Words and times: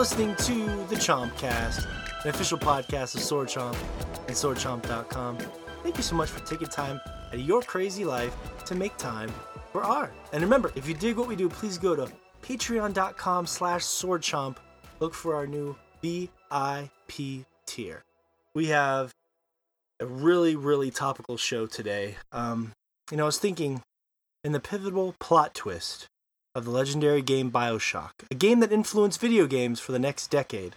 listening 0.00 0.34
to 0.36 0.54
the 0.88 0.96
Chompcast, 0.96 1.84
an 2.24 2.30
official 2.30 2.56
podcast 2.56 3.14
of 3.14 3.20
Sword 3.20 3.48
Chomp 3.48 3.76
and 4.28 4.34
SwordChomp.com. 4.34 5.36
Thank 5.82 5.98
you 5.98 6.02
so 6.02 6.16
much 6.16 6.30
for 6.30 6.40
taking 6.46 6.68
time 6.68 6.98
out 7.06 7.34
of 7.34 7.40
your 7.40 7.60
crazy 7.60 8.06
life 8.06 8.34
to 8.64 8.74
make 8.74 8.96
time 8.96 9.30
for 9.72 9.82
art. 9.82 10.14
And 10.32 10.42
remember, 10.42 10.72
if 10.74 10.88
you 10.88 10.94
dig 10.94 11.18
what 11.18 11.28
we 11.28 11.36
do, 11.36 11.50
please 11.50 11.76
go 11.76 11.94
to 11.94 12.10
patreon.com 12.42 13.46
slash 13.46 13.82
swordchomp. 13.82 14.56
Look 15.00 15.12
for 15.12 15.34
our 15.34 15.46
new 15.46 15.76
VIP 16.00 17.44
tier. 17.66 18.02
We 18.54 18.68
have 18.68 19.10
a 20.00 20.06
really, 20.06 20.56
really 20.56 20.90
topical 20.90 21.36
show 21.36 21.66
today. 21.66 22.16
Um, 22.32 22.72
you 23.10 23.18
know, 23.18 23.24
I 23.24 23.26
was 23.26 23.38
thinking 23.38 23.82
in 24.44 24.52
the 24.52 24.60
pivotal 24.60 25.14
plot 25.20 25.52
twist 25.52 26.06
of 26.54 26.64
the 26.64 26.70
legendary 26.70 27.22
game 27.22 27.50
Bioshock, 27.50 28.10
a 28.30 28.34
game 28.34 28.60
that 28.60 28.72
influenced 28.72 29.20
video 29.20 29.46
games 29.46 29.80
for 29.80 29.92
the 29.92 29.98
next 29.98 30.28
decade, 30.28 30.74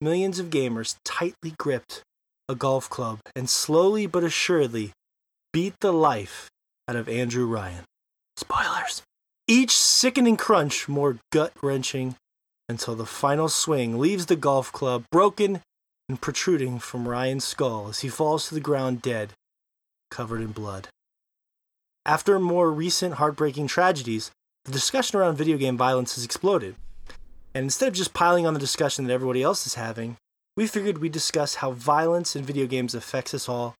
millions 0.00 0.38
of 0.38 0.50
gamers 0.50 0.96
tightly 1.04 1.54
gripped 1.58 2.02
a 2.48 2.54
golf 2.54 2.90
club 2.90 3.20
and 3.36 3.48
slowly 3.48 4.06
but 4.06 4.24
assuredly 4.24 4.92
beat 5.52 5.74
the 5.80 5.92
life 5.92 6.48
out 6.88 6.96
of 6.96 7.08
Andrew 7.08 7.46
Ryan. 7.46 7.84
Spoilers. 8.36 9.02
Each 9.46 9.76
sickening 9.76 10.36
crunch 10.36 10.88
more 10.88 11.18
gut 11.30 11.52
wrenching 11.62 12.16
until 12.68 12.94
the 12.94 13.06
final 13.06 13.48
swing 13.48 13.98
leaves 13.98 14.26
the 14.26 14.36
golf 14.36 14.72
club 14.72 15.04
broken 15.10 15.60
and 16.08 16.20
protruding 16.20 16.78
from 16.78 17.08
Ryan's 17.08 17.44
skull 17.44 17.88
as 17.88 18.00
he 18.00 18.08
falls 18.08 18.48
to 18.48 18.54
the 18.54 18.60
ground 18.60 19.02
dead, 19.02 19.32
covered 20.10 20.40
in 20.40 20.52
blood. 20.52 20.88
After 22.04 22.38
more 22.38 22.70
recent 22.72 23.14
heartbreaking 23.14 23.68
tragedies, 23.68 24.30
the 24.64 24.72
discussion 24.72 25.18
around 25.18 25.36
video 25.36 25.56
game 25.56 25.76
violence 25.76 26.14
has 26.14 26.24
exploded. 26.24 26.76
And 27.54 27.64
instead 27.64 27.88
of 27.88 27.94
just 27.94 28.14
piling 28.14 28.46
on 28.46 28.54
the 28.54 28.60
discussion 28.60 29.06
that 29.06 29.12
everybody 29.12 29.42
else 29.42 29.66
is 29.66 29.74
having, 29.74 30.16
we 30.56 30.66
figured 30.66 30.98
we'd 30.98 31.12
discuss 31.12 31.56
how 31.56 31.72
violence 31.72 32.36
in 32.36 32.44
video 32.44 32.66
games 32.66 32.94
affects 32.94 33.34
us 33.34 33.48
all 33.48 33.74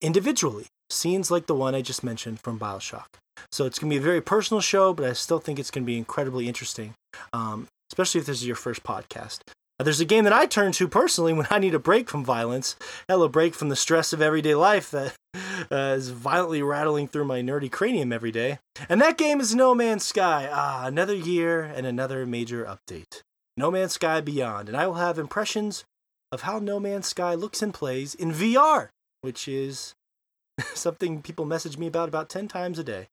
individually. 0.00 0.66
Scenes 0.90 1.30
like 1.30 1.46
the 1.46 1.54
one 1.54 1.74
I 1.74 1.82
just 1.82 2.04
mentioned 2.04 2.40
from 2.40 2.58
Bioshock. 2.58 3.06
So 3.52 3.66
it's 3.66 3.78
going 3.78 3.90
to 3.90 3.94
be 3.94 3.98
a 3.98 4.04
very 4.04 4.20
personal 4.20 4.60
show, 4.60 4.92
but 4.92 5.06
I 5.08 5.12
still 5.12 5.38
think 5.38 5.58
it's 5.58 5.70
going 5.70 5.84
to 5.84 5.86
be 5.86 5.98
incredibly 5.98 6.48
interesting, 6.48 6.94
um, 7.32 7.68
especially 7.90 8.20
if 8.20 8.26
this 8.26 8.38
is 8.38 8.46
your 8.46 8.56
first 8.56 8.82
podcast. 8.82 9.40
There's 9.78 10.00
a 10.00 10.06
game 10.06 10.24
that 10.24 10.32
I 10.32 10.46
turn 10.46 10.72
to 10.72 10.88
personally 10.88 11.34
when 11.34 11.46
I 11.50 11.58
need 11.58 11.74
a 11.74 11.78
break 11.78 12.08
from 12.08 12.24
violence, 12.24 12.76
hell, 13.08 13.22
a 13.22 13.28
break 13.28 13.54
from 13.54 13.68
the 13.68 13.76
stress 13.76 14.14
of 14.14 14.22
everyday 14.22 14.54
life 14.54 14.90
that 14.90 15.14
uh, 15.70 15.94
is 15.96 16.08
violently 16.08 16.62
rattling 16.62 17.08
through 17.08 17.26
my 17.26 17.42
nerdy 17.42 17.70
cranium 17.70 18.10
every 18.10 18.32
day. 18.32 18.58
And 18.88 19.02
that 19.02 19.18
game 19.18 19.38
is 19.38 19.54
No 19.54 19.74
Man's 19.74 20.04
Sky. 20.04 20.48
Ah, 20.50 20.86
another 20.86 21.14
year 21.14 21.62
and 21.62 21.86
another 21.86 22.24
major 22.24 22.64
update. 22.64 23.20
No 23.58 23.70
Man's 23.70 23.92
Sky 23.92 24.22
Beyond. 24.22 24.68
And 24.68 24.76
I 24.76 24.86
will 24.86 24.94
have 24.94 25.18
impressions 25.18 25.84
of 26.32 26.42
how 26.42 26.58
No 26.58 26.80
Man's 26.80 27.08
Sky 27.08 27.34
looks 27.34 27.60
and 27.60 27.74
plays 27.74 28.14
in 28.14 28.32
VR, 28.32 28.88
which 29.20 29.46
is 29.46 29.94
something 30.74 31.20
people 31.20 31.44
message 31.44 31.76
me 31.76 31.86
about 31.86 32.08
about 32.08 32.30
10 32.30 32.48
times 32.48 32.78
a 32.78 32.84
day 32.84 33.08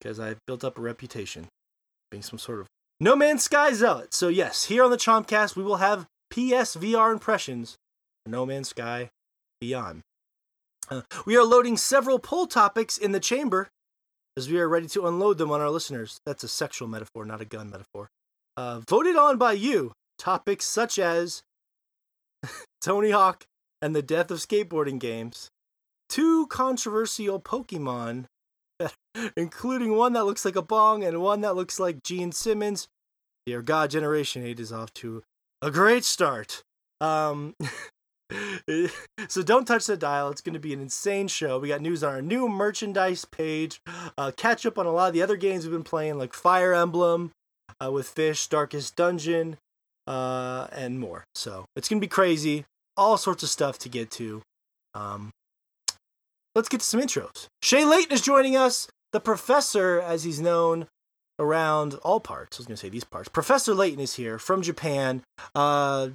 because 0.00 0.18
I've 0.18 0.44
built 0.46 0.64
up 0.64 0.78
a 0.78 0.82
reputation 0.82 1.46
being 2.10 2.22
some 2.22 2.38
sort 2.38 2.60
of 2.60 2.66
No 3.00 3.14
Man's 3.14 3.44
Sky 3.44 3.72
zealot. 3.72 4.12
So, 4.12 4.28
yes, 4.28 4.64
here 4.64 4.82
on 4.82 4.90
the 4.90 4.96
Chompcast, 4.96 5.54
we 5.54 5.62
will 5.62 5.76
have 5.76 6.06
PSVR 6.32 7.12
impressions 7.12 7.76
No 8.26 8.44
Man's 8.44 8.70
Sky 8.70 9.10
Beyond. 9.60 10.02
Uh, 10.90 11.02
we 11.24 11.36
are 11.36 11.44
loading 11.44 11.76
several 11.76 12.18
poll 12.18 12.46
topics 12.46 12.96
in 12.98 13.12
the 13.12 13.20
chamber 13.20 13.68
as 14.36 14.48
we 14.50 14.58
are 14.58 14.68
ready 14.68 14.86
to 14.88 15.06
unload 15.06 15.38
them 15.38 15.50
on 15.50 15.60
our 15.60 15.70
listeners. 15.70 16.20
That's 16.24 16.44
a 16.44 16.48
sexual 16.48 16.88
metaphor, 16.88 17.24
not 17.24 17.40
a 17.40 17.44
gun 17.44 17.70
metaphor. 17.70 18.08
Uh, 18.56 18.80
voted 18.88 19.16
on 19.16 19.36
by 19.36 19.52
you. 19.52 19.92
Topics 20.18 20.64
such 20.64 20.98
as 20.98 21.42
Tony 22.80 23.10
Hawk 23.10 23.44
and 23.80 23.94
the 23.94 24.02
death 24.02 24.30
of 24.30 24.38
skateboarding 24.38 24.98
games, 24.98 25.48
two 26.08 26.46
controversial 26.48 27.40
Pokemon, 27.40 28.24
including 29.36 29.96
one 29.96 30.12
that 30.14 30.24
looks 30.24 30.44
like 30.44 30.56
a 30.56 30.62
bong 30.62 31.04
and 31.04 31.20
one 31.20 31.40
that 31.42 31.56
looks 31.56 31.78
like 31.80 32.02
Gene 32.02 32.32
Simmons. 32.32 32.88
Dear 33.46 33.62
God, 33.62 33.90
Generation 33.90 34.44
8 34.44 34.60
is 34.60 34.72
off 34.72 34.92
to 34.94 35.22
a 35.62 35.70
great 35.70 36.04
start. 36.04 36.62
Um, 37.00 37.54
so 39.28 39.42
don't 39.42 39.66
touch 39.66 39.86
the 39.86 39.96
dial. 39.96 40.30
It's 40.30 40.40
going 40.40 40.54
to 40.54 40.60
be 40.60 40.72
an 40.72 40.80
insane 40.80 41.28
show. 41.28 41.58
We 41.58 41.68
got 41.68 41.80
news 41.80 42.04
on 42.04 42.14
our 42.14 42.22
new 42.22 42.48
merchandise 42.48 43.24
page. 43.24 43.80
Uh, 44.16 44.32
catch 44.36 44.66
up 44.66 44.78
on 44.78 44.86
a 44.86 44.92
lot 44.92 45.08
of 45.08 45.14
the 45.14 45.22
other 45.22 45.36
games 45.36 45.64
we've 45.64 45.72
been 45.72 45.82
playing, 45.82 46.18
like 46.18 46.34
Fire 46.34 46.74
Emblem 46.74 47.32
uh, 47.82 47.90
with 47.90 48.08
Fish, 48.08 48.46
Darkest 48.48 48.96
Dungeon, 48.96 49.56
uh, 50.06 50.66
and 50.72 51.00
more. 51.00 51.24
So 51.34 51.66
it's 51.76 51.88
going 51.88 52.00
to 52.00 52.04
be 52.04 52.08
crazy. 52.10 52.64
All 52.96 53.16
sorts 53.16 53.42
of 53.42 53.48
stuff 53.48 53.78
to 53.78 53.88
get 53.88 54.10
to. 54.12 54.42
Um, 54.94 55.30
let's 56.58 56.68
get 56.68 56.80
to 56.80 56.86
some 56.86 57.00
intros. 57.00 57.46
Shay 57.62 57.84
Layton 57.84 58.12
is 58.12 58.20
joining 58.20 58.56
us, 58.56 58.88
the 59.12 59.20
professor, 59.20 60.00
as 60.00 60.24
he's 60.24 60.40
known 60.40 60.86
around 61.38 61.94
all 62.02 62.18
parts. 62.18 62.58
I 62.58 62.60
was 62.60 62.66
going 62.66 62.76
to 62.76 62.80
say 62.80 62.88
these 62.88 63.04
parts. 63.04 63.28
Professor 63.28 63.74
Layton 63.74 64.00
is 64.00 64.14
here 64.14 64.38
from 64.38 64.60
Japan. 64.60 65.22
Uh, 65.54 66.08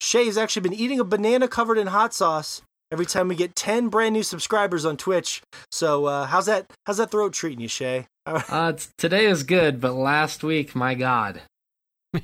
Shay 0.00 0.26
has 0.26 0.36
actually 0.36 0.62
been 0.62 0.74
eating 0.74 1.00
a 1.00 1.04
banana 1.04 1.48
covered 1.48 1.78
in 1.78 1.86
hot 1.86 2.12
sauce 2.12 2.60
every 2.92 3.06
time 3.06 3.28
we 3.28 3.36
get 3.36 3.56
10 3.56 3.88
brand 3.88 4.12
new 4.12 4.22
subscribers 4.22 4.84
on 4.84 4.98
Twitch. 4.98 5.42
So, 5.72 6.04
uh, 6.04 6.26
how's 6.26 6.46
that 6.46 6.70
how's 6.84 6.98
that 6.98 7.10
throat 7.10 7.32
treating 7.32 7.60
you, 7.60 7.68
Shay? 7.68 8.06
uh, 8.26 8.74
today 8.98 9.24
is 9.24 9.44
good, 9.44 9.80
but 9.80 9.94
last 9.94 10.44
week, 10.44 10.74
my 10.74 10.94
god. 10.94 11.40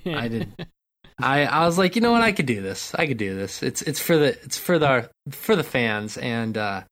I 0.04 0.28
did 0.28 0.52
I 1.18 1.46
I 1.46 1.64
was 1.64 1.78
like, 1.78 1.96
you 1.96 2.02
know 2.02 2.12
what? 2.12 2.22
I 2.22 2.32
could 2.32 2.46
do 2.46 2.60
this. 2.60 2.94
I 2.94 3.06
could 3.06 3.16
do 3.16 3.34
this. 3.34 3.62
It's 3.62 3.80
it's 3.82 4.00
for 4.00 4.18
the 4.18 4.38
it's 4.42 4.58
for 4.58 4.78
the 4.78 5.10
for 5.30 5.56
the 5.56 5.64
fans 5.64 6.18
and 6.18 6.58
uh 6.58 6.82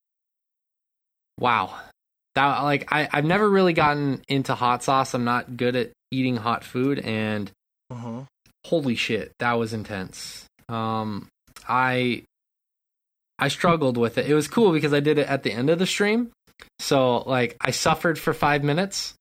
wow. 1.40 1.74
That 2.36 2.60
like 2.60 2.92
I 2.92 3.08
I've 3.12 3.24
never 3.24 3.48
really 3.48 3.72
gotten 3.72 4.22
into 4.28 4.54
hot 4.54 4.84
sauce. 4.84 5.14
I'm 5.14 5.24
not 5.24 5.56
good 5.56 5.74
at 5.74 5.90
eating 6.12 6.36
hot 6.36 6.62
food 6.62 7.00
and 7.00 7.50
uh-huh. 7.90 8.22
holy 8.66 8.94
shit, 8.94 9.32
that 9.40 9.54
was 9.54 9.72
intense. 9.72 10.46
Um 10.68 11.26
I 11.68 12.22
I 13.38 13.48
struggled 13.48 13.96
with 13.96 14.18
it. 14.18 14.30
It 14.30 14.34
was 14.34 14.46
cool 14.46 14.70
because 14.70 14.94
I 14.94 15.00
did 15.00 15.18
it 15.18 15.26
at 15.26 15.42
the 15.42 15.50
end 15.50 15.70
of 15.70 15.80
the 15.80 15.86
stream. 15.86 16.30
So 16.78 17.18
like 17.18 17.56
I 17.60 17.72
suffered 17.72 18.18
for 18.18 18.32
5 18.32 18.62
minutes 18.62 19.14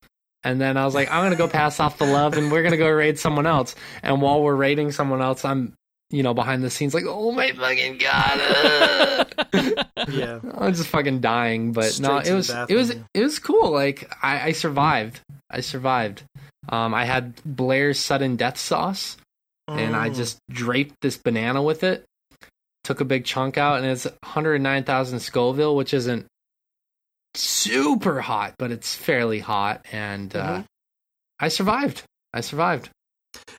and 0.44 0.60
then 0.62 0.78
I 0.78 0.86
was 0.86 0.96
like, 0.96 1.12
I'm 1.12 1.24
gonna 1.24 1.36
go 1.36 1.48
pass 1.48 1.80
off 1.80 1.98
the 1.98 2.06
love, 2.06 2.38
and 2.38 2.52
we're 2.52 2.64
gonna 2.64 2.78
go 2.78 2.90
raid 2.90 3.20
someone 3.20 3.46
else. 3.46 3.76
And 4.02 4.22
while 4.22 4.42
we're 4.42 4.56
raiding 4.56 4.92
someone 4.92 5.22
else, 5.22 5.44
I'm, 5.44 5.74
you 6.12 6.24
know, 6.24 6.34
behind 6.34 6.64
the 6.64 6.70
scenes 6.70 6.94
like, 6.94 7.06
oh 7.08 7.32
my 7.32 7.52
fucking 7.52 7.98
god, 8.00 9.28
yeah, 10.10 10.40
I'm 10.58 10.74
just 10.74 10.88
fucking 10.90 11.20
dying. 11.22 11.72
But 11.74 11.86
Straight 11.92 12.08
no, 12.08 12.18
it 12.18 12.34
was, 12.34 12.50
it 12.50 12.76
was, 12.76 12.94
yeah. 12.96 13.02
it 13.14 13.22
was 13.24 13.40
cool. 13.40 13.72
Like 13.72 14.12
I, 14.24 14.48
I 14.48 14.52
survived. 14.54 15.22
I 15.52 15.62
survived. 15.62 16.24
Um, 16.68 16.94
I 16.94 17.06
had 17.06 17.36
Blair's 17.46 18.00
sudden 18.00 18.36
death 18.36 18.58
sauce, 18.58 19.18
and 19.68 19.96
I 19.96 20.10
Mm. 20.10 20.16
just 20.16 20.38
draped 20.50 20.96
this 21.02 21.18
banana 21.18 21.62
with 21.64 21.84
it. 21.84 22.04
Took 22.84 23.02
a 23.02 23.06
big 23.06 23.26
chunk 23.26 23.58
out, 23.58 23.78
and 23.78 23.86
it's 23.88 24.06
109,000 24.24 25.20
Scoville, 25.20 25.76
which 25.76 25.94
isn't 25.94 26.26
super 27.36 28.22
hot, 28.22 28.56
but 28.58 28.72
it's 28.72 28.96
fairly 28.96 29.40
hot, 29.40 29.86
and 29.92 30.36
uh, 30.36 30.58
Mhm. 30.58 30.66
I 31.40 31.48
survived. 31.50 32.04
I 32.34 32.42
survived. 32.42 32.90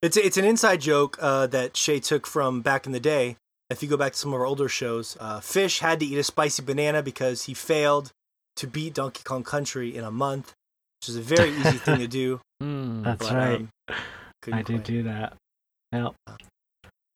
It's 0.02 0.17
it's 0.17 0.37
an 0.37 0.44
inside 0.44 0.81
joke 0.81 1.17
uh, 1.20 1.46
that 1.49 1.76
Shay 1.76 2.00
took 2.00 2.26
from 2.26 2.61
back 2.62 2.87
in 2.87 2.93
the 2.93 3.00
day. 3.00 3.37
If 3.69 3.82
you 3.82 3.88
go 3.88 3.96
back 3.96 4.12
to 4.12 4.19
some 4.19 4.32
of 4.32 4.40
our 4.40 4.46
older 4.46 4.69
shows, 4.69 5.17
uh, 5.20 5.40
Fish 5.40 5.78
had 5.81 6.00
to 6.00 6.06
eat 6.06 6.19
a 6.19 6.25
spicy 6.25 6.62
banana 6.62 7.02
because 7.02 7.44
he 7.44 7.55
failed 7.55 8.11
to 8.56 8.67
beat 8.67 8.94
Donkey 8.94 9.22
Kong 9.25 9.44
Country 9.44 9.94
in 9.96 10.02
a 10.02 10.11
month, 10.11 10.55
which 11.00 11.08
is 11.11 11.17
a 11.17 11.20
very 11.22 11.50
easy 11.61 11.78
thing 11.78 11.99
to 11.99 12.08
do. 12.08 12.40
Mm, 12.62 13.05
That's 13.05 13.28
but, 13.28 13.34
right. 13.37 13.67
um, 13.88 13.94
I 14.52 14.62
did 14.62 14.82
do 14.82 15.02
that. 15.05 15.34
Yep. 15.93 16.14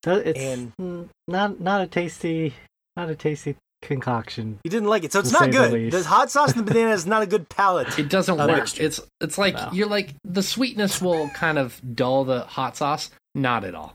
So 0.04 0.16
it's 0.16 0.38
And- 0.38 1.08
not 1.26 1.60
not 1.60 1.80
a 1.80 1.86
tasty 1.86 2.54
not 2.96 3.08
a 3.10 3.16
tasty 3.16 3.56
concoction. 3.84 4.58
You 4.64 4.70
didn't 4.70 4.88
like 4.88 5.04
it, 5.04 5.12
so 5.12 5.20
it's 5.20 5.30
not 5.32 5.44
say 5.44 5.50
the 5.50 5.56
good. 5.58 5.72
least. 5.72 5.96
The 5.96 6.02
hot 6.08 6.30
sauce 6.30 6.50
and 6.52 6.66
the 6.66 6.72
banana 6.72 6.90
is 6.92 7.06
not 7.06 7.22
a 7.22 7.26
good 7.26 7.48
palate. 7.48 7.98
It 7.98 8.08
doesn't 8.08 8.38
Uh, 8.40 8.46
work. 8.48 8.56
mixture. 8.56 8.82
It's 8.82 9.00
it's 9.20 9.38
like 9.38 9.54
No. 9.54 9.68
you're 9.72 9.86
like 9.88 10.14
the 10.24 10.42
sweetness 10.42 11.00
will 11.00 11.28
kind 11.30 11.58
of 11.58 11.80
dull 11.94 12.24
the 12.24 12.40
hot 12.42 12.76
sauce. 12.76 13.10
Not 13.34 13.64
at 13.64 13.74
all. 13.74 13.94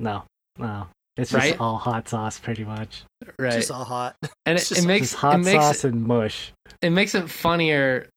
No, 0.00 0.24
no. 0.58 0.88
It's 1.16 1.30
just 1.30 1.40
Right? 1.44 1.60
all 1.60 1.76
hot 1.78 2.08
sauce, 2.08 2.38
pretty 2.40 2.64
much. 2.64 3.04
Right. 3.38 3.52
Just 3.52 3.70
all 3.70 3.84
hot. 3.84 4.16
and 4.44 4.58
it, 4.58 4.60
just- 4.66 4.72
it 4.78 4.84
makes 4.86 5.10
Just 5.10 5.20
hot 5.20 5.36
it 5.36 5.44
makes 5.44 5.64
sauce 5.64 5.84
and 5.84 6.02
mush. 6.04 6.52
it 6.82 6.90
makes 6.90 7.14
it 7.14 7.30
funnier 7.30 8.08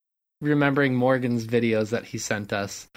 remembering 0.42 0.96
Morgan's 0.96 1.46
videos 1.46 1.90
that 1.92 2.06
he 2.06 2.18
sent 2.18 2.52
us 2.54 2.88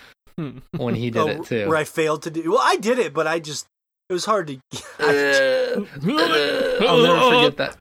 when 0.77 0.95
he 0.95 1.11
did 1.11 1.19
Oh, 1.21 1.29
it 1.29 1.45
too. 1.45 1.69
Where 1.69 1.77
I 1.77 1.85
failed 1.85 2.23
to 2.23 2.31
do. 2.31 2.51
Well, 2.53 2.61
I 2.63 2.77
did 2.77 2.99
it, 2.99 3.13
but 3.13 3.27
I 3.27 3.41
just 3.41 3.67
it 4.11 4.13
was 4.13 4.25
hard 4.27 4.49
to. 4.49 4.59
I'll 6.87 7.03
never 7.03 7.21
forget 7.31 7.57
that. 7.59 7.77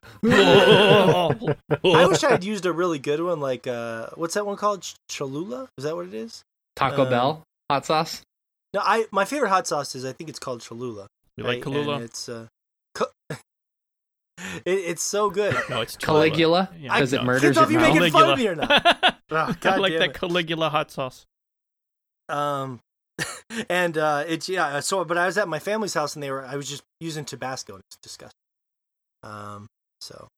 I 1.84 2.06
wish 2.06 2.24
I 2.24 2.30
had 2.30 2.44
used 2.44 2.64
a 2.66 2.72
really 2.72 2.98
good 2.98 3.20
one, 3.20 3.40
like 3.40 3.66
uh, 3.66 4.08
what's 4.14 4.34
that 4.34 4.46
one 4.46 4.56
called? 4.56 4.82
Ch- 4.82 4.94
Cholula? 5.08 5.68
Is 5.76 5.84
that 5.84 5.96
what 5.96 6.06
it 6.06 6.14
is? 6.14 6.42
Taco 6.76 7.02
Uh, 7.02 7.10
Bell 7.10 7.42
hot 7.70 7.84
sauce. 7.86 8.22
No, 8.72 8.80
I 8.84 9.06
my 9.10 9.24
favorite 9.24 9.48
hot 9.50 9.66
sauce 9.66 9.94
is 9.94 10.04
I 10.04 10.12
think 10.12 10.30
it's 10.30 10.38
called 10.38 10.60
Cholula. 10.62 11.08
We 11.36 11.42
like 11.42 11.64
right? 11.66 11.76
And 11.76 12.02
it's 12.04 12.28
uh, 12.28 12.46
co- 12.94 13.06
it, 13.30 13.38
it's 14.64 15.02
so 15.02 15.30
good. 15.30 15.56
No, 15.70 15.80
it's 15.80 15.96
Caligula, 15.96 16.70
Yeah. 16.78 16.94
because 16.94 17.12
I- 17.12 17.16
it 17.16 17.20
no. 17.20 17.26
murders 17.26 17.42
Can't 17.42 17.54
tell 17.56 17.70
your 17.72 17.80
if 17.80 17.94
you're 17.94 17.94
mouth. 17.94 18.00
making 18.00 18.12
fun 18.12 18.30
of 18.30 18.38
me 18.38 18.48
or 18.48 18.54
not. 18.54 19.14
Oh, 19.32 19.36
I 19.36 19.76
like 19.76 19.92
damn 19.92 20.00
that 20.00 20.10
it. 20.10 20.14
Caligula 20.14 20.68
hot 20.70 20.90
sauce. 20.90 21.24
Um, 22.28 22.80
and 23.68 23.96
uh, 23.98 24.24
it's 24.26 24.48
yeah. 24.48 24.80
So, 24.80 25.04
but 25.04 25.18
I 25.18 25.26
was 25.26 25.36
at 25.38 25.48
my 25.48 25.58
family's 25.58 25.94
house 25.94 26.14
and 26.14 26.22
they 26.22 26.30
were. 26.30 26.44
I 26.44 26.56
was 26.56 26.68
just 26.68 26.82
using 27.00 27.24
Tabasco. 27.24 27.74
and 27.74 27.82
It's 27.88 27.98
disgusting. 28.02 28.34
Um, 29.22 29.66
so 30.00 30.28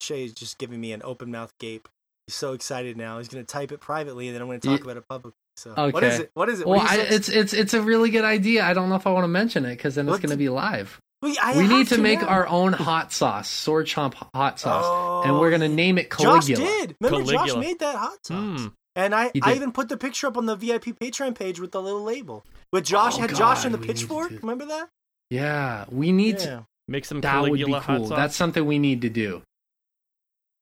Shay's 0.00 0.32
just 0.32 0.58
giving 0.58 0.80
me 0.80 0.92
an 0.92 1.02
open 1.04 1.30
mouth 1.30 1.52
gape. 1.60 1.88
He's 2.26 2.34
so 2.34 2.52
excited 2.52 2.96
now. 2.96 3.18
He's 3.18 3.28
gonna 3.28 3.44
type 3.44 3.72
it 3.72 3.80
privately, 3.80 4.28
and 4.28 4.34
then 4.34 4.42
I'm 4.42 4.48
gonna 4.48 4.60
talk 4.60 4.78
Ye- 4.80 4.84
about 4.84 4.96
it 4.96 5.04
publicly. 5.08 5.36
So, 5.56 5.72
what 5.90 6.02
is 6.02 6.18
it? 6.18 6.30
What 6.34 6.48
is 6.48 6.60
it? 6.60 6.66
Well, 6.66 6.80
I, 6.80 6.96
it's 6.98 7.28
it's 7.28 7.52
it's 7.52 7.74
a 7.74 7.80
really 7.80 8.10
good 8.10 8.24
idea. 8.24 8.64
I 8.64 8.74
don't 8.74 8.88
know 8.88 8.96
if 8.96 9.06
I 9.06 9.12
want 9.12 9.24
to 9.24 9.28
mention 9.28 9.64
it 9.64 9.76
because 9.76 9.94
then 9.94 10.08
it's 10.08 10.18
going 10.18 10.30
to 10.30 10.36
be 10.36 10.48
live. 10.48 10.98
we, 11.22 11.36
we 11.56 11.68
need 11.68 11.88
to 11.88 11.98
make 11.98 12.22
now. 12.22 12.26
our 12.26 12.46
own 12.48 12.72
hot 12.72 13.12
sauce, 13.12 13.48
sword 13.48 13.86
chomp 13.86 14.14
hot 14.34 14.58
sauce, 14.58 14.84
Oh, 14.84 15.22
and 15.24 15.38
we're 15.38 15.50
going 15.50 15.60
to 15.60 15.68
name 15.68 15.96
it 15.98 16.10
Josh 16.10 16.46
Caligula. 16.48 16.64
did. 16.64 16.96
Remember, 17.00 17.30
Josh 17.32 17.54
made 17.54 17.78
that 17.78 17.94
hot 17.94 18.18
sauce. 18.26 18.60
Hmm. 18.62 18.66
And 18.96 19.14
I, 19.14 19.32
I 19.42 19.54
even 19.54 19.72
put 19.72 19.88
the 19.88 19.96
picture 19.96 20.26
up 20.28 20.36
on 20.36 20.46
the 20.46 20.54
VIP 20.54 20.84
Patreon 21.00 21.34
page 21.34 21.58
with 21.58 21.72
the 21.72 21.82
little 21.82 22.02
label. 22.02 22.44
With 22.72 22.84
Josh, 22.84 23.14
Oh, 23.18 23.22
had 23.22 23.34
Josh 23.34 23.64
in 23.64 23.72
the 23.72 23.78
we 23.78 23.86
need 23.86 23.96
to 23.96 24.00
pitchfork. 24.02 24.30
Remember 24.42 24.66
that? 24.66 24.88
Yeah, 25.30 25.84
we 25.90 26.12
need 26.12 26.38
to. 26.40 26.66
Make 26.86 27.04
some 27.04 27.20
That 27.22 27.40
would 27.42 27.52
be 27.52 27.58
Caligula 27.58 27.80
hot 27.80 27.96
cool. 27.98 28.06
sauce. 28.08 28.16
That's 28.16 28.36
something 28.36 28.64
we 28.66 28.78
need 28.78 29.00
to 29.02 29.08
do. 29.08 29.42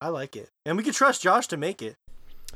I 0.00 0.08
like 0.08 0.37
it. 0.37 0.49
And 0.64 0.76
we 0.76 0.82
could 0.82 0.94
trust 0.94 1.23
Josh 1.23 1.46
to 1.49 1.56
make 1.56 1.82
it. 1.82 1.94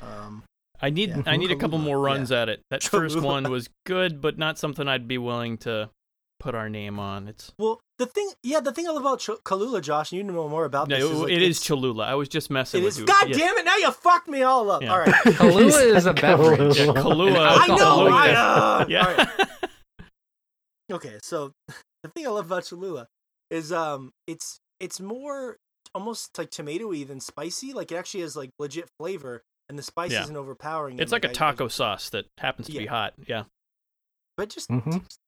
Um, 0.01 0.45
I 0.81 0.91
need 0.91 1.11
Yeah. 1.11 1.23
I 1.27 1.37
need 1.37 1.51
a 1.51 1.57
couple 1.57 1.79
more 1.79 1.99
runs 1.99 2.31
at 2.33 2.49
it. 2.49 2.61
That 2.71 2.83
first 2.85 3.21
one 3.21 3.51
was 3.51 3.69
good, 3.85 4.21
but 4.21 4.39
not 4.39 4.59
something 4.59 4.87
I'd 4.89 5.09
be 5.09 5.19
willing 5.19 5.59
to 5.59 5.91
put 6.39 6.55
our 6.55 6.69
name 6.69 6.99
on. 6.99 7.29
It's 7.29 7.53
well, 7.59 7.81
the 7.99 8.07
thing, 8.07 8.31
yeah, 8.43 8.61
the 8.61 8.73
thing 8.73 8.87
I 8.87 8.91
love 8.91 9.03
about 9.03 9.21
Ch- 9.21 9.43
Kalula, 9.45 9.81
Josh, 9.83 10.13
and 10.13 10.19
you 10.19 10.23
know 10.25 10.49
more 10.49 10.65
about 10.65 10.89
no, 10.89 10.97
this. 10.97 11.05
is, 11.11 11.19
like, 11.21 11.33
it 11.33 11.43
is 11.43 11.57
it's- 11.59 11.67
Cholula. 11.67 12.05
I 12.05 12.15
was 12.15 12.29
just 12.29 12.51
messing 12.51 12.83
It 12.83 12.85
with 12.85 12.95
is. 12.95 13.01
you. 13.01 13.07
God 13.07 13.29
Yeah. 13.29 13.37
damn 13.39 13.57
it! 13.59 13.65
Now 13.65 13.77
you 13.77 13.91
fucked 13.93 14.29
me 14.29 14.43
all 14.43 14.71
up. 14.71 14.83
Yeah. 14.83 14.93
All 14.93 14.99
right. 15.01 15.09
Kahlua 15.25 15.95
is 15.97 16.07
a 16.07 16.13
beverage. 16.15 16.79
Yeah, 16.79 16.87
Kahlua. 16.87 17.59
I 17.61 17.67
know. 17.69 17.73
Alcoholic 17.75 18.13
I, 18.13 18.33
uh, 18.35 18.87
Yeah. 18.89 19.07
all 19.07 19.15
right. 19.15 19.49
Okay, 20.93 21.19
so 21.23 21.53
the 21.67 22.09
thing 22.15 22.27
I 22.27 22.31
love 22.31 22.47
about 22.47 22.65
Cholula 22.65 23.07
is 23.51 23.73
um, 23.73 24.13
it's 24.27 24.59
it's 24.79 25.01
more 25.01 25.57
almost 25.95 26.37
like 26.39 26.51
tomatoey 26.51 27.07
than 27.07 27.21
spicy. 27.21 27.73
Like 27.73 27.91
it 27.91 27.97
actually 27.97 28.21
has 28.21 28.37
like 28.37 28.51
legit 28.59 28.89
flavor, 29.01 29.43
and 29.69 29.79
the 29.79 29.83
spice 29.83 30.13
Yeah. 30.13 30.23
isn't 30.25 30.37
overpowering. 30.37 30.99
it's 31.01 31.11
and, 31.11 31.13
like 31.13 31.25
a 31.25 31.29
I- 31.29 31.31
I- 31.31 31.35
taco 31.35 31.69
sauce 31.69 32.11
that 32.11 32.27
happens 32.39 32.67
to 32.69 32.79
be 32.79 32.87
hot. 32.87 33.15
Yeah. 33.27 33.45
but 34.37 34.51
just, 34.51 34.69
Mhm. 34.69 35.03
just- 35.03 35.19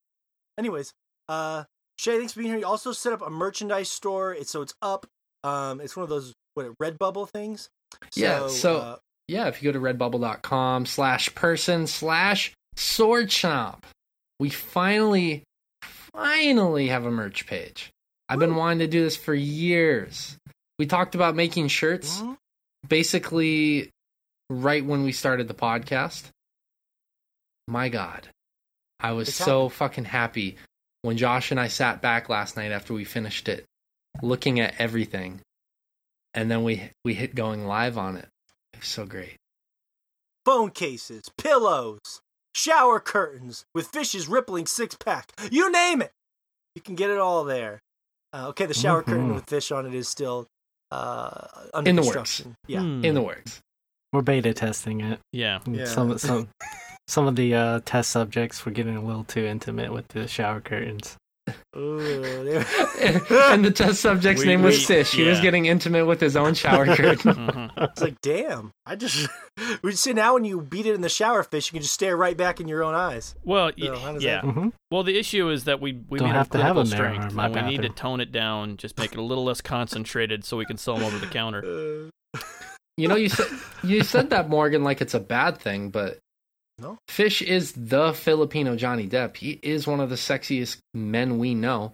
anyways 0.59 0.93
uh 1.29 1.65
shay 1.99 2.19
thanks 2.19 2.33
for 2.33 2.41
being 2.41 2.51
here 2.51 2.59
you 2.61 2.67
also 2.67 2.93
set 2.93 3.13
up 3.13 3.23
a 3.23 3.31
merchandise 3.31 3.89
store 3.89 4.35
it's 4.35 4.51
so 4.51 4.63
it's 4.63 4.75
up 4.83 5.07
um 5.45 5.81
it's 5.81 5.97
one 5.97 6.03
of 6.03 6.09
those 6.11 6.35
what 6.55 6.67
redbubble 6.83 7.29
things 7.29 7.69
Yeah, 8.17 8.49
so- 8.49 8.79
uh, 8.79 8.97
Yeah, 9.29 9.47
if 9.49 9.63
you 9.63 9.71
go 9.73 9.79
to 9.79 9.85
redbubble.com 9.95 10.87
slash 10.87 11.35
person 11.35 11.87
slash 11.87 12.53
sword 12.77 13.29
chomp, 13.29 13.83
we 14.41 14.49
finally, 14.51 15.45
finally 15.83 16.89
have 16.89 17.05
a 17.05 17.11
merch 17.11 17.47
page. 17.47 17.91
I've 18.29 18.39
been 18.39 18.57
wanting 18.57 18.81
to 18.81 18.87
do 18.87 19.03
this 19.03 19.17
for 19.17 19.35
years. 19.35 20.37
We 20.79 20.87
talked 20.87 21.15
about 21.15 21.35
making 21.35 21.69
shirts 21.69 22.21
mhm. 22.21 22.37
basically 22.89 23.91
right 24.51 24.85
when 24.85 25.03
we 25.05 25.13
started 25.13 25.47
the 25.49 25.55
podcast. 25.55 26.25
My 27.67 27.89
God, 27.89 28.29
I 29.01 29.13
was 29.13 29.29
It's 29.29 29.37
so 29.37 29.69
fucking 29.69 30.05
happy 30.07 30.57
when 31.03 31.17
Josh 31.17 31.51
and 31.51 31.61
I 31.61 31.69
sat 31.69 32.03
back 32.03 32.29
last 32.29 32.57
night 32.57 32.73
after 32.73 32.93
we 32.95 33.05
finished 33.05 33.49
it, 33.49 33.65
looking 34.23 34.59
at 34.61 34.75
everything, 34.79 35.41
and 36.35 36.51
then 36.51 36.65
we 36.65 36.91
we 37.05 37.15
hit 37.15 37.35
going 37.35 37.67
live 37.67 37.97
on 37.99 38.17
it. 38.17 38.29
It 38.73 38.81
was 38.81 38.89
so 38.89 39.07
great. 39.07 39.37
phone 40.45 40.71
cases 40.71 41.25
pillows 41.37 42.21
shower 42.55 42.99
curtains 43.01 43.65
with 43.75 43.87
fishes 43.89 44.27
rippling 44.27 44.67
six 44.67 44.97
pack 44.97 45.31
you 45.51 45.71
name 45.71 46.01
it 46.01 46.11
you 46.75 46.81
can 46.83 46.95
get 46.95 47.11
it 47.11 47.19
all 47.19 47.45
there 47.45 47.79
uh, 48.33 48.47
okay 48.49 48.65
the 48.67 48.73
shower 48.75 49.03
curtain 49.03 49.29
Mhm. 49.31 49.35
with 49.35 49.45
fish 49.45 49.71
on 49.71 49.85
it 49.87 49.95
is 49.95 50.09
still 50.09 50.47
uh 50.91 51.47
under 51.75 51.89
In 51.91 51.97
the 51.97 52.03
works. 52.03 52.15
construction 52.15 52.55
yeah 52.67 52.81
Hmm. 52.81 53.05
In 53.05 53.15
the 53.15 53.23
works. 53.23 53.61
We're 54.13 54.23
beta 54.23 54.55
testing 54.55 55.03
it. 55.03 55.21
Yeah. 55.33 55.59
Yeah. 55.67 55.85
Some 55.85 56.17
some 56.19 56.49
some 57.09 57.27
of 57.27 57.35
the 57.35 57.55
uh, 57.55 57.81
test 57.85 58.11
subjects 58.11 58.65
were 58.65 58.71
getting 58.73 58.97
a 58.97 59.03
little 59.03 59.25
too 59.25 59.45
intimate 59.45 59.93
with 59.93 60.07
the 60.09 60.29
shower 60.29 60.61
curtains. 60.61 61.17
Ooh, 61.75 62.11
and 63.01 63.65
the 63.65 63.73
test 63.75 64.03
subject's 64.03 64.43
We- 64.43 64.49
name 64.49 64.61
was 64.63 64.77
we- 64.79 64.85
Fish. 64.85 65.13
He 65.13 65.23
was 65.23 65.41
getting 65.41 65.65
intimate 65.65 66.05
with 66.05 66.21
his 66.21 66.37
own 66.37 66.53
shower 66.53 66.85
curtain. 66.95 67.35
Mhm. 67.35 67.71
It's 67.91 68.03
like, 68.03 68.21
damn. 68.21 68.71
I 68.85 68.97
just 68.97 69.29
we 69.83 69.93
see 69.93 70.13
now 70.13 70.35
when 70.35 70.45
you 70.45 70.61
beat 70.61 70.85
it 70.85 70.95
in 70.95 71.01
the 71.01 71.09
shower 71.09 71.43
fish, 71.43 71.69
you 71.69 71.73
can 71.77 71.83
just 71.83 71.95
stare 71.95 72.17
right 72.19 72.37
back 72.37 72.61
in 72.61 72.69
your 72.69 72.85
own 72.85 72.95
eyes. 72.95 73.35
Well, 73.45 73.71
So 73.79 73.97
how 73.97 74.19
yeah. 74.19 74.43
that- 74.43 74.45
hmm 74.45 74.69
Well, 74.91 75.03
the 75.05 75.19
issue 75.19 75.49
is 75.49 75.65
that 75.65 75.81
we 75.81 75.99
we 76.11 76.19
Don't 76.19 76.29
made 76.29 76.35
have 76.35 76.51
to 76.51 76.59
have 76.59 76.75
clinical 76.75 76.85
them 76.85 76.91
there 76.99 77.07
in 77.09 77.15
strength, 77.31 77.35
my 77.35 77.49
we 77.49 77.63
need 77.71 77.83
to 77.83 77.89
tone 77.89 78.21
it 78.21 78.31
down, 78.31 78.77
just 78.77 78.99
make 78.99 79.13
it 79.13 79.19
a 79.19 79.23
little 79.23 79.45
less 79.45 79.63
concentrated, 79.63 80.45
so 80.45 80.59
we 80.59 80.67
can 80.67 80.77
sell 80.77 80.97
them 80.97 81.05
over 81.05 81.19
the 81.19 81.27
counter. 81.27 81.65
Uh, 82.35 82.41
You 82.99 83.07
know, 83.09 83.17
you 83.17 83.29
said 83.31 83.47
you 83.85 84.03
said 84.03 84.31
that 84.31 84.51
Morgan 84.51 84.83
like 84.85 85.01
it's 85.01 85.15
a 85.15 85.21
bad 85.21 85.59
thing, 85.59 85.89
but 85.91 86.19
No. 86.81 86.99
Fish 87.09 87.43
is 87.43 87.73
the 87.73 88.13
Filipino 88.13 88.77
Johnny 88.77 89.09
Depp. 89.09 89.37
He 89.37 89.59
is 89.63 89.87
one 89.87 90.01
of 90.01 90.11
the 90.11 90.17
sexiest 90.17 90.79
men 90.95 91.39
we 91.39 91.55
know. 91.55 91.93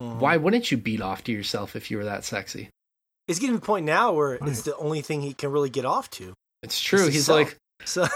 Uh-huh. 0.00 0.14
Why 0.18 0.36
wouldn't 0.38 0.70
you 0.70 0.76
beat 0.78 1.00
off 1.02 1.22
to 1.24 1.32
yourself 1.32 1.76
if 1.76 1.90
you 1.90 1.98
were 1.98 2.04
that 2.04 2.24
sexy? 2.24 2.68
It's 3.28 3.38
getting 3.38 3.56
to 3.56 3.60
the 3.60 3.66
point 3.66 3.84
now 3.86 4.12
where 4.12 4.38
Right. 4.40 4.50
it's 4.50 4.62
the 4.62 4.76
only 4.76 5.00
thing 5.02 5.20
he 5.20 5.34
can 5.34 5.52
really 5.52 5.70
get 5.70 5.84
off 5.84 6.08
to. 6.12 6.32
It's 6.62 6.80
true. 6.80 7.04
It's 7.06 7.14
He's 7.14 7.26
self. 7.26 7.38
like, 7.38 7.56
So 7.84 8.06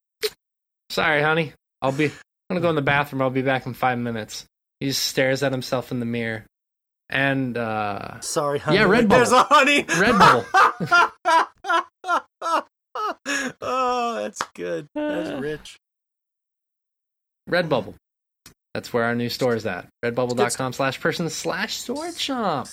"Sorry, 0.90 1.22
honey, 1.22 1.52
I'll 1.82 1.92
be. 1.92 2.06
I'm 2.06 2.12
gonna 2.50 2.60
go 2.60 2.70
in 2.70 2.76
the 2.76 2.82
bathroom. 2.82 3.22
I'll 3.22 3.30
be 3.30 3.42
back 3.42 3.66
in 3.66 3.74
five 3.74 3.98
minutes." 3.98 4.44
He 4.80 4.86
just 4.88 5.02
stares 5.04 5.42
at 5.42 5.52
himself 5.52 5.90
in 5.92 6.00
the 6.00 6.06
mirror, 6.06 6.44
and 7.10 7.56
uh, 7.56 8.20
sorry, 8.20 8.58
honey. 8.58 8.78
Yeah, 8.78 8.84
Red 8.84 9.08
Bull. 9.08 9.18
There's 9.18 9.32
a 9.32 9.42
honey. 9.44 9.84
Red 9.98 10.18
Bubble. 10.18 10.44
oh, 13.60 14.14
that's 14.22 14.40
good. 14.54 14.86
That's 14.94 15.30
rich. 15.42 15.76
Redbubble. 17.48 17.94
That's 18.72 18.92
where 18.92 19.04
our 19.04 19.14
new 19.14 19.28
store 19.28 19.54
is 19.54 19.66
at. 19.66 19.88
Redbubble.com 20.04 20.72
slash 20.72 21.00
person 21.00 21.28
slash 21.30 21.76
sword 21.76 22.14
shop. 22.16 22.66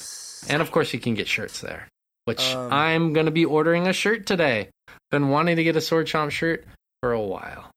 And 0.49 0.61
of 0.61 0.71
course, 0.71 0.93
you 0.93 0.99
can 0.99 1.13
get 1.13 1.27
shirts 1.27 1.61
there, 1.61 1.87
which 2.25 2.41
Um, 2.55 2.73
I'm 2.73 3.13
going 3.13 3.27
to 3.27 3.31
be 3.31 3.45
ordering 3.45 3.87
a 3.87 3.93
shirt 3.93 4.25
today. 4.25 4.69
Been 5.11 5.29
wanting 5.29 5.57
to 5.57 5.63
get 5.63 5.75
a 5.75 5.81
sword 5.81 6.07
chomp 6.07 6.31
shirt 6.31 6.65
for 7.01 7.11
a 7.11 7.21
while. 7.21 7.69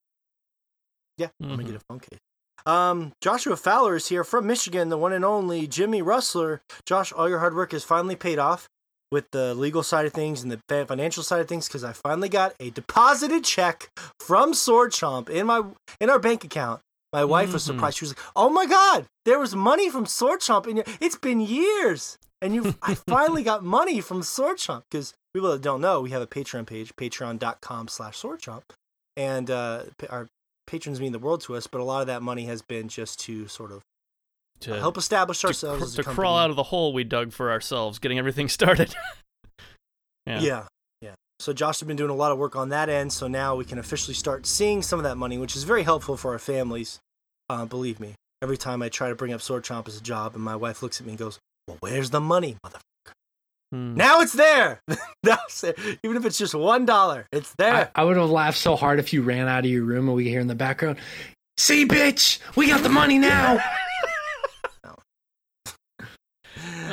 Yeah, 1.19 1.29
I'm 1.43 1.49
gonna 1.51 1.63
Mhm. 1.63 1.67
get 1.67 1.75
a 1.77 1.81
phone 1.89 2.01
case. 2.01 2.19
Um, 2.67 3.13
Joshua 3.21 3.57
Fowler 3.57 3.95
is 3.97 4.09
here 4.09 4.25
from 4.25 4.47
Michigan, 4.47 4.89
the 4.89 4.97
one 4.99 5.13
and 5.13 5.25
only 5.25 5.67
Jimmy 5.67 6.01
Rustler. 6.03 6.63
Josh, 6.87 7.13
all 7.13 7.29
your 7.29 7.39
hard 7.41 7.55
work 7.55 7.73
has 7.73 7.85
finally 7.85 8.17
paid 8.17 8.39
off 8.39 8.69
with 9.14 9.30
the 9.30 9.54
legal 9.54 9.83
side 9.83 10.04
of 10.06 10.12
things 10.12 10.42
and 10.42 10.50
the 10.52 10.61
financial 10.88 11.23
side 11.23 11.40
of 11.40 11.49
things 11.49 11.68
because 11.68 11.85
I 11.85 11.92
finally 11.92 12.28
got 12.28 12.52
a 12.61 12.71
deposited 12.71 13.44
check 13.44 13.88
from 14.21 14.52
Sword 14.52 14.90
Chomp 14.90 15.30
in 15.30 15.47
my 15.47 15.62
in 16.00 16.11
our 16.11 16.18
bank 16.18 16.44
account. 16.44 16.80
My 17.12 17.25
wife 17.25 17.52
was 17.52 17.62
Mhm. 17.62 17.66
surprised. 17.68 17.99
She 17.99 18.04
was 18.06 18.11
like, 18.16 18.26
"Oh 18.35 18.50
my 18.50 18.66
god, 18.66 19.06
there 19.25 19.38
was 19.38 19.54
money 19.54 19.88
from 19.88 20.04
Sword 20.04 20.40
Chomp, 20.40 20.66
and 20.66 20.83
it's 21.00 21.16
been 21.16 21.40
years." 21.40 22.18
And 22.42 22.54
you, 22.54 22.75
I 22.83 22.94
finally 23.09 23.42
got 23.44 23.62
money 23.64 24.00
from 24.00 24.23
Sword 24.25 24.59
Chomp 24.59 24.83
because 24.90 25.14
people 25.33 25.50
that 25.52 25.62
don't 25.62 25.80
know, 25.80 26.00
we 26.00 26.11
have 26.11 26.21
a 26.21 26.26
Patreon 26.26 26.66
page, 26.66 26.94
patreon.com/slash 26.97 28.18
Sword 28.18 28.40
Chomp, 28.40 28.62
and 29.16 29.50
uh, 29.50 29.85
our 30.11 30.26
patrons 30.66 31.00
mean 31.00 31.12
the 31.12 31.18
world 31.21 31.40
to 31.42 31.54
us. 31.54 31.66
But 31.68 31.80
a 31.80 31.85
lot 31.85 32.00
of 32.00 32.09
that 32.09 32.21
money 32.23 32.47
has 32.47 32.62
been 32.62 32.88
just 32.88 33.21
to 33.21 33.47
sort 33.49 33.71
of 33.71 33.83
To, 34.61 34.79
help 34.79 34.97
establish 34.97 35.41
to, 35.41 35.49
ourselves 35.49 35.79
cr- 35.81 35.85
as 35.85 35.93
a 35.93 35.97
to 35.97 36.03
company. 36.05 36.15
crawl 36.23 36.39
out 36.39 36.49
of 36.51 36.57
the 36.57 36.63
hole 36.63 36.93
we 36.93 37.05
dug 37.05 37.33
for 37.33 37.51
ourselves, 37.51 37.99
getting 37.99 38.19
everything 38.19 38.49
started. 38.49 38.95
yeah. 40.27 40.41
Yeah. 40.41 40.65
yeah, 41.03 41.15
So 41.39 41.53
Josh 41.53 41.81
has 41.81 41.87
been 41.87 41.97
doing 41.97 42.11
a 42.11 42.15
lot 42.15 42.33
of 42.33 42.39
work 42.39 42.57
on 42.57 42.71
that 42.71 42.89
end. 42.89 43.13
So 43.13 43.29
now 43.29 43.57
we 43.57 43.65
can 43.65 43.79
officially 43.79 44.15
start 44.15 44.47
seeing 44.47 44.81
some 44.81 44.99
of 44.99 45.03
that 45.05 45.17
money, 45.17 45.37
which 45.39 45.55
is 45.55 45.65
very 45.65 45.83
helpful 45.83 46.17
for 46.17 46.33
our 46.33 46.39
families. 46.39 46.99
Uh, 47.51 47.67
believe 47.67 48.01
me, 48.01 48.15
every 48.43 48.57
time 48.57 48.81
I 48.81 48.89
try 48.89 49.11
to 49.11 49.15
bring 49.15 49.33
up 49.35 49.43
Sword 49.43 49.65
Chomp 49.65 49.87
as 49.87 49.99
a 49.99 50.03
job, 50.03 50.35
and 50.35 50.43
my 50.43 50.57
wife 50.57 50.83
looks 50.83 50.99
at 50.99 51.07
me 51.07 51.13
and 51.13 51.19
goes, 51.19 51.39
"Well, 51.69 51.77
where's 51.81 52.09
the 52.09 52.21
money, 52.21 52.57
motherfucker?" 52.65 52.81
Hmm. 53.71 53.95
Now 53.97 54.21
it's 54.23 54.33
there. 54.33 54.81
now 55.23 55.37
it's 55.45 55.61
there. 55.61 55.75
Even 56.03 56.17
if 56.17 56.25
it's 56.25 56.39
just 56.39 56.55
one 56.55 56.87
dollar, 56.87 57.27
it's 57.33 57.51
I, 57.59 57.63
there. 57.63 57.91
I 57.95 58.05
would 58.05 58.17
have 58.17 58.31
laughed 58.31 58.57
so 58.57 58.77
hard 58.77 58.99
if 58.99 59.13
you 59.13 59.21
ran 59.21 59.47
out 59.47 59.67
of 59.67 59.71
your 59.71 59.85
room 59.85 60.09
and 60.09 60.17
we 60.17 60.25
could 60.25 60.31
hear 60.31 60.41
in 60.41 60.47
the 60.47 60.55
background, 60.55 60.97
See, 61.59 61.87
bitch, 61.87 62.39
we 62.57 62.69
got 62.69 62.83
the 62.83 62.89
money 62.89 63.19
now. 63.19 63.63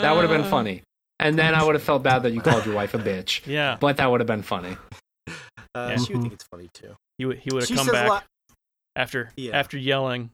That 0.01 0.13
would 0.15 0.22
have 0.22 0.29
been 0.31 0.41
Uh, 0.48 0.50
funny. 0.50 0.84
And 1.20 1.38
then 1.38 1.53
I 1.53 1.63
would 1.63 1.75
have 1.75 1.84
felt 1.84 2.01
bad 2.03 2.24
that 2.24 2.34
you 2.34 2.41
called 2.41 2.65
your 2.65 2.74
wife 2.75 2.93
a 2.93 2.98
bitch. 3.00 3.46
Yeah. 3.46 3.77
But 3.79 3.98
that 3.98 4.10
would 4.10 4.20
have 4.22 4.27
been 4.27 4.41
funny. 4.43 4.75
Uh, 5.27 5.34
Yeah. 5.75 5.96
She 5.98 6.13
would 6.13 6.20
Mhm. 6.20 6.22
think 6.24 6.34
it's 6.34 6.43
funny 6.51 6.70
too. 6.74 6.96
He, 7.17 7.25
would- 7.25 7.38
he 7.39 7.50
would 7.53 7.62
have 7.63 7.67
She 7.67 7.75
come 7.75 7.86
says 7.86 7.93
a 7.93 7.98
back 7.98 8.10
lot. 8.10 8.24
after 8.96 9.31
Yeah. 9.36 9.58
after 9.58 9.77
yelling. 9.77 10.31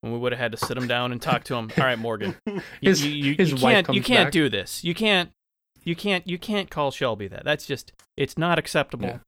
when 0.00 0.12
we 0.12 0.18
would 0.20 0.30
have 0.30 0.38
had 0.38 0.52
to 0.52 0.58
sit 0.58 0.76
him 0.76 0.86
down 0.86 1.10
and 1.10 1.20
talk 1.20 1.42
to 1.42 1.56
him. 1.56 1.72
All 1.76 1.84
right, 1.84 1.98
Morgan, 1.98 2.36
you, 2.46 2.60
His- 2.80 3.04
you, 3.04 3.10
you, 3.10 3.34
his 3.36 3.50
you 3.50 3.54
wife 3.56 3.62
can't 3.74 3.88
you 3.88 4.00
comes 4.00 4.06
can't 4.06 4.26
back. 4.28 4.32
do 4.32 4.48
this. 4.48 4.84
You 4.84 4.94
can't 4.94 5.30
you 5.82 5.96
can't 5.96 6.24
you 6.26 6.38
can't 6.38 6.70
call 6.70 6.92
Shelby 6.92 7.26
that. 7.28 7.44
That's 7.44 7.66
just 7.66 7.92
it's 8.16 8.38
not 8.38 8.58
acceptable. 8.60 9.06
Yeah. 9.08 9.18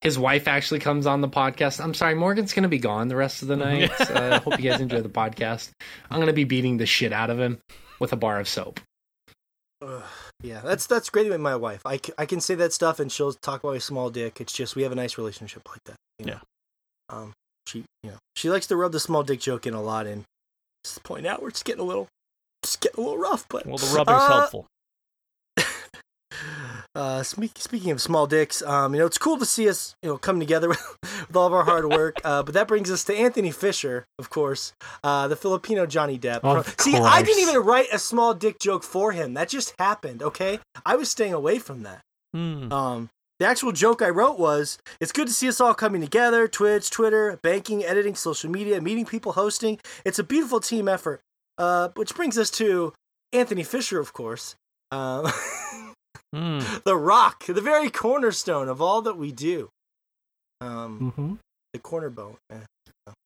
His 0.00 0.16
wife 0.16 0.46
actually 0.46 0.78
comes 0.78 1.04
on 1.08 1.20
the 1.20 1.28
podcast. 1.28 1.82
I'm 1.82 1.94
sorry, 1.94 2.14
Morgan's 2.14 2.52
going 2.52 2.62
to 2.62 2.68
be 2.68 2.78
gone 2.78 3.08
the 3.08 3.16
rest 3.16 3.42
of 3.42 3.48
the 3.48 3.56
night. 3.56 3.90
uh, 4.00 4.34
I 4.34 4.38
hope 4.38 4.60
you 4.62 4.70
guys 4.70 4.80
enjoy 4.80 5.00
the 5.00 5.08
podcast. 5.08 5.72
I'm 6.08 6.18
going 6.18 6.28
to 6.28 6.32
be 6.32 6.44
beating 6.44 6.76
the 6.76 6.86
shit 6.86 7.12
out 7.12 7.30
of 7.30 7.40
him 7.40 7.58
with 7.98 8.12
a 8.12 8.16
bar 8.16 8.38
of 8.40 8.48
soap. 8.48 8.80
Ugh, 9.80 10.02
yeah, 10.42 10.60
that's 10.64 10.86
that's 10.86 11.08
great 11.08 11.30
with 11.30 11.40
my 11.40 11.54
wife. 11.54 11.82
I, 11.86 11.98
c- 11.98 12.12
I 12.18 12.26
can 12.26 12.40
say 12.40 12.54
that 12.56 12.72
stuff 12.72 12.98
and 12.98 13.12
she'll 13.12 13.32
talk 13.32 13.62
about 13.62 13.72
my 13.74 13.78
small 13.78 14.10
dick. 14.10 14.40
It's 14.40 14.52
just 14.52 14.74
we 14.74 14.82
have 14.82 14.90
a 14.92 14.96
nice 14.96 15.16
relationship 15.18 15.68
like 15.68 15.82
that. 15.84 15.96
You 16.18 16.26
know? 16.26 16.40
Um, 17.10 17.32
she 17.66 17.84
you 18.02 18.10
know 18.10 18.16
she 18.34 18.50
likes 18.50 18.66
to 18.68 18.76
rub 18.76 18.90
the 18.92 18.98
small 19.00 19.22
dick 19.22 19.40
joke 19.40 19.66
in 19.66 19.74
a 19.74 19.82
lot, 19.82 20.06
and 20.06 20.24
just 20.84 21.02
point 21.04 21.26
out 21.26 21.42
we're 21.42 21.50
just 21.50 21.64
getting 21.64 21.80
a 21.82 21.84
little 21.86 22.08
just 22.64 22.80
getting 22.80 22.98
a 23.04 23.06
little 23.06 23.18
rough. 23.22 23.46
But 23.48 23.66
Well, 23.66 23.78
the 23.78 23.86
rubbing's 23.96 24.22
Uh, 24.22 24.28
helpful. 24.40 24.66
Uh, 26.98 27.22
speak, 27.22 27.52
speaking 27.54 27.92
of 27.92 28.02
small 28.02 28.26
dicks, 28.26 28.60
um, 28.62 28.92
you 28.92 28.98
know 28.98 29.06
it's 29.06 29.18
cool 29.18 29.38
to 29.38 29.46
see 29.46 29.68
us, 29.68 29.94
you 30.02 30.08
know, 30.08 30.18
come 30.18 30.40
together 30.40 30.68
with, 30.68 30.98
with 31.28 31.36
all 31.36 31.46
of 31.46 31.52
our 31.52 31.62
hard 31.62 31.88
work. 31.88 32.16
Uh, 32.24 32.42
but 32.42 32.54
that 32.54 32.66
brings 32.66 32.90
us 32.90 33.04
to 33.04 33.14
Anthony 33.14 33.52
Fisher, 33.52 34.04
of 34.18 34.30
course, 34.30 34.72
uh, 35.04 35.28
the 35.28 35.36
Filipino 35.36 35.86
Johnny 35.86 36.18
Depp. 36.18 36.40
Of 36.42 36.74
see, 36.80 36.96
I 36.96 37.22
didn't 37.22 37.42
even 37.42 37.62
write 37.62 37.86
a 37.92 38.00
small 38.00 38.34
dick 38.34 38.58
joke 38.58 38.82
for 38.82 39.12
him. 39.12 39.34
That 39.34 39.48
just 39.48 39.74
happened. 39.78 40.24
Okay, 40.24 40.58
I 40.84 40.96
was 40.96 41.08
staying 41.08 41.34
away 41.34 41.60
from 41.60 41.84
that. 41.84 42.00
Hmm. 42.34 42.72
Um, 42.72 43.10
the 43.38 43.46
actual 43.46 43.70
joke 43.70 44.02
I 44.02 44.08
wrote 44.08 44.36
was, 44.36 44.78
"It's 45.00 45.12
good 45.12 45.28
to 45.28 45.32
see 45.32 45.48
us 45.48 45.60
all 45.60 45.74
coming 45.74 46.00
together. 46.00 46.48
Twitch, 46.48 46.90
Twitter, 46.90 47.38
banking, 47.44 47.84
editing, 47.84 48.16
social 48.16 48.50
media, 48.50 48.80
meeting 48.80 49.06
people, 49.06 49.34
hosting. 49.34 49.78
It's 50.04 50.18
a 50.18 50.24
beautiful 50.24 50.58
team 50.58 50.88
effort." 50.88 51.20
Uh, 51.58 51.90
which 51.94 52.16
brings 52.16 52.36
us 52.36 52.50
to 52.50 52.92
Anthony 53.32 53.62
Fisher, 53.62 54.00
of 54.00 54.12
course. 54.12 54.56
Hmm. 56.34 56.60
the 56.84 56.96
rock, 56.96 57.46
the 57.46 57.60
very 57.60 57.88
cornerstone 57.90 58.68
of 58.68 58.82
all 58.82 59.00
that 59.02 59.16
we 59.16 59.32
do. 59.32 59.70
Um, 60.60 61.12
hmm 61.16 61.34
the 61.72 61.78
cornerbone. 61.78 62.36
Eh. 62.50 62.56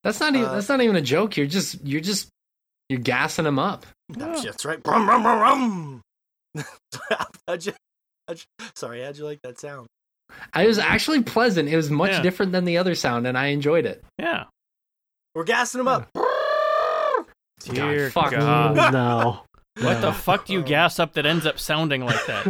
That's 0.05 0.19
not 0.21 0.35
even 0.35 0.49
Uh, 0.49 0.55
that's 0.55 0.69
not 0.69 0.81
even 0.81 0.97
a 0.97 1.01
joke. 1.01 1.37
You're 1.37 1.47
just 1.47 1.85
you're 1.85 2.01
just 2.01 2.29
you're 2.89 3.01
gassing 3.01 3.47
him 3.47 3.59
up. 3.59 3.87
That's, 4.09 4.43
that's 4.45 4.65
right. 4.65 4.83
Brum, 4.83 5.07
brum, 5.07 5.23
brum, 5.23 5.39
brum. 6.55 6.65
how'd 7.49 7.65
you, 7.65 7.73
how'd 8.29 8.39
you- 8.39 8.67
sorry, 8.77 9.03
how'd 9.03 9.17
you 9.17 9.25
like 9.25 9.41
that 9.43 9.59
sound? 9.59 9.87
I 10.53 10.67
was 10.67 10.79
actually 10.79 11.23
pleasant. 11.23 11.69
It 11.69 11.77
was 11.77 11.91
much 11.91 12.11
Yeah. 12.11 12.23
different 12.23 12.53
than 12.53 12.65
the 12.65 12.79
other 12.79 12.95
sound, 12.95 13.27
and 13.27 13.37
I 13.39 13.47
enjoyed 13.47 13.87
it. 13.87 14.03
Yeah. 14.19 14.45
We're 15.35 15.45
gassing 15.45 15.81
him 15.81 15.89
up. 15.89 16.09
Dear 17.65 18.11
fuck. 18.11 18.33
God. 18.33 18.93
no. 18.93 19.43
What 19.81 20.01
the 20.03 20.13
fuck 20.13 20.47
do 20.47 20.53
you 20.53 20.63
gas 20.63 20.99
up 20.99 21.15
that 21.15 21.25
ends 21.25 21.47
up 21.47 21.59
sounding 21.59 22.05
like 22.05 22.27
that? 22.27 22.47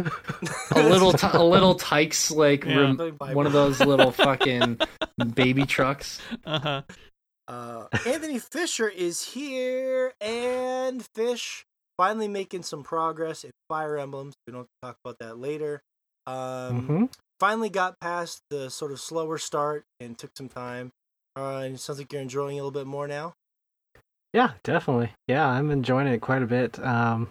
A 0.75 0.83
little 0.83 1.13
t- 1.13 1.27
a 1.31 1.43
little 1.43 1.75
Tikes 1.75 2.29
like 2.31 2.65
Yeah. 2.65 2.93
rem- 2.97 2.97
one 3.19 3.45
of 3.45 3.53
those 3.53 3.79
little 3.79 4.11
fucking 4.25 4.79
baby 5.33 5.65
trucks. 5.65 6.19
Uh 6.45 6.59
huh. 6.59 6.81
Uh, 7.47 7.87
Anthony 8.05 8.39
Fisher 8.39 8.89
is 8.89 9.23
here, 9.23 10.13
and 10.21 11.05
Fish 11.15 11.65
finally 11.97 12.27
making 12.27 12.63
some 12.63 12.83
progress 12.83 13.43
in 13.43 13.51
Fire 13.69 13.97
Emblems. 13.97 14.33
We 14.47 14.51
don't 14.53 14.59
have 14.61 14.67
to 14.67 14.87
talk 14.87 14.97
about 15.05 15.19
that 15.19 15.37
later. 15.37 15.81
Um, 16.27 16.87
Mhm. 16.87 17.13
Finally 17.39 17.69
got 17.69 17.99
past 17.99 18.39
the 18.49 18.69
sort 18.69 18.91
of 18.93 18.99
slower 18.99 19.37
start 19.37 19.83
and 19.99 20.17
took 20.17 20.31
some 20.37 20.47
time. 20.49 20.91
Uh, 21.37 21.57
and 21.57 21.75
it 21.75 21.79
sounds 21.79 21.99
like 21.99 22.11
you're 22.13 22.21
enjoying 22.21 22.55
it 22.57 22.59
a 22.59 22.63
little 22.63 22.71
bit 22.71 22.87
more 22.87 23.07
now. 23.07 23.33
Yeah, 24.33 24.51
definitely. 24.63 25.11
Yeah, 25.27 25.47
I'm 25.47 25.69
enjoying 25.71 26.07
it 26.07 26.21
quite 26.21 26.41
a 26.41 26.47
bit. 26.47 26.79
Um, 26.79 27.29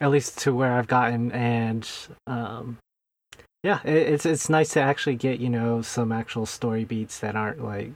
at 0.00 0.10
least 0.10 0.38
to 0.38 0.54
where 0.54 0.72
I've 0.74 0.86
gotten, 0.86 1.32
and 1.32 1.88
um, 2.26 2.78
yeah, 3.62 3.80
it, 3.84 3.94
it's 4.14 4.24
it's 4.24 4.48
nice 4.48 4.70
to 4.70 4.80
actually 4.80 5.16
get 5.16 5.40
you 5.40 5.50
know 5.50 5.82
some 5.82 6.12
actual 6.12 6.46
story 6.46 6.84
beats 6.84 7.18
that 7.18 7.36
aren't 7.36 7.62
like 7.62 7.92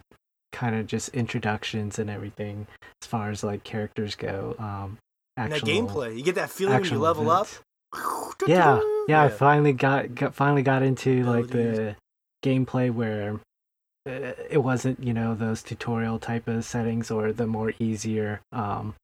kind 0.53 0.75
of 0.77 0.87
just 0.87 1.09
introductions 1.11 1.99
and 1.99 2.11
everything 2.11 2.67
as 3.03 3.09
far 3.09 3.31
as 3.31 3.43
like 3.43 3.65
characters 3.65 4.15
go. 4.15 4.55
Um, 4.59 4.99
And 5.37 5.51
that 5.53 5.57
actual, 5.63 5.69
gameplay, 5.69 6.17
you 6.17 6.23
get 6.23 6.35
that 6.37 6.51
feeling 6.51 6.81
when 6.81 6.85
you 6.91 6.99
level 6.99 7.31
events. 7.31 7.59
up. 7.59 7.65
Yeah, 8.49 8.81
yeah, 9.09 9.23
I 9.23 9.29
finally 9.29 9.73
got, 9.73 10.15
got 10.15 10.35
finally 10.35 10.63
got 10.63 10.83
into 10.83 11.23
like 11.25 11.47
the 11.49 11.97
gameplay 12.45 12.93
where 12.93 13.39
it 14.07 14.63
wasn't 14.63 15.03
you 15.03 15.13
know 15.15 15.35
those 15.35 15.63
tutorial 15.63 16.19
type 16.19 16.47
of 16.49 16.65
settings 16.65 17.11
or 17.11 17.33
the 17.33 17.47
more 17.47 17.73
easier 17.79 18.41
um 18.53 18.95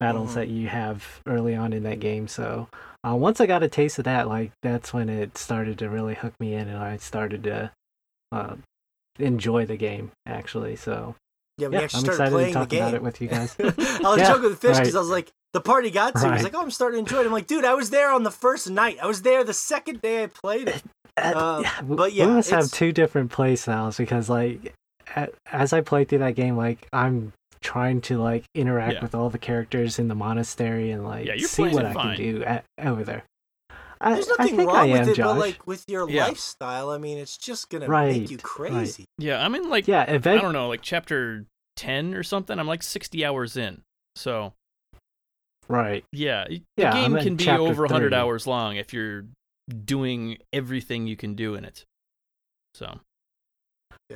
battles 0.00 0.30
Mhm. 0.30 0.34
that 0.34 0.48
you 0.48 0.68
have 0.68 1.20
early 1.26 1.54
on 1.54 1.72
in 1.72 1.82
that 1.82 2.00
game 2.00 2.26
so 2.28 2.68
uh, 3.06 3.14
once 3.14 3.40
i 3.40 3.46
got 3.46 3.62
a 3.62 3.68
taste 3.68 3.98
of 3.98 4.04
that 4.04 4.28
like 4.28 4.52
that's 4.62 4.92
when 4.92 5.08
it 5.08 5.36
started 5.38 5.78
to 5.78 5.88
really 5.88 6.14
hook 6.14 6.32
me 6.40 6.54
in 6.54 6.68
and 6.68 6.78
i 6.78 6.96
started 6.96 7.42
to 7.44 7.70
uh, 8.32 8.56
enjoy 9.18 9.64
the 9.66 9.76
game 9.76 10.10
actually 10.26 10.76
so 10.76 11.14
Yeah, 11.58 11.68
we 11.68 11.76
yeah 11.76 11.82
actually 11.82 11.98
i'm 11.98 12.04
started 12.04 12.22
excited 12.22 12.32
playing 12.32 12.48
to 12.48 12.54
talk 12.54 12.68
the 12.68 12.76
game. 12.76 12.82
about 12.82 12.94
it 12.94 13.02
with 13.02 13.20
you 13.20 13.28
guys 13.28 13.56
I 13.60 13.64
was 14.02 14.18
Yeah, 14.18 14.28
joking 14.28 14.50
with 14.50 14.58
Fish 14.60 14.76
because 14.78 14.94
right. 14.94 14.94
I 14.94 15.00
was 15.00 15.08
like, 15.08 15.30
the 15.52 15.60
party 15.60 15.90
got 15.90 16.14
to. 16.16 16.20
He's 16.20 16.30
Right. 16.30 16.44
like, 16.44 16.54
oh, 16.54 16.60
I'm 16.62 16.70
starting 16.70 16.96
to 17.04 17.08
enjoy 17.10 17.22
it. 17.22 17.26
I'm 17.26 17.32
like, 17.32 17.46
dude, 17.46 17.64
I 17.64 17.72
was 17.74 17.88
there 17.90 18.12
on 18.12 18.22
the 18.24 18.30
first 18.30 18.68
night. 18.68 18.98
I 19.02 19.06
was 19.06 19.22
there 19.22 19.42
the 19.42 19.54
second 19.54 20.02
day 20.02 20.22
I 20.22 20.26
played 20.26 20.68
it. 20.68 20.82
Uh, 21.16 21.62
but 21.82 21.96
but 21.96 22.12
yeah, 22.12 22.26
we 22.26 22.32
must 22.32 22.50
have 22.50 22.70
two 22.70 22.92
different 22.92 23.30
play 23.30 23.56
styles 23.56 23.96
because 23.96 24.28
like 24.28 24.74
as 25.50 25.72
I 25.72 25.80
play 25.80 26.04
through 26.04 26.18
that 26.18 26.34
game, 26.34 26.56
like 26.56 26.88
I'm 26.92 27.32
trying 27.62 28.00
to 28.02 28.18
like 28.18 28.44
interact 28.54 28.94
Yeah. 28.94 29.00
with 29.02 29.14
all 29.14 29.30
the 29.30 29.38
characters 29.38 29.98
in 29.98 30.08
the 30.08 30.14
monastery 30.14 30.90
and 30.90 31.04
like 31.04 31.26
Yeah, 31.26 31.34
you're 31.34 31.48
see 31.48 31.68
what 31.68 31.84
I 31.86 31.94
fine. 31.94 32.16
can 32.16 32.24
do 32.32 32.44
at, 32.44 32.64
over 32.78 33.02
there. 33.02 33.24
I, 33.98 34.12
There's 34.14 34.26
I 34.28 34.34
nothing 34.38 34.56
think 34.56 34.68
wrong 34.68 34.76
I 34.76 34.84
am, 34.86 34.90
with 34.90 35.08
it, 35.08 35.14
Josh. 35.16 35.26
but 35.26 35.38
like 35.38 35.66
with 35.66 35.84
your 35.88 36.08
Yeah. 36.08 36.26
lifestyle, 36.26 36.90
I 36.90 36.98
mean, 36.98 37.16
it's 37.16 37.38
just 37.38 37.70
gonna 37.70 37.88
Right, 37.88 38.20
make 38.20 38.30
you 38.30 38.36
right. 38.36 38.42
crazy. 38.42 39.06
Yeah, 39.16 39.42
I'm 39.42 39.54
in 39.54 39.70
like 39.70 39.88
yeah, 39.88 40.04
I 40.06 40.18
don't 40.18 40.52
know, 40.52 40.68
like 40.68 40.82
chapter 40.82 41.46
ten 41.76 42.12
or 42.14 42.22
something. 42.22 42.58
I'm 42.58 42.66
like 42.66 42.82
sixty 42.82 43.24
hours 43.24 43.56
in. 43.56 43.80
So 44.16 44.52
right. 45.68 46.04
yeah, 46.12 46.44
y- 46.50 46.60
Yeah, 46.76 46.90
the 46.90 46.96
I'm 46.98 47.12
game 47.14 47.22
can 47.22 47.36
be 47.36 47.44
chapter 47.44 47.62
over 47.62 47.86
hundred 47.88 48.12
hours 48.12 48.46
long 48.46 48.76
if 48.76 48.92
you're 48.92 49.24
doing 49.84 50.38
everything 50.52 51.06
you 51.06 51.16
can 51.16 51.34
do 51.34 51.54
in 51.54 51.64
it. 51.64 51.84
So 52.74 53.00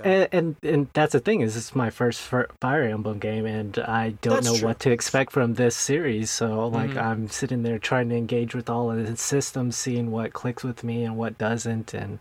And, 0.04 0.28
and 0.30 0.56
and 0.62 0.88
that's 0.92 1.12
the 1.12 1.18
thing 1.20 1.40
is 1.40 1.54
this 1.54 1.70
is 1.70 1.74
my 1.74 1.90
first 1.90 2.20
Fire 2.20 2.84
Emblem 2.84 3.18
game 3.18 3.44
and 3.46 3.76
I 3.78 4.10
don't 4.22 4.34
That's 4.34 4.46
know 4.46 4.56
true. 4.58 4.68
what 4.68 4.78
to 4.80 4.90
expect 4.92 5.32
from 5.32 5.54
this 5.54 5.74
series. 5.76 6.30
So 6.30 6.68
like 6.68 6.90
Mhm. 6.90 7.02
I'm 7.02 7.28
sitting 7.28 7.62
there 7.64 7.78
trying 7.80 8.08
to 8.10 8.14
engage 8.16 8.54
with 8.54 8.70
all 8.70 8.90
of 8.92 9.04
the 9.04 9.16
systems, 9.16 9.76
seeing 9.76 10.12
what 10.12 10.32
clicks 10.32 10.62
with 10.62 10.84
me 10.84 11.02
and 11.04 11.16
what 11.16 11.38
doesn't, 11.38 11.92
and 11.94 12.20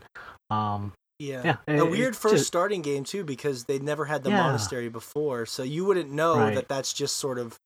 um 0.50 0.92
Yeah. 1.20 1.42
yeah, 1.44 1.56
A 1.68 1.84
it- 1.84 1.90
weird 1.90 2.16
first 2.16 2.34
just- 2.36 2.46
starting 2.48 2.82
game 2.82 3.04
too, 3.04 3.22
because 3.24 3.64
they 3.66 3.78
never 3.78 4.06
had 4.06 4.24
the 4.24 4.30
Yeah. 4.30 4.42
monastery 4.42 4.88
before, 4.88 5.46
so 5.46 5.62
you 5.62 5.84
wouldn't 5.84 6.10
know 6.10 6.38
Right. 6.38 6.54
that 6.56 6.66
that's 6.68 6.92
just 6.92 7.16
sort 7.18 7.38
of 7.38 7.56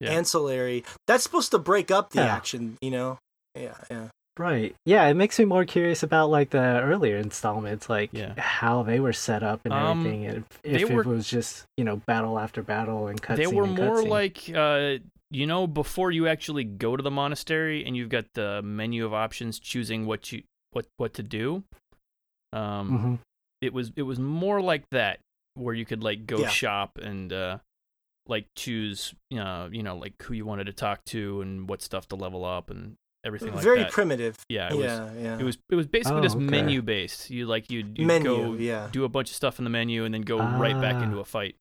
Yeah. 0.00 0.10
ancillary. 0.10 0.84
That's 1.06 1.22
supposed 1.22 1.52
to 1.52 1.58
break 1.58 1.90
up 1.92 2.10
the 2.10 2.20
Yeah. 2.20 2.34
action, 2.36 2.76
you 2.82 2.90
know? 2.90 3.18
Yeah, 3.54 3.76
yeah. 3.90 4.08
Right. 4.36 4.74
Yeah, 4.84 5.06
it 5.06 5.14
makes 5.14 5.38
me 5.38 5.44
more 5.44 5.64
curious 5.64 6.02
about 6.02 6.28
like 6.28 6.50
the 6.50 6.58
earlier 6.80 7.16
installments, 7.18 7.88
like 7.88 8.10
Yeah. 8.12 8.34
how 8.36 8.82
they 8.82 8.98
were 8.98 9.12
set 9.12 9.42
up 9.44 9.60
and 9.64 9.72
Um, 9.72 10.00
everything, 10.00 10.26
and 10.26 10.44
they 10.62 10.82
if 10.82 10.90
were- 10.90 11.02
it 11.02 11.06
was 11.06 11.28
just 11.28 11.66
you 11.76 11.84
know 11.84 11.96
battle 12.06 12.38
after 12.38 12.62
battle 12.62 13.06
and 13.06 13.22
cutscene. 13.22 13.36
they 13.36 13.46
were 13.46 13.66
more 13.66 14.02
like 14.02 14.50
uh 14.54 14.96
you 15.30 15.46
know 15.46 15.66
before 15.66 16.10
you 16.10 16.26
actually 16.26 16.64
go 16.64 16.96
to 16.96 17.02
the 17.02 17.10
monastery 17.10 17.84
and 17.84 17.96
you've 17.96 18.08
got 18.08 18.24
the 18.34 18.60
menu 18.62 19.04
of 19.06 19.12
options 19.14 19.58
choosing 19.60 20.04
what 20.06 20.30
you 20.32 20.42
what 20.72 20.86
what 20.96 21.14
to 21.14 21.22
do 21.22 21.62
um 22.52 22.90
Mhm. 22.90 23.18
it 23.60 23.72
was 23.72 23.92
it 23.96 24.02
was 24.02 24.18
more 24.18 24.60
like 24.60 24.84
that 24.90 25.20
where 25.54 25.74
you 25.74 25.84
could 25.84 26.02
like 26.02 26.26
go 26.26 26.38
Yeah. 26.40 26.48
shop 26.48 26.98
and 26.98 27.32
uh 27.32 27.58
like 28.26 28.46
choose 28.56 29.14
uh 29.36 29.68
you 29.70 29.82
know 29.82 29.96
like 29.96 30.20
who 30.22 30.34
you 30.34 30.44
wanted 30.44 30.64
to 30.66 30.72
talk 30.72 31.04
to 31.06 31.40
and 31.40 31.68
what 31.68 31.82
stuff 31.82 32.08
to 32.08 32.16
level 32.16 32.44
up 32.44 32.70
and 32.70 32.96
everything 33.24 33.52
like 33.54 33.62
Very 33.62 33.80
that 33.80 33.92
primitive. 33.92 34.36
yeah 34.48 34.68
it 34.72 34.76
was 34.76 34.84
yeah, 34.86 35.10
yeah. 35.20 35.38
it 35.38 35.42
was 35.44 35.56
it 35.70 35.74
was 35.74 35.86
basically 35.86 36.18
Oh, 36.20 36.22
just 36.22 36.36
okay. 36.36 36.44
menu 36.44 36.82
based 36.82 37.30
you 37.30 37.46
like 37.46 37.70
you 37.70 37.84
you 37.94 38.06
menu, 38.06 38.24
go 38.36 38.52
yeah. 38.54 38.88
do 38.92 39.04
a 39.04 39.08
bunch 39.08 39.30
of 39.30 39.36
stuff 39.36 39.58
in 39.58 39.64
the 39.64 39.70
menu 39.70 40.04
and 40.04 40.12
then 40.14 40.22
go 40.22 40.38
right 40.38 40.80
back 40.80 40.96
Ah. 40.96 41.02
into 41.02 41.18
a 41.20 41.24
fight 41.24 41.56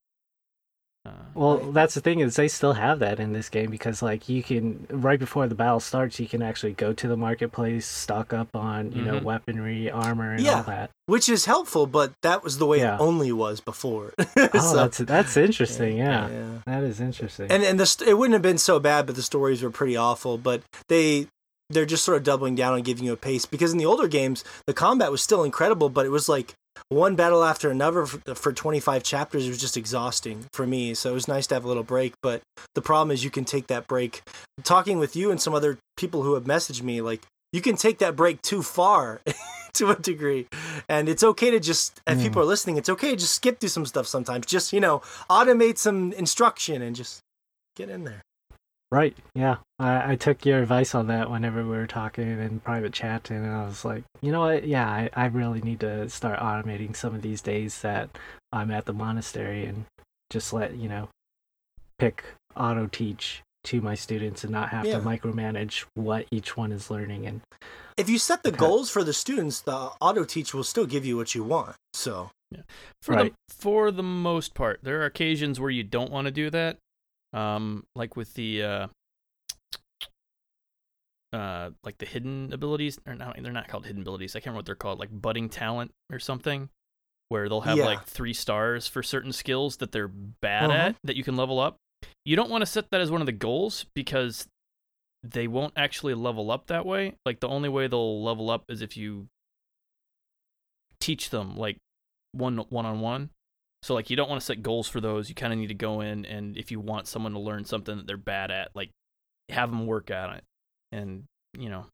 uh, 1.05 1.09
Well, 1.33 1.57
Right. 1.57 1.73
that's 1.73 1.95
the 1.95 1.99
thing 2.01 2.19
is 2.21 2.35
they 2.37 2.47
still 2.47 2.73
have 2.73 2.99
that 2.99 3.19
in 3.19 3.33
this 3.33 3.49
game 3.49 3.69
because 3.69 4.01
like 4.01 4.29
you 4.29 4.41
can 4.41 4.87
right 4.89 5.19
before 5.19 5.47
the 5.47 5.55
battle 5.55 5.81
starts, 5.81 6.17
you 6.19 6.27
can 6.29 6.41
actually 6.41 6.71
go 6.71 6.93
to 6.93 7.07
the 7.09 7.17
marketplace, 7.17 7.85
stock 7.85 8.31
up 8.31 8.55
on 8.55 8.93
you 8.93 9.01
know 9.01 9.19
Mhm. 9.19 9.23
weaponry, 9.23 9.91
armor, 9.91 10.31
and 10.31 10.41
Yeah. 10.41 10.57
all 10.57 10.63
that. 10.63 10.91
Which 11.07 11.27
is 11.27 11.43
helpful, 11.43 11.87
but 11.87 12.13
that 12.21 12.41
was 12.41 12.57
the 12.57 12.65
way 12.65 12.77
Yeah. 12.77 12.95
it 12.95 13.01
only 13.01 13.33
was 13.33 13.59
before. 13.59 14.13
Oh, 14.37 14.59
So- 14.59 14.75
that's 14.77 14.97
that's 14.99 15.35
interesting. 15.35 15.97
Yeah, 15.97 16.29
yeah. 16.29 16.59
that 16.65 16.83
is 16.83 17.01
interesting. 17.01 17.51
and 17.51 17.63
and 17.63 17.77
the 17.77 17.85
st- 17.85 18.07
it 18.09 18.13
wouldn't 18.13 18.33
have 18.33 18.41
been 18.41 18.57
so 18.57 18.79
bad, 18.79 19.05
but 19.05 19.15
the 19.15 19.23
stories 19.23 19.61
were 19.61 19.71
pretty 19.71 19.97
awful. 19.97 20.37
But 20.37 20.61
they 20.87 21.27
they're 21.73 21.85
just 21.85 22.05
sort 22.05 22.17
of 22.17 22.23
doubling 22.23 22.55
down 22.55 22.73
on 22.73 22.81
giving 22.81 23.05
you 23.05 23.13
a 23.13 23.17
pace 23.17 23.45
because 23.45 23.71
in 23.71 23.77
the 23.77 23.85
older 23.85 24.07
games 24.07 24.43
the 24.67 24.73
combat 24.73 25.11
was 25.11 25.21
still 25.21 25.43
incredible, 25.43 25.89
but 25.89 26.05
it 26.05 26.09
was 26.09 26.29
like 26.29 26.53
one 26.89 27.15
battle 27.15 27.43
after 27.43 27.69
another 27.69 28.05
for, 28.05 28.35
for 28.35 28.51
25 28.53 29.03
chapters 29.03 29.45
It 29.45 29.49
was 29.49 29.59
just 29.59 29.77
exhausting 29.77 30.45
for 30.53 30.65
me. 30.65 30.93
So 30.93 31.11
it 31.11 31.13
was 31.13 31.27
nice 31.27 31.47
to 31.47 31.55
have 31.55 31.65
a 31.65 31.67
little 31.67 31.83
break. 31.83 32.13
But 32.21 32.41
the 32.75 32.81
problem 32.81 33.11
is, 33.11 33.23
you 33.23 33.29
can 33.29 33.45
take 33.45 33.67
that 33.67 33.87
break. 33.87 34.21
Talking 34.63 34.97
with 34.99 35.15
you 35.15 35.29
and 35.31 35.39
some 35.41 35.53
other 35.53 35.77
people 35.97 36.23
who 36.23 36.33
have 36.33 36.43
messaged 36.45 36.81
me, 36.81 37.01
like 37.01 37.21
you 37.51 37.61
can 37.61 37.75
take 37.77 37.99
that 37.99 38.15
break 38.15 38.41
too 38.41 38.63
far 38.63 39.21
to 39.73 39.91
a 39.91 39.95
degree. 39.95 40.47
And 40.89 41.07
it's 41.07 41.23
okay 41.23 41.51
to 41.51 41.59
just, 41.59 42.01
if 42.07 42.17
Mm. 42.17 42.23
people 42.23 42.41
are 42.41 42.45
listening, 42.45 42.77
it's 42.77 42.89
okay 42.89 43.11
to 43.11 43.17
just 43.17 43.33
skip 43.33 43.59
through 43.59 43.69
some 43.69 43.85
stuff 43.85 44.07
sometimes. 44.07 44.45
Just, 44.47 44.73
you 44.73 44.79
know, 44.79 45.01
automate 45.29 45.77
some 45.77 46.11
instruction 46.13 46.81
and 46.81 46.95
just 46.95 47.19
get 47.75 47.89
in 47.89 48.03
there. 48.03 48.21
Right. 48.93 49.17
Yeah. 49.33 49.55
I, 49.79 50.11
I 50.11 50.15
took 50.15 50.45
your 50.45 50.61
advice 50.61 50.93
on 50.93 51.07
that 51.07 51.31
whenever 51.31 51.63
we 51.63 51.69
were 51.69 51.87
talking 51.87 52.27
in 52.39 52.59
private 52.59 52.93
chat, 52.93 53.31
and 53.31 53.43
I 53.43 53.65
was 53.65 53.83
like, 53.83 54.03
you 54.21 54.31
know 54.31 54.41
what? 54.41 54.67
Yeah, 54.67 54.87
I, 54.87 55.09
I 55.15 55.25
really 55.25 55.61
need 55.61 55.79
to 55.79 56.07
start 56.09 56.37
automating 56.39 56.95
some 56.95 57.15
of 57.15 57.23
these 57.23 57.41
days 57.41 57.81
that 57.81 58.11
I'm 58.51 58.69
at 58.69 58.85
the 58.85 58.93
monastery 58.93 59.65
and 59.65 59.85
just 60.29 60.53
let, 60.53 60.75
you 60.75 60.87
know, 60.87 61.09
pick 61.97 62.23
auto 62.55 62.85
teach 62.85 63.41
to 63.63 63.81
my 63.81 63.95
students 63.95 64.43
and 64.43 64.53
not 64.53 64.69
have 64.69 64.85
Yeah. 64.85 64.99
to 64.99 65.03
micromanage 65.03 65.85
what 65.95 66.27
each 66.29 66.55
one 66.55 66.71
is 66.71 66.91
learning. 66.91 67.25
And 67.25 67.41
If 67.97 68.11
you 68.11 68.19
set 68.19 68.43
the 68.43 68.49
Okay. 68.49 68.57
goals 68.57 68.91
for 68.91 69.03
the 69.03 69.13
students, 69.13 69.59
the 69.61 69.89
auto 70.01 70.23
teach 70.23 70.53
will 70.53 70.63
still 70.63 70.85
give 70.85 71.03
you 71.03 71.17
what 71.17 71.33
you 71.33 71.43
want. 71.43 71.75
So, 71.95 72.29
For 73.01 73.15
Right. 73.15 73.33
the 73.49 73.55
for 73.55 73.89
the 73.89 74.03
most 74.03 74.53
part, 74.53 74.81
there 74.83 75.01
are 75.01 75.05
occasions 75.05 75.59
where 75.59 75.71
you 75.71 75.83
don't 75.83 76.11
want 76.11 76.25
to 76.25 76.31
do 76.31 76.51
that. 76.51 76.77
Um, 77.33 77.85
like 77.95 78.15
with 78.15 78.33
the 78.35 78.63
uh, 78.63 78.87
uh, 81.31 81.71
like 81.83 81.97
the 81.97 82.05
hidden 82.05 82.53
abilities, 82.53 82.99
or 83.07 83.15
not, 83.15 83.35
they're 83.41 83.51
not 83.51 83.67
called 83.67 83.85
hidden 83.85 84.01
abilities. 84.03 84.35
I 84.35 84.39
can't 84.39 84.47
remember 84.47 84.59
what 84.59 84.65
they're 84.67 84.75
called, 84.75 84.99
like 84.99 85.09
budding 85.11 85.49
talent 85.49 85.91
or 86.11 86.19
something, 86.19 86.69
where 87.29 87.49
they'll 87.49 87.61
have 87.61 87.77
Yeah. 87.77 87.85
like 87.85 88.05
three 88.05 88.33
stars 88.33 88.87
for 88.87 89.01
certain 89.01 89.31
skills 89.33 89.77
that 89.77 89.91
they're 89.91 90.07
bad 90.07 90.65
Uh-huh. 90.69 90.73
at 90.89 90.95
that 91.03 91.15
you 91.15 91.23
can 91.23 91.35
level 91.35 91.59
up. 91.59 91.77
You 92.23 92.35
don't 92.35 92.51
want 92.51 92.61
to 92.61 92.65
set 92.67 92.91
that 92.91 93.01
as 93.01 93.09
one 93.09 93.21
of 93.21 93.25
the 93.25 93.31
goals 93.31 93.85
because 93.95 94.47
they 95.23 95.47
won't 95.47 95.73
actually 95.75 96.13
level 96.13 96.51
up 96.51 96.67
that 96.67 96.85
way. 96.85 97.15
Like 97.25 97.39
the 97.39 97.47
only 97.47 97.69
way 97.69 97.87
they'll 97.87 98.21
level 98.21 98.49
up 98.51 98.65
is 98.69 98.81
if 98.81 98.95
you 98.95 99.27
teach 100.99 101.31
them 101.31 101.57
like 101.57 101.77
one 102.31 102.57
one 102.69 102.85
on 102.85 102.99
one. 102.99 103.29
So 103.83 103.93
like 103.93 104.09
you 104.09 104.15
don't 104.15 104.29
want 104.29 104.39
to 104.39 104.45
set 104.45 104.63
goals 104.63 104.87
for 104.87 105.01
those. 105.01 105.27
You 105.27 105.35
kind 105.35 105.51
of 105.51 105.59
need 105.59 105.67
to 105.67 105.73
go 105.73 105.99
in 105.99 106.25
and 106.25 106.57
if 106.57 106.71
you 106.71 106.79
want 106.79 107.07
someone 107.07 107.33
to 107.33 107.39
learn 107.39 107.65
something 107.65 107.97
that 107.97 108.07
they're 108.07 108.17
bad 108.17 108.49
at, 108.49 108.69
like 108.73 108.91
have 109.49 109.69
them 109.69 109.85
work 109.85 110.09
at 110.09 110.37
it. 110.37 110.43
And 110.93 111.25
you 111.57 111.69
know, 111.69 111.87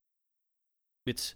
it's 1.07 1.33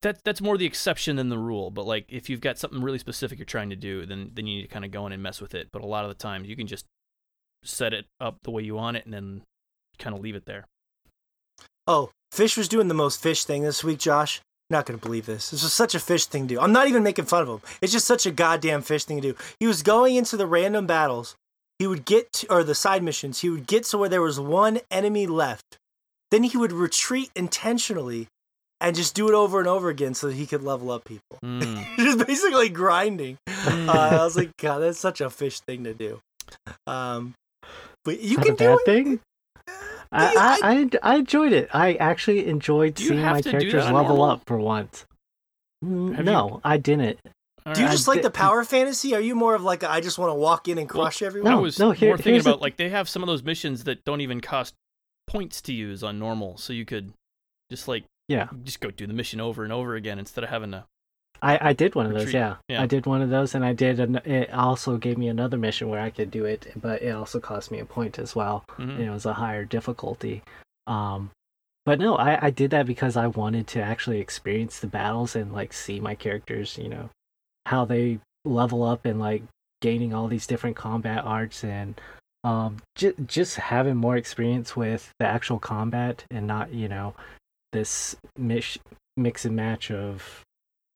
that 0.00 0.24
that's 0.24 0.40
more 0.40 0.56
the 0.56 0.64
exception 0.64 1.16
than 1.16 1.28
the 1.28 1.38
rule. 1.38 1.70
But 1.70 1.86
like 1.86 2.06
if 2.08 2.30
you've 2.30 2.40
got 2.40 2.58
something 2.58 2.82
really 2.82 2.98
specific 2.98 3.38
you're 3.38 3.44
trying 3.44 3.70
to 3.70 3.76
do, 3.76 4.06
then 4.06 4.30
then 4.32 4.46
you 4.46 4.56
need 4.56 4.62
to 4.62 4.68
kind 4.68 4.86
of 4.86 4.90
go 4.90 5.06
in 5.06 5.12
and 5.12 5.22
mess 5.22 5.38
with 5.38 5.54
it. 5.54 5.68
But 5.70 5.82
a 5.82 5.86
lot 5.86 6.04
of 6.04 6.08
the 6.08 6.14
times 6.14 6.48
you 6.48 6.56
can 6.56 6.66
just 6.66 6.86
set 7.62 7.92
it 7.92 8.06
up 8.20 8.38
the 8.42 8.50
way 8.50 8.62
you 8.62 8.74
want 8.74 8.96
it 8.96 9.04
and 9.04 9.12
then 9.12 9.42
kind 9.98 10.16
of 10.16 10.22
leave 10.22 10.34
it 10.34 10.46
there. 10.46 10.64
oh, 11.86 12.10
Fish 12.32 12.56
was 12.56 12.68
doing 12.68 12.88
the 12.88 12.94
most 12.94 13.22
fish 13.22 13.44
thing 13.44 13.62
this 13.62 13.84
week, 13.84 13.98
Josh. 13.98 14.40
Not 14.70 14.86
to 14.86 14.96
believe 14.96 15.26
this. 15.26 15.50
This 15.50 15.62
was 15.62 15.72
such 15.72 15.94
a 15.94 16.00
fish 16.00 16.26
thing 16.26 16.48
to 16.48 16.54
do. 16.54 16.60
I'm 16.60 16.72
not 16.72 16.88
even 16.88 17.02
making 17.02 17.26
fun 17.26 17.42
of 17.42 17.48
him. 17.48 17.60
It's 17.82 17.92
just 17.92 18.06
such 18.06 18.24
a 18.26 18.30
goddamn 18.30 18.82
fish 18.82 19.04
thing 19.04 19.20
to 19.20 19.32
do. 19.32 19.38
He 19.60 19.66
was 19.66 19.82
going 19.82 20.16
into 20.16 20.36
the 20.36 20.46
random 20.46 20.86
battles. 20.86 21.36
He 21.78 21.86
would 21.86 22.04
get, 22.04 22.32
to, 22.34 22.52
or 22.52 22.64
the 22.64 22.74
side 22.74 23.02
missions, 23.02 23.40
he 23.40 23.50
would 23.50 23.66
get 23.66 23.84
to 23.84 23.98
where 23.98 24.08
there 24.08 24.22
was 24.22 24.40
one 24.40 24.80
enemy 24.90 25.26
left. 25.26 25.78
Then 26.30 26.44
he 26.44 26.56
would 26.56 26.72
retreat 26.72 27.30
intentionally 27.36 28.28
and 28.80 28.96
just 28.96 29.14
do 29.14 29.28
it 29.28 29.34
over 29.34 29.58
and 29.58 29.68
over 29.68 29.88
again 29.88 30.14
so 30.14 30.28
that 30.28 30.34
he 30.34 30.46
could 30.46 30.62
level 30.62 30.90
up 30.90 31.04
people. 31.04 31.38
Mm. 31.44 31.84
just 31.96 32.26
basically 32.26 32.68
grinding. 32.68 33.38
Uh, 33.48 33.90
I 33.90 34.24
was 34.24 34.36
like, 34.36 34.56
God, 34.56 34.80
that's 34.80 34.98
such 34.98 35.20
a 35.20 35.30
fish 35.30 35.60
thing 35.60 35.84
to 35.84 35.94
do. 35.94 36.20
Um, 36.86 37.34
but 38.04 38.20
you 38.20 38.36
not 38.36 38.46
can 38.46 38.54
do 38.56 38.72
it. 38.74 38.84
thing. 38.84 39.20
I, 40.14 40.58
I, 40.62 40.70
I, 40.72 40.90
I 41.02 41.16
enjoyed 41.16 41.52
it. 41.52 41.68
I 41.72 41.94
actually 41.94 42.46
enjoyed 42.46 42.98
seeing 42.98 43.20
my 43.20 43.42
characters 43.42 43.84
level 43.84 43.92
normal? 44.16 44.22
up 44.24 44.42
for 44.46 44.58
once. 44.58 45.06
Have 45.82 45.90
you- 45.90 46.22
No, 46.22 46.60
I 46.64 46.76
didn't. 46.78 47.18
Do 47.72 47.80
you 47.80 47.86
I 47.86 47.90
just 47.90 48.06
like 48.06 48.18
did- 48.18 48.24
the 48.26 48.30
power 48.30 48.62
fantasy? 48.64 49.14
Are 49.14 49.20
you 49.20 49.34
more 49.34 49.54
of 49.54 49.62
like 49.62 49.82
a, 49.82 49.90
I 49.90 50.00
just 50.00 50.18
want 50.18 50.30
to 50.30 50.34
walk 50.34 50.68
in 50.68 50.78
and 50.78 50.90
Well, 50.90 51.04
crush 51.04 51.22
everyone? 51.22 51.50
I 51.52 51.56
No, 51.56 51.62
was 51.62 51.78
no, 51.78 51.90
here- 51.92 52.10
more 52.10 52.16
thinking 52.18 52.34
here's 52.34 52.44
the- 52.44 52.50
about 52.50 52.60
like 52.62 52.76
they 52.76 52.90
have 52.90 53.08
some 53.08 53.22
of 53.22 53.26
those 53.26 53.42
missions 53.42 53.84
that 53.84 54.04
don't 54.04 54.20
even 54.20 54.40
cost 54.40 54.74
points 55.26 55.60
to 55.62 55.72
use 55.72 56.02
on 56.04 56.18
normal, 56.18 56.56
so 56.58 56.72
you 56.72 56.84
could 56.84 57.12
just 57.70 57.88
like 57.88 58.04
Yeah, 58.28 58.48
just 58.64 58.80
go 58.80 58.90
do 58.90 59.06
the 59.06 59.14
mission 59.14 59.40
over 59.40 59.64
and 59.64 59.72
over 59.72 59.94
again 59.96 60.18
instead 60.18 60.44
of 60.44 60.50
having 60.50 60.70
to. 60.72 60.84
I, 61.44 61.70
I 61.70 61.72
did 61.72 61.94
one 61.94 62.06
of 62.06 62.12
those. 62.12 62.32
Yeah. 62.32 62.56
Yeah. 62.68 62.82
I 62.82 62.86
did 62.86 63.06
one 63.06 63.22
of 63.22 63.30
those, 63.30 63.54
and 63.54 63.64
I 63.64 63.72
did. 63.72 64.00
An, 64.00 64.16
it 64.24 64.52
also 64.52 64.96
gave 64.96 65.18
me 65.18 65.28
another 65.28 65.58
mission 65.58 65.88
where 65.88 66.00
I 66.00 66.10
could 66.10 66.30
do 66.30 66.44
it, 66.44 66.72
but 66.76 67.02
it 67.02 67.10
also 67.10 67.38
cost 67.40 67.70
me 67.70 67.78
a 67.80 67.84
point 67.84 68.18
as 68.18 68.34
well. 68.34 68.64
Mhm. 68.78 68.98
It 68.98 69.10
was 69.10 69.26
a 69.26 69.34
higher 69.34 69.64
difficulty. 69.64 70.42
Um, 70.86 71.30
but 71.86 71.98
no, 71.98 72.16
I, 72.16 72.46
I 72.46 72.50
did 72.50 72.70
that 72.70 72.86
because 72.86 73.16
I 73.16 73.26
wanted 73.26 73.66
to 73.68 73.82
actually 73.82 74.20
experience 74.20 74.80
the 74.80 74.86
battles 74.86 75.36
and 75.36 75.52
like 75.52 75.72
see 75.72 76.00
my 76.00 76.14
characters, 76.14 76.78
you 76.78 76.88
know, 76.88 77.10
how 77.66 77.84
they 77.84 78.20
level 78.44 78.82
up 78.82 79.04
and 79.04 79.20
like 79.20 79.42
gaining 79.82 80.14
all 80.14 80.28
these 80.28 80.46
different 80.46 80.76
combat 80.76 81.24
arts 81.24 81.62
and 81.64 82.00
um 82.42 82.76
j- 82.94 83.14
just 83.26 83.56
having 83.56 83.96
more 83.96 84.16
experience 84.16 84.76
with 84.76 85.10
the 85.18 85.26
actual 85.26 85.58
combat 85.58 86.24
and 86.30 86.46
not 86.46 86.72
you 86.72 86.88
know 86.88 87.14
this 87.72 88.16
mix 88.38 88.78
mix 89.16 89.44
and 89.46 89.56
match 89.56 89.90
of 89.90 90.42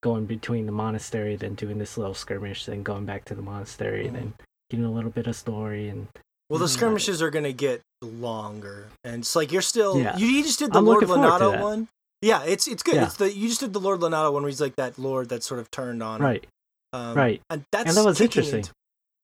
going 0.02 0.26
between 0.26 0.66
the 0.66 0.72
monastery 0.72 1.34
then 1.36 1.54
doing 1.54 1.78
this 1.78 1.98
little 1.98 2.14
skirmish 2.14 2.66
then 2.66 2.82
going 2.82 3.04
back 3.04 3.24
to 3.24 3.34
the 3.34 3.42
monastery 3.42 4.06
Mhm. 4.06 4.12
then 4.12 4.34
getting 4.70 4.84
a 4.86 4.90
little 4.92 5.10
bit 5.10 5.26
of 5.26 5.34
story 5.36 5.88
and 5.88 6.06
well, 6.50 6.58
the 6.58 6.64
Mhm. 6.66 6.68
skirmishes 6.70 7.20
are 7.20 7.28
gonna 7.30 7.52
get 7.52 7.82
longer, 8.00 8.88
and 9.04 9.16
it's 9.22 9.36
like 9.36 9.52
you're 9.52 9.60
still. 9.60 9.98
Yeah. 10.00 10.16
You, 10.16 10.26
you 10.26 10.42
just 10.42 10.58
did 10.58 10.72
the 10.72 10.78
I'm 10.78 10.86
Lord 10.86 11.02
looking 11.02 11.08
forward 11.22 11.38
to 11.38 11.44
Lonato 11.44 11.62
one. 11.62 11.88
Yeah, 12.22 12.42
it's 12.44 12.66
it's 12.66 12.82
good. 12.82 12.94
Yeah. 12.94 13.04
It's 13.04 13.16
the 13.16 13.30
you 13.30 13.48
just 13.48 13.60
did 13.60 13.74
the 13.74 13.80
Lord 13.80 14.00
Lonato 14.00 14.32
one 14.32 14.42
where 14.42 14.48
he's 14.48 14.60
like 14.60 14.76
that 14.76 14.98
Lord 14.98 15.28
that 15.28 15.42
sort 15.42 15.60
of 15.60 15.70
turned 15.70 16.02
on. 16.02 16.22
right 16.22 16.46
Um, 16.94 17.14
right 17.14 17.42
And 17.50 17.64
that's 17.70 17.88
And 17.88 17.96
that 17.98 18.04
was 18.06 18.18
interesting. 18.20 18.60
into- 18.60 18.72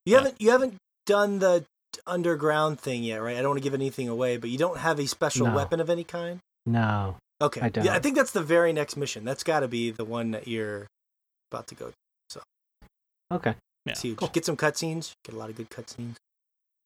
You 0.05 0.13
Yeah. 0.13 0.19
haven't 0.19 0.41
you 0.41 0.51
haven't 0.51 0.75
done 1.07 1.39
the 1.39 1.65
underground 2.07 2.79
thing 2.79 3.05
yet, 3.05 3.23
right? 3.23 3.37
I 3.37 3.41
don't 3.41 3.51
want 3.53 3.59
to 3.59 3.65
give 3.65 3.73
anything 3.75 4.09
away, 4.09 4.37
but 4.37 4.51
you 4.51 4.59
don't 4.59 4.79
have 4.79 4.99
a 4.99 5.07
special 5.07 5.47
No. 5.47 5.55
weapon 5.55 5.81
of 5.81 5.89
any 5.89 6.05
kind. 6.05 6.41
no 6.67 7.17
Okay. 7.40 7.61
I 7.61 7.70
Yeah, 7.83 7.94
I 7.94 7.99
think 7.99 8.16
that's 8.16 8.31
the 8.33 8.42
very 8.42 8.73
next 8.73 8.97
mission. 8.97 9.25
That's 9.25 9.42
got 9.42 9.61
to 9.61 9.68
be 9.68 9.90
the 9.90 10.05
one 10.05 10.31
that 10.33 10.47
you're 10.49 10.87
about 11.51 11.66
to 11.68 11.75
go. 11.75 11.88
To, 11.88 11.94
so. 12.31 12.40
Okay 13.33 13.55
Yeah, 13.87 13.92
It's 13.92 14.03
huge. 14.03 14.16
cool. 14.18 14.29
Get 14.29 14.44
some 14.44 14.57
cutscenes. 14.57 15.12
Get 15.25 15.35
a 15.35 15.38
lot 15.38 15.51
of 15.51 15.57
good 15.57 15.70
cutscenes. 15.70 16.16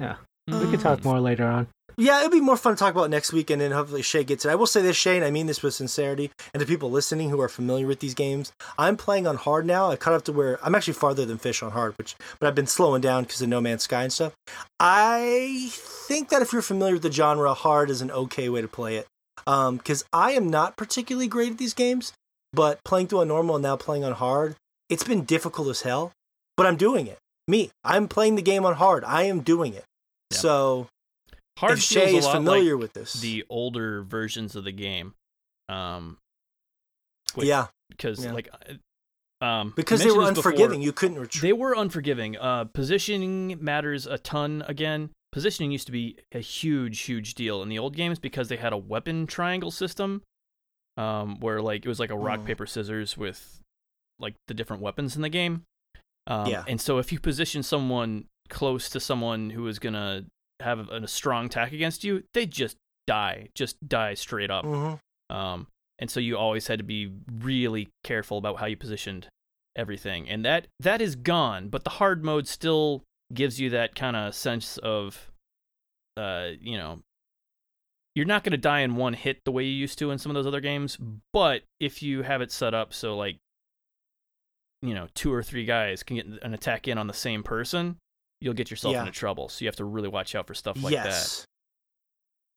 Yeah. 0.00 0.16
We 0.46 0.70
could 0.70 0.80
talk 0.80 1.00
Mm. 1.00 1.04
more 1.04 1.20
later 1.20 1.46
on 1.46 1.68
Yeah, 2.00 2.18
it'll 2.20 2.30
be 2.30 2.40
more 2.40 2.56
fun 2.56 2.74
to 2.74 2.78
talk 2.78 2.92
about 2.94 3.10
next 3.10 3.32
week, 3.32 3.50
and 3.50 3.60
then 3.60 3.72
hopefully 3.72 4.02
Shay 4.02 4.22
gets 4.22 4.44
it. 4.44 4.50
I 4.50 4.54
will 4.54 4.68
say 4.68 4.80
this, 4.80 4.96
Shay, 4.96 5.16
and 5.16 5.24
I 5.24 5.32
mean 5.32 5.46
this 5.46 5.62
with 5.64 5.74
sincerity, 5.74 6.30
and 6.54 6.60
to 6.60 6.66
people 6.66 6.90
listening 6.92 7.30
who 7.30 7.40
are 7.40 7.48
familiar 7.48 7.88
with 7.88 7.98
these 7.98 8.14
games, 8.14 8.52
I'm 8.78 8.96
playing 8.96 9.26
on 9.26 9.36
hard 9.36 9.66
now. 9.66 9.90
I 9.90 9.96
cut 9.96 10.12
up 10.14 10.22
to 10.26 10.32
where 10.32 10.64
I'm 10.64 10.76
actually 10.76 10.94
farther 10.94 11.26
than 11.26 11.38
Fish 11.38 11.60
on 11.60 11.72
hard, 11.72 11.98
which 11.98 12.14
but 12.38 12.46
I've 12.46 12.54
been 12.54 12.68
slowing 12.68 13.00
down 13.00 13.24
because 13.24 13.42
of 13.42 13.48
No 13.48 13.60
Man's 13.60 13.82
Sky 13.82 14.04
and 14.04 14.12
stuff. 14.12 14.32
I 14.78 15.70
think 15.72 16.28
that 16.28 16.40
if 16.40 16.52
you're 16.52 16.62
familiar 16.62 16.94
with 16.94 17.02
the 17.02 17.10
genre, 17.12 17.52
hard 17.52 17.90
is 17.90 18.00
an 18.00 18.10
okay 18.12 18.48
way 18.48 18.60
to 18.62 18.68
play 18.68 18.96
it. 18.96 19.06
Because 19.44 20.04
I 20.12 20.32
am 20.32 20.48
not 20.50 20.76
particularly 20.76 21.28
great 21.28 21.52
at 21.52 21.58
these 21.58 21.74
games, 21.74 22.12
but 22.52 22.82
playing 22.84 23.08
through 23.08 23.20
on 23.20 23.28
normal 23.28 23.56
and 23.56 23.62
now 23.62 23.76
playing 23.76 24.04
on 24.04 24.12
hard, 24.12 24.56
it's 24.88 25.04
been 25.04 25.24
difficult 25.24 25.68
as 25.68 25.82
hell. 25.82 26.12
But 26.56 26.66
I'm 26.66 26.76
doing 26.76 27.06
it. 27.06 27.18
Me, 27.46 27.70
I'm 27.84 28.08
playing 28.08 28.34
the 28.34 28.42
game 28.42 28.64
on 28.66 28.74
hard. 28.74 29.04
I 29.04 29.22
am 29.22 29.40
doing 29.40 29.72
it. 29.72 29.84
Yeah. 30.32 30.38
So 30.38 30.88
Hard 31.58 31.78
if 31.78 31.80
Shay 31.80 32.14
is 32.16 32.26
familiar 32.26 32.74
like 32.76 32.82
with 32.82 32.92
this, 32.92 33.14
the 33.14 33.44
older 33.48 34.02
versions 34.02 34.54
of 34.54 34.64
the 34.64 34.72
game, 34.72 35.14
um, 35.68 36.18
Wait, 37.36 37.46
yeah, 37.48 37.66
because 37.88 38.24
Yeah. 38.24 38.32
like, 38.32 38.48
um, 39.40 39.72
because 39.76 40.00
they 40.02 40.10
were 40.10 40.18
mentioned 40.18 40.36
this 40.36 40.38
before. 40.40 40.52
unforgiving. 40.52 40.82
You 40.82 40.92
couldn't 40.92 41.18
retreat. 41.18 41.42
They 41.42 41.52
were 41.52 41.74
unforgiving. 41.74 42.36
Uh, 42.36 42.64
positioning 42.66 43.56
matters 43.62 44.06
a 44.06 44.18
ton. 44.18 44.62
Again, 44.66 45.10
positioning 45.32 45.70
used 45.72 45.86
to 45.86 45.92
be 45.92 46.16
a 46.32 46.40
huge, 46.40 47.00
huge 47.00 47.34
deal 47.34 47.62
in 47.62 47.68
the 47.68 47.78
old 47.78 47.94
games 47.96 48.18
because 48.18 48.48
they 48.48 48.56
had 48.56 48.72
a 48.72 48.78
weapon 48.78 49.26
triangle 49.26 49.70
system, 49.70 50.22
um, 50.96 51.38
where 51.40 51.60
like 51.62 51.84
it 51.84 51.88
was 51.88 52.00
like 52.00 52.10
a 52.10 52.16
rock 52.16 52.40
Mm. 52.40 52.46
paper 52.46 52.66
scissors 52.66 53.16
with 53.16 53.60
like 54.18 54.34
the 54.48 54.54
different 54.54 54.82
weapons 54.82 55.14
in 55.16 55.22
the 55.22 55.28
game. 55.28 55.64
Um, 56.26 56.46
Yeah. 56.46 56.64
And 56.66 56.80
so 56.80 56.98
if 56.98 57.12
you 57.12 57.20
position 57.20 57.62
someone 57.62 58.26
close 58.48 58.88
to 58.90 59.00
someone 59.00 59.50
who 59.50 59.66
is 59.68 59.78
gonna 59.78 60.24
have 60.60 60.88
a, 60.88 61.02
a 61.02 61.08
strong 61.08 61.46
attack 61.46 61.72
against 61.72 62.02
you, 62.04 62.24
they 62.34 62.46
just 62.46 62.76
die, 63.06 63.48
just 63.54 63.76
die 63.88 64.14
straight 64.14 64.50
up. 64.50 64.64
hmm 64.64 64.94
Um, 65.30 65.66
and 65.98 66.10
so 66.10 66.20
you 66.20 66.36
always 66.38 66.66
had 66.68 66.78
to 66.78 66.84
be 66.84 67.12
really 67.30 67.88
careful 68.02 68.38
about 68.38 68.58
how 68.58 68.66
you 68.66 68.76
positioned 68.76 69.28
everything, 69.76 70.28
and 70.28 70.44
that 70.44 70.66
that 70.80 71.00
is 71.00 71.14
gone. 71.16 71.68
But 71.68 71.84
the 71.84 71.90
hard 71.90 72.24
mode 72.24 72.48
still 72.48 73.02
gives 73.32 73.60
you 73.60 73.70
that 73.70 73.94
kind 73.94 74.16
of 74.16 74.34
sense 74.34 74.78
of, 74.78 75.30
uh, 76.16 76.48
you 76.60 76.76
know, 76.78 77.00
you're 78.14 78.26
not 78.26 78.42
going 78.42 78.52
to 78.52 78.56
die 78.58 78.80
in 78.80 78.96
one 78.96 79.14
hit 79.14 79.38
the 79.44 79.52
way 79.52 79.62
you 79.64 79.70
used 79.72 79.98
to 80.00 80.10
in 80.10 80.18
some 80.18 80.30
of 80.30 80.34
those 80.34 80.46
other 80.46 80.60
games. 80.60 80.98
But 81.32 81.62
if 81.78 82.02
you 82.02 82.22
have 82.22 82.40
it 82.40 82.50
set 82.50 82.74
up 82.74 82.92
so 82.92 83.16
like 83.16 83.36
you 84.82 84.94
know 84.94 85.08
two 85.14 85.32
or 85.32 85.42
three 85.42 85.64
guys 85.64 86.02
can 86.04 86.16
get 86.16 86.26
an 86.42 86.54
attack 86.54 86.86
in 86.88 86.98
on 86.98 87.06
the 87.06 87.12
same 87.14 87.42
person, 87.42 87.96
you'll 88.40 88.54
get 88.54 88.70
yourself 88.70 88.92
Yeah. 88.94 89.00
into 89.00 89.12
trouble. 89.12 89.48
So 89.48 89.64
you 89.64 89.68
have 89.68 89.76
to 89.76 89.84
really 89.84 90.08
watch 90.08 90.34
out 90.34 90.46
for 90.46 90.54
stuff 90.54 90.82
like 90.82 90.94
that. 90.94 91.04
yes. 91.06 91.44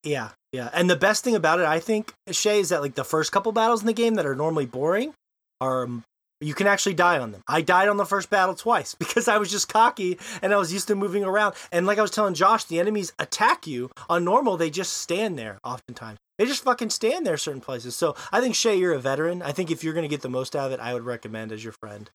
Yeah, 0.03 0.29
yeah. 0.51 0.69
And 0.73 0.89
the 0.89 0.95
best 0.95 1.23
thing 1.23 1.35
about 1.35 1.59
it, 1.59 1.65
I 1.67 1.79
think, 1.79 2.13
Shay, 2.31 2.59
is 2.59 2.69
that 2.69 2.81
like 2.81 2.95
the 2.95 3.03
first 3.03 3.31
couple 3.31 3.51
battles 3.51 3.81
in 3.81 3.87
the 3.87 3.93
game 3.93 4.15
that 4.15 4.25
are 4.25 4.35
normally 4.35 4.65
boring 4.65 5.13
are 5.59 5.83
um, 5.85 6.03
you 6.41 6.53
can 6.53 6.67
actually 6.67 6.95
die 6.95 7.19
on 7.19 7.31
them. 7.31 7.41
I 7.47 7.61
died 7.61 7.87
on 7.87 7.97
the 7.97 8.05
first 8.05 8.29
battle 8.29 8.55
twice 8.55 8.95
because 8.99 9.27
I 9.27 9.37
was 9.37 9.51
just 9.51 9.69
cocky 9.69 10.17
and 10.41 10.53
I 10.53 10.57
was 10.57 10.73
used 10.73 10.87
to 10.87 10.95
moving 10.95 11.23
around. 11.23 11.55
And 11.71 11.85
like 11.85 11.97
I 11.99 12.01
was 12.01 12.11
telling 12.11 12.33
Josh, 12.33 12.65
the 12.65 12.79
enemies 12.79 13.13
attack 13.19 13.67
you. 13.67 13.89
On 14.09 14.23
normal, 14.25 14.57
they 14.57 14.69
just 14.69 14.97
stand 14.97 15.37
there 15.37 15.59
oftentimes. 15.63 16.17
They 16.37 16.45
just 16.45 16.63
fucking 16.63 16.89
stand 16.89 17.25
there 17.25 17.37
certain 17.37 17.61
places. 17.61 17.95
So 17.95 18.15
I 18.31 18.41
think 18.41 18.55
Shay, 18.55 18.75
you're 18.77 18.93
a 18.93 18.99
veteran. 18.99 19.41
I 19.41 19.51
think 19.51 19.69
if 19.69 19.83
you're 19.83 19.93
gonna 19.93 20.07
get 20.07 20.21
the 20.21 20.29
most 20.29 20.55
out 20.55 20.67
of 20.67 20.71
it, 20.71 20.79
I 20.79 20.93
would 20.93 21.03
recommend 21.03 21.51
as 21.51 21.63
your 21.63 21.73
friend, 21.73 22.09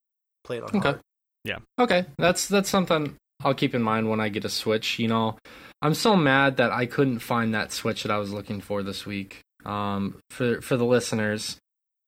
play 0.44 0.56
it 0.58 0.64
on 0.64 0.70
Okay. 0.70 0.78
hard. 0.80 1.00
Yeah. 1.44 1.58
Okay, 1.78 2.06
that's 2.18 2.48
that's 2.48 2.68
something 2.68 3.14
I'll 3.44 3.54
keep 3.54 3.72
in 3.74 3.82
mind 3.82 4.10
when 4.10 4.18
I 4.20 4.28
get 4.30 4.44
a 4.44 4.48
Switch. 4.48 4.98
You 4.98 5.06
know, 5.06 5.38
I'm 5.80 5.94
so 5.94 6.16
mad 6.16 6.56
that 6.56 6.72
I 6.72 6.86
couldn't 6.86 7.20
find 7.20 7.54
that 7.54 7.70
Switch 7.70 8.02
that 8.02 8.10
I 8.10 8.18
was 8.18 8.32
looking 8.32 8.60
for 8.60 8.82
this 8.82 9.06
week. 9.06 9.42
Um, 9.64 10.16
for 10.30 10.60
for 10.60 10.76
the 10.76 10.84
listeners, 10.84 11.56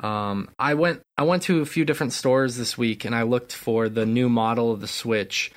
um, 0.01 0.51
I 0.59 0.75
went 0.75 1.03
I 1.17 1.25
went 1.25 1.43
to 1.45 1.61
a 1.61 1.67
few 1.67 1.85
different 1.85 2.13
stores 2.13 2.57
this 2.57 2.79
week 2.79 3.05
and 3.05 3.15
I 3.15 3.23
looked 3.23 3.53
for 3.53 3.89
the 3.89 4.07
new 4.07 4.29
model 4.29 4.73
of 4.73 4.81
the 4.81 4.89
Switch. 4.89 5.51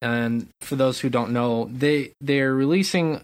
And 0.00 0.48
for 0.60 0.76
those 0.76 1.00
who 1.00 1.08
don't 1.08 1.32
know, 1.32 1.68
they 1.72 2.12
they're 2.20 2.54
releasing 2.54 3.22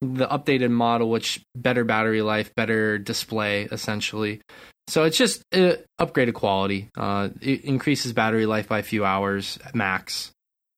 the 0.00 0.26
updated 0.26 0.70
model, 0.70 1.10
which 1.10 1.40
better 1.54 1.84
battery 1.84 2.22
life, 2.22 2.54
better 2.54 2.98
display, 2.98 3.64
essentially. 3.64 4.40
So 4.88 5.04
it's 5.04 5.18
just 5.18 5.42
uh, 5.52 5.76
upgraded 6.00 6.34
quality. 6.34 6.88
Uh, 6.96 7.28
it 7.40 7.64
increases 7.64 8.12
battery 8.12 8.46
life 8.46 8.68
by 8.68 8.78
a 8.78 8.82
few 8.82 9.04
hours 9.04 9.58
max. 9.74 10.32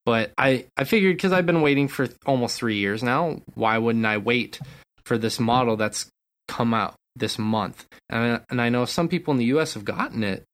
But 0.04 0.32
I, 0.36 0.66
I 0.76 0.84
figured 0.84 1.16
because 1.16 1.32
I've 1.32 1.46
been 1.46 1.62
waiting 1.62 1.86
for 1.86 2.08
almost 2.26 2.58
three 2.58 2.76
years 2.76 3.02
now, 3.04 3.40
why 3.54 3.78
wouldn't 3.78 4.04
I 4.04 4.18
wait 4.18 4.58
for 5.04 5.16
this 5.16 5.38
model 5.38 5.76
that's 5.76 6.06
come 6.48 6.74
out 6.74 6.94
this 7.16 7.38
month? 7.38 7.86
And, 8.08 8.40
and 8.50 8.60
I 8.60 8.68
know 8.68 8.84
some 8.84 9.08
people 9.08 9.32
in 9.32 9.38
the 9.38 9.56
US 9.56 9.74
have 9.74 9.84
gotten 9.84 10.22
it. 10.22 10.44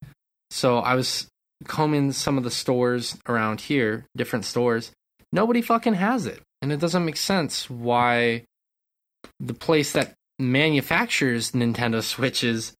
So 0.51 0.79
I 0.79 0.95
was 0.95 1.27
combing 1.65 2.11
some 2.11 2.37
of 2.37 2.43
the 2.43 2.51
stores 2.51 3.17
around 3.27 3.61
here, 3.61 4.05
different 4.15 4.45
stores. 4.45 4.91
Nobody 5.31 5.61
fucking 5.61 5.95
has 5.95 6.25
it. 6.25 6.41
And 6.61 6.71
it 6.71 6.79
doesn't 6.79 7.05
make 7.05 7.17
sense 7.17 7.69
why 7.69 8.43
the 9.39 9.53
place 9.53 9.91
that 9.93 10.13
manufactures 10.37 11.51
Nintendo 11.51 12.01
Switches 12.15 12.73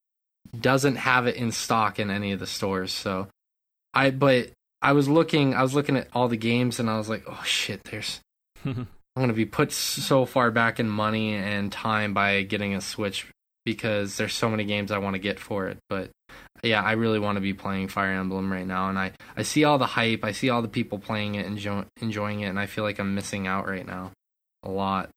doesn't 0.60 0.96
have 0.96 1.28
it 1.28 1.36
in 1.36 1.52
stock 1.52 2.00
in 2.00 2.10
any 2.10 2.32
of 2.32 2.40
the 2.40 2.48
stores. 2.48 2.92
So 2.92 3.28
I 3.94 4.12
but 4.12 4.52
I 4.82 4.94
was 4.94 5.08
looking 5.08 5.54
I 5.54 5.62
was 5.62 5.74
looking 5.74 5.98
at 5.98 6.08
all 6.14 6.28
the 6.28 6.38
games 6.38 6.80
and 6.80 6.90
I 6.90 6.98
was 6.98 7.10
like, 7.10 7.24
"Oh 7.28 7.44
shit, 7.46 7.84
there's 7.86 8.20
I'm 8.66 8.88
going 9.16 9.28
to 9.30 9.34
be 9.34 9.46
put 9.46 9.72
so 9.72 10.26
far 10.26 10.52
back 10.52 10.80
in 10.80 10.90
money 10.90 11.36
and 11.36 11.72
time 11.72 12.14
by 12.14 12.44
getting 12.44 12.74
a 12.74 12.82
Switch 12.82 13.28
because 13.74 14.18
there's 14.18 14.34
so 14.34 14.50
many 14.50 14.64
games 14.66 14.92
I 14.92 14.98
want 14.98 15.16
to 15.16 15.20
get 15.20 15.40
for 15.40 15.68
it." 15.68 15.78
But 15.90 16.10
yeah, 16.64 16.82
I 16.84 16.94
really 16.94 17.20
want 17.20 17.38
to 17.38 17.42
be 17.42 17.54
playing 17.54 17.88
Fire 17.88 18.12
Emblem 18.12 18.52
right 18.52 18.68
now 18.68 18.90
and 18.90 19.00
I 19.00 19.12
I 19.38 19.44
see 19.44 19.64
all 19.64 19.78
the 19.78 19.86
hype, 19.86 20.24
I 20.24 20.32
see 20.34 20.50
all 20.50 20.62
the 20.62 20.68
people 20.68 21.00
playing 21.00 21.36
it 21.36 21.46
enjoy, 21.46 21.84
enjoying 22.02 22.42
it 22.42 22.48
and 22.48 22.60
I 22.60 22.66
feel 22.66 22.84
like 22.84 23.00
I'm 23.00 23.16
missing 23.16 23.48
out 23.48 23.68
right 23.68 23.86
now 23.86 24.12
a 24.64 24.70
lot. 24.70 25.10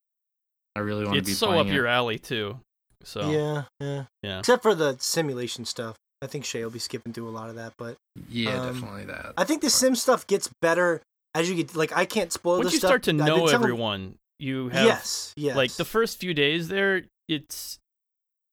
I 0.75 0.79
really 0.79 1.03
want 1.05 1.17
to 1.17 1.21
be 1.23 1.31
It's 1.31 1.39
so 1.39 1.47
playing 1.47 1.61
up 1.61 1.67
it. 1.67 1.73
your 1.73 1.87
alley 1.87 2.17
too. 2.17 2.59
So 3.03 3.29
Yeah, 3.29 3.63
yeah. 3.79 4.03
yeah. 4.23 4.39
Except 4.39 4.63
for 4.63 4.73
the 4.73 4.95
simulation 4.99 5.65
stuff. 5.65 5.95
I 6.21 6.27
think 6.27 6.45
Shay 6.45 6.63
will 6.63 6.71
be 6.71 6.79
skipping 6.79 7.11
through 7.11 7.27
a 7.27 7.35
lot 7.35 7.49
of 7.49 7.55
that, 7.55 7.73
but 7.77 7.97
Yeah, 8.29 8.61
Um, 8.61 8.73
definitely 8.73 9.05
that. 9.05 9.33
I 9.37 9.43
think 9.43 9.61
the 9.61 9.69
sim 9.69 9.95
stuff 9.95 10.25
gets 10.25 10.49
better 10.61 11.01
as 11.35 11.49
you 11.49 11.55
get 11.57 11.75
like 11.75 11.91
I 11.95 12.05
can't 12.05 12.31
spoil 12.31 12.59
Once 12.59 12.69
the 12.69 12.73
you 12.75 12.79
stuff. 12.79 12.87
start 12.89 13.03
to 13.03 13.13
know 13.13 13.47
everyone, 13.47 14.15
you 14.39 14.69
have 14.69 14.85
yes, 14.85 15.33
yes. 15.35 15.55
like 15.57 15.73
the 15.73 15.83
first 15.85 16.19
few 16.19 16.33
days 16.33 16.69
there, 16.69 17.03
it's 17.27 17.77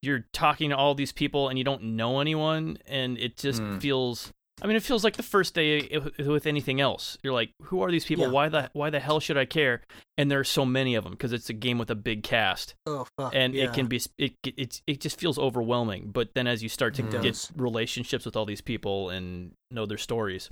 you're 0.03 0.27
talking 0.33 0.71
to 0.71 0.77
all 0.77 0.95
these 0.95 1.13
people 1.13 1.49
and 1.49 1.59
you 1.59 1.65
don't 1.65 1.83
know 1.83 2.21
anyone, 2.21 2.79
and 2.87 3.19
it 3.19 3.37
just 3.37 3.61
Hmm. 3.61 3.79
feels. 3.79 4.33
I 4.63 4.67
mean, 4.67 4.77
it 4.77 4.83
feels 4.83 5.05
like 5.05 5.17
the 5.17 5.23
first 5.23 5.55
day 5.55 5.89
with 6.19 6.47
anything 6.47 6.83
else. 6.83 7.17
You're 7.23 7.33
like, 7.33 7.53
who 7.63 7.81
are 7.81 7.91
these 7.91 8.05
people? 8.05 8.27
Yeah. 8.27 8.31
Why 8.31 8.49
the 8.51 8.71
why 8.75 8.91
the 8.91 9.01
hell 9.01 9.19
should 9.19 9.39
I 9.39 9.47
care? 9.47 9.81
And 10.19 10.31
there 10.31 10.39
are 10.39 10.45
so 10.45 10.67
many 10.67 10.95
of 10.97 11.05
them 11.05 11.13
because 11.15 11.33
it's 11.33 11.49
a 11.49 11.55
game 11.55 11.79
with 11.79 11.91
a 11.91 11.95
big 11.95 12.23
cast, 12.23 12.75
oh 12.85 13.07
fuck, 13.17 13.35
and 13.35 13.55
yeah. 13.55 13.65
it 13.65 13.73
can 13.73 13.87
be 13.87 14.03
it 14.19 14.35
it 14.45 14.83
it 14.87 15.01
just 15.01 15.19
feels 15.19 15.39
overwhelming. 15.39 16.11
But 16.13 16.35
then 16.35 16.47
as 16.47 16.63
you 16.63 16.69
start 16.69 16.95
to 16.97 17.03
It 17.07 17.11
get 17.11 17.23
does. 17.23 17.51
relationships 17.57 18.27
with 18.27 18.37
all 18.37 18.45
these 18.45 18.61
people 18.61 19.09
and 19.09 19.53
know 19.71 19.87
their 19.87 19.97
stories, 19.97 20.51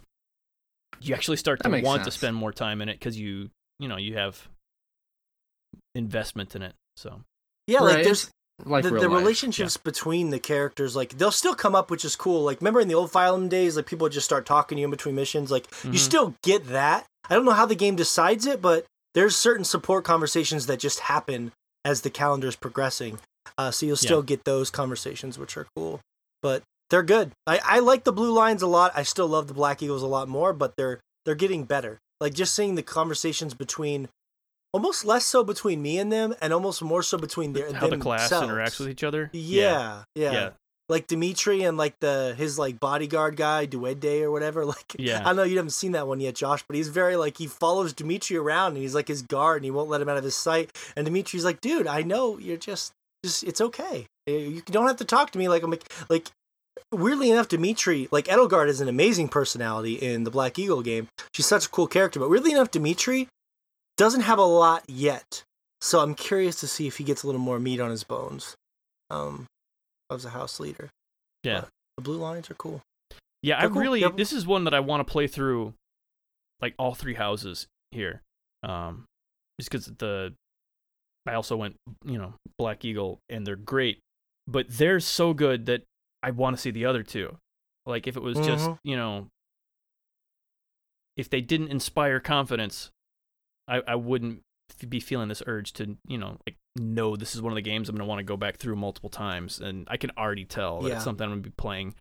you 1.03 1.15
actually 1.15 1.37
start 1.37 1.59
That 1.59 1.65
to 1.65 1.69
makes 1.69 1.85
want 1.87 2.05
to 2.05 2.11
spend 2.11 2.35
more 2.35 2.53
time 2.53 2.81
in 2.81 2.89
it 2.89 2.99
because 2.99 3.19
you 3.19 3.51
you 3.79 3.89
know 3.89 3.99
you 3.99 4.15
have 4.17 4.49
investment 5.95 6.57
in 6.57 6.63
it. 6.63 6.75
So 6.97 7.23
yeah, 7.67 7.81
like 7.81 8.05
there's 8.05 8.25
it's 8.25 8.33
like 8.65 8.85
the, 8.85 8.91
the 8.91 9.09
relationships 9.09 9.77
between 9.77 10.31
the 10.31 10.39
characters. 10.39 10.97
Like 10.97 11.17
they'll 11.19 11.31
still 11.31 11.55
come 11.55 11.75
up, 11.75 11.91
which 11.91 12.05
is 12.05 12.17
cool. 12.17 12.43
Like 12.43 12.61
remember 12.61 12.81
in 12.81 12.89
the 12.89 12.95
old 12.95 13.13
phylum 13.13 13.49
days, 13.49 13.77
like 13.77 13.87
people 13.87 14.05
would 14.07 14.13
just 14.13 14.25
start 14.27 14.47
talking 14.47 14.77
to 14.77 14.81
you 14.81 14.87
in 14.87 14.91
between 14.91 15.15
missions. 15.15 15.51
Like 15.51 15.67
you 15.85 15.91
Mhm. 15.93 15.99
still 15.99 16.35
get 16.43 16.67
that. 16.69 17.07
I 17.31 17.35
don't 17.35 17.45
know 17.45 17.53
how 17.53 17.67
the 17.67 17.75
game 17.75 17.97
decides 17.97 18.47
it, 18.47 18.61
but 18.63 18.85
there's 19.15 19.37
certain 19.37 19.65
support 19.65 20.05
conversations 20.05 20.67
that 20.67 20.79
just 20.81 21.01
happen 21.01 21.53
as 21.85 22.01
the 22.03 22.11
calendar 22.11 22.49
is 22.49 22.57
progressing. 22.57 23.19
Uh, 23.57 23.71
so 23.71 23.87
you'll 23.87 23.97
still 23.97 24.23
get 24.23 24.45
those 24.45 24.71
conversations, 24.71 25.39
which 25.39 25.57
are 25.57 25.67
cool. 25.77 26.01
But 26.43 26.63
they're 26.91 27.03
good. 27.03 27.33
I, 27.47 27.61
I 27.65 27.79
like 27.81 28.05
the 28.05 28.13
Blue 28.13 28.33
Lions 28.33 28.63
a 28.63 28.67
lot. 28.67 28.93
I 28.95 29.03
still 29.03 29.27
love 29.29 29.47
the 29.49 29.55
Black 29.55 29.83
Eagles 29.83 30.03
a 30.03 30.07
lot 30.07 30.29
more, 30.29 30.53
but 30.53 30.75
they're 30.77 31.01
they're 31.25 31.35
getting 31.35 31.65
better. 31.65 31.99
Like 32.21 32.35
just 32.35 32.55
seeing 32.55 32.75
the 32.75 32.83
conversations 32.83 33.55
between, 33.55 34.09
almost 34.73 35.05
less 35.05 35.25
so 35.25 35.45
between 35.45 35.83
me 35.83 35.99
and 35.99 36.13
them, 36.13 36.35
and 36.41 36.53
almost 36.53 36.83
more 36.83 37.03
so 37.03 37.19
between 37.19 37.53
their 37.53 37.73
how 37.73 37.89
the 37.89 37.97
class 37.97 38.29
themselves. 38.29 38.53
interacts 38.53 38.79
with 38.81 38.89
each 38.89 39.05
other. 39.05 39.31
Yeah, 39.33 40.05
yeah, 40.15 40.33
yeah. 40.33 40.51
Like 40.89 41.07
Dimitri 41.07 41.65
and 41.65 41.77
like 41.77 42.01
the 42.01 42.35
his 42.39 42.59
like 42.59 42.81
bodyguard 42.81 43.37
guy, 43.37 43.67
Dedue 43.67 44.23
or 44.23 44.31
whatever. 44.31 44.65
Like 44.67 44.97
Yeah. 44.99 45.23
I 45.25 45.35
know 45.35 45.43
you 45.43 45.57
haven't 45.57 45.71
seen 45.71 45.93
that 45.93 46.07
one 46.07 46.21
yet, 46.21 46.35
Josh, 46.35 46.65
but 46.67 46.77
he's 46.77 46.89
very 46.89 47.17
like 47.17 47.37
he 47.37 47.47
follows 47.47 47.93
Dimitri 47.93 48.37
around 48.37 48.73
and 48.73 48.79
he's 48.79 48.95
like 48.95 49.09
his 49.09 49.23
guard 49.23 49.59
and 49.59 49.65
he 49.65 49.71
won't 49.71 49.91
let 49.91 50.01
him 50.01 50.09
out 50.09 50.17
of 50.17 50.25
his 50.25 50.37
sight. 50.37 50.75
And 50.97 51.05
Dimitri's 51.05 51.45
like, 51.45 51.61
dude, 51.61 51.87
I 51.87 52.03
know 52.03 52.39
you're 52.39 52.57
just 52.57 52.93
just 53.23 53.45
it's 53.45 53.61
okay. 53.61 54.07
You 54.27 54.63
don't 54.67 54.87
have 54.87 54.97
to 54.97 55.05
talk 55.05 55.31
to 55.33 55.39
me 55.39 55.49
like 55.49 55.63
I'm 55.63 55.71
like 55.71 55.93
like 56.09 56.31
weirdly 56.91 57.31
enough, 57.31 57.49
Dimitri, 57.49 58.09
like 58.11 58.25
Edelgard 58.27 58.69
is 58.69 58.81
an 58.81 58.89
amazing 58.89 59.29
personality 59.29 59.95
in 59.95 60.25
the 60.25 60.31
Black 60.31 60.59
Eagle 60.59 60.83
game. 60.83 61.09
She's 61.35 61.47
such 61.47 61.67
a 61.67 61.69
cool 61.69 61.87
character, 61.87 62.19
but 62.19 62.31
weirdly 62.31 62.53
enough, 62.53 62.71
Dimitri 62.71 63.29
doesn't 63.99 64.23
have 64.23 64.39
a 64.39 64.43
lot 64.45 64.85
yet. 64.89 65.43
So 65.83 66.01
I'm 66.01 66.15
curious 66.15 66.59
to 66.61 66.67
see 66.67 66.87
if 66.87 66.97
he 66.97 67.05
gets 67.05 67.23
a 67.23 67.27
little 67.27 67.41
more 67.41 67.59
meat 67.61 67.79
on 67.81 67.91
his 67.91 68.03
bones. 68.05 68.57
Um, 69.11 69.47
as 70.11 70.25
a 70.25 70.31
house 70.31 70.59
leader. 70.59 70.89
Yeah. 71.45 71.61
But 71.61 71.69
the 71.99 72.03
Blue 72.03 72.17
Lions 72.17 72.51
are 72.51 72.55
cool. 72.55 72.81
Yeah, 73.43 73.59
I 73.59 73.69
cool. 73.69 73.81
really 73.81 74.05
this 74.17 74.33
is 74.33 74.47
one 74.47 74.65
that 74.65 74.75
I 74.75 74.81
want 74.81 75.07
to 75.07 75.11
play 75.11 75.27
through 75.27 75.75
like 76.61 76.75
all 76.79 76.95
three 76.95 77.15
houses 77.15 77.67
here. 77.93 78.23
Um 78.63 79.05
just 79.61 79.71
cuz 79.71 79.87
the 79.87 80.35
I 81.27 81.35
also 81.35 81.57
went, 81.57 81.77
you 82.05 82.17
know, 82.19 82.35
Black 82.59 82.85
Eagle 82.85 83.21
and 83.29 83.47
they're 83.47 83.55
great, 83.57 84.01
but 84.47 84.67
they're 84.69 84.99
so 85.01 85.35
good 85.35 85.67
that 85.67 85.83
I 86.23 86.31
want 86.33 86.57
to 86.57 86.61
see 86.61 86.71
the 86.71 86.87
other 86.87 87.03
two. 87.03 87.37
Like 87.87 88.07
if 88.07 88.17
it 88.17 88.23
was 88.23 88.39
just, 88.39 88.67
Mhm. 88.69 88.79
you 88.83 88.97
know, 88.97 89.29
if 91.17 91.29
they 91.29 91.41
didn't 91.41 91.69
inspire 91.69 92.19
confidence, 92.21 92.91
I 93.69 93.83
I 93.87 93.95
wouldn't 93.95 94.43
f- 94.83 94.89
be 94.89 95.01
feeling 95.01 95.29
this 95.29 95.43
urge 95.47 95.73
to, 95.75 95.97
you 96.07 96.19
know, 96.19 96.39
like 96.47 96.57
know 96.77 97.17
this 97.17 97.35
is 97.35 97.43
one 97.43 97.53
of 97.53 97.57
the 97.57 97.63
games 97.63 97.89
I'm 97.89 97.97
going 97.97 98.07
to 98.07 98.09
want 98.09 98.21
to 98.21 98.25
go 98.25 98.37
back 98.37 98.57
through 98.57 98.77
multiple 98.77 99.11
times 99.11 99.59
and 99.61 99.87
I 99.91 99.97
can 99.97 100.11
already 100.17 100.45
tell 100.45 100.81
that 100.83 100.89
Yeah. 100.89 100.95
it's 100.97 101.05
something 101.05 101.25
I'm 101.25 101.31
going 101.31 101.43
to 101.43 101.49
be 101.51 101.55
playing 101.57 101.95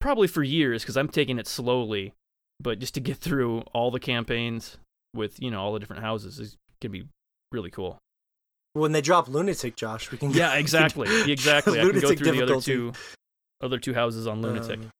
probably 0.00 0.26
for 0.26 0.42
years 0.42 0.82
because 0.82 0.96
I'm 0.96 1.08
taking 1.08 1.38
it 1.38 1.46
slowly, 1.46 2.12
but 2.60 2.78
just 2.80 2.94
to 2.94 3.00
get 3.00 3.18
through 3.18 3.60
all 3.72 3.90
the 3.90 4.00
campaigns 4.00 4.78
with 5.14 5.40
you 5.40 5.50
know 5.50 5.60
all 5.60 5.72
the 5.72 5.78
different 5.78 6.02
houses 6.02 6.38
is 6.40 6.56
gonna 6.80 6.90
be 6.92 7.04
really 7.52 7.70
cool. 7.70 7.98
When 8.74 8.92
they 8.92 9.00
drop 9.02 9.28
Lunatic, 9.28 9.76
Josh, 9.76 10.10
we 10.10 10.18
can 10.18 10.30
Yeah, 10.32 10.54
exactly, 10.56 11.08
exactly. 11.30 11.78
I 11.80 11.84
can 11.84 12.00
go 12.00 12.14
through 12.14 12.32
the 12.32 12.42
other 12.42 12.60
two, 12.60 12.92
other 13.60 13.78
two 13.78 13.94
houses 13.94 14.26
on 14.26 14.40
Lunatic. 14.42 14.80
Um. 14.80 14.90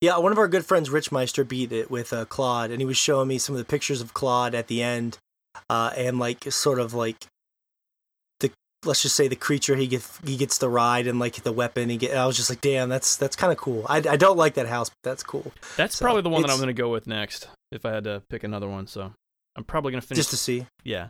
Yeah, 0.00 0.16
one 0.18 0.32
of 0.32 0.38
our 0.38 0.48
good 0.48 0.64
friends, 0.64 0.88
Rich 0.88 1.12
Meister, 1.12 1.44
beat 1.44 1.72
it 1.72 1.90
with 1.90 2.12
uh, 2.12 2.24
Claude, 2.24 2.70
and 2.70 2.80
he 2.80 2.86
was 2.86 2.96
showing 2.96 3.28
me 3.28 3.38
some 3.38 3.54
of 3.54 3.58
the 3.58 3.66
pictures 3.66 4.00
of 4.00 4.14
Claude 4.14 4.54
at 4.54 4.66
the 4.68 4.82
end, 4.82 5.18
uh, 5.68 5.92
and 5.96 6.18
like 6.18 6.44
sort 6.50 6.78
of 6.80 6.94
like 6.94 7.26
the 8.40 8.50
let's 8.86 9.02
just 9.02 9.14
say 9.14 9.28
the 9.28 9.36
creature 9.36 9.76
he 9.76 9.86
gets 9.86 10.18
he 10.24 10.38
gets 10.38 10.56
the 10.56 10.70
ride 10.70 11.06
and 11.06 11.18
like 11.18 11.42
the 11.42 11.52
weapon 11.52 11.90
he 11.90 11.98
get. 11.98 12.16
I 12.16 12.26
was 12.26 12.36
just 12.36 12.48
like, 12.48 12.62
damn, 12.62 12.88
that's 12.88 13.16
that's 13.16 13.36
kind 13.36 13.52
of 13.52 13.58
cool. 13.58 13.84
I, 13.90 13.96
I 13.98 14.16
don't 14.16 14.38
like 14.38 14.54
that 14.54 14.68
house, 14.68 14.88
but 14.88 14.96
that's 15.02 15.22
cool. 15.22 15.52
That's 15.76 15.96
So, 15.96 16.04
probably 16.04 16.22
the 16.22 16.30
one 16.30 16.40
that 16.42 16.50
I'm 16.50 16.58
gonna 16.60 16.72
go 16.72 16.88
with 16.90 17.06
next 17.06 17.48
if 17.70 17.84
I 17.84 17.92
had 17.92 18.04
to 18.04 18.22
pick 18.30 18.42
another 18.42 18.68
one. 18.68 18.86
So 18.86 19.12
I'm 19.54 19.64
probably 19.64 19.92
gonna 19.92 20.00
finish. 20.00 20.18
Just 20.20 20.30
to 20.30 20.36
see. 20.38 20.66
yeah, 20.82 21.08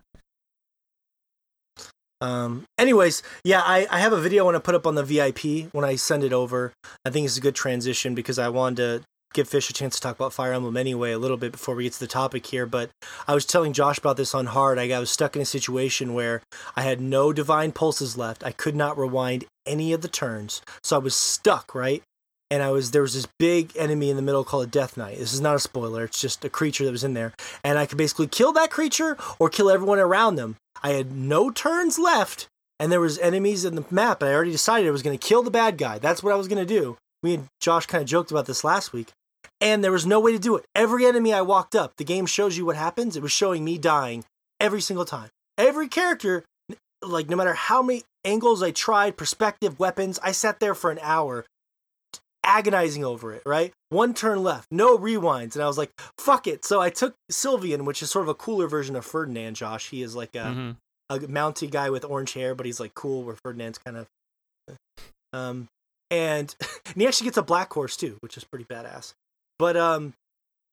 Um. 2.21 2.65
Anyways, 2.79 3.23
yeah, 3.45 3.63
I, 3.65 3.87
I 3.91 4.01
have 4.01 4.13
a 4.13 4.21
video 4.21 4.43
I 4.43 4.47
want 4.47 4.57
to 4.57 4.61
put 4.61 4.75
up 4.75 4.87
on 4.87 4.95
the 4.95 5.05
VIP 5.05 5.73
when 5.73 5.85
I 5.85 5.97
send 5.97 6.25
it 6.25 6.33
over. 6.33 6.73
I 7.05 7.11
think 7.11 7.25
it's 7.25 7.39
a 7.39 7.41
good 7.41 7.55
transition 7.55 8.15
because 8.15 8.39
I 8.39 8.49
wanted 8.49 8.77
to 8.77 9.05
give 9.33 9.49
Fish 9.49 9.71
a 9.71 9.73
chance 9.73 9.95
to 9.95 10.01
talk 10.01 10.17
about 10.17 10.33
Fire 10.33 10.53
Emblem 10.53 10.77
anyway 10.77 11.13
a 11.13 11.19
little 11.19 11.37
bit 11.37 11.53
before 11.53 11.75
we 11.75 11.85
get 11.85 11.93
to 11.95 12.01
the 12.01 12.07
topic 12.07 12.47
here. 12.47 12.67
But 12.67 12.91
I 13.29 13.35
was 13.35 13.47
telling 13.47 13.73
Josh 13.73 13.99
about 13.99 14.17
this 14.17 14.35
on 14.35 14.47
hard. 14.47 14.79
I, 14.79 14.91
I 14.91 14.99
was 14.99 15.11
stuck 15.11 15.37
in 15.37 15.43
a 15.43 15.47
situation 15.47 16.15
where 16.15 16.43
I 16.77 16.83
had 16.83 17.01
no 17.01 17.33
divine 17.33 17.73
pulses 17.73 18.17
left. 18.17 18.45
I 18.45 18.53
could 18.53 18.75
not 18.75 18.99
rewind 18.99 19.45
any 19.67 19.93
of 19.93 20.01
the 20.01 20.09
turns, 20.09 20.63
so 20.83 20.97
I 20.97 20.99
was 20.99 21.15
stuck 21.15 21.75
right. 21.75 22.03
And 22.51 22.63
I 22.63 22.71
was 22.71 22.91
there 22.91 23.03
was 23.03 23.15
this 23.15 23.29
big 23.39 23.73
enemy 23.77 24.11
in 24.11 24.17
the 24.17 24.23
middle 24.23 24.43
called 24.43 24.67
a 24.67 24.71
Death 24.71 24.97
Knight. 24.97 25.19
This 25.19 25.33
is 25.33 25.41
not 25.41 25.55
a 25.55 25.61
spoiler; 25.61 26.05
it's 26.05 26.21
just 26.21 26.45
a 26.45 26.51
creature 26.51 26.85
that 26.85 26.91
was 26.91 27.05
in 27.05 27.15
there, 27.15 27.33
and 27.63 27.79
I 27.79 27.87
could 27.87 27.99
basically 27.99 28.27
kill 28.27 28.53
that 28.55 28.71
creature 28.71 29.17
or 29.39 29.49
kill 29.49 29.71
everyone 29.71 30.01
around 30.01 30.35
them. 30.35 30.57
I 30.83 30.91
had 30.91 31.13
no 31.13 31.51
turns 31.51 31.99
left, 31.99 32.49
and 32.79 32.91
there 32.91 33.01
was 33.01 33.19
enemies 33.19 33.65
in 33.65 33.77
the 33.77 33.85
map. 33.91 34.23
And 34.23 34.31
I 34.31 34.35
already 34.35 34.51
decided 34.51 34.89
I 34.89 34.93
was 34.93 35.03
going 35.03 35.17
to 35.17 35.29
kill 35.29 35.43
the 35.43 35.51
bad 35.51 35.79
guy. 35.79 35.99
That's 35.99 36.23
what 36.23 36.33
I 36.33 36.37
was 36.37 36.49
going 36.49 36.67
to 36.67 36.75
do. 36.75 36.97
Me 37.23 37.35
and 37.35 37.47
Josh 37.61 37.87
kind 37.87 38.03
of 38.03 38.09
joked 38.09 38.31
about 38.31 38.47
this 38.47 38.65
last 38.65 38.93
week, 38.93 39.13
and 39.61 39.85
there 39.85 39.93
was 39.93 40.07
no 40.07 40.19
way 40.19 40.33
to 40.33 40.39
do 40.39 40.57
it. 40.57 40.65
Every 40.75 41.07
enemy 41.07 41.33
I 41.33 41.43
walked 41.43 41.77
up, 41.77 41.93
the 41.99 42.05
game 42.05 42.27
shows 42.27 42.57
you 42.57 42.67
what 42.67 42.77
happens. 42.77 43.17
It 43.17 43.23
was 43.23 43.33
showing 43.33 43.65
me 43.65 43.79
dying 43.79 44.25
every 44.59 44.81
single 44.81 45.05
time. 45.05 45.29
Every 45.57 45.87
character, 45.87 46.45
like 47.03 47.29
no 47.29 47.37
matter 47.37 47.55
how 47.55 47.83
many 47.83 48.03
angles 48.25 48.63
I 48.63 48.71
tried, 48.71 49.17
perspective, 49.17 49.79
weapons, 49.79 50.19
I 50.23 50.33
sat 50.33 50.61
there 50.61 50.75
for 50.75 50.91
an 50.91 50.99
hour 51.03 51.45
agonizing 52.45 53.05
over 53.05 53.33
it, 53.33 53.43
right? 53.47 53.73
One 53.91 54.15
turn 54.15 54.43
left, 54.43 54.67
no 54.71 54.97
rewinds. 54.99 55.55
And 55.55 55.63
I 55.63 55.67
was 55.67 55.79
like, 55.79 55.93
fuck 56.19 56.47
it. 56.47 56.65
So 56.65 56.81
I 56.81 56.91
took 56.91 57.15
Sylvain, 57.31 57.85
which 57.85 58.03
is 58.03 58.11
sort 58.11 58.25
of 58.25 58.29
a 58.29 58.35
cooler 58.35 58.67
version 58.69 58.97
of 58.97 59.05
Ferdinand, 59.05 59.55
Josh. 59.57 59.91
He 59.91 60.03
is 60.03 60.15
like 60.17 60.35
a, 60.35 60.39
Mhm. 60.39 60.77
a 61.11 61.21
mounty 61.29 61.67
guy 61.67 61.91
with 61.91 62.05
orange 62.05 62.33
hair, 62.35 62.55
but 62.55 62.67
he's 62.67 62.81
like 62.81 62.95
cool 62.95 63.23
where 63.25 63.37
Ferdinand's 63.45 63.79
kind 63.79 63.97
of. 63.97 64.07
Um, 65.33 65.69
and, 66.11 66.55
and 66.87 66.95
he 66.97 67.07
actually 67.07 67.27
gets 67.27 67.37
a 67.37 67.43
black 67.43 67.73
horse 67.73 67.97
too, 67.97 68.17
which 68.21 68.37
is 68.37 68.45
pretty 68.45 68.65
badass. 68.65 69.13
But 69.59 69.77
um, 69.77 70.15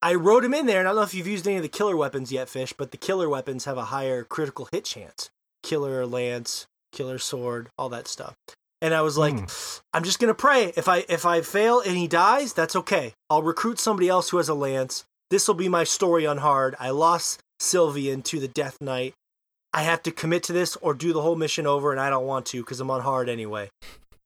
I 0.01 0.13
rode 0.15 0.45
him 0.45 0.53
in 0.53 0.65
there, 0.65 0.80
and 0.80 0.88
I 0.88 0.91
don't 0.91 0.97
know 0.97 1.03
if 1.03 1.13
you've 1.13 1.27
used 1.27 1.47
any 1.47 1.58
of 1.58 1.63
the 1.63 1.69
killer 1.69 1.97
weapons 1.97 2.32
yet, 2.32 2.49
Fish, 2.49 2.73
but 2.77 2.91
the 2.91 2.97
killer 2.97 3.27
weapons 3.30 3.65
have 3.65 3.77
a 3.77 3.86
higher 3.86 4.23
critical 4.23 4.67
hit 4.71 4.86
chance. 4.86 5.30
Killer 5.63 6.06
lance, 6.06 6.65
killer 6.91 7.17
sword, 7.17 7.69
all 7.77 7.89
that 7.89 8.08
stuff. 8.08 8.36
And 8.82 8.94
I 8.94 9.02
was 9.02 9.18
like, 9.18 9.34
Hmm. 9.38 9.46
I'm 9.94 10.04
just 10.04 10.20
gonna 10.20 10.34
pray. 10.36 10.72
If 10.76 10.88
I 10.88 11.04
if 11.10 11.26
I 11.26 11.42
fail 11.42 11.80
and 11.80 11.98
he 11.98 12.08
dies, 12.08 12.54
that's 12.54 12.76
okay. 12.76 13.13
I'll 13.30 13.42
recruit 13.44 13.80
somebody 13.80 14.08
else 14.10 14.30
who 14.30 14.38
has 14.38 14.50
a 14.50 14.54
lance. 14.54 15.04
This 15.30 15.48
will 15.48 15.56
be 15.56 15.68
my 15.70 15.84
story 15.84 16.26
on 16.28 16.38
hard. 16.38 16.76
I 16.80 16.92
lost 16.92 17.40
Sylvain 17.60 18.22
to 18.24 18.40
the 18.40 18.48
Death 18.48 18.78
Knight. 18.80 19.13
I 19.74 19.82
have 19.82 20.02
to 20.04 20.12
commit 20.12 20.44
to 20.44 20.54
this 20.54 20.76
or 20.78 20.94
do 20.94 21.12
the 21.12 21.22
whole 21.22 21.36
mission 21.36 21.68
over, 21.68 21.92
and 21.92 22.00
I 22.00 22.10
don't 22.10 22.26
want 22.26 22.46
to 22.48 22.62
because 22.62 22.80
I'm 22.80 22.90
on 22.92 23.02
hard 23.02 23.28
anyway. 23.30 23.70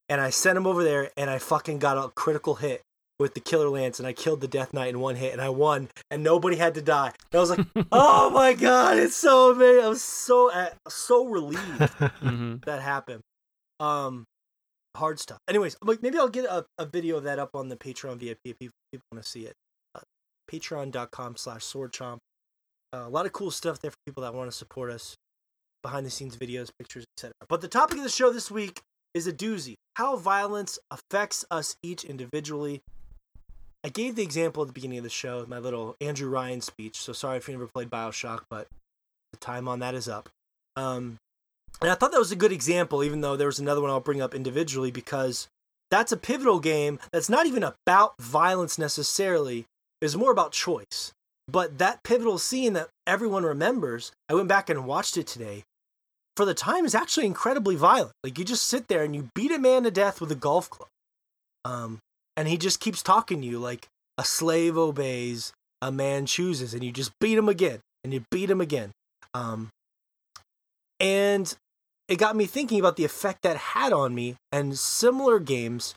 And 0.10 0.22
I 0.22 0.30
sent 0.30 0.58
him 0.58 0.68
over 0.68 0.84
there, 0.84 1.10
and 1.18 1.30
I 1.30 1.38
fucking 1.40 1.80
got 1.80 1.98
a 1.98 2.10
critical 2.10 2.56
hit 2.56 2.82
with 3.20 3.34
the 3.34 3.40
killer 3.40 3.70
lance, 3.70 3.98
and 4.00 4.08
I 4.08 4.14
killed 4.14 4.42
the 4.42 4.48
Death 4.48 4.74
Knight 4.74 4.90
in 4.90 5.00
one 5.00 5.16
hit, 5.16 5.32
and 5.34 5.42
I 5.42 5.50
won, 5.50 5.88
and 6.12 6.22
nobody 6.24 6.58
had 6.58 6.76
to 6.76 6.82
die. 6.82 7.14
And 7.32 7.38
I 7.38 7.40
was 7.40 7.50
like, 7.50 7.66
oh 7.92 8.30
my 8.30 8.54
god, 8.54 8.98
it's 8.98 9.16
so 9.16 9.52
amazing! 9.52 9.84
I 9.86 9.88
was 9.88 10.02
so 10.04 10.52
uh, 10.52 10.70
so 10.90 11.26
relieved 11.26 11.62
Mhm. 12.22 12.64
that 12.66 12.82
happened. 12.82 13.22
Um, 13.80 14.26
hard 14.96 15.20
stuff. 15.20 15.40
Anyways, 15.48 15.78
like 15.82 16.02
maybe 16.02 16.18
I'll 16.18 16.30
get 16.30 16.46
a, 16.46 16.66
a 16.78 16.86
video 16.86 17.18
of 17.18 17.24
that 17.24 17.40
up 17.40 17.56
on 17.56 17.70
the 17.70 17.76
Patreon 17.76 18.18
VIP 18.18 18.40
if 18.46 18.60
people, 18.60 18.74
people 18.92 19.06
want 19.12 19.24
to 19.24 19.30
see 19.30 19.46
it. 19.46 19.56
Uh, 19.96 20.02
Patreon.com 20.52 21.38
slash 21.38 21.62
swordchomp. 21.62 22.18
Uh, 22.94 23.06
a 23.06 23.10
lot 23.10 23.26
of 23.26 23.32
cool 23.32 23.52
stuff 23.52 23.80
there 23.80 23.92
for 23.92 23.98
people 24.06 24.24
that 24.24 24.34
want 24.34 24.52
to 24.52 24.56
support 24.56 24.92
us. 24.92 25.16
Behind 25.84 26.06
the 26.06 26.12
scenes 26.12 26.38
videos, 26.38 26.70
pictures, 26.78 27.06
etc. 27.18 27.34
But 27.50 27.62
the 27.62 27.68
topic 27.68 27.98
of 27.98 28.04
the 28.04 28.10
show 28.10 28.32
this 28.32 28.52
week 28.52 28.82
is 29.14 29.26
a 29.28 29.34
doozy. 29.34 29.76
How 29.96 30.16
violence 30.16 30.78
affects 30.92 31.44
us 31.50 31.76
each 31.82 32.04
individually. 32.04 32.82
I 33.84 33.90
gave 33.90 34.16
the 34.16 34.22
example 34.22 34.62
at 34.62 34.68
the 34.68 34.74
beginning 34.74 35.00
of 35.00 35.04
the 35.04 35.10
show, 35.10 35.44
my 35.48 35.58
little 35.58 35.96
Andrew 36.00 36.30
Ryan 36.30 36.62
speech. 36.62 37.02
So 37.02 37.14
sorry 37.14 37.38
if 37.38 37.48
you 37.48 37.54
never 37.56 37.68
played 37.68 37.90
Bioshock, 37.90 38.42
but 38.50 38.68
the 39.32 39.40
time 39.40 39.68
on 39.68 39.80
that 39.80 39.96
is 39.96 40.08
up. 40.08 40.30
Um, 40.76 41.18
and 41.82 41.90
I 41.90 41.96
thought 41.96 42.12
that 42.12 42.20
was 42.20 42.32
a 42.32 42.36
good 42.36 42.52
example, 42.52 43.04
even 43.04 43.22
though 43.22 43.36
there 43.36 43.48
was 43.48 43.60
another 43.60 43.82
one 43.82 43.90
I'll 43.90 44.00
bring 44.00 44.22
up 44.22 44.36
individually, 44.36 44.92
because 44.92 45.48
that's 45.90 46.12
a 46.12 46.18
pivotal 46.18 46.60
game 46.60 47.00
that's 47.12 47.30
not 47.30 47.48
even 47.48 47.64
about 47.64 48.14
violence 48.20 48.78
necessarily, 48.78 49.66
it's 50.02 50.16
more 50.16 50.32
about 50.32 50.52
choice. 50.52 51.12
But 51.48 51.80
that 51.80 52.04
pivotal 52.04 52.38
scene 52.38 52.74
that 52.74 52.90
everyone 53.06 53.44
remembers, 53.44 54.12
I 54.30 54.36
went 54.36 54.48
back 54.48 54.70
and 54.70 54.86
watched 54.86 55.18
it 55.18 55.28
today. 55.28 55.64
For 56.38 56.46
the 56.46 56.54
time, 56.54 56.86
is 56.86 56.96
actually 56.96 57.26
incredibly 57.26 57.76
violent. 57.76 58.14
Like 58.24 58.40
you 58.40 58.46
just 58.46 58.66
sit 58.66 58.88
there 58.88 59.04
and 59.04 59.14
you 59.14 59.30
beat 59.36 59.52
a 59.52 59.60
man 59.60 59.84
to 59.84 59.92
death 59.92 60.22
with 60.22 60.32
a 60.32 60.36
golf 60.36 60.70
club, 60.70 60.88
um, 61.66 62.00
and 62.38 62.48
he 62.48 62.58
just 62.58 62.80
keeps 62.80 63.04
talking 63.04 63.42
to 63.42 63.48
you 63.48 63.60
like 63.60 63.88
a 64.18 64.24
slave 64.24 64.78
obeys, 64.78 65.52
a 65.82 65.92
man 65.92 66.26
chooses, 66.26 66.74
and 66.74 66.84
you 66.84 66.92
just 66.92 67.12
beat 67.20 67.38
him 67.38 67.50
again, 67.50 67.80
and 68.04 68.14
you 68.14 68.24
beat 68.32 68.50
him 68.50 68.62
again. 68.62 68.92
Um, 69.34 69.70
and 71.02 71.54
it 72.12 72.18
got 72.20 72.36
me 72.36 72.46
thinking 72.46 72.78
about 72.80 72.98
the 72.98 73.06
effect 73.06 73.42
that 73.44 73.56
had 73.56 73.94
on 73.94 74.14
me 74.14 74.36
and 74.52 74.78
similar 74.78 75.40
games 75.40 75.96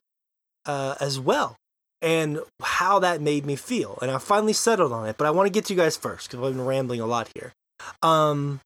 uh, 0.65 0.95
as 1.01 1.19
well 1.19 1.57
and 2.01 2.39
how 2.63 2.99
that 3.01 3.21
made 3.21 3.45
me 3.45 3.57
feel 3.57 3.99
and 4.01 4.11
i 4.11 4.19
finally 4.19 4.53
settled 4.53 4.93
on 4.93 5.09
it 5.09 5.17
but 5.19 5.27
i 5.27 5.31
want 5.31 5.47
to 5.47 5.51
get 5.51 5.65
to 5.65 5.75
you 5.75 5.79
guys 5.81 5.97
first 5.97 6.31
because 6.31 6.45
i've 6.47 6.55
been 6.57 6.65
rambling 6.65 7.01
a 7.01 7.07
lot 7.07 7.29
here 7.35 7.53
um, 8.03 8.61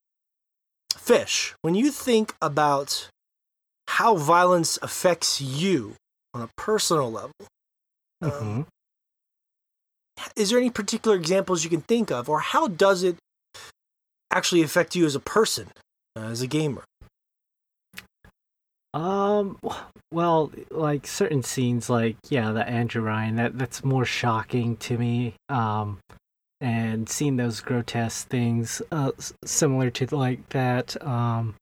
fish 0.96 1.54
when 1.62 1.74
you 1.74 1.90
think 1.90 2.34
about 2.42 3.08
how 3.88 4.14
violence 4.16 4.78
affects 4.82 5.40
you 5.40 5.94
on 6.34 6.42
a 6.42 6.48
personal 6.56 7.11
level 7.11 7.32
um, 8.20 8.30
Mhm. 8.30 8.66
is 10.37 10.50
there 10.50 10.58
any 10.58 10.70
particular 10.70 11.16
examples 11.16 11.64
you 11.64 11.70
can 11.70 11.80
think 11.82 12.11
of 12.11 12.28
or 12.28 12.40
how 12.40 12.68
does 12.68 13.02
it 13.02 13.16
actually 14.30 14.62
affect 14.62 14.94
you 14.94 15.06
as 15.06 15.14
a 15.14 15.20
person 15.20 15.68
uh, 16.16 16.20
as 16.24 16.42
a 16.42 16.46
gamer 16.46 16.84
Um, 18.98 19.58
well, 20.11 20.50
like 20.70 21.06
certain 21.06 21.42
scenes, 21.42 21.88
like 21.88 22.16
yeah, 22.28 22.50
the 22.52 22.66
Andrew 22.68 23.02
Ryan, 23.02 23.37
that 23.37 23.58
that's 23.58 23.84
more 23.84 24.04
shocking 24.04 24.76
to 24.78 24.98
me. 24.98 25.34
Um, 25.48 25.98
and 26.61 27.08
seeing 27.08 27.37
those 27.37 27.61
grotesque 27.61 28.28
things, 28.28 28.82
uh, 28.90 29.12
similar 29.44 29.90
to 29.90 30.16
like 30.16 30.48
that, 30.48 31.00
um, 31.06 31.54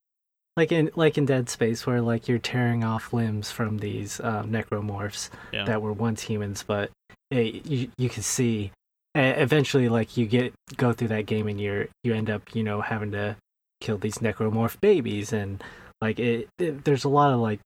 like 0.57 0.73
in 0.73 0.91
like 0.97 1.19
in 1.19 1.27
Dead 1.27 1.51
Space, 1.51 1.87
where 1.87 2.01
like 2.01 2.29
you're 2.29 2.39
tearing 2.39 2.83
off 2.85 3.13
limbs 3.13 3.51
from 3.51 3.79
these 3.79 4.21
uh, 4.21 4.43
necromorphs 4.45 5.29
Yeah. 5.53 5.65
that 5.65 5.83
were 5.83 5.93
once 5.93 6.23
humans, 6.23 6.65
but 6.67 6.91
it, 7.31 7.67
you 7.67 7.89
you 7.99 8.09
can 8.09 8.23
see 8.23 8.71
eventually, 9.15 9.89
like 9.91 10.17
you 10.17 10.25
get 10.27 10.55
go 10.77 10.93
through 10.95 11.09
that 11.09 11.27
game 11.27 11.49
and 11.49 11.61
you're 11.61 11.89
you 12.05 12.15
end 12.15 12.31
up 12.31 12.55
you 12.55 12.63
know 12.63 12.81
having 12.81 13.11
to 13.13 13.37
kill 13.83 13.99
these 13.99 14.19
necromorph 14.19 14.81
babies 14.81 15.33
and 15.35 15.63
like 16.01 16.19
it, 16.19 16.49
it 16.59 16.85
there's 16.85 17.05
a 17.05 17.09
lot 17.09 17.33
of 17.33 17.41
like 17.41 17.61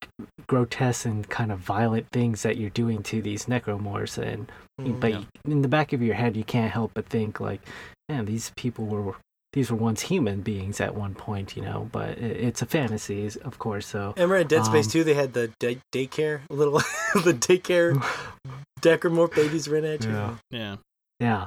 grotesque 0.47 1.05
and 1.07 1.29
kind 1.29 1.51
of 1.53 1.59
violent 1.59 2.07
things 2.13 2.43
that 2.43 2.57
you're 2.57 2.71
doing 2.71 3.03
to 3.05 3.21
these 3.23 3.47
necromorphs 3.47 4.19
and 4.19 4.51
Mm, 4.81 4.99
but 4.99 5.11
yeah. 5.11 5.19
you- 5.19 5.53
in 5.53 5.61
the 5.63 5.69
back 5.69 5.93
of 5.93 6.01
your 6.01 6.15
head 6.15 6.37
you 6.37 6.45
can't 6.45 6.73
help 6.73 6.93
but 6.95 7.07
think 7.07 7.39
like 7.39 7.61
man 8.09 8.25
these 8.25 8.51
people 8.57 8.87
were 8.87 9.15
these 9.53 9.71
were 9.71 9.77
once 9.77 10.01
human 10.01 10.41
beings 10.41 10.81
at 10.81 10.95
one 10.95 11.15
point 11.15 11.55
you 11.55 11.61
know 11.63 11.89
but 11.93 12.11
it, 12.17 12.37
it's 12.47 12.63
a 12.63 12.67
fantasy 12.67 13.29
of 13.45 13.59
course 13.59 13.87
so 13.87 14.15
and 14.17 14.31
we're 14.31 14.37
in 14.39 14.47
Dead 14.47 14.65
Space 14.65 14.87
Um, 14.87 14.93
2, 14.93 15.05
they 15.05 15.15
had 15.15 15.35
the 15.35 15.53
day- 15.61 15.81
daycare, 15.93 16.41
little 16.49 16.79
the 17.15 17.35
daycare 17.35 18.01
Necromorph 18.81 19.35
babies 19.35 19.69
ran 19.69 19.85
at 19.85 20.03
you. 20.05 20.11
Yeah. 20.11 20.35
Yeah. 20.51 20.77
Yeah, 21.19 21.47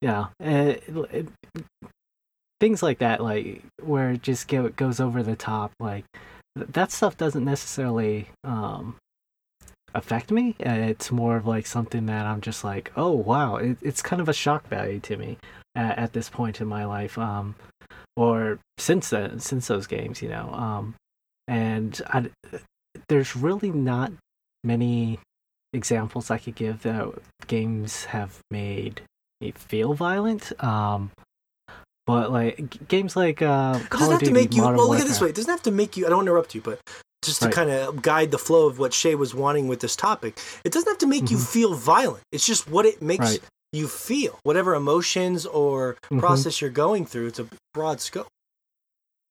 yeah. 0.00 0.20
Uh, 0.42 0.76
it, 0.78 0.84
it- 1.12 1.28
things 2.62 2.80
like 2.80 2.98
that, 2.98 3.20
like 3.20 3.60
where 3.82 4.12
it 4.12 4.22
just 4.22 4.46
go, 4.46 4.68
goes 4.68 5.00
over 5.00 5.20
the 5.20 5.34
top, 5.34 5.72
like 5.80 6.04
th- 6.56 6.68
that 6.70 6.92
stuff 6.92 7.16
doesn't 7.16 7.44
necessarily 7.44 8.28
um, 8.44 8.94
affect 9.94 10.30
me. 10.30 10.54
Uh, 10.64 10.70
It's 10.70 11.10
more 11.10 11.36
of 11.36 11.44
like 11.44 11.66
something 11.66 12.06
that 12.06 12.24
I'm 12.24 12.40
just 12.40 12.62
like, 12.62 12.92
oh 12.96 13.10
wow, 13.10 13.56
it, 13.56 13.78
it's 13.82 14.00
kind 14.00 14.22
of 14.22 14.28
a 14.28 14.32
shock 14.32 14.68
value 14.68 15.00
to 15.00 15.16
me 15.16 15.38
at, 15.74 15.98
at 15.98 16.12
this 16.12 16.28
point 16.30 16.60
in 16.60 16.68
my 16.68 16.84
life, 16.84 17.18
um, 17.18 17.56
or 18.16 18.60
since 18.78 19.10
then, 19.10 19.40
since 19.40 19.66
those 19.66 19.88
games, 19.88 20.22
you 20.22 20.28
know. 20.28 20.48
Um, 20.52 20.94
and 21.48 22.00
I, 22.06 22.30
there's 23.08 23.34
really 23.34 23.72
not 23.72 24.12
many 24.62 25.18
examples 25.72 26.30
I 26.30 26.38
could 26.38 26.54
give 26.54 26.82
that 26.82 27.12
games 27.48 28.04
have 28.04 28.38
made 28.52 29.02
me 29.40 29.50
feel 29.50 29.94
violent. 29.94 30.52
Um, 30.62 31.10
but 32.06 32.30
like 32.32 32.56
g- 32.70 32.80
games 32.88 33.16
like 33.16 33.42
uh, 33.42 33.78
Call 33.88 34.00
doesn't 34.00 34.14
of 34.16 34.20
have 34.20 34.28
to 34.28 34.34
make 34.34 34.54
you. 34.54 34.62
Modern 34.62 34.76
Well, 34.78 34.88
look 34.90 35.00
at 35.00 35.06
this 35.06 35.20
way. 35.20 35.28
It 35.28 35.34
doesn't 35.34 35.50
have 35.50 35.62
to 35.62 35.70
make 35.70 35.96
you. 35.96 36.06
I 36.06 36.10
don't 36.10 36.22
interrupt 36.22 36.54
you, 36.54 36.60
but 36.60 36.80
just 37.24 37.40
to 37.40 37.46
Right. 37.46 37.54
kind 37.54 37.70
of 37.70 38.02
guide 38.02 38.30
the 38.32 38.38
flow 38.38 38.66
of 38.66 38.78
what 38.78 38.92
Shay 38.92 39.14
was 39.14 39.34
wanting 39.34 39.68
with 39.68 39.80
this 39.80 39.94
topic, 39.94 40.38
it 40.64 40.72
doesn't 40.72 40.88
have 40.88 40.98
to 40.98 41.06
make 41.06 41.30
you 41.30 41.36
Mhm. 41.36 41.46
feel 41.52 41.74
violent. 41.74 42.22
It's 42.32 42.44
just 42.46 42.68
what 42.68 42.84
it 42.84 43.00
makes 43.00 43.24
Right. 43.24 43.40
you 43.72 43.86
feel, 43.88 44.38
whatever 44.42 44.74
emotions 44.74 45.46
or 45.46 45.96
Mhm. 46.10 46.18
process 46.18 46.60
you're 46.60 46.70
going 46.70 47.06
through. 47.06 47.28
It's 47.28 47.38
a 47.38 47.46
broad 47.72 48.00
scope. 48.00 48.26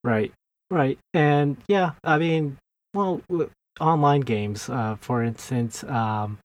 Right, 0.04 0.32
right, 0.72 0.98
and 1.14 1.58
yeah, 1.68 1.92
I 2.04 2.18
mean, 2.18 2.58
well, 2.94 3.22
online 3.80 4.22
games, 4.22 4.68
uh, 4.70 4.96
for 5.00 5.22
instance, 5.22 5.84
um, 5.84 6.40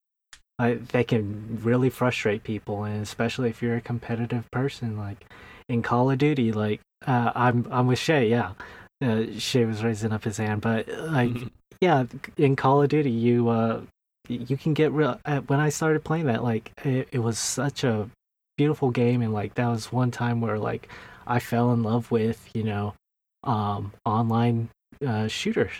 like 0.58 0.88
they 0.88 1.04
can 1.04 1.60
really 1.62 1.88
frustrate 1.90 2.42
people, 2.42 2.84
and 2.84 3.02
especially 3.02 3.48
if 3.48 3.62
you're 3.62 3.76
a 3.76 3.80
competitive 3.80 4.44
person, 4.50 4.96
like 4.98 5.24
in 5.68 5.82
Call 5.82 6.10
of 6.10 6.18
Duty, 6.18 6.52
like 6.52 6.80
uh, 7.06 7.32
I'm 7.34 7.66
I'm 7.70 7.86
with 7.86 7.98
Shay, 7.98 8.28
yeah. 8.28 8.52
Uh, 9.02 9.24
Shay 9.38 9.64
was 9.64 9.84
raising 9.84 10.12
up 10.12 10.24
his 10.24 10.38
hand, 10.38 10.62
but 10.62 10.88
like 10.88 11.36
yeah, 11.80 12.04
in 12.36 12.56
Call 12.56 12.82
of 12.82 12.88
Duty, 12.88 13.10
you 13.10 13.48
uh 13.48 13.82
you 14.28 14.56
can 14.56 14.74
get 14.74 14.92
real. 14.92 15.20
Uh, 15.24 15.40
when 15.40 15.60
I 15.60 15.68
started 15.68 16.04
playing 16.04 16.26
that, 16.26 16.42
like 16.42 16.72
it, 16.84 17.08
it 17.12 17.18
was 17.18 17.38
such 17.38 17.84
a 17.84 18.08
beautiful 18.56 18.90
game, 18.90 19.22
and 19.22 19.32
like 19.32 19.54
that 19.54 19.68
was 19.68 19.92
one 19.92 20.10
time 20.10 20.40
where 20.40 20.58
like 20.58 20.88
I 21.26 21.38
fell 21.38 21.72
in 21.72 21.82
love 21.82 22.10
with 22.10 22.48
you 22.54 22.64
know 22.64 22.94
um 23.44 23.92
online 24.04 24.68
uh, 25.06 25.28
shooters 25.28 25.72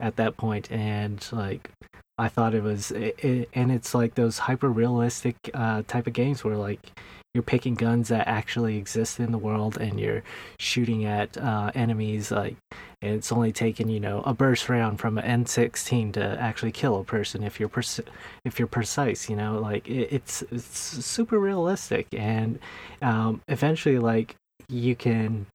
at 0.00 0.16
that 0.16 0.36
point, 0.36 0.70
and 0.72 1.24
like 1.32 1.70
I 2.18 2.28
thought 2.28 2.54
it 2.54 2.62
was, 2.62 2.90
it, 2.90 3.16
it, 3.24 3.48
and 3.54 3.72
it's 3.72 3.94
like 3.94 4.14
those 4.14 4.38
hyper 4.38 4.68
realistic 4.68 5.36
uh, 5.54 5.82
type 5.86 6.06
of 6.06 6.12
games 6.12 6.44
where 6.44 6.56
like 6.56 6.92
you're 7.34 7.42
picking 7.42 7.74
guns 7.74 8.08
that 8.08 8.28
actually 8.28 8.76
exist 8.76 9.18
in 9.18 9.32
the 9.32 9.38
world 9.38 9.78
and 9.78 9.98
you're 9.98 10.22
shooting 10.58 11.04
at 11.04 11.36
uh, 11.38 11.70
enemies 11.74 12.30
like 12.30 12.56
and 13.00 13.14
it's 13.14 13.32
only 13.32 13.52
taken 13.52 13.88
you 13.88 14.00
know 14.00 14.22
a 14.26 14.34
burst 14.34 14.68
round 14.68 15.00
from 15.00 15.16
an 15.16 15.44
M16 15.44 16.12
to 16.12 16.40
actually 16.40 16.72
kill 16.72 17.00
a 17.00 17.04
person 17.04 17.42
if 17.42 17.58
you're 17.58 17.68
pers- 17.68 18.00
if 18.44 18.58
you're 18.58 18.68
precise 18.68 19.30
you 19.30 19.36
know? 19.36 19.58
Like 19.58 19.88
it, 19.88 20.08
it's 20.12 20.42
it's 20.50 21.04
super 21.04 21.38
realistic 21.38 22.06
and 22.12 22.58
um, 23.00 23.40
eventually 23.48 23.98
like 23.98 24.36
you 24.68 24.94
can 24.94 25.46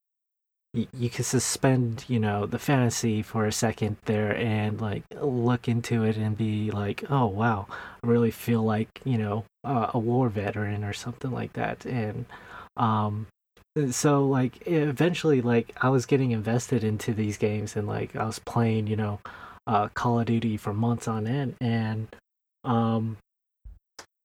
you 0.94 1.10
can 1.10 1.24
suspend 1.24 2.06
you 2.08 2.20
know 2.20 2.46
the 2.46 2.60
fantasy 2.60 3.22
for 3.22 3.46
a 3.46 3.52
second 3.52 3.98
there 4.06 4.36
and 4.36 4.80
like 4.80 5.04
look 5.22 5.68
into 5.68 6.04
it 6.04 6.18
and 6.18 6.38
be 6.38 6.70
like 6.72 7.04
oh 7.10 7.26
wow 7.26 7.66
i 7.70 8.08
really 8.08 8.32
feel 8.32 8.62
like 8.62 8.90
you 9.04 9.18
know 9.18 9.46
uh, 9.64 9.92
a 9.94 10.00
war 10.00 10.30
veteran 10.30 10.84
or 10.84 10.94
something 10.94 11.32
like 11.32 11.54
that. 11.54 11.86
And 11.86 12.26
um 12.78 13.28
so 13.92 14.26
like 14.26 14.66
eventually 14.66 15.40
like 15.40 15.72
i 15.82 15.90
was 15.90 16.08
getting 16.08 16.32
invested 16.32 16.84
into 16.84 17.14
these 17.14 17.38
games 17.38 17.76
and 17.76 17.88
like 17.88 18.16
i 18.16 18.26
was 18.26 18.40
playing 18.40 18.88
you 18.88 18.96
know 18.96 19.20
uh 19.68 19.88
call 19.90 20.20
of 20.20 20.26
duty 20.26 20.58
for 20.58 20.74
months 20.74 21.08
on 21.08 21.28
end 21.28 21.54
and 21.62 22.08
um 22.64 23.18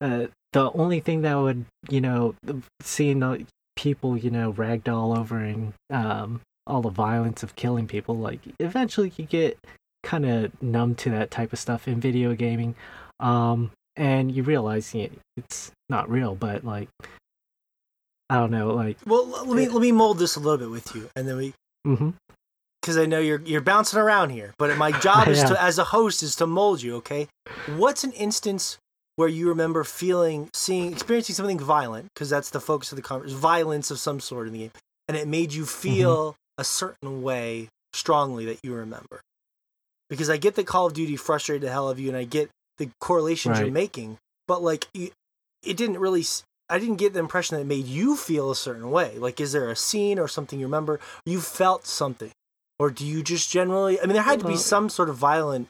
uh, 0.01 0.27
the 0.55 0.73
only 0.73 1.01
thing 1.01 1.21
that 1.23 1.35
would 1.35 1.67
you 1.91 2.01
know 2.01 2.35
seeing 2.81 3.23
people, 3.83 4.17
you 4.17 4.31
know, 4.31 4.53
ragdoll 4.53 5.19
over 5.19 5.39
and 5.39 5.73
um, 5.91 6.41
all 6.69 6.83
the 6.83 6.89
violence 6.89 7.43
of 7.43 7.57
killing 7.57 7.89
people, 7.89 8.17
like 8.17 8.39
eventually 8.61 9.13
you 9.17 9.25
get 9.25 9.59
kind 10.05 10.25
of 10.25 10.63
numb 10.63 10.95
to 10.95 11.11
that 11.11 11.33
type 11.33 11.53
of 11.53 11.59
stuff 11.59 11.89
in 11.89 12.01
video 12.01 12.33
gaming. 12.35 12.77
Um, 13.19 13.73
and 13.97 14.31
you 14.31 14.45
realize 14.45 14.95
you 14.95 15.09
know, 15.09 15.11
it's 15.37 15.73
not 15.89 16.09
real, 16.09 16.37
but 16.37 16.65
like, 16.65 16.89
I 18.31 18.37
don't 18.37 18.53
know, 18.53 18.73
like. 18.73 18.99
Well, 19.05 19.27
let 19.27 19.57
me 19.57 19.69
let 19.69 19.83
me 19.83 19.91
mold 19.91 20.19
this 20.19 20.37
a 20.37 20.41
little 20.41 20.59
bit 20.59 20.71
with 20.71 20.95
you, 20.95 21.11
and 21.17 21.29
then 21.29 21.37
we. 21.37 21.55
Mm-hmm 21.87 22.11
because 22.81 22.99
I 22.99 23.07
know 23.07 23.21
you're 23.21 23.41
you're 23.43 23.61
bouncing 23.61 24.01
around 24.01 24.31
here. 24.31 24.55
But 24.59 24.77
my 24.77 24.91
job 24.91 25.29
is 25.29 25.41
to, 25.45 25.63
as 25.63 25.79
a 25.79 25.85
host, 25.85 26.21
is 26.25 26.35
to 26.37 26.49
mold 26.49 26.83
you. 26.83 26.97
Okay, 26.97 27.29
what's 27.77 28.03
an 28.03 28.11
instance 28.11 28.79
where 29.17 29.29
you 29.29 29.49
remember 29.49 29.85
feeling, 29.85 30.49
seeing, 30.55 30.93
experiencing 30.93 31.35
something 31.35 31.59
violent, 31.59 32.09
because 32.15 32.31
that's 32.31 32.51
the 32.51 32.61
focus 32.61 32.93
of 32.93 32.97
the 32.97 33.03
conversation, 33.03 33.39
violence 33.39 33.91
of 33.91 33.99
some 33.99 34.21
sort 34.21 34.47
in 34.47 34.53
the 34.53 34.59
game, 34.61 34.73
and 35.09 35.17
it 35.17 35.29
made 35.29 35.53
you 35.53 35.63
mm-hmm. 35.63 35.89
feel 35.89 36.33
mm-hmm. 36.33 36.61
a 36.61 36.65
certain 36.65 37.23
way 37.23 37.69
strongly 37.93 38.47
that 38.47 38.61
you 38.63 38.75
remember. 38.75 39.21
Because 40.09 40.31
I 40.31 40.37
get 40.37 40.55
that 40.57 40.67
Call 40.67 40.87
of 40.87 40.95
Duty 40.95 41.17
frustrated 41.17 41.63
the 41.63 41.73
hell 41.73 41.89
of 41.89 41.99
you, 41.99 42.09
and 42.09 42.17
I 42.17 42.25
get 42.25 42.51
the 42.79 42.91
correlations 43.01 43.59
right. 43.59 43.67
you're 43.67 43.73
making, 43.73 44.19
but 44.49 44.63
like, 44.63 44.87
it 44.95 45.13
didn't 45.63 45.99
really. 45.99 46.25
I 46.69 46.79
didn't 46.79 46.97
get 46.97 47.13
the 47.13 47.19
impression 47.19 47.57
that 47.57 47.63
it 47.63 47.67
made 47.67 47.87
you 47.87 48.17
feel 48.17 48.51
a 48.51 48.57
certain 48.57 48.91
way. 48.91 49.19
Like, 49.19 49.41
is 49.41 49.53
there 49.53 49.69
a 49.69 49.77
scene 49.77 50.19
or 50.19 50.27
something 50.27 50.59
you 50.59 50.65
remember? 50.65 51.01
You 51.27 51.41
felt 51.41 51.87
something, 51.87 52.31
or 52.79 52.91
do 52.91 53.07
you 53.07 53.23
just 53.23 53.51
generally? 53.51 54.01
I 54.01 54.05
mean, 54.05 54.15
there 54.15 54.23
had 54.23 54.41
to 54.41 54.47
be 54.47 54.57
some 54.57 54.89
sort 54.89 55.11
of 55.11 55.17
violent 55.17 55.69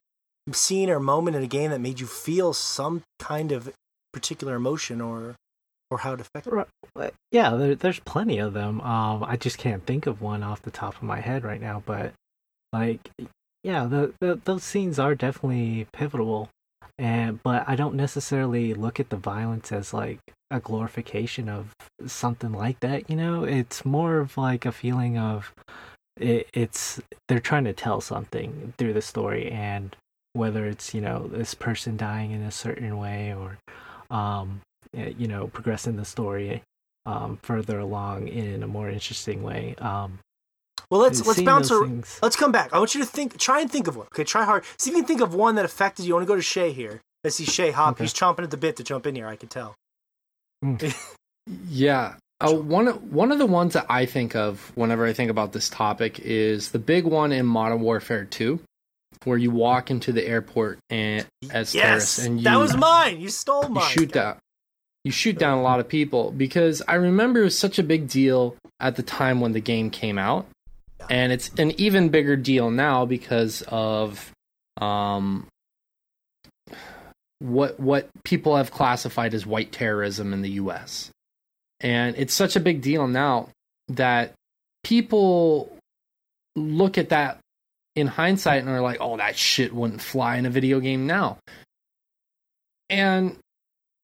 scene 0.51 0.91
or 0.91 0.99
moment 0.99 1.37
in 1.37 1.43
a 1.43 1.47
game 1.47 1.71
that 1.71 1.81
made 1.81 2.01
you 2.01 2.07
feel 2.07 2.53
some 2.53 3.03
kind 3.19 3.53
of 3.53 3.73
particular 4.13 4.57
emotion 4.57 5.01
or 5.01 5.37
or 5.91 5.99
how 5.99 6.15
it 6.15 6.21
affected 6.21 6.53
yeah 7.31 7.51
there, 7.51 7.75
there's 7.75 8.01
plenty 8.01 8.39
of 8.39 8.53
them. 8.53 8.81
Um 8.81 9.23
i 9.25 9.37
just 9.37 9.59
can't 9.59 9.87
think 9.87 10.07
of 10.07 10.21
one 10.21 10.43
off 10.43 10.63
the 10.63 10.71
top 10.71 10.97
of 10.97 11.03
my 11.03 11.21
head 11.21 11.45
right 11.45 11.61
now 11.61 11.83
but 11.87 12.13
like 12.73 13.11
yeah 13.63 13.87
the, 13.87 14.13
the 14.21 14.41
those 14.45 14.65
scenes 14.65 14.99
are 14.99 15.15
definitely 15.15 15.87
pivotal. 15.93 16.49
And 16.99 17.43
but 17.43 17.65
i 17.69 17.77
don't 17.77 17.95
necessarily 17.95 18.75
look 18.75 18.99
at 19.01 19.11
the 19.11 19.17
violence 19.17 19.71
as 19.73 19.95
like 19.95 20.19
a 20.51 20.61
glorification 20.61 21.49
of 21.49 21.73
something 22.07 22.53
like 22.53 22.81
that 22.81 23.09
you 23.09 23.17
know? 23.17 23.45
It's 23.45 23.85
more 23.85 24.19
of 24.19 24.37
like 24.37 24.67
a 24.67 24.73
feeling 24.73 25.17
of 25.19 25.55
it, 26.17 26.49
it's 26.53 27.01
they're 27.29 27.41
trying 27.41 27.65
to 27.65 27.73
tell 27.73 28.01
something 28.01 28.75
through 28.77 28.93
the 28.93 29.03
story 29.03 29.51
and 29.51 29.97
whether 30.35 30.67
it's 30.67 30.95
you 30.95 31.01
know 31.01 31.29
this 31.29 31.55
person 31.55 31.97
dying 31.97 32.33
in 32.33 32.43
a 32.43 32.51
certain 32.51 32.97
way 32.99 33.35
or 33.35 33.59
um, 34.11 34.61
eh, 34.97 35.13
you 35.17 35.29
know 35.29 35.49
progressing 35.49 35.97
the 35.97 36.05
story 36.05 36.63
um, 37.07 37.39
further 37.43 37.79
along 37.79 38.29
in 38.29 38.63
a 38.63 38.67
more 38.67 38.89
interesting 38.89 39.43
way. 39.43 39.75
Um, 39.79 40.19
well, 40.91 41.01
let's 41.01 41.27
let's 41.27 41.41
bounce. 41.41 41.71
A, 41.71 42.03
let's 42.23 42.37
come 42.37 42.53
back. 42.53 42.73
I 42.73 42.79
want 42.79 42.95
you 42.95 43.01
to 43.01 43.07
think. 43.07 43.39
Try 43.39 43.61
and 43.61 43.71
think 43.71 43.87
of 43.87 43.97
one. 43.97 44.07
Okay, 44.09 44.25
try 44.25 44.45
hard. 44.45 44.65
See 44.77 44.91
if 44.91 44.97
you 44.97 45.03
can 45.03 45.09
think 45.09 45.21
of 45.21 45.35
one 45.35 45.55
that 45.55 45.65
affected 45.65 46.05
you. 46.05 46.13
I 46.13 46.17
want 46.17 46.27
to 46.27 46.33
go 46.33 46.37
to 46.37 46.43
Shay 46.43 46.73
here. 46.73 47.01
I 47.25 47.31
see 47.31 47.45
Shay 47.45 47.71
hop. 47.71 47.93
Okay. 47.95 48.05
He's 48.05 48.13
chomping 48.13 48.43
at 48.43 48.51
the 48.51 48.57
bit 48.57 48.77
to 48.77 48.85
jump 48.85 49.07
in 49.07 49.15
here. 49.15 49.27
I 49.27 49.37
can 49.37 49.49
tell. 49.49 49.75
Mm. 50.65 50.95
yeah. 51.69 52.17
Uh, 52.41 52.53
one 52.55 52.89
one 53.11 53.33
of 53.33 53.39
the 53.39 53.47
ones 53.47 53.73
that 53.75 53.87
I 53.89 54.05
think 54.05 54.35
of 54.37 54.73
whenever 54.75 55.07
I 55.07 55.13
think 55.13 55.31
about 55.31 55.53
this 55.53 55.71
topic 55.71 56.21
is 56.21 56.73
the 56.73 56.79
big 56.79 57.05
one 57.05 57.33
in 57.33 57.47
Modern 57.47 57.81
Warfare 57.81 58.25
Two 58.25 58.61
where 59.27 59.39
you 59.39 59.51
walk 59.51 59.91
into 59.91 60.13
the 60.13 60.27
airport 60.27 60.79
and 60.91 61.27
as 61.51 61.75
yes, 61.75 61.83
terrorists 61.83 62.19
and 62.25 62.39
you 62.39 62.45
that 62.45 62.57
was 62.57 62.77
mine. 62.77 63.21
You 63.21 63.29
stole 63.29 63.69
mine. 63.69 63.85
You 63.85 63.91
shoot 63.91 64.13
down. 64.13 64.39
You 65.05 65.11
shoot 65.11 65.39
down 65.39 65.59
a 65.59 65.63
lot 65.63 65.81
of 65.81 65.89
people 65.89 66.31
because 66.31 66.83
I 66.87 66.95
remember 66.95 67.41
it 67.41 67.45
was 67.45 67.59
such 67.59 67.79
a 67.79 67.83
big 67.83 68.09
deal 68.09 68.57
at 68.79 68.97
the 68.97 69.03
time 69.03 69.41
when 69.41 69.53
the 69.53 69.61
game 69.61 69.91
came 69.91 70.19
out, 70.19 70.47
and 71.11 71.33
it's 71.33 71.51
an 71.59 71.73
even 71.81 72.09
bigger 72.09 72.37
deal 72.37 72.71
now 72.71 73.05
because 73.05 73.63
of 73.69 74.31
um 74.81 75.47
what 77.41 77.79
what 77.81 78.09
people 78.25 78.57
have 78.57 78.71
classified 78.71 79.35
as 79.35 79.45
white 79.45 79.73
terrorism 79.73 80.33
in 80.33 80.43
the 80.43 80.51
US. 80.51 81.11
And 81.81 82.15
it's 82.17 82.33
such 82.33 82.55
a 82.55 82.61
big 82.61 82.81
deal 82.81 83.09
now 83.09 83.49
that 83.89 84.33
people 84.85 85.77
look 86.55 86.99
at 86.99 87.09
that 87.09 87.39
in 87.95 88.07
hindsight 88.07 88.63
and 88.63 88.71
are 88.71 88.81
like, 88.81 88.99
oh, 89.01 89.17
that 89.17 89.37
shit 89.37 89.75
wouldn't 89.75 90.01
fly 90.01 90.37
in 90.37 90.47
a 90.47 90.51
video 90.51 90.81
game 90.81 91.07
now. 91.07 91.39
And 92.89 93.37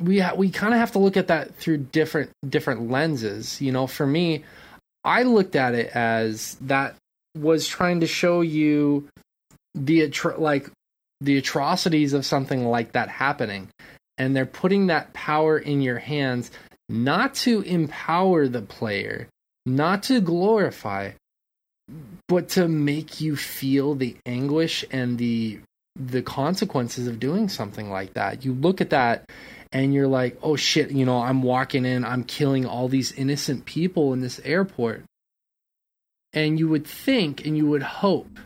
we 0.00 0.20
ha- 0.20 0.34
we 0.34 0.50
kind 0.50 0.72
of 0.72 0.80
have 0.80 0.92
to 0.92 0.98
look 0.98 1.16
at 1.16 1.28
that 1.28 1.54
through 1.56 1.78
different 1.78 2.30
different 2.48 2.90
lenses. 2.90 3.60
You 3.60 3.72
know, 3.72 3.86
for 3.86 4.06
me, 4.06 4.44
I 5.04 5.22
looked 5.24 5.56
at 5.56 5.74
it 5.74 5.94
as 5.94 6.56
that 6.62 6.96
was 7.36 7.66
trying 7.66 8.00
to 8.00 8.06
show 8.06 8.40
you 8.40 9.08
the 9.74 10.08
atro- 10.08 10.38
like 10.38 10.70
the 11.20 11.38
atrocities 11.38 12.12
of 12.12 12.24
something 12.24 12.66
like 12.66 12.92
that 12.92 13.08
happening, 13.08 13.68
and 14.16 14.34
they're 14.34 14.46
putting 14.46 14.86
that 14.86 15.12
power 15.12 15.58
in 15.58 15.80
your 15.80 15.98
hands 15.98 16.50
not 16.88 17.34
to 17.34 17.60
empower 17.62 18.48
the 18.48 18.62
player, 18.62 19.28
not 19.66 20.04
to 20.04 20.20
glorify, 20.20 21.10
but 22.28 22.50
to 22.50 22.68
make 22.68 23.20
you 23.20 23.36
feel 23.36 23.94
the 23.94 24.16
anguish 24.26 24.84
and 24.90 25.18
the 25.18 25.60
the 25.96 26.22
consequences 26.22 27.08
of 27.08 27.18
doing 27.18 27.48
something 27.48 27.90
like 27.90 28.14
that. 28.14 28.44
You 28.44 28.52
look 28.52 28.80
at 28.80 28.90
that 28.90 29.28
and 29.72 29.92
you're 29.92 30.06
like, 30.06 30.38
"Oh 30.42 30.54
shit, 30.54 30.92
you 30.92 31.04
know, 31.04 31.20
I'm 31.20 31.42
walking 31.42 31.84
in, 31.84 32.04
I'm 32.04 32.22
killing 32.22 32.66
all 32.66 32.88
these 32.88 33.10
innocent 33.12 33.64
people 33.64 34.12
in 34.12 34.20
this 34.20 34.40
airport." 34.44 35.04
And 36.32 36.58
you 36.58 36.68
would 36.68 36.86
think 36.86 37.44
and 37.46 37.56
you 37.56 37.66
would 37.66 37.82
hope 37.82 38.38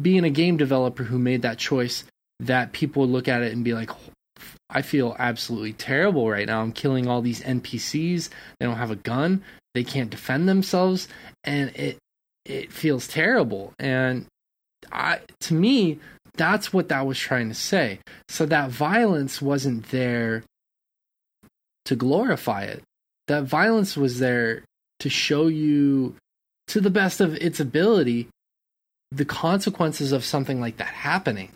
being 0.00 0.24
a 0.24 0.30
game 0.30 0.56
developer 0.56 1.04
who 1.04 1.18
made 1.18 1.42
that 1.42 1.56
choice 1.56 2.04
that 2.40 2.72
people 2.72 3.02
would 3.02 3.10
look 3.10 3.28
at 3.28 3.42
it 3.42 3.52
and 3.52 3.64
be 3.64 3.72
like, 3.72 3.90
I 4.68 4.82
feel 4.82 5.16
absolutely 5.18 5.72
terrible 5.72 6.28
right 6.28 6.46
now. 6.46 6.60
I'm 6.60 6.72
killing 6.72 7.06
all 7.06 7.22
these 7.22 7.40
NPCs. 7.42 8.28
They 8.58 8.66
don't 8.66 8.76
have 8.76 8.90
a 8.90 8.96
gun. 8.96 9.42
They 9.74 9.84
can't 9.84 10.10
defend 10.10 10.48
themselves, 10.48 11.08
and 11.44 11.74
it 11.74 11.98
it 12.44 12.72
feels 12.72 13.06
terrible. 13.06 13.72
And 13.78 14.26
I, 14.90 15.20
to 15.40 15.54
me, 15.54 15.98
that's 16.34 16.72
what 16.72 16.88
that 16.88 17.06
was 17.06 17.18
trying 17.18 17.48
to 17.48 17.54
say. 17.54 18.00
So 18.28 18.46
that 18.46 18.70
violence 18.70 19.42
wasn't 19.42 19.90
there 19.90 20.42
to 21.84 21.96
glorify 21.96 22.64
it. 22.64 22.82
That 23.28 23.44
violence 23.44 23.96
was 23.96 24.18
there 24.18 24.62
to 25.00 25.08
show 25.08 25.46
you, 25.46 26.16
to 26.68 26.80
the 26.80 26.90
best 26.90 27.20
of 27.20 27.34
its 27.36 27.60
ability, 27.60 28.28
the 29.10 29.24
consequences 29.24 30.12
of 30.12 30.24
something 30.24 30.60
like 30.60 30.78
that 30.78 30.88
happening. 30.88 31.50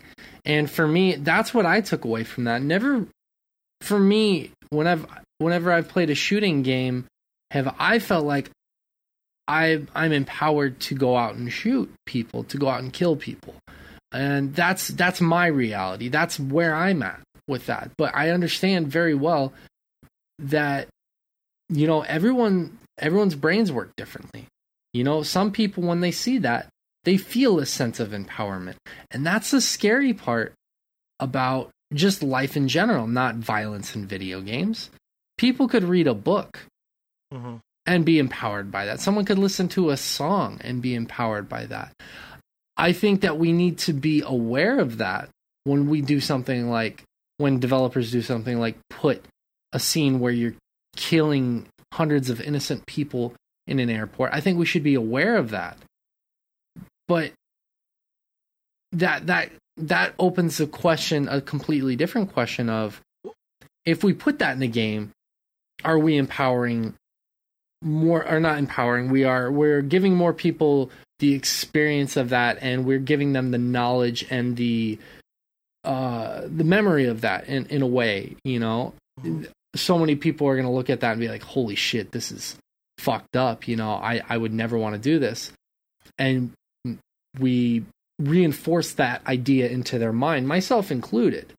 And 0.45 0.69
for 0.69 0.87
me, 0.87 1.15
that's 1.15 1.53
what 1.53 1.65
I 1.65 1.81
took 1.81 2.05
away 2.05 2.23
from 2.23 2.45
that. 2.45 2.61
Never 2.61 3.07
for 3.81 3.99
me, 3.99 4.51
whenever 4.69 5.07
whenever 5.39 5.71
I've 5.71 5.87
played 5.87 6.09
a 6.09 6.15
shooting 6.15 6.63
game, 6.63 7.05
have 7.51 7.75
I 7.79 7.99
felt 7.99 8.25
like 8.25 8.49
I 9.47 9.83
I'm 9.95 10.11
empowered 10.11 10.79
to 10.81 10.95
go 10.95 11.17
out 11.17 11.35
and 11.35 11.51
shoot 11.51 11.91
people, 12.05 12.43
to 12.45 12.57
go 12.57 12.67
out 12.67 12.81
and 12.81 12.91
kill 12.91 13.15
people. 13.15 13.55
And 14.11 14.55
that's 14.55 14.89
that's 14.89 15.21
my 15.21 15.47
reality. 15.47 16.09
That's 16.09 16.39
where 16.39 16.73
I'm 16.73 17.03
at 17.03 17.21
with 17.47 17.65
that. 17.67 17.91
But 17.97 18.15
I 18.15 18.29
understand 18.31 18.87
very 18.87 19.15
well 19.15 19.53
that 20.39 20.87
you 21.69 21.87
know, 21.87 22.01
everyone 22.01 22.77
everyone's 22.97 23.35
brains 23.35 23.71
work 23.71 23.91
differently. 23.95 24.47
You 24.93 25.03
know, 25.03 25.23
some 25.23 25.51
people 25.51 25.83
when 25.83 26.01
they 26.01 26.11
see 26.11 26.37
that, 26.39 26.69
they 27.03 27.17
feel 27.17 27.59
a 27.59 27.65
sense 27.65 27.99
of 27.99 28.09
empowerment. 28.09 28.75
And 29.11 29.25
that's 29.25 29.51
the 29.51 29.61
scary 29.61 30.13
part 30.13 30.53
about 31.19 31.69
just 31.93 32.23
life 32.23 32.57
in 32.57 32.67
general, 32.67 33.07
not 33.07 33.35
violence 33.35 33.95
in 33.95 34.07
video 34.07 34.41
games. 34.41 34.89
People 35.37 35.67
could 35.67 35.83
read 35.83 36.07
a 36.07 36.13
book 36.13 36.59
Mm-hmm. 37.33 37.57
And 37.87 38.05
be 38.05 38.19
empowered 38.19 38.69
by 38.69 38.85
that. 38.85 38.99
Someone 38.99 39.25
could 39.25 39.39
listen 39.39 39.69
to 39.69 39.89
a 39.89 39.97
song 39.97 40.59
and 40.61 40.81
be 40.81 40.93
empowered 40.93 41.47
by 41.47 41.65
that. 41.67 41.93
I 42.75 42.91
think 42.91 43.21
that 43.21 43.39
we 43.39 43.53
need 43.53 43.79
to 43.79 43.93
be 43.93 44.21
aware 44.23 44.79
of 44.79 44.97
that 44.97 45.29
when 45.63 45.89
we 45.89 46.01
do 46.01 46.19
something 46.19 46.69
like 46.69 47.03
when 47.37 47.59
developers 47.59 48.11
do 48.11 48.21
something 48.21 48.59
like 48.59 48.77
put 48.89 49.23
a 49.71 49.79
scene 49.79 50.19
where 50.19 50.31
you're 50.31 50.55
killing 50.95 51.67
hundreds 51.93 52.29
of 52.29 52.41
innocent 52.41 52.85
people 52.85 53.33
in 53.65 53.79
an 53.79 53.89
airport. 53.89 54.31
I 54.33 54.41
think 54.41 54.59
we 54.59 54.65
should 54.65 54.83
be 54.83 54.95
aware 54.95 55.37
of 55.37 55.51
that. 55.51 55.77
But 57.07 57.31
that 58.91 59.27
that 59.27 59.51
that 59.77 60.13
opens 60.19 60.59
a 60.59 60.67
question, 60.67 61.27
a 61.29 61.39
completely 61.41 61.95
different 61.95 62.33
question 62.33 62.69
of 62.69 63.01
if 63.85 64.03
we 64.03 64.13
put 64.13 64.39
that 64.39 64.53
in 64.53 64.59
the 64.59 64.67
game, 64.67 65.11
are 65.85 65.99
we 65.99 66.17
empowering 66.17 66.95
more 67.81 68.25
are 68.25 68.39
not 68.39 68.57
empowering. 68.57 69.09
We 69.09 69.23
are 69.23 69.51
we're 69.51 69.81
giving 69.81 70.15
more 70.15 70.33
people 70.33 70.91
the 71.19 71.33
experience 71.33 72.17
of 72.17 72.29
that 72.29 72.59
and 72.61 72.85
we're 72.85 72.99
giving 72.99 73.33
them 73.33 73.51
the 73.51 73.57
knowledge 73.57 74.25
and 74.29 74.55
the 74.55 74.99
uh 75.83 76.41
the 76.43 76.63
memory 76.63 77.05
of 77.05 77.21
that 77.21 77.47
in 77.47 77.65
in 77.67 77.81
a 77.81 77.87
way 77.87 78.35
you 78.43 78.59
know? 78.59 78.93
So 79.75 79.97
many 79.99 80.15
people 80.15 80.47
are 80.47 80.55
going 80.55 80.65
to 80.65 80.71
look 80.71 80.89
at 80.89 81.01
that 81.01 81.11
and 81.11 81.19
be 81.19 81.27
like 81.27 81.43
holy 81.43 81.75
shit 81.75 82.11
this 82.11 82.31
is 82.31 82.55
fucked 82.97 83.35
up 83.35 83.67
you 83.67 83.75
know? 83.75 83.91
I 83.91 84.21
i 84.27 84.37
would 84.37 84.53
never 84.53 84.77
want 84.77 84.95
to 84.95 85.01
do 85.01 85.19
this. 85.19 85.51
And 86.17 86.51
we 87.39 87.85
reinforce 88.19 88.93
that 88.93 89.25
idea 89.27 89.69
into 89.69 89.99
their 89.99 90.13
mind 90.13 90.47
myself 90.47 90.91
included. 90.91 91.53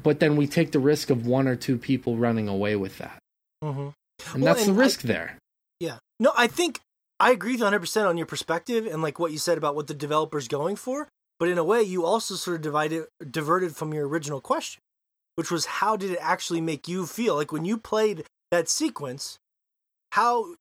But 0.00 0.20
then 0.20 0.36
we 0.36 0.46
take 0.46 0.72
the 0.72 0.78
risk 0.78 1.10
of 1.10 1.26
one 1.26 1.48
or 1.48 1.56
two 1.56 1.76
people 1.76 2.16
running 2.16 2.48
away 2.48 2.76
with 2.76 2.98
that. 2.98 3.18
Mm-hmm. 3.62 3.88
And 4.34 4.42
Well, 4.42 4.54
that's 4.54 4.64
the 4.66 4.70
and 4.72 4.80
I- 4.80 4.84
risk 4.84 5.00
there 5.02 5.36
Yeah. 5.80 5.98
No, 6.20 6.32
I 6.36 6.46
think 6.48 6.80
I 7.20 7.30
agree 7.30 7.52
with 7.52 7.60
you 7.60 7.66
100% 7.66 8.06
on 8.08 8.16
your 8.16 8.26
perspective 8.26 8.86
and 8.86 9.02
like 9.02 9.18
what 9.18 9.32
you 9.32 9.38
said 9.38 9.58
about 9.58 9.74
what 9.76 9.86
the 9.86 9.94
developer's 9.94 10.48
going 10.48 10.76
for. 10.76 11.08
But 11.40 11.48
in 11.48 11.58
a 11.58 11.64
way, 11.64 11.82
you 11.82 12.04
also 12.04 12.34
sort 12.34 12.56
of 12.56 12.62
divided, 12.62 13.06
diverted 13.30 13.76
from 13.76 13.94
your 13.94 14.08
original 14.08 14.40
question, 14.40 14.80
which 15.36 15.50
was 15.52 15.66
how 15.66 15.96
did 15.96 16.10
it 16.10 16.18
actually 16.20 16.60
make 16.60 16.88
you 16.88 17.06
feel? 17.06 17.36
Like 17.36 17.52
when 17.52 17.64
you 17.64 17.78
played 17.78 18.24
that 18.50 18.68
sequence, 18.68 19.38
how 20.12 20.54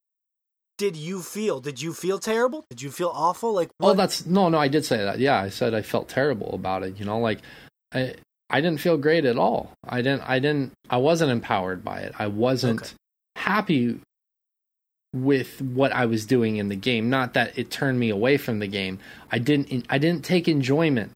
did 0.78 0.96
you 0.96 1.22
feel? 1.24 1.60
Did 1.60 1.82
you 1.82 1.94
feel 1.94 2.20
terrible? 2.20 2.64
Did 2.70 2.84
you 2.84 2.92
feel 2.92 3.12
awful? 3.14 3.54
Like 3.54 3.70
Oh, 3.80 3.94
that's 3.96 4.26
no, 4.28 4.50
no. 4.50 4.60
I 4.60 4.68
did 4.68 4.86
say 4.86 4.98
that. 4.98 5.18
Yeah, 5.18 5.40
I 5.42 5.50
said 5.50 5.74
I 5.74 5.82
felt 5.82 6.08
terrible 6.10 6.54
about 6.54 6.84
it. 6.84 7.00
You 7.00 7.06
know, 7.06 7.18
like 7.20 7.40
I, 7.92 8.14
I 8.52 8.62
didn't 8.62 8.80
feel 8.82 8.98
great 8.98 9.26
at 9.26 9.38
all. 9.40 9.72
I 9.84 10.04
didn't, 10.04 10.22
I 10.30 10.38
didn't, 10.38 10.74
I 10.90 10.98
wasn't 10.98 11.32
empowered 11.32 11.84
by 11.84 12.02
it. 12.02 12.14
I 12.20 12.28
wasn't 12.28 12.82
Okay. 12.82 12.92
Happy 13.38 14.00
with 15.14 15.62
what 15.62 15.92
I 15.94 16.06
was 16.06 16.26
doing 16.26 16.58
in 16.58 16.70
the 16.70 16.76
game. 16.76 17.10
Not 17.10 17.34
that 17.34 17.58
it 17.58 17.72
turned 17.72 18.00
me 18.00 18.10
away 18.10 18.38
from 18.38 18.60
the 18.60 18.68
game. 18.68 19.00
I 19.32 19.40
didn't, 19.40 19.86
I 19.90 19.98
didn't 19.98 20.24
take 20.26 20.48
enjoyment 20.48 21.12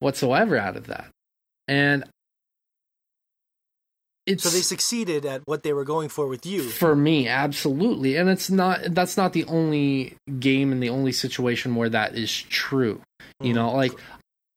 whatsoever 0.00 0.56
out 0.56 0.76
of 0.76 0.86
that. 0.86 1.08
And 1.66 2.04
it's 4.26 4.42
so 4.44 4.50
they 4.50 4.60
succeeded 4.60 5.24
at 5.24 5.42
what 5.46 5.62
they 5.62 5.72
were 5.72 5.84
going 5.84 6.08
for 6.10 6.26
with 6.28 6.44
you. 6.44 6.62
for 6.62 6.94
me 6.94 7.26
absolutely 7.26 8.16
and 8.16 8.28
it's 8.28 8.50
not 8.50 8.78
that's 8.90 9.16
not 9.16 9.32
the 9.32 9.44
only 9.44 10.14
game 10.38 10.70
and 10.70 10.82
the 10.82 10.90
only 10.90 11.12
situation 11.12 11.74
where 11.74 11.88
that 11.88 12.14
is 12.14 12.42
true 12.42 13.00
you 13.40 13.52
Mhm. 13.52 13.54
know 13.54 13.72
like 13.72 13.92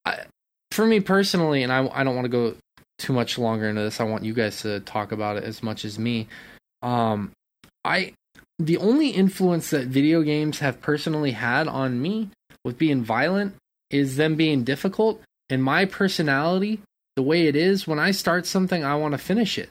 I, 0.04 0.24
for 0.72 0.86
me 0.86 1.00
personally 1.00 1.62
and 1.62 1.72
I, 1.72 1.88
I 1.90 2.04
don't 2.04 2.14
want 2.14 2.26
to 2.26 2.28
go 2.30 2.54
too 2.98 3.14
much 3.14 3.38
longer 3.38 3.66
into 3.68 3.80
this 3.80 3.98
i 3.98 4.04
want 4.04 4.24
you 4.24 4.34
guys 4.34 4.60
to 4.60 4.80
talk 4.80 5.10
about 5.10 5.38
it 5.38 5.44
as 5.44 5.62
much 5.62 5.86
as 5.86 5.98
me 5.98 6.28
um 6.82 7.30
i 7.84 8.12
the 8.58 8.76
only 8.76 9.08
influence 9.08 9.70
that 9.70 9.86
video 9.86 10.22
games 10.22 10.60
have 10.60 10.80
personally 10.80 11.32
had 11.32 11.66
on 11.66 12.00
me 12.00 12.30
with 12.64 12.78
being 12.78 13.02
violent 13.02 13.54
is 13.90 14.16
them 14.16 14.36
being 14.36 14.64
difficult. 14.64 15.20
And 15.50 15.62
my 15.62 15.84
personality 15.84 16.80
the 17.14 17.22
way 17.22 17.46
it 17.46 17.56
is 17.56 17.86
when 17.86 17.98
i 17.98 18.10
start 18.10 18.46
something 18.46 18.84
i 18.84 18.94
want 18.94 19.12
to 19.12 19.18
finish 19.18 19.58
it. 19.58 19.68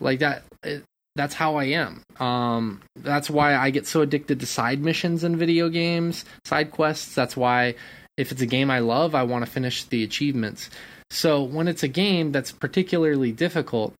Like 0.00 0.18
that 0.20 0.42
it, 0.64 0.82
that's 1.14 1.34
how 1.34 1.56
i 1.56 1.64
am. 1.64 2.02
Um 2.18 2.80
that's 2.96 3.30
why 3.30 3.54
i 3.54 3.70
get 3.70 3.86
so 3.86 4.00
addicted 4.00 4.40
to 4.40 4.46
side 4.46 4.80
missions 4.80 5.22
in 5.22 5.36
video 5.36 5.68
games 5.68 6.24
side 6.44 6.70
quests. 6.70 7.14
That's 7.14 7.36
why 7.36 7.74
if 8.16 8.32
it's 8.32 8.42
a 8.42 8.46
game 8.46 8.70
i 8.70 8.80
love 8.80 9.14
i 9.14 9.22
want 9.22 9.44
to 9.44 9.50
finish 9.50 9.84
the 9.84 10.02
achievements. 10.02 10.70
So 11.10 11.42
when 11.44 11.68
it's 11.68 11.84
a 11.84 11.88
game 11.88 12.32
that's 12.32 12.52
particularly 12.52 13.32
difficult 13.32 13.94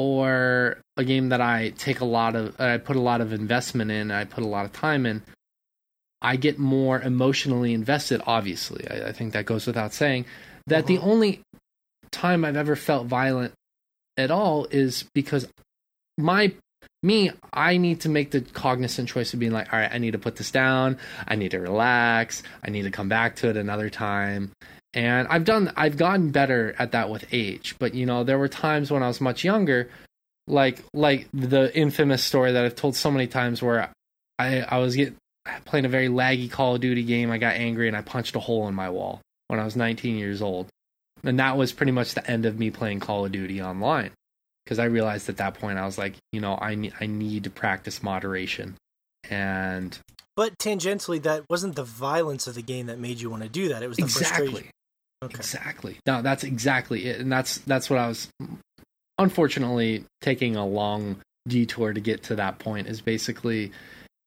or 0.00 0.78
a 0.96 1.04
game 1.04 1.28
that 1.28 1.40
i 1.40 1.70
take 1.78 2.00
a 2.00 2.04
lot 2.04 2.34
of 2.34 2.58
i 2.60 2.78
put 2.78 2.96
a 2.96 3.00
lot 3.00 3.20
of 3.20 3.32
investment 3.32 3.90
in 3.90 4.10
i 4.10 4.24
put 4.24 4.42
a 4.42 4.46
lot 4.46 4.64
of 4.64 4.72
time 4.72 5.04
in 5.06 5.22
i 6.22 6.36
get 6.36 6.58
more 6.58 7.00
emotionally 7.00 7.72
invested 7.74 8.20
obviously. 8.26 8.86
I, 8.90 9.08
I 9.08 9.12
think 9.12 9.32
that 9.32 9.44
goes 9.46 9.66
without 9.66 9.92
saying 9.92 10.24
that 10.66 10.86
the 10.86 10.98
Mhm. 10.98 11.04
only 11.04 11.40
time 12.10 12.44
i've 12.44 12.56
ever 12.56 12.76
felt 12.76 13.06
violent 13.06 13.52
at 14.16 14.30
all 14.30 14.66
is 14.70 15.04
because 15.14 15.46
my 16.18 16.52
me 17.02 17.30
i 17.52 17.76
need 17.76 18.00
to 18.00 18.08
make 18.08 18.30
the 18.30 18.40
cognizant 18.40 19.08
choice 19.08 19.32
of 19.32 19.40
being 19.40 19.52
like 19.52 19.72
all 19.72 19.78
right 19.78 19.90
i 19.92 19.98
need 19.98 20.12
to 20.12 20.18
put 20.18 20.36
this 20.36 20.50
down. 20.50 20.98
I 21.26 21.36
need 21.36 21.52
to 21.52 21.58
relax. 21.60 22.42
I 22.64 22.70
need 22.70 22.82
to 22.82 22.90
come 22.90 23.08
back 23.08 23.36
to 23.36 23.48
it 23.48 23.56
another 23.56 23.88
time 23.90 24.52
and 24.94 25.28
i've 25.28 25.44
done 25.44 25.72
i've 25.76 25.96
gotten 25.96 26.30
better 26.30 26.74
at 26.78 26.92
that 26.92 27.10
with 27.10 27.24
age 27.32 27.76
but 27.78 27.94
you 27.94 28.06
know 28.06 28.24
there 28.24 28.38
were 28.38 28.48
times 28.48 28.90
when 28.90 29.02
i 29.02 29.08
was 29.08 29.20
much 29.20 29.44
younger 29.44 29.88
like 30.46 30.82
like 30.92 31.28
the 31.32 31.74
infamous 31.76 32.24
story 32.24 32.52
that 32.52 32.64
i've 32.64 32.74
told 32.74 32.96
so 32.96 33.10
many 33.10 33.26
times 33.26 33.62
where 33.62 33.92
i 34.38 34.62
i 34.62 34.78
was 34.78 34.96
get, 34.96 35.14
playing 35.64 35.84
a 35.84 35.88
very 35.88 36.08
laggy 36.08 36.50
call 36.50 36.74
of 36.74 36.80
duty 36.80 37.04
game 37.04 37.30
i 37.30 37.38
got 37.38 37.54
angry 37.54 37.86
and 37.86 37.96
i 37.96 38.02
punched 38.02 38.34
a 38.34 38.40
hole 38.40 38.66
in 38.66 38.74
my 38.74 38.90
wall 38.90 39.20
when 39.48 39.60
i 39.60 39.64
was 39.64 39.76
19 39.76 40.16
years 40.16 40.42
old 40.42 40.66
and 41.22 41.38
that 41.38 41.56
was 41.56 41.72
pretty 41.72 41.92
much 41.92 42.14
the 42.14 42.30
end 42.30 42.46
of 42.46 42.58
me 42.58 42.70
playing 42.70 43.00
call 43.00 43.24
of 43.24 43.32
duty 43.32 43.62
online 43.62 44.10
because 44.64 44.78
I 44.78 44.84
realized 44.84 45.28
at 45.28 45.38
that 45.38 45.54
point 45.54 45.78
I 45.78 45.84
was 45.84 45.98
like, 45.98 46.14
you 46.30 46.40
know, 46.40 46.56
I 46.60 46.76
need 46.76 46.92
I 47.00 47.06
need 47.06 47.44
to 47.44 47.50
practice 47.50 48.02
moderation, 48.02 48.76
and 49.28 49.98
But 50.36 50.56
tangentially, 50.58 51.20
that 51.22 51.44
wasn't 51.50 51.74
the 51.76 51.82
violence 51.84 52.46
of 52.46 52.54
the 52.54 52.62
game 52.62 52.86
that 52.86 52.98
made 52.98 53.20
you 53.20 53.30
want 53.30 53.42
to 53.42 53.48
do 53.48 53.68
that. 53.70 53.82
It 53.82 53.88
was 53.88 53.96
the 53.96 54.06
frustration. 54.06 54.70
Exactly, 55.22 55.26
Okay. 55.26 55.36
exactly. 55.38 55.96
No, 56.06 56.22
that's 56.22 56.44
exactly 56.44 57.06
it, 57.06 57.20
and 57.20 57.30
that's 57.30 57.58
that's 57.58 57.88
what 57.90 57.98
I 57.98 58.08
was. 58.08 58.28
Unfortunately, 59.18 60.04
taking 60.20 60.56
a 60.56 60.66
long 60.66 61.16
detour 61.46 61.92
to 61.92 62.00
get 62.00 62.22
to 62.24 62.36
that 62.36 62.58
point 62.58 62.86
is 62.86 63.00
basically, 63.00 63.72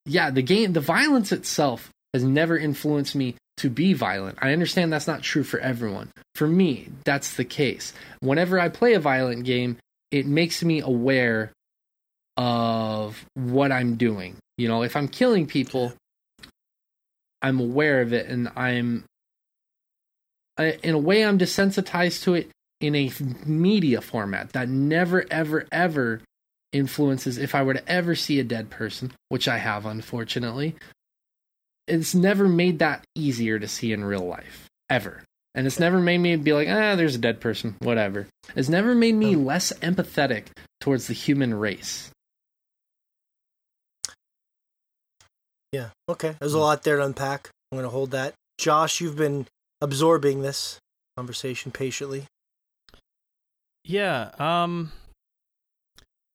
yeah, 0.05 0.29
the 0.29 0.41
game, 0.43 0.73
the 0.73 0.79
violence 0.81 1.31
itself 1.31 1.89
has 2.13 2.23
never 2.23 2.57
influenced 2.57 3.15
me 3.15 3.35
to 3.57 3.69
be 3.69 3.93
violent. 3.93 4.37
I 4.41 4.51
understand 4.53 4.91
that's 4.93 5.07
not 5.07 5.21
true 5.23 5.43
for 5.43 5.59
everyone. 5.59 6.11
For 6.35 6.47
me, 6.47 6.89
that's 7.05 7.35
the 7.35 7.45
case. 7.45 7.93
Whenever 8.19 8.59
I 8.59 8.69
play 8.69 8.93
a 8.93 8.99
violent 8.99 9.45
game, 9.45 9.77
it 10.11 10.25
makes 10.27 10.63
me 10.63 10.81
aware 10.81 11.51
of 12.37 13.25
what 13.35 13.71
I'm 13.71 13.95
doing. 13.95 14.35
You 14.57 14.67
know, 14.67 14.83
if 14.83 14.95
I'm 14.95 15.07
killing 15.07 15.47
people, 15.47 15.93
I'm 17.41 17.59
aware 17.59 18.01
of 18.01 18.13
it 18.13 18.27
and 18.27 18.51
I'm 18.55 19.05
in 20.57 20.93
a 20.93 20.99
way 20.99 21.23
I'm 21.23 21.37
desensitized 21.37 22.23
to 22.23 22.35
it 22.35 22.49
in 22.79 22.95
a 22.95 23.11
media 23.45 24.01
format 24.01 24.51
that 24.53 24.69
never 24.69 25.25
ever 25.31 25.65
ever 25.71 26.21
influences 26.71 27.37
if 27.37 27.55
I 27.55 27.63
were 27.63 27.75
to 27.75 27.89
ever 27.89 28.15
see 28.15 28.39
a 28.39 28.43
dead 28.43 28.69
person, 28.69 29.11
which 29.29 29.47
I 29.47 29.57
have 29.57 29.85
unfortunately. 29.85 30.75
It's 31.87 32.15
never 32.15 32.47
made 32.47 32.79
that 32.79 33.03
easier 33.15 33.59
to 33.59 33.67
see 33.67 33.91
in 33.91 34.03
real 34.03 34.25
life 34.25 34.69
ever. 34.89 35.23
And 35.55 35.67
it's 35.67 35.79
never 35.79 35.99
made 35.99 36.17
me 36.17 36.35
be 36.35 36.53
like, 36.53 36.67
ah, 36.67 36.95
there's 36.95 37.15
a 37.15 37.19
dead 37.19 37.39
person, 37.39 37.75
whatever. 37.79 38.27
It's 38.55 38.69
never 38.69 38.95
made 38.95 39.15
me 39.15 39.35
less 39.35 39.71
empathetic 39.81 40.47
towards 40.81 41.07
the 41.07 41.13
human 41.13 41.53
race. 41.53 42.09
Yeah. 45.71 45.89
Okay. 46.09 46.35
There's 46.39 46.53
a 46.53 46.59
lot 46.59 46.83
there 46.83 46.97
to 46.97 47.05
unpack. 47.05 47.49
I'm 47.71 47.77
going 47.77 47.85
to 47.85 47.89
hold 47.89 48.11
that. 48.11 48.33
Josh, 48.57 49.01
you've 49.01 49.15
been 49.15 49.45
absorbing 49.83 50.41
this 50.41 50.79
conversation 51.17 51.71
patiently. 51.71 52.25
Yeah, 53.83 54.31
um 54.39 54.91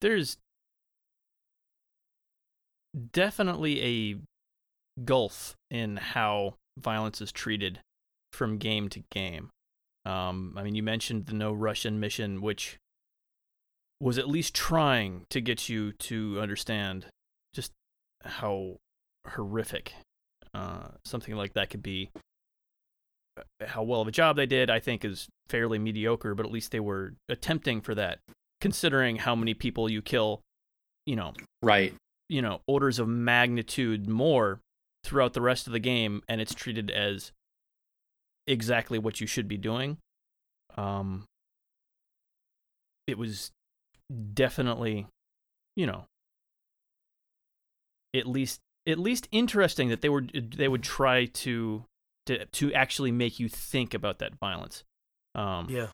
there's 0.00 0.36
definitely 3.12 3.82
a 3.82 4.16
gulf 5.04 5.54
in 5.70 5.96
how 5.96 6.54
violence 6.78 7.20
is 7.20 7.32
treated 7.32 7.80
from 8.32 8.58
game 8.58 8.88
to 8.90 9.02
game. 9.10 9.50
Um 10.04 10.54
I 10.56 10.62
mean 10.62 10.74
you 10.74 10.82
mentioned 10.82 11.26
the 11.26 11.34
no 11.34 11.52
Russian 11.52 11.98
mission 11.98 12.42
which 12.42 12.78
was 14.00 14.18
at 14.18 14.28
least 14.28 14.54
trying 14.54 15.24
to 15.30 15.40
get 15.40 15.68
you 15.68 15.92
to 15.92 16.38
understand 16.40 17.06
just 17.54 17.72
how 18.24 18.76
horrific 19.26 19.92
uh, 20.54 20.88
something 21.04 21.34
like 21.34 21.54
that 21.54 21.70
could 21.70 21.82
be. 21.82 22.10
How 23.66 23.82
well 23.82 24.00
of 24.00 24.08
a 24.08 24.12
job 24.12 24.36
they 24.36 24.46
did, 24.46 24.70
I 24.70 24.80
think, 24.80 25.04
is 25.04 25.28
fairly 25.48 25.78
mediocre, 25.78 26.34
but 26.34 26.46
at 26.46 26.52
least 26.52 26.72
they 26.72 26.80
were 26.80 27.14
attempting 27.28 27.80
for 27.80 27.94
that, 27.94 28.20
considering 28.60 29.16
how 29.16 29.34
many 29.34 29.54
people 29.54 29.88
you 29.88 30.02
kill, 30.02 30.40
you 31.06 31.16
know, 31.16 31.32
Right. 31.62 31.94
you 32.28 32.42
know, 32.42 32.60
orders 32.66 32.98
of 32.98 33.08
magnitude 33.08 34.08
more 34.08 34.60
throughout 35.04 35.32
the 35.32 35.40
rest 35.40 35.66
of 35.66 35.72
the 35.72 35.78
game, 35.78 36.22
and 36.28 36.40
it's 36.40 36.54
treated 36.54 36.90
as 36.90 37.32
exactly 38.46 38.98
what 38.98 39.20
you 39.20 39.26
should 39.26 39.48
be 39.48 39.56
doing. 39.56 39.98
Um, 40.76 41.24
it 43.06 43.16
was 43.18 43.50
definitely, 44.34 45.06
you 45.76 45.86
know, 45.86 46.04
at 48.14 48.26
least 48.26 48.60
at 48.86 48.98
least 48.98 49.28
interesting 49.30 49.88
that 49.90 50.00
they 50.00 50.08
were 50.08 50.22
they 50.32 50.68
would 50.68 50.82
try 50.82 51.26
to 51.26 51.84
to 52.28 52.46
to 52.46 52.72
actually 52.72 53.10
make 53.12 53.38
you 53.40 53.48
think 53.48 53.92
about 53.92 54.18
that 54.20 54.38
violence. 54.38 54.84
Um, 55.34 55.66
Yeah. 55.68 55.88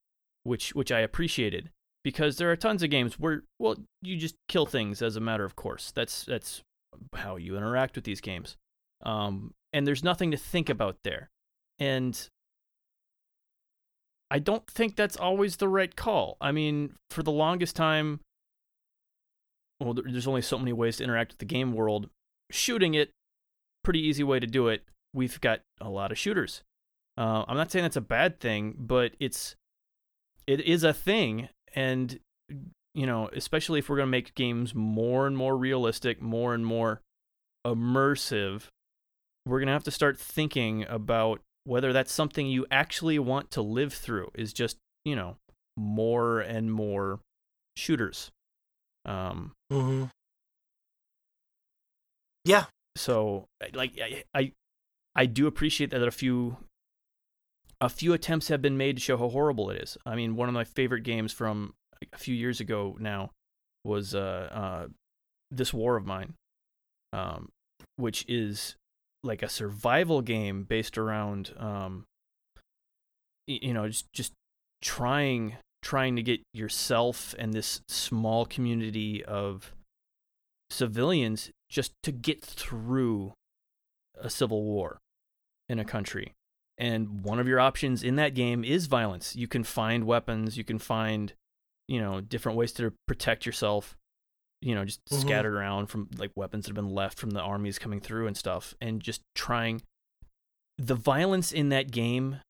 which 0.44 0.74
which 0.74 0.92
I 0.92 1.00
appreciated 1.00 1.70
because 2.04 2.36
there 2.36 2.50
are 2.52 2.56
tons 2.56 2.82
of 2.82 2.90
games 2.90 3.18
where 3.18 3.42
well 3.58 3.76
you 4.02 4.16
just 4.16 4.36
kill 4.48 4.66
things 4.66 5.00
as 5.02 5.16
a 5.16 5.20
matter 5.20 5.44
of 5.44 5.56
course. 5.56 5.90
That's 5.90 6.24
that's 6.24 6.62
how 7.14 7.36
you 7.36 7.56
interact 7.56 7.96
with 7.96 8.04
these 8.04 8.20
games. 8.20 8.56
Um, 9.02 9.54
and 9.72 9.86
there's 9.86 10.04
nothing 10.04 10.30
to 10.30 10.36
think 10.36 10.68
about 10.68 10.98
there. 11.02 11.28
And 11.80 12.28
I 14.30 14.38
don't 14.38 14.66
think 14.68 14.96
that's 14.96 15.16
always 15.16 15.56
the 15.56 15.68
right 15.68 15.94
call. 15.94 16.36
I 16.40 16.52
mean, 16.52 16.94
for 17.10 17.22
the 17.22 17.32
longest 17.32 17.74
time 17.76 18.20
well 19.80 19.92
there's 19.94 20.28
only 20.28 20.42
so 20.42 20.58
many 20.58 20.72
ways 20.72 20.96
to 20.98 21.04
interact 21.04 21.32
with 21.32 21.38
the 21.38 21.44
game 21.44 21.72
world. 21.72 22.08
Shooting 22.50 22.94
it 22.94 23.10
pretty 23.82 24.00
easy 24.00 24.22
way 24.22 24.38
to 24.40 24.46
do 24.46 24.68
it. 24.68 24.84
We've 25.14 25.40
got 25.40 25.60
a 25.80 25.88
lot 25.88 26.10
of 26.12 26.18
shooters. 26.18 26.62
Uh, 27.16 27.44
I'm 27.46 27.56
not 27.56 27.70
saying 27.70 27.84
that's 27.84 27.96
a 27.96 28.00
bad 28.00 28.40
thing, 28.40 28.74
but 28.76 29.12
it's 29.20 29.54
it 30.46 30.60
is 30.60 30.82
a 30.84 30.92
thing, 30.92 31.48
and 31.74 32.18
you 32.94 33.06
know, 33.06 33.30
especially 33.32 33.78
if 33.78 33.88
we're 33.88 33.96
gonna 33.96 34.08
make 34.08 34.34
games 34.34 34.74
more 34.74 35.26
and 35.26 35.36
more 35.36 35.56
realistic, 35.56 36.20
more 36.20 36.52
and 36.54 36.66
more 36.66 37.00
immersive, 37.64 38.64
we're 39.46 39.60
gonna 39.60 39.72
have 39.72 39.84
to 39.84 39.90
start 39.90 40.18
thinking 40.18 40.84
about 40.88 41.40
whether 41.64 41.92
that's 41.92 42.12
something 42.12 42.46
you 42.46 42.66
actually 42.70 43.18
want 43.18 43.50
to 43.52 43.62
live 43.62 43.94
through. 43.94 44.30
Is 44.34 44.52
just 44.52 44.76
you 45.04 45.14
know 45.14 45.36
more 45.76 46.40
and 46.40 46.72
more 46.72 47.20
shooters. 47.76 48.30
Um, 49.06 49.52
Mm-hmm. 49.72 50.04
Yeah. 52.44 52.64
so 52.96 53.46
like 53.72 53.98
I, 54.00 54.24
I 54.34 54.52
I 55.16 55.26
do 55.26 55.46
appreciate 55.46 55.90
that 55.90 56.02
a 56.02 56.10
few 56.10 56.56
a 57.80 57.88
few 57.88 58.12
attempts 58.12 58.48
have 58.48 58.62
been 58.62 58.76
made 58.76 58.96
to 58.96 59.02
show 59.02 59.16
how 59.16 59.28
horrible 59.28 59.70
it 59.70 59.82
is. 59.82 59.98
I 60.06 60.14
mean, 60.14 60.36
one 60.36 60.48
of 60.48 60.54
my 60.54 60.64
favorite 60.64 61.02
games 61.02 61.32
from 61.32 61.74
a 62.12 62.18
few 62.18 62.34
years 62.34 62.60
ago 62.60 62.96
now 62.98 63.30
was 63.84 64.14
uh, 64.14 64.48
uh, 64.50 64.86
this 65.50 65.72
War 65.74 65.96
of 65.96 66.06
Mine, 66.06 66.34
um, 67.12 67.50
which 67.96 68.24
is 68.28 68.76
like 69.22 69.42
a 69.42 69.48
survival 69.48 70.22
game 70.22 70.64
based 70.64 70.98
around 70.98 71.52
um, 71.58 72.04
you 73.46 73.72
know 73.72 73.88
just 73.88 74.12
just 74.12 74.32
trying 74.82 75.56
trying 75.82 76.16
to 76.16 76.22
get 76.22 76.40
yourself 76.52 77.34
and 77.38 77.52
this 77.52 77.80
small 77.88 78.46
community 78.46 79.24
of 79.24 79.72
civilians 80.70 81.50
just 81.68 81.92
to 82.02 82.10
get 82.10 82.42
through 82.42 83.32
a 84.20 84.30
civil 84.30 84.62
war 84.64 84.98
in 85.68 85.78
a 85.78 85.84
country. 85.84 86.32
And 86.78 87.22
one 87.22 87.38
of 87.38 87.46
your 87.46 87.60
options 87.60 88.02
in 88.02 88.16
that 88.16 88.34
game 88.34 88.64
is 88.64 88.86
violence. 88.86 89.36
You 89.36 89.46
can 89.46 89.62
find 89.64 90.04
weapons, 90.04 90.56
you 90.58 90.64
can 90.64 90.78
find, 90.78 91.32
you 91.88 92.00
know, 92.00 92.20
different 92.20 92.58
ways 92.58 92.72
to 92.72 92.92
protect 93.06 93.46
yourself, 93.46 93.96
you 94.60 94.74
know, 94.74 94.84
just 94.84 95.04
Mhm. 95.06 95.20
scattered 95.20 95.54
around 95.54 95.86
from 95.86 96.08
like 96.16 96.32
weapons 96.34 96.64
that 96.64 96.70
have 96.70 96.74
been 96.84 96.94
left 96.94 97.18
from 97.18 97.30
the 97.30 97.40
armies 97.40 97.78
coming 97.78 98.00
through 98.00 98.26
and 98.26 98.36
stuff. 98.36 98.74
And 98.80 99.00
just 99.00 99.22
trying. 99.34 99.82
The 100.76 100.96
violence 100.96 101.52
in 101.52 101.68
that 101.68 101.92
game 101.92 102.40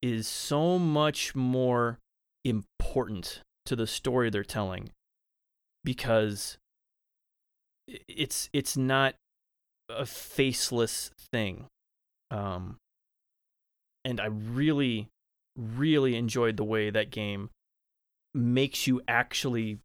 is 0.00 0.26
so 0.26 0.78
much 0.78 1.34
more 1.34 1.98
important 2.44 3.42
to 3.66 3.76
the 3.76 3.86
story 3.86 4.30
they're 4.30 4.44
telling 4.44 4.90
because 5.82 6.56
it's 7.86 8.48
it's 8.52 8.76
not 8.76 9.14
a 9.90 10.06
faceless 10.06 11.10
thing 11.32 11.66
um 12.34 12.76
and 14.04 14.20
i 14.20 14.26
really 14.26 15.08
really 15.56 16.16
enjoyed 16.16 16.56
the 16.56 16.64
way 16.64 16.90
that 16.90 17.10
game 17.10 17.50
makes 18.34 18.86
you 18.86 19.00
actually 19.06 19.78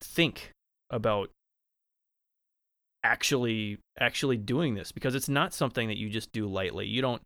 think 0.00 0.52
about 0.90 1.30
actually 3.02 3.78
actually 3.98 4.36
doing 4.36 4.74
this 4.74 4.92
because 4.92 5.14
it's 5.14 5.28
not 5.28 5.54
something 5.54 5.88
that 5.88 5.96
you 5.96 6.10
just 6.10 6.32
do 6.32 6.46
lightly. 6.46 6.86
You 6.86 7.00
don't 7.00 7.22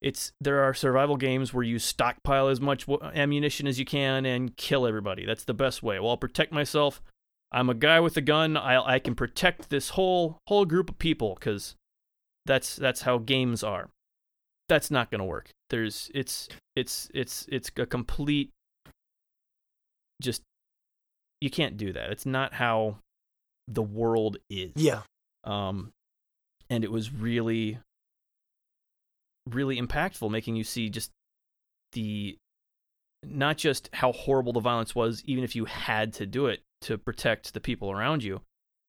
it's 0.00 0.32
there 0.40 0.64
are 0.64 0.74
survival 0.74 1.16
games 1.16 1.54
where 1.54 1.62
you 1.62 1.78
stockpile 1.78 2.48
as 2.48 2.60
much 2.60 2.86
ammunition 3.14 3.68
as 3.68 3.78
you 3.78 3.84
can 3.84 4.26
and 4.26 4.56
kill 4.56 4.86
everybody. 4.86 5.24
That's 5.24 5.44
the 5.44 5.54
best 5.54 5.82
way. 5.82 5.98
Well 5.98 6.10
i'll 6.10 6.16
protect 6.16 6.52
myself. 6.52 7.02
I'm 7.52 7.70
a 7.70 7.74
guy 7.74 8.00
with 8.00 8.16
a 8.16 8.20
gun. 8.20 8.56
I 8.56 8.94
i 8.94 8.98
can 8.98 9.14
protect 9.14 9.70
this 9.70 9.90
whole 9.90 10.38
whole 10.48 10.64
group 10.64 10.90
of 10.90 10.98
people 10.98 11.36
cuz 11.36 11.76
that's 12.46 12.76
that's 12.76 13.02
how 13.02 13.18
games 13.18 13.62
are. 13.62 13.88
That's 14.68 14.90
not 14.90 15.10
going 15.10 15.20
to 15.20 15.24
work. 15.24 15.50
There's 15.70 16.10
it's 16.14 16.48
it's 16.76 17.10
it's 17.14 17.46
it's 17.50 17.70
a 17.76 17.86
complete 17.86 18.50
just 20.20 20.42
you 21.40 21.50
can't 21.50 21.76
do 21.76 21.92
that. 21.92 22.10
It's 22.10 22.26
not 22.26 22.54
how 22.54 22.96
the 23.68 23.82
world 23.82 24.36
is. 24.50 24.72
Yeah. 24.76 25.02
um, 25.44 25.92
and 26.70 26.84
it 26.84 26.92
was 26.92 27.12
really, 27.12 27.78
really 29.50 29.80
impactful, 29.80 30.30
making 30.30 30.56
you 30.56 30.64
see 30.64 30.88
just 30.88 31.10
the 31.92 32.38
not 33.24 33.56
just 33.56 33.90
how 33.92 34.12
horrible 34.12 34.52
the 34.52 34.60
violence 34.60 34.94
was, 34.94 35.22
even 35.26 35.44
if 35.44 35.54
you 35.54 35.66
had 35.66 36.12
to 36.14 36.26
do 36.26 36.46
it 36.46 36.60
to 36.82 36.96
protect 36.98 37.54
the 37.54 37.60
people 37.60 37.90
around 37.90 38.24
you, 38.24 38.40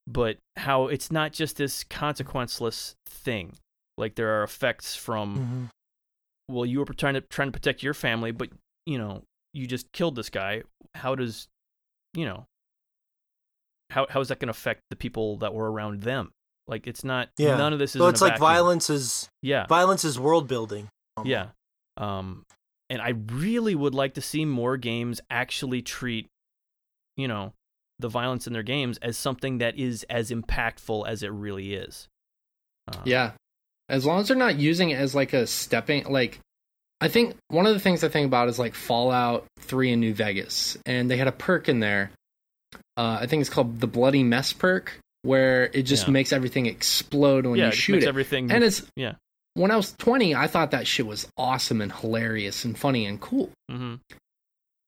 but 0.07 0.37
how 0.57 0.87
it's 0.87 1.11
not 1.11 1.31
just 1.33 1.57
this 1.57 1.83
consequenceless 1.83 2.95
thing. 3.07 3.53
Like 3.97 4.15
there 4.15 4.39
are 4.39 4.43
effects 4.43 4.95
from 4.95 5.37
Mm-hmm. 5.37 6.55
well, 6.55 6.65
you 6.65 6.79
were 6.79 6.85
trying 6.85 7.13
to 7.13 7.21
trying 7.21 7.47
to 7.49 7.51
protect 7.51 7.83
your 7.83 7.93
family, 7.93 8.31
but 8.31 8.49
you 8.85 8.97
know 8.97 9.23
you 9.53 9.67
just 9.67 9.91
killed 9.91 10.15
this 10.15 10.29
guy. 10.29 10.63
How 10.95 11.15
does 11.15 11.47
you 12.13 12.25
know 12.25 12.45
how 13.89 14.07
how 14.09 14.19
is 14.19 14.29
that 14.29 14.39
going 14.39 14.47
to 14.47 14.51
affect 14.51 14.81
the 14.89 14.95
people 14.95 15.37
that 15.37 15.53
were 15.53 15.71
around 15.71 16.01
them? 16.01 16.31
Like 16.67 16.87
it's 16.87 17.03
not. 17.03 17.29
Yeah. 17.37 17.57
None 17.57 17.73
of 17.73 17.79
this 17.79 17.95
is. 17.95 17.99
So 17.99 18.07
it's 18.07 18.21
like 18.21 18.33
vacuum. 18.33 18.47
violence 18.47 18.89
is 18.89 19.29
Yeah. 19.41 19.67
violence 19.67 20.03
is 20.03 20.19
world 20.19 20.47
building. 20.47 20.87
Yeah. 21.23 21.47
Um, 21.97 22.43
and 22.89 23.01
I 23.01 23.09
really 23.31 23.75
would 23.75 23.93
like 23.93 24.15
to 24.15 24.21
see 24.21 24.45
more 24.45 24.77
games 24.77 25.21
actually 25.29 25.81
treat, 25.83 26.27
you 27.17 27.27
know, 27.27 27.53
the 27.99 28.09
violence 28.09 28.47
in 28.47 28.53
their 28.53 28.63
games 28.63 28.97
as 29.01 29.17
something 29.17 29.59
that 29.59 29.77
is 29.77 30.03
as 30.09 30.31
impactful 30.31 31.07
as 31.07 31.23
it 31.23 31.31
really 31.31 31.73
is. 31.73 32.07
Uh, 32.87 33.01
Yeah. 33.05 33.31
As 33.89 34.05
long 34.05 34.21
as 34.21 34.27
they're 34.29 34.37
not 34.37 34.55
using 34.57 34.89
it 34.91 34.95
as 34.95 35.13
like 35.13 35.33
a 35.33 35.45
stepping 35.45 36.05
like 36.05 36.39
I 37.01 37.09
think 37.09 37.35
one 37.49 37.65
of 37.65 37.73
the 37.73 37.79
things 37.81 38.03
I 38.03 38.07
think 38.07 38.25
about 38.27 38.47
is 38.47 38.57
like 38.57 38.75
Fallout 38.75 39.45
3 39.59 39.91
in 39.91 39.99
New 39.99 40.13
Vegas 40.13 40.77
and 40.85 41.11
they 41.11 41.17
had 41.17 41.27
a 41.27 41.33
perk 41.33 41.67
in 41.67 41.79
there. 41.81 42.11
Uh, 42.97 43.17
I 43.21 43.27
think 43.27 43.41
it's 43.41 43.49
called 43.49 43.79
the 43.81 43.87
bloody 43.87 44.23
mess 44.23 44.53
perk 44.53 44.97
where 45.23 45.65
it 45.73 45.83
just 45.83 46.07
Yeah. 46.07 46.11
makes 46.13 46.31
everything 46.33 46.65
explode 46.65 47.45
when 47.45 47.57
yeah, 47.59 47.65
you 47.65 47.69
it 47.71 47.75
shoot 47.75 47.93
makes 47.93 48.05
it. 48.05 48.09
everything. 48.09 48.51
and 48.51 48.63
it's 48.63 48.83
yeah. 48.95 49.15
when 49.53 49.69
I 49.71 49.75
was 49.75 49.93
20, 49.93 50.33
I 50.33 50.47
thought 50.47 50.71
that 50.71 50.87
shit 50.87 51.05
was 51.05 51.27
awesome 51.37 51.81
and 51.81 51.91
hilarious 51.91 52.63
and 52.65 52.77
funny 52.77 53.05
and 53.05 53.19
cool. 53.21 53.49
hmm 53.69 53.95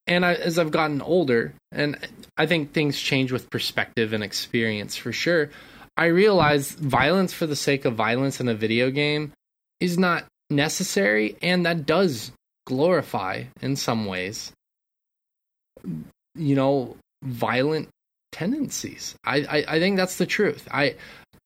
And 0.08 0.26
I, 0.26 0.36
as 0.36 0.60
I've 0.60 0.72
gotten 0.72 1.02
older, 1.02 1.54
and 1.72 1.98
I 2.38 2.46
think 2.46 2.72
things 2.72 3.00
change 3.00 3.32
with 3.32 3.50
perspective 3.50 4.14
and 4.14 4.24
experience 4.24 4.96
for 4.96 5.12
sure, 5.12 5.50
I 5.98 6.06
realize 6.06 6.72
violence 6.72 7.34
for 7.34 7.48
the 7.48 7.56
sake 7.56 7.86
of 7.86 7.96
violence 7.96 8.40
in 8.40 8.48
a 8.48 8.54
video 8.54 8.92
game 8.92 9.32
is 9.80 9.98
not 9.98 10.26
necessary, 10.50 11.36
and 11.42 11.66
that 11.66 11.86
does 11.86 12.32
glorify 12.68 13.44
in 13.62 13.76
some 13.76 14.06
ways 14.06 14.52
you 16.36 16.56
know, 16.56 16.96
violent 17.24 17.90
tendencies. 18.32 19.16
I, 19.24 19.38
I, 19.38 19.66
I 19.76 19.80
think 19.80 19.98
that's 19.98 20.18
the 20.18 20.26
truth. 20.26 20.68
I 20.72 20.96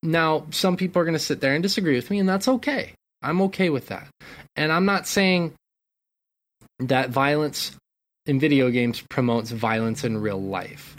now 0.01 0.45
some 0.51 0.78
people 0.78 1.01
are 1.01 1.05
going 1.05 1.14
to 1.14 1.20
sit 1.20 1.41
there 1.41 1.53
and 1.53 1.64
disagree 1.64 1.95
with 1.95 2.10
me, 2.10 2.20
and 2.20 2.28
that's 2.28 2.47
okay. 2.47 2.93
I'm 3.22 3.41
okay 3.43 3.70
with 3.70 3.88
that. 3.88 4.07
And 4.55 4.72
I'm 4.72 4.86
not 4.86 5.07
saying 5.07 5.53
that 6.80 7.10
violence 7.10 7.76
in 8.26 8.39
video 8.39 8.70
games 8.70 9.01
promotes 9.09 9.51
violence 9.51 10.03
in 10.03 10.17
real 10.17 10.41
life. 10.41 10.95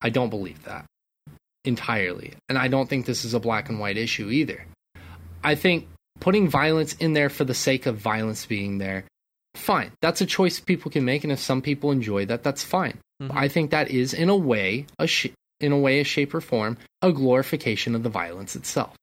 I 0.00 0.10
don't 0.10 0.30
believe 0.30 0.62
that 0.64 0.86
entirely. 1.64 2.34
And 2.48 2.56
I 2.56 2.68
don't 2.68 2.88
think 2.88 3.04
this 3.04 3.24
is 3.24 3.34
a 3.34 3.40
black 3.40 3.68
and 3.68 3.78
white 3.78 3.98
issue 3.98 4.30
either. 4.30 4.64
I 5.44 5.54
think 5.54 5.88
putting 6.18 6.48
violence 6.48 6.94
in 6.94 7.12
there 7.12 7.28
for 7.28 7.44
the 7.44 7.54
sake 7.54 7.86
of 7.86 7.96
violence 7.98 8.46
being 8.46 8.78
there, 8.78 9.04
fine. 9.54 9.92
That's 10.00 10.20
a 10.20 10.26
choice 10.26 10.60
people 10.60 10.90
can 10.90 11.04
make 11.04 11.22
and 11.24 11.32
if 11.32 11.38
some 11.38 11.60
people 11.62 11.90
enjoy 11.90 12.26
that, 12.26 12.42
that's 12.42 12.64
fine. 12.64 12.98
Mhm. 13.22 13.34
I 13.34 13.48
think 13.48 13.70
that 13.70 13.90
is 13.90 14.14
in 14.14 14.28
a 14.28 14.36
way 14.36 14.86
a 14.98 15.06
sh- 15.06 15.28
in 15.60 15.72
a 15.72 15.78
way 15.78 16.00
a 16.00 16.04
shape 16.04 16.32
or 16.34 16.40
form 16.40 16.78
a 17.02 17.12
glorification 17.12 17.94
of 17.94 18.02
the 18.02 18.08
violence 18.08 18.56
itself. 18.56 18.96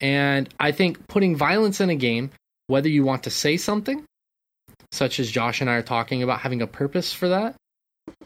And 0.00 0.48
I 0.60 0.72
think 0.72 1.08
putting 1.08 1.34
violence 1.36 1.80
in 1.80 1.88
a 1.88 1.96
game 1.96 2.30
whether 2.66 2.88
you 2.88 3.02
want 3.04 3.22
to 3.22 3.30
say 3.30 3.56
something 3.56 4.04
such 4.92 5.20
as 5.20 5.30
Josh 5.30 5.60
and 5.60 5.68
I 5.68 5.74
are 5.74 5.82
talking 5.82 6.22
about 6.22 6.40
having 6.40 6.62
a 6.62 6.66
purpose 6.66 7.12
for 7.12 7.28
that 7.28 7.54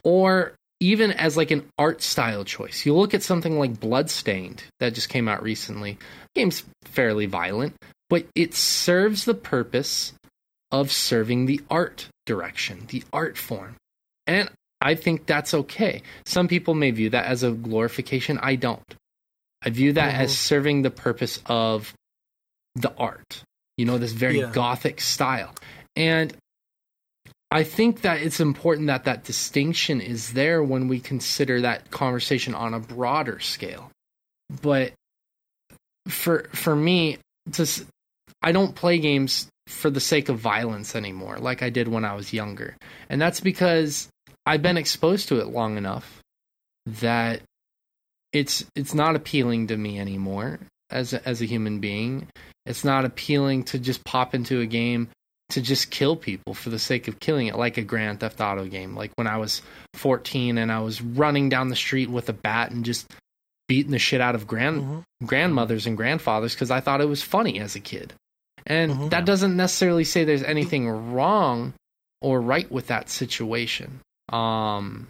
or 0.04 0.54
even 0.80 1.12
as 1.12 1.36
like 1.36 1.50
an 1.50 1.64
art 1.78 2.02
style 2.02 2.44
choice. 2.44 2.84
You 2.84 2.94
look 2.94 3.14
at 3.14 3.22
something 3.22 3.58
like 3.58 3.78
Bloodstained 3.78 4.64
that 4.80 4.94
just 4.94 5.08
came 5.08 5.28
out 5.28 5.42
recently. 5.42 5.98
game's 6.34 6.64
fairly 6.84 7.26
violent, 7.26 7.76
but 8.10 8.26
it 8.34 8.54
serves 8.54 9.24
the 9.24 9.34
purpose 9.34 10.12
of 10.72 10.90
serving 10.90 11.46
the 11.46 11.60
art 11.70 12.08
direction, 12.26 12.86
the 12.88 13.04
art 13.12 13.38
form. 13.38 13.76
And 14.26 14.50
I 14.80 14.96
think 14.96 15.26
that's 15.26 15.54
okay. 15.54 16.02
Some 16.26 16.48
people 16.48 16.74
may 16.74 16.90
view 16.90 17.10
that 17.10 17.26
as 17.26 17.44
a 17.44 17.52
glorification. 17.52 18.38
I 18.42 18.56
don't. 18.56 18.82
I 19.64 19.70
view 19.70 19.92
that 19.92 20.12
mm-hmm. 20.12 20.22
as 20.22 20.36
serving 20.36 20.82
the 20.82 20.90
purpose 20.90 21.38
of 21.46 21.92
the 22.74 22.92
art. 22.96 23.44
You 23.76 23.84
know, 23.84 23.98
this 23.98 24.12
very 24.12 24.40
Yeah. 24.40 24.50
gothic 24.52 25.00
style. 25.00 25.54
And 25.94 26.34
I 27.52 27.64
think 27.64 28.00
that 28.00 28.22
it's 28.22 28.40
important 28.40 28.86
that 28.86 29.04
that 29.04 29.24
distinction 29.24 30.00
is 30.00 30.32
there 30.32 30.62
when 30.62 30.88
we 30.88 30.98
consider 30.98 31.60
that 31.60 31.90
conversation 31.90 32.54
on 32.54 32.72
a 32.72 32.80
broader 32.80 33.40
scale. 33.40 33.90
But 34.62 34.94
for 36.08 36.48
for 36.54 36.74
me, 36.74 37.18
just 37.50 37.84
I 38.40 38.52
don't 38.52 38.74
play 38.74 38.98
games 38.98 39.48
for 39.66 39.90
the 39.90 40.00
sake 40.00 40.30
of 40.30 40.38
violence 40.38 40.96
anymore, 40.96 41.36
like 41.40 41.62
I 41.62 41.68
did 41.68 41.88
when 41.88 42.06
I 42.06 42.14
was 42.14 42.32
younger, 42.32 42.74
and 43.10 43.20
that's 43.20 43.40
because 43.40 44.08
I've 44.46 44.62
been 44.62 44.78
exposed 44.78 45.28
to 45.28 45.40
it 45.40 45.48
long 45.48 45.76
enough 45.76 46.20
that 46.86 47.42
it's 48.32 48.64
it's 48.74 48.94
not 48.94 49.14
appealing 49.14 49.66
to 49.66 49.76
me 49.76 50.00
anymore 50.00 50.58
as 50.88 51.12
a, 51.12 51.28
as 51.28 51.42
a 51.42 51.46
human 51.46 51.80
being. 51.80 52.28
It's 52.64 52.82
not 52.82 53.04
appealing 53.04 53.64
to 53.64 53.78
just 53.78 54.04
pop 54.04 54.34
into 54.34 54.60
a 54.60 54.66
game 54.66 55.10
to 55.52 55.60
just 55.62 55.90
kill 55.90 56.16
people 56.16 56.54
for 56.54 56.70
the 56.70 56.78
sake 56.78 57.08
of 57.08 57.20
killing 57.20 57.46
it, 57.46 57.56
like 57.56 57.76
a 57.78 57.82
Grand 57.82 58.20
Theft 58.20 58.40
Auto 58.40 58.66
game. 58.66 58.94
Like 58.94 59.12
when 59.16 59.26
I 59.26 59.36
was 59.38 59.62
14 59.94 60.58
and 60.58 60.70
I 60.72 60.80
was 60.80 61.00
running 61.00 61.48
down 61.48 61.68
the 61.68 61.76
street 61.76 62.10
with 62.10 62.28
a 62.28 62.32
bat 62.32 62.70
and 62.70 62.84
just 62.84 63.10
beating 63.68 63.92
the 63.92 63.98
shit 63.98 64.20
out 64.20 64.34
of 64.34 64.46
grand 64.46 64.82
Mhm. 64.82 65.04
grandmothers 65.26 65.86
and 65.86 65.96
grandfathers 65.96 66.54
because 66.54 66.70
I 66.70 66.80
thought 66.80 67.00
it 67.00 67.06
was 67.08 67.22
funny 67.22 67.58
as 67.60 67.74
a 67.76 67.80
kid. 67.80 68.12
And 68.66 68.92
Mhm. 68.92 69.10
that 69.10 69.24
doesn't 69.24 69.56
necessarily 69.56 70.04
say 70.04 70.24
there's 70.24 70.42
anything 70.42 70.88
wrong 70.88 71.74
or 72.20 72.40
right 72.40 72.70
with 72.70 72.88
that 72.88 73.08
situation. 73.08 74.00
Um, 74.30 75.08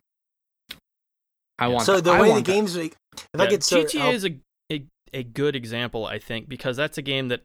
I 1.59 1.69
want 1.69 1.85
So 1.87 1.97
that- 1.97 2.05
the 2.05 2.11
I 2.13 2.21
way 2.21 2.29
the 2.29 2.33
want 2.33 2.47
that. 2.47 2.53
games 2.53 2.77
make, 2.77 2.95
if 3.15 3.41
I 3.41 3.45
Yeah, 3.45 3.51
could 3.51 3.63
start, 3.65 3.89
GTA 3.91 4.03
I'll- 4.05 4.11
is 4.15 4.25
a, 4.25 4.35
a 4.73 4.83
a 5.15 5.23
good 5.23 5.55
example, 5.55 6.07
I 6.07 6.19
think, 6.19 6.49
because 6.49 6.77
that's 6.77 6.97
a 6.99 7.03
game 7.03 7.29
that 7.29 7.43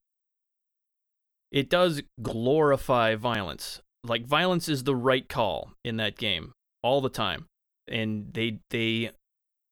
it 1.51 1.69
does 1.69 2.01
glorify 2.21 3.15
violence. 3.15 3.81
Like 4.03 4.25
violence 4.25 4.69
is 4.69 4.83
the 4.83 4.95
right 4.95 5.27
call 5.27 5.71
in 5.83 5.97
that 5.97 6.17
game 6.17 6.53
all 6.83 7.01
the 7.01 7.09
time, 7.09 7.45
and 7.87 8.33
they 8.33 8.59
they 8.69 9.11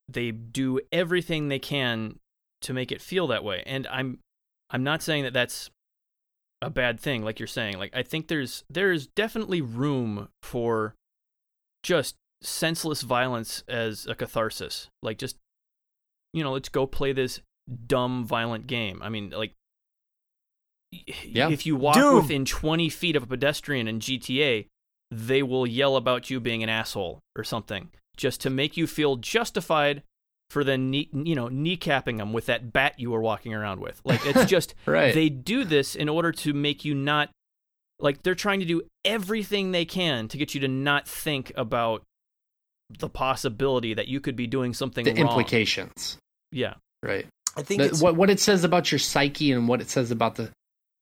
they 0.09 0.31
do 0.31 0.79
everything 0.91 1.47
they 1.47 1.59
can 1.59 2.19
to 2.61 2.73
make 2.73 2.91
it 2.91 3.01
feel 3.01 3.27
that 3.27 3.43
way. 3.43 3.63
And 3.65 3.87
I'm 3.87 4.19
I'm 4.69 4.83
not 4.83 5.01
saying 5.01 5.23
that 5.23 5.33
that's 5.33 5.69
a 6.61 6.69
bad 6.69 6.99
thing, 6.99 7.23
like 7.23 7.39
you're 7.39 7.47
saying. 7.47 7.77
Like 7.77 7.95
I 7.95 8.03
think 8.03 8.27
there's 8.27 8.63
there's 8.69 9.07
definitely 9.07 9.61
room 9.61 10.29
for 10.43 10.95
just 11.83 12.15
senseless 12.41 13.01
violence 13.01 13.63
as 13.67 14.05
a 14.07 14.15
catharsis. 14.15 14.89
Like 15.01 15.17
just 15.17 15.37
you 16.35 16.43
know, 16.43 16.51
let's 16.51 16.67
go 16.67 16.85
play 16.85 17.13
this 17.13 17.39
dumb, 17.87 18.25
violent 18.25 18.67
game. 18.67 19.01
I 19.01 19.07
mean, 19.07 19.29
like, 19.29 19.53
Yeah. 20.91 21.49
if 21.49 21.65
you 21.65 21.75
walk 21.75 21.95
Doom. 21.95 22.15
within 22.15 22.45
20 22.45 22.89
feet 22.89 23.15
of 23.15 23.23
a 23.23 23.27
pedestrian 23.27 23.87
in 23.87 23.99
GTA, 23.99 24.67
they 25.11 25.43
will 25.43 25.67
yell 25.67 25.95
about 25.97 26.29
you 26.29 26.39
being 26.39 26.63
an 26.63 26.69
asshole 26.69 27.19
or 27.35 27.43
something 27.43 27.89
just 28.17 28.41
to 28.41 28.49
make 28.49 28.77
you 28.77 28.87
feel 28.87 29.17
justified 29.17 30.03
for 30.49 30.63
then, 30.63 30.89
knee, 30.91 31.09
you 31.11 31.35
know, 31.35 31.47
kneecapping 31.49 32.17
them 32.17 32.31
with 32.31 32.45
that 32.45 32.71
bat 32.71 32.93
you 32.99 33.11
were 33.11 33.21
walking 33.21 33.53
around 33.53 33.79
with. 33.81 33.99
Like, 34.05 34.25
it's 34.25 34.45
just, 34.49 34.73
Right. 34.85 35.13
they 35.13 35.27
do 35.29 35.63
this 35.65 35.95
in 35.95 36.07
order 36.07 36.31
to 36.31 36.53
make 36.53 36.85
you 36.85 36.93
not, 36.93 37.29
like, 37.99 38.23
they're 38.23 38.35
trying 38.35 38.59
to 38.59 38.65
do 38.65 38.83
everything 39.03 39.71
they 39.71 39.85
can 39.85 40.27
to 40.29 40.37
get 40.37 40.53
you 40.53 40.61
to 40.61 40.67
not 40.67 41.07
think 41.07 41.51
about 41.57 42.03
the 42.99 43.09
possibility 43.09 43.95
that 43.95 44.07
you 44.07 44.19
could 44.21 44.35
be 44.35 44.45
doing 44.47 44.73
something 44.73 45.03
the 45.03 45.11
wrong. 45.13 45.21
implications, 45.27 46.17
Yeah. 46.51 46.75
right? 47.03 47.25
I 47.57 47.63
think 47.63 47.81
The- 47.81 47.87
it's, 47.87 48.01
what 48.01 48.15
what 48.15 48.29
it 48.29 48.39
says 48.39 48.63
about 48.63 48.91
your 48.91 48.99
psyche 48.99 49.51
and 49.51 49.67
what 49.67 49.81
it 49.81 49.89
says 49.89 50.11
about 50.11 50.35
the 50.35 50.51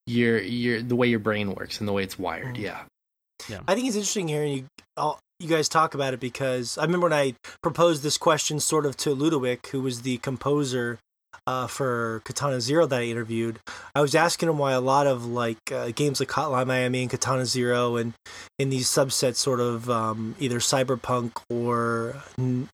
your 0.05 0.39
your 0.39 0.81
the 0.81 0.95
way 0.95 1.07
your 1.07 1.19
brain 1.19 1.53
works 1.53 1.79
and 1.79 1.87
the 1.87 1.93
way 1.93 2.03
it's 2.03 2.19
wired. 2.19 2.55
Mhm. 2.55 2.61
Yeah. 2.61 3.59
I 3.67 3.75
think 3.75 3.87
it's 3.87 3.95
interesting 3.97 4.27
hearing 4.29 4.53
you 4.53 4.65
all, 4.95 5.19
you 5.39 5.49
guys 5.49 5.67
talk 5.67 5.93
about 5.95 6.13
it 6.13 6.19
because 6.19 6.77
I 6.77 6.83
remember 6.83 7.05
when 7.05 7.13
I 7.13 7.35
proposed 7.61 8.03
this 8.03 8.17
question 8.17 8.59
sort 8.59 8.85
of 8.85 8.95
to 8.97 9.15
LudoWic, 9.15 9.67
who 9.67 9.81
was 9.81 10.03
the 10.03 10.17
composer 10.19 10.99
uh, 11.47 11.67
for 11.67 12.21
Katana 12.25 12.61
Zero 12.61 12.85
that 12.87 13.01
I 13.01 13.03
interviewed. 13.05 13.59
I 13.95 14.01
was 14.01 14.15
asking 14.15 14.49
him 14.49 14.57
why 14.57 14.71
a 14.73 14.81
lot 14.81 15.07
of 15.07 15.25
like 15.25 15.57
uh, 15.71 15.91
games 15.95 16.19
like 16.19 16.29
Hotline 16.29 16.67
Miami 16.67 17.01
and 17.01 17.09
Katana 17.11 17.45
Zero 17.45 17.95
and 17.97 18.13
in 18.59 18.69
these 18.69 18.87
subsets, 18.87 19.35
sort 19.35 19.59
of 19.59 19.89
um, 19.89 20.35
either 20.39 20.59
cyberpunk 20.59 21.33
or 21.49 22.15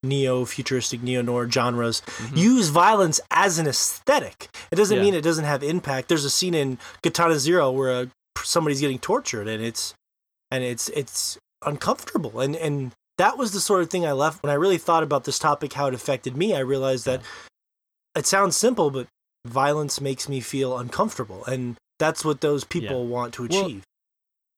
neo 0.04 0.46
futuristic 0.46 1.02
neo 1.02 1.22
noir 1.22 1.50
genres, 1.50 2.02
Mhm. 2.18 2.38
use 2.38 2.70
violence 2.70 3.20
as 3.32 3.60
an 3.60 3.68
aesthetic. 3.68 4.50
It 4.72 4.76
doesn't 4.76 4.98
Yeah. 4.98 5.04
mean 5.04 5.14
it 5.16 5.22
doesn't 5.22 5.46
have 5.46 5.64
impact. 5.64 6.08
There's 6.10 6.26
a 6.26 6.30
scene 6.30 6.54
in 6.54 6.78
Katana 7.04 7.40
Zero 7.40 7.72
where 7.72 7.92
uh 7.92 8.06
somebody's 8.44 8.80
getting 8.80 9.00
tortured 9.00 9.48
and 9.48 9.64
it's 9.64 9.94
and 10.52 10.64
it's 10.64 10.90
it's 10.90 11.38
uncomfortable 11.66 12.40
and 12.40 12.56
and 12.56 12.92
that 13.18 13.38
was 13.38 13.52
the 13.52 13.60
sort 13.60 13.82
of 13.82 13.90
thing 13.90 14.06
I 14.06 14.14
left 14.14 14.42
when 14.42 14.50
I 14.50 14.54
really 14.56 14.78
thought 14.78 15.04
about 15.04 15.26
this 15.26 15.38
topic 15.38 15.74
how 15.74 15.88
it 15.88 15.94
affected 15.94 16.38
me 16.38 16.56
I 16.56 16.60
realized 16.60 17.06
that 17.06 17.22
it 18.16 18.26
sounds 18.26 18.56
simple 18.56 18.92
but 18.92 19.08
violence 19.46 20.02
makes 20.02 20.28
me 20.28 20.40
feel 20.40 20.78
uncomfortable 20.78 21.46
and 21.46 21.76
that's 21.98 22.24
what 22.24 22.42
those 22.42 22.64
people 22.64 23.08
want 23.08 23.34
to 23.34 23.48
Well, 23.48 23.66
achieve 23.66 23.84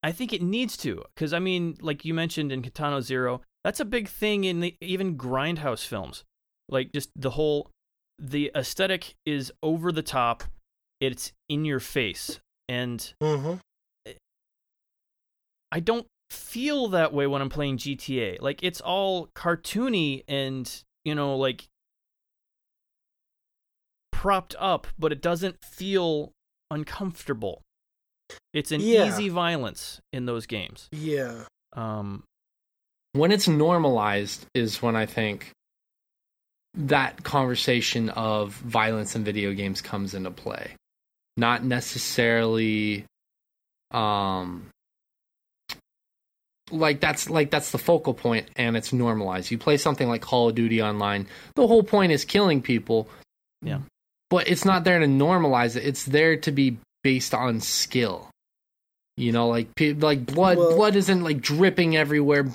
I 0.03 0.11
think 0.11 0.33
it 0.33 0.41
needs 0.41 0.77
to, 0.77 1.03
because 1.13 1.33
I 1.33 1.39
mean, 1.39 1.77
like 1.81 2.05
you 2.05 2.13
mentioned 2.13 2.51
in 2.51 2.61
Katana 2.61 3.01
Zero, 3.01 3.41
that's 3.63 3.79
a 3.79 3.85
big 3.85 4.07
thing 4.07 4.43
in 4.43 4.59
the, 4.59 4.75
even 4.81 5.15
grindhouse 5.15 5.85
films. 5.85 6.23
Like 6.69 6.91
just 6.91 7.09
the 7.15 7.31
whole, 7.31 7.69
the 8.17 8.51
aesthetic 8.55 9.15
is 9.25 9.51
over 9.61 9.91
the 9.91 10.01
top, 10.01 10.43
it's 10.99 11.33
in 11.49 11.65
your 11.65 11.79
face, 11.79 12.39
and 12.67 13.13
mm-hmm. 13.21 13.55
I 15.71 15.79
don't 15.79 16.07
feel 16.31 16.87
that 16.89 17.13
way 17.13 17.27
when 17.27 17.41
I'm 17.41 17.49
playing 17.49 17.77
GTA. 17.77 18.41
Like 18.41 18.63
it's 18.63 18.81
all 18.81 19.27
cartoony 19.35 20.23
and 20.27 20.83
you 21.05 21.13
know 21.13 21.35
like 21.35 21.67
propped 24.21 24.55
up, 24.59 24.85
but 24.99 25.11
it 25.11 25.19
doesn't 25.19 25.57
feel 25.65 26.31
uncomfortable. 26.69 27.61
It's 28.53 28.71
an 28.71 28.79
Yeah. 28.79 29.07
easy 29.07 29.29
violence 29.29 29.99
in 30.13 30.25
those 30.25 30.45
games. 30.45 30.87
yeah 30.91 31.45
Um, 31.73 32.23
When 33.13 33.31
it's 33.31 33.47
normalized 33.47 34.45
is 34.53 34.79
when 34.81 34.95
I 34.95 35.05
think 35.07 35.51
that 36.75 37.23
conversation 37.23 38.09
of 38.11 38.53
violence 38.53 39.15
in 39.15 39.23
video 39.23 39.53
games 39.53 39.81
comes 39.81 40.13
into 40.13 40.31
play. 40.31 40.75
Not 41.35 41.63
necessarily 41.63 43.05
um 43.91 44.69
like 46.69 47.01
that's 47.01 47.29
like 47.29 47.49
that's 47.51 47.71
the 47.71 47.77
focal 47.77 48.13
point 48.13 48.49
and 48.55 48.77
it's 48.77 48.93
normalized. 48.93 49.49
You 49.51 49.57
play 49.57 49.77
something 49.77 50.07
like 50.07 50.21
Call 50.21 50.49
of 50.49 50.55
Duty 50.55 50.81
online, 50.81 51.27
the 51.55 51.67
whole 51.67 51.83
point 51.83 52.11
is 52.11 52.23
killing 52.23 52.61
people. 52.61 53.09
Yeah. 53.61 53.81
But 54.31 54.47
it's 54.47 54.65
not 54.65 54.83
there 54.83 54.97
to 54.97 55.05
normalize 55.05 55.75
it. 55.75 55.85
It's 55.85 56.05
there 56.05 56.37
to 56.37 56.51
be 56.51 56.77
based 57.03 57.35
on 57.35 57.59
skill. 57.59 58.29
You 59.17 59.31
know, 59.31 59.47
like 59.49 59.67
like 59.79 60.25
blood 60.25 60.57
Well- 60.57 60.75
blood 60.75 60.95
isn't 60.95 61.23
like 61.23 61.41
dripping 61.41 61.95
everywhere 61.95 62.47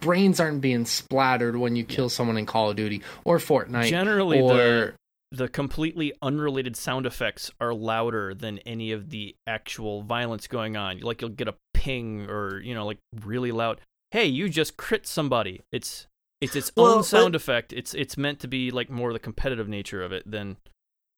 brains 0.00 0.38
aren't 0.40 0.60
being 0.60 0.84
splattered 0.84 1.56
when 1.56 1.74
you 1.74 1.82
kill 1.82 2.08
someone 2.10 2.36
in 2.36 2.44
Call 2.46 2.68
of 2.70 2.76
Duty 2.76 3.02
or 3.24 3.38
Fortnite 3.38 3.88
Generally, 3.88 4.40
or 4.40 4.54
the 4.54 4.94
the 5.32 5.48
completely 5.48 6.12
unrelated 6.22 6.76
sound 6.76 7.06
effects 7.06 7.50
are 7.60 7.74
louder 7.74 8.32
than 8.34 8.58
any 8.60 8.92
of 8.92 9.10
the 9.10 9.34
actual 9.46 10.02
violence 10.02 10.46
going 10.46 10.76
on. 10.76 11.00
Like 11.00 11.20
you'll 11.20 11.30
get 11.30 11.48
a 11.48 11.54
ping 11.74 12.28
or 12.30 12.60
you 12.60 12.74
know 12.74 12.86
like 12.86 12.98
really 13.24 13.50
loud. 13.52 13.80
Hey, 14.12 14.26
you 14.26 14.48
just 14.48 14.76
crit 14.76 15.06
somebody. 15.06 15.62
It's 15.72 16.06
it's 16.40 16.54
its 16.54 16.70
Well, 16.76 16.98
own 16.98 17.02
sound 17.02 17.32
but- 17.32 17.36
effect. 17.42 17.72
It's 17.72 17.92
it's 17.94 18.16
meant 18.16 18.38
to 18.40 18.48
be 18.48 18.70
like 18.70 18.88
more 18.90 19.12
the 19.12 19.18
competitive 19.18 19.68
nature 19.68 20.02
of 20.02 20.12
it 20.12 20.30
than 20.30 20.56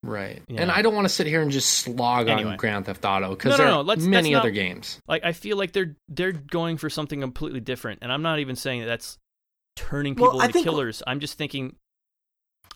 right. 0.03 0.43
Yeah. 0.49 0.63
And 0.63 0.71
I 0.71 0.83
don't 0.83 0.95
want 0.95 1.05
to 1.07 1.09
sit 1.09 1.27
here 1.27 1.43
and 1.43 1.51
just 1.51 1.69
slog 1.71 2.29
Anyway. 2.29 2.53
on 2.53 2.57
Grand 2.57 2.87
Theft 2.87 3.05
Auto 3.05 3.31
because 3.31 3.53
no, 3.53 3.57
there 3.57 3.67
no, 3.67 3.79
are 3.79 3.83
let's- 3.85 4.05
many 4.05 4.33
that's 4.33 4.41
other 4.41 4.51
not- 4.51 4.55
games. 4.55 4.99
like 5.09 5.25
I 5.25 5.33
feel 5.33 5.57
like 5.57 5.73
they're 5.73 5.97
they're 6.09 6.33
going 6.33 6.77
for 6.77 6.89
something 6.91 7.21
completely 7.21 7.61
different. 7.61 8.01
And 8.03 8.13
I'm 8.13 8.23
not 8.23 8.39
even 8.39 8.57
saying 8.57 8.81
that 8.81 8.87
that's 8.87 9.19
turning 9.77 10.15
people 10.15 10.29
Well, 10.33 10.41
into 10.41 10.53
think- 10.55 10.65
killers. 10.65 11.03
I'm 11.07 11.21
just 11.21 11.35
thinking 11.39 11.77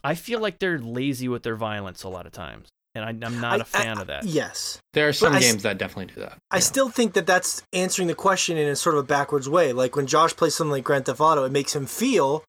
I 0.04 0.14
feel 0.16 0.40
like 0.40 0.58
they're 0.58 0.78
lazy 0.80 1.28
with 1.28 1.42
their 1.44 1.56
violence 1.56 2.02
a 2.02 2.08
lot 2.08 2.26
of 2.26 2.32
times. 2.32 2.68
And 2.94 3.04
I, 3.04 3.08
I'm 3.26 3.40
not 3.40 3.60
a 3.60 3.64
I- 3.64 3.78
I- 3.78 3.82
fan 3.84 3.98
of 3.98 4.08
that. 4.08 4.24
Yes. 4.24 4.78
There 4.92 5.08
are 5.08 5.12
some 5.12 5.32
I 5.32 5.36
s- 5.38 5.44
games 5.50 5.62
that 5.62 5.78
definitely 5.78 6.12
do 6.14 6.20
that. 6.20 6.38
I 6.50 6.56
Yeah. 6.56 6.60
still 6.60 6.88
think 6.90 7.14
that 7.14 7.26
that's 7.26 7.62
answering 7.72 8.08
the 8.08 8.14
question 8.14 8.56
in 8.58 8.68
a 8.68 8.76
sort 8.76 8.96
of 8.96 9.00
a 9.04 9.06
backwards 9.06 9.48
way. 9.48 9.72
Like 9.72 9.96
when 9.96 10.06
Josh 10.06 10.34
plays 10.36 10.54
something 10.54 10.72
like 10.72 10.84
Grand 10.84 11.06
Theft 11.06 11.20
Auto, 11.20 11.44
it 11.44 11.52
makes 11.52 11.74
him 11.74 11.86
feel 11.86 12.44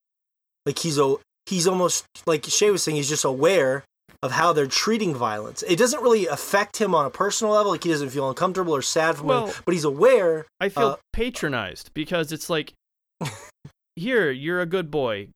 like 0.66 0.80
he's 0.80 0.98
a 0.98 1.16
he's 1.46 1.68
almost 1.68 2.06
like 2.26 2.44
Shay 2.46 2.72
was 2.72 2.84
saying, 2.84 2.96
he's 2.98 3.08
just 3.10 3.24
aware 3.26 3.84
of 4.24 4.32
how 4.32 4.54
they're 4.54 4.66
treating 4.68 5.14
violence. 5.14 5.64
It 5.68 5.78
doesn't 5.78 6.02
really 6.02 6.26
affect 6.28 6.78
him 6.82 6.96
on 6.96 7.06
a 7.06 7.10
personal 7.12 7.54
level, 7.54 7.72
like 7.74 7.84
he 7.84 7.90
doesn't 7.92 8.10
feel 8.10 8.28
uncomfortable 8.30 8.74
or 8.76 8.82
sad 8.82 9.18
from 9.18 9.28
Well- 9.28 9.48
it, 9.50 9.62
but 9.66 9.74
he's 9.74 9.84
aware. 9.84 10.46
I 10.60 10.70
feel 10.70 10.88
Uh, 10.88 10.96
patronized 11.12 11.92
because 11.94 12.32
it's 12.32 12.50
like, 12.50 12.74
here, 13.96 14.32
you're 14.32 14.62
a 14.62 14.66
good 14.66 14.90
boy. 14.90 15.28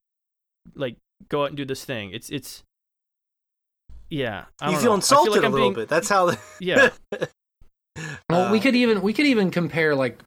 Like, 0.73 0.95
go 1.29 1.43
out 1.43 1.49
and 1.49 1.57
do 1.57 1.65
this 1.65 1.83
thing. 1.85 2.11
It's 2.11 2.29
it's. 2.29 2.63
Yeah, 4.09 4.45
I 4.61 4.67
You 4.67 4.71
don't 4.73 4.81
feel 4.81 4.89
know. 4.89 4.91
I 4.93 4.95
insulted 4.95 5.31
like 5.31 5.43
a 5.43 5.45
I'm 5.47 5.51
little 5.51 5.67
being- 5.67 5.73
bit. 5.75 5.89
That's 5.89 6.07
how. 6.09 6.31
Yeah, 6.61 6.89
Well, 8.29 8.51
we 8.51 8.59
Uh, 8.59 8.61
could 8.61 8.75
even 8.75 9.01
we 9.01 9.11
could 9.13 9.25
even 9.25 9.51
compare 9.51 9.95
like 9.95 10.19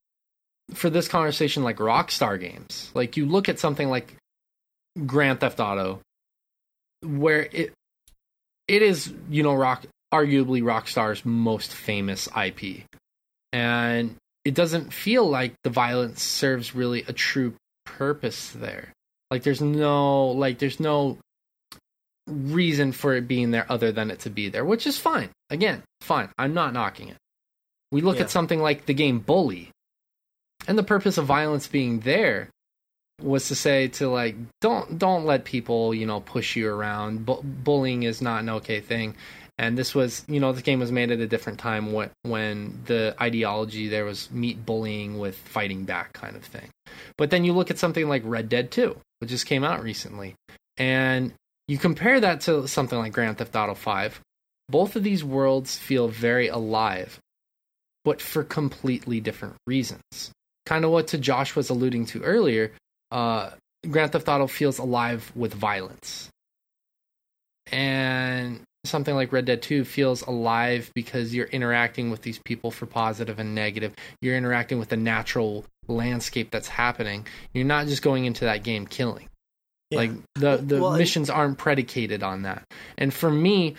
for 0.74 0.90
this 0.90 1.08
conversation 1.08 1.62
like 1.62 1.76
Rockstar 1.78 2.38
games. 2.38 2.90
Like 2.94 3.16
you 3.16 3.24
look 3.26 3.48
at 3.48 3.58
something 3.58 3.88
like 3.88 4.16
Grand 5.06 5.40
Theft 5.40 5.60
Auto, 5.60 6.00
where 7.02 7.48
it 7.52 7.72
it 8.70 8.82
is 8.82 9.12
you 9.28 9.42
know 9.42 9.54
rock 9.54 9.84
arguably 10.14 10.62
Rockstar's 10.62 11.24
most 11.24 11.74
famous 11.74 12.28
IP, 12.36 12.84
and 13.52 14.16
it 14.44 14.54
doesn't 14.54 14.92
feel 14.92 15.28
like 15.28 15.54
the 15.64 15.70
violence 15.70 16.22
serves 16.22 16.74
really 16.74 17.02
a 17.06 17.12
true 17.12 17.54
purpose 17.84 18.50
there. 18.52 18.92
Like 19.30 19.42
there's 19.42 19.60
no 19.60 20.28
like 20.28 20.58
there's 20.58 20.80
no 20.80 21.18
reason 22.28 22.92
for 22.92 23.14
it 23.14 23.26
being 23.26 23.50
there 23.50 23.66
other 23.68 23.90
than 23.92 24.10
it 24.10 24.20
to 24.20 24.30
be 24.30 24.48
there, 24.48 24.64
which 24.64 24.86
is 24.86 24.96
fine. 24.98 25.30
Again, 25.50 25.82
fine. 26.00 26.28
I'm 26.38 26.54
not 26.54 26.72
knocking 26.72 27.08
it. 27.08 27.16
We 27.90 28.02
look 28.02 28.16
Yeah. 28.18 28.22
at 28.24 28.30
something 28.30 28.60
like 28.60 28.86
the 28.86 28.94
game 28.94 29.18
Bully, 29.18 29.70
and 30.68 30.78
the 30.78 30.84
purpose 30.84 31.18
of 31.18 31.26
violence 31.26 31.66
being 31.66 32.00
there 32.00 32.48
was 33.22 33.48
to 33.48 33.54
say 33.54 33.88
to 33.88 34.08
like 34.08 34.36
don't 34.60 34.98
don't 34.98 35.24
let 35.24 35.44
people 35.44 35.94
you 35.94 36.06
know 36.06 36.20
push 36.20 36.56
you 36.56 36.68
around. 36.68 37.26
Bu- 37.26 37.42
bullying 37.42 38.02
is 38.02 38.20
not 38.22 38.40
an 38.40 38.50
okay 38.50 38.80
thing. 38.80 39.16
And 39.60 39.76
this 39.76 39.94
was, 39.94 40.24
you 40.26 40.40
know, 40.40 40.52
the 40.52 40.62
game 40.62 40.80
was 40.80 40.90
made 40.90 41.10
at 41.10 41.20
a 41.20 41.26
different 41.26 41.58
time 41.58 41.92
when, 41.92 42.08
when 42.22 42.80
the 42.86 43.14
ideology 43.20 43.88
there 43.88 44.06
was 44.06 44.30
meet 44.30 44.64
bullying 44.64 45.18
with 45.18 45.36
fighting 45.36 45.84
back 45.84 46.14
kind 46.14 46.34
of 46.34 46.42
thing. 46.42 46.70
But 47.18 47.28
then 47.28 47.44
you 47.44 47.52
look 47.52 47.70
at 47.70 47.76
something 47.76 48.08
like 48.08 48.22
Red 48.24 48.48
Dead 48.48 48.70
2, 48.70 48.96
which 49.18 49.28
just 49.28 49.44
came 49.44 49.62
out 49.62 49.82
recently, 49.82 50.34
and 50.78 51.34
you 51.68 51.76
compare 51.76 52.18
that 52.20 52.40
to 52.42 52.66
something 52.68 52.98
like 52.98 53.12
Grand 53.12 53.36
Theft 53.36 53.54
Auto 53.54 53.74
5. 53.74 54.20
Both 54.70 54.96
of 54.96 55.02
these 55.02 55.22
worlds 55.22 55.76
feel 55.76 56.08
very 56.08 56.48
alive, 56.48 57.18
but 58.02 58.22
for 58.22 58.42
completely 58.42 59.20
different 59.20 59.56
reasons. 59.66 60.32
Kind 60.64 60.86
of 60.86 60.90
what 60.90 61.08
to 61.08 61.18
Josh 61.18 61.54
was 61.54 61.68
alluding 61.68 62.06
to 62.06 62.22
earlier. 62.22 62.72
Uh, 63.10 63.50
Grand 63.88 64.12
Theft 64.12 64.28
Auto 64.28 64.46
feels 64.46 64.78
alive 64.78 65.32
with 65.34 65.54
violence, 65.54 66.28
and 67.72 68.60
something 68.84 69.14
like 69.14 69.32
Red 69.32 69.44
Dead 69.44 69.62
2 69.62 69.84
feels 69.84 70.22
alive 70.22 70.90
because 70.94 71.34
you're 71.34 71.46
interacting 71.46 72.10
with 72.10 72.22
these 72.22 72.38
people 72.38 72.70
for 72.70 72.86
positive 72.86 73.38
and 73.38 73.54
negative. 73.54 73.94
You're 74.22 74.36
interacting 74.36 74.78
with 74.78 74.88
the 74.88 74.96
natural 74.96 75.64
landscape 75.88 76.50
that's 76.50 76.68
happening. 76.68 77.26
You're 77.52 77.64
not 77.64 77.86
just 77.86 78.02
going 78.02 78.24
into 78.24 78.44
that 78.44 78.62
game 78.62 78.86
killing. 78.86 79.28
Yeah. 79.90 79.98
Like 79.98 80.10
the 80.34 80.56
the 80.56 80.80
Well, 80.80 80.96
missions 80.96 81.28
aren't 81.30 81.58
predicated 81.58 82.22
on 82.22 82.42
that. 82.42 82.64
And 82.96 83.12
for 83.12 83.30
me, 83.30 83.74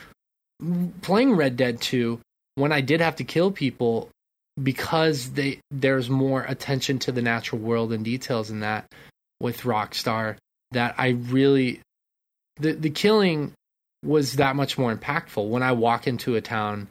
playing 1.01 1.33
Red 1.33 1.55
Dead 1.57 1.81
2, 1.81 2.19
when 2.55 2.71
I 2.71 2.81
did 2.81 3.01
have 3.01 3.15
to 3.17 3.23
kill 3.23 3.51
people 3.51 4.09
because 4.61 5.31
they 5.31 5.59
there's 5.71 6.09
more 6.09 6.43
attention 6.43 6.99
to 6.99 7.11
the 7.11 7.21
natural 7.21 7.61
world 7.61 7.93
and 7.93 8.03
details 8.03 8.51
in 8.51 8.59
that 8.59 8.91
with 9.41 9.61
Rockstar 9.61 10.37
that 10.71 10.95
I 10.97 11.09
really 11.09 11.81
the 12.57 12.73
the 12.73 12.89
killing 12.89 13.53
was 14.03 14.33
that 14.37 14.55
much 14.55 14.77
more 14.77 14.95
impactful 14.95 15.47
when 15.49 15.63
I 15.63 15.73
walk 15.73 16.07
into 16.07 16.35
a 16.35 16.41
town 16.41 16.87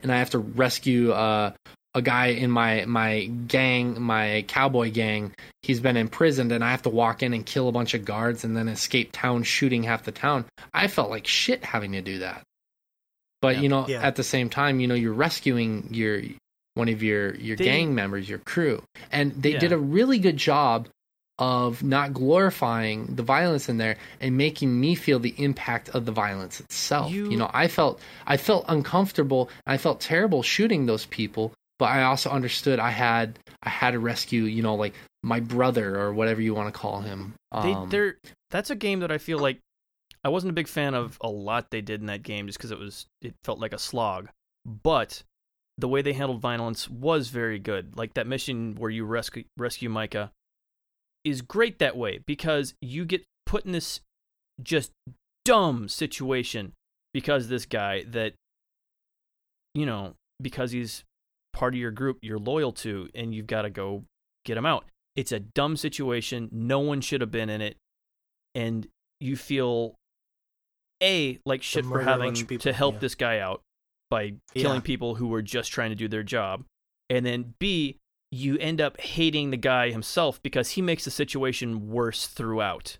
and 0.00 0.12
I 0.12 0.18
have 0.18 0.30
to 0.30 0.38
rescue 0.38 1.10
uh, 1.12 1.52
a 1.94 2.02
guy 2.02 2.26
in 2.28 2.50
my 2.50 2.84
my 2.86 3.24
gang, 3.24 4.00
my 4.00 4.44
cowboy 4.46 4.92
gang. 4.92 5.32
He's 5.62 5.80
been 5.80 5.96
imprisoned, 5.96 6.52
and 6.52 6.62
I 6.62 6.70
have 6.70 6.82
to 6.82 6.88
walk 6.90 7.22
in 7.22 7.32
and 7.34 7.44
kill 7.44 7.68
a 7.68 7.72
bunch 7.72 7.94
of 7.94 8.04
guards 8.04 8.44
and 8.44 8.56
then 8.56 8.68
escape 8.68 9.10
town, 9.12 9.42
shooting 9.42 9.82
half 9.82 10.04
the 10.04 10.12
town. 10.12 10.44
I 10.72 10.86
felt 10.86 11.10
like 11.10 11.26
shit 11.26 11.64
having 11.64 11.92
to 11.92 12.00
do 12.02 12.18
that. 12.20 12.42
But 13.40 13.56
Yeah. 13.56 13.62
you 13.62 13.68
know, 13.68 13.88
Yeah. 13.88 14.02
at 14.02 14.16
the 14.16 14.22
same 14.24 14.48
time, 14.50 14.78
you 14.80 14.86
know, 14.86 14.94
you're 14.94 15.12
rescuing 15.12 15.88
your 15.90 16.22
one 16.74 16.88
of 16.88 17.02
your 17.02 17.34
your 17.36 17.56
They- 17.56 17.64
gang 17.64 17.94
members, 17.94 18.28
your 18.28 18.38
crew, 18.38 18.82
and 19.10 19.32
they 19.32 19.52
Yeah. 19.52 19.58
did 19.58 19.72
a 19.72 19.78
really 19.78 20.18
good 20.20 20.36
job 20.36 20.88
of 21.38 21.82
not 21.82 22.12
glorifying 22.12 23.06
the 23.14 23.22
violence 23.22 23.68
in 23.68 23.78
there 23.78 23.96
and 24.20 24.36
making 24.36 24.78
me 24.80 24.94
feel 24.94 25.18
the 25.18 25.34
impact 25.38 25.88
of 25.90 26.04
the 26.06 26.12
violence 26.12 26.60
itself. 26.60 27.12
You- 27.12 27.30
You, 27.30 27.36
know, 27.36 27.50
I 27.52 27.68
felt 27.68 28.00
I 28.26 28.36
felt 28.36 28.64
uncomfortable. 28.68 29.50
I 29.66 29.76
felt 29.76 30.00
terrible 30.00 30.42
shooting 30.42 30.86
those 30.86 31.06
people, 31.06 31.52
but 31.78 31.86
I 31.86 32.02
also 32.04 32.30
understood 32.30 32.78
I 32.80 32.90
had 32.90 33.38
I 33.62 33.68
had 33.68 33.92
to 33.92 33.98
rescue, 33.98 34.44
you 34.44 34.62
know, 34.62 34.74
like 34.74 34.94
my 35.22 35.40
brother 35.40 35.98
or 35.98 36.12
whatever 36.12 36.40
you 36.40 36.54
want 36.54 36.72
to 36.72 36.78
call 36.78 37.00
him. 37.00 37.34
they 37.52 37.72
Um, 37.72 37.88
they're 37.88 38.16
that's 38.50 38.70
a 38.70 38.76
game 38.76 39.00
that 39.00 39.10
I 39.12 39.18
feel 39.18 39.38
like 39.38 39.58
I 40.24 40.30
wasn't 40.30 40.50
a 40.50 40.54
big 40.54 40.68
fan 40.68 40.94
of 40.94 41.16
a 41.20 41.28
lot 41.28 41.70
they 41.70 41.80
did 41.80 42.00
in 42.00 42.06
that 42.06 42.22
game 42.22 42.46
just 42.46 42.58
because 42.58 42.70
it 42.72 42.78
was 42.78 43.06
it 43.22 43.34
felt 43.44 43.58
like 43.60 43.72
a 43.72 43.78
slog. 43.78 44.28
But 44.64 45.22
the 45.76 45.88
way 45.88 46.02
they 46.02 46.12
handled 46.12 46.40
violence 46.40 46.88
was 46.88 47.28
very 47.28 47.58
good. 47.60 47.96
Like 47.96 48.14
that 48.14 48.26
mission 48.26 48.74
where 48.76 48.90
you 48.90 49.04
rescue 49.04 49.44
rescue 49.56 49.88
Micah 49.88 50.32
is 51.24 51.42
great 51.42 51.78
that 51.78 51.96
way 51.96 52.20
because 52.26 52.74
you 52.80 53.04
get 53.04 53.24
put 53.46 53.64
in 53.64 53.72
this 53.72 54.00
just 54.62 54.90
dumb 55.44 55.88
situation 55.88 56.72
because 57.14 57.48
this 57.48 57.64
guy 57.64 58.04
that 58.08 58.34
you 59.74 59.86
know 59.86 60.14
because 60.40 60.72
he's 60.72 61.04
part 61.52 61.74
of 61.74 61.80
your 61.80 61.90
group 61.90 62.18
you're 62.22 62.38
loyal 62.38 62.72
to 62.72 63.08
and 63.14 63.34
you've 63.34 63.46
got 63.46 63.62
to 63.62 63.70
go 63.70 64.04
get 64.44 64.56
him 64.56 64.66
out 64.66 64.84
it's 65.16 65.32
a 65.32 65.40
dumb 65.40 65.76
situation 65.76 66.48
no 66.52 66.80
one 66.80 67.00
should 67.00 67.20
have 67.20 67.30
been 67.30 67.48
in 67.48 67.60
it 67.60 67.76
and 68.54 68.86
you 69.20 69.36
feel 69.36 69.94
a 71.02 71.38
like 71.44 71.62
shit 71.62 71.84
for 71.84 72.00
having 72.00 72.34
people, 72.34 72.58
to 72.58 72.72
help 72.72 72.94
yeah. 72.94 73.00
this 73.00 73.14
guy 73.14 73.38
out 73.38 73.62
by 74.10 74.34
killing 74.54 74.76
Yeah. 74.76 74.82
people 74.82 75.14
who 75.14 75.28
were 75.28 75.42
just 75.42 75.72
trying 75.72 75.90
to 75.90 75.96
do 75.96 76.08
their 76.08 76.22
job 76.22 76.64
and 77.08 77.24
then 77.24 77.54
b 77.58 77.98
you 78.30 78.58
end 78.58 78.80
up 78.80 79.00
hating 79.00 79.50
the 79.50 79.56
guy 79.56 79.90
himself 79.90 80.42
because 80.42 80.70
he 80.70 80.82
makes 80.82 81.04
the 81.04 81.10
situation 81.10 81.90
worse 81.90 82.26
throughout 82.26 82.98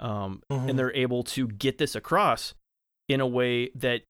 um, 0.00 0.42
Mhm. 0.50 0.70
and 0.70 0.78
they're 0.78 0.94
able 0.94 1.22
to 1.24 1.46
get 1.48 1.78
this 1.78 1.94
across 1.94 2.52
in 3.08 3.20
a 3.20 3.26
way 3.26 3.70
that 3.74 4.02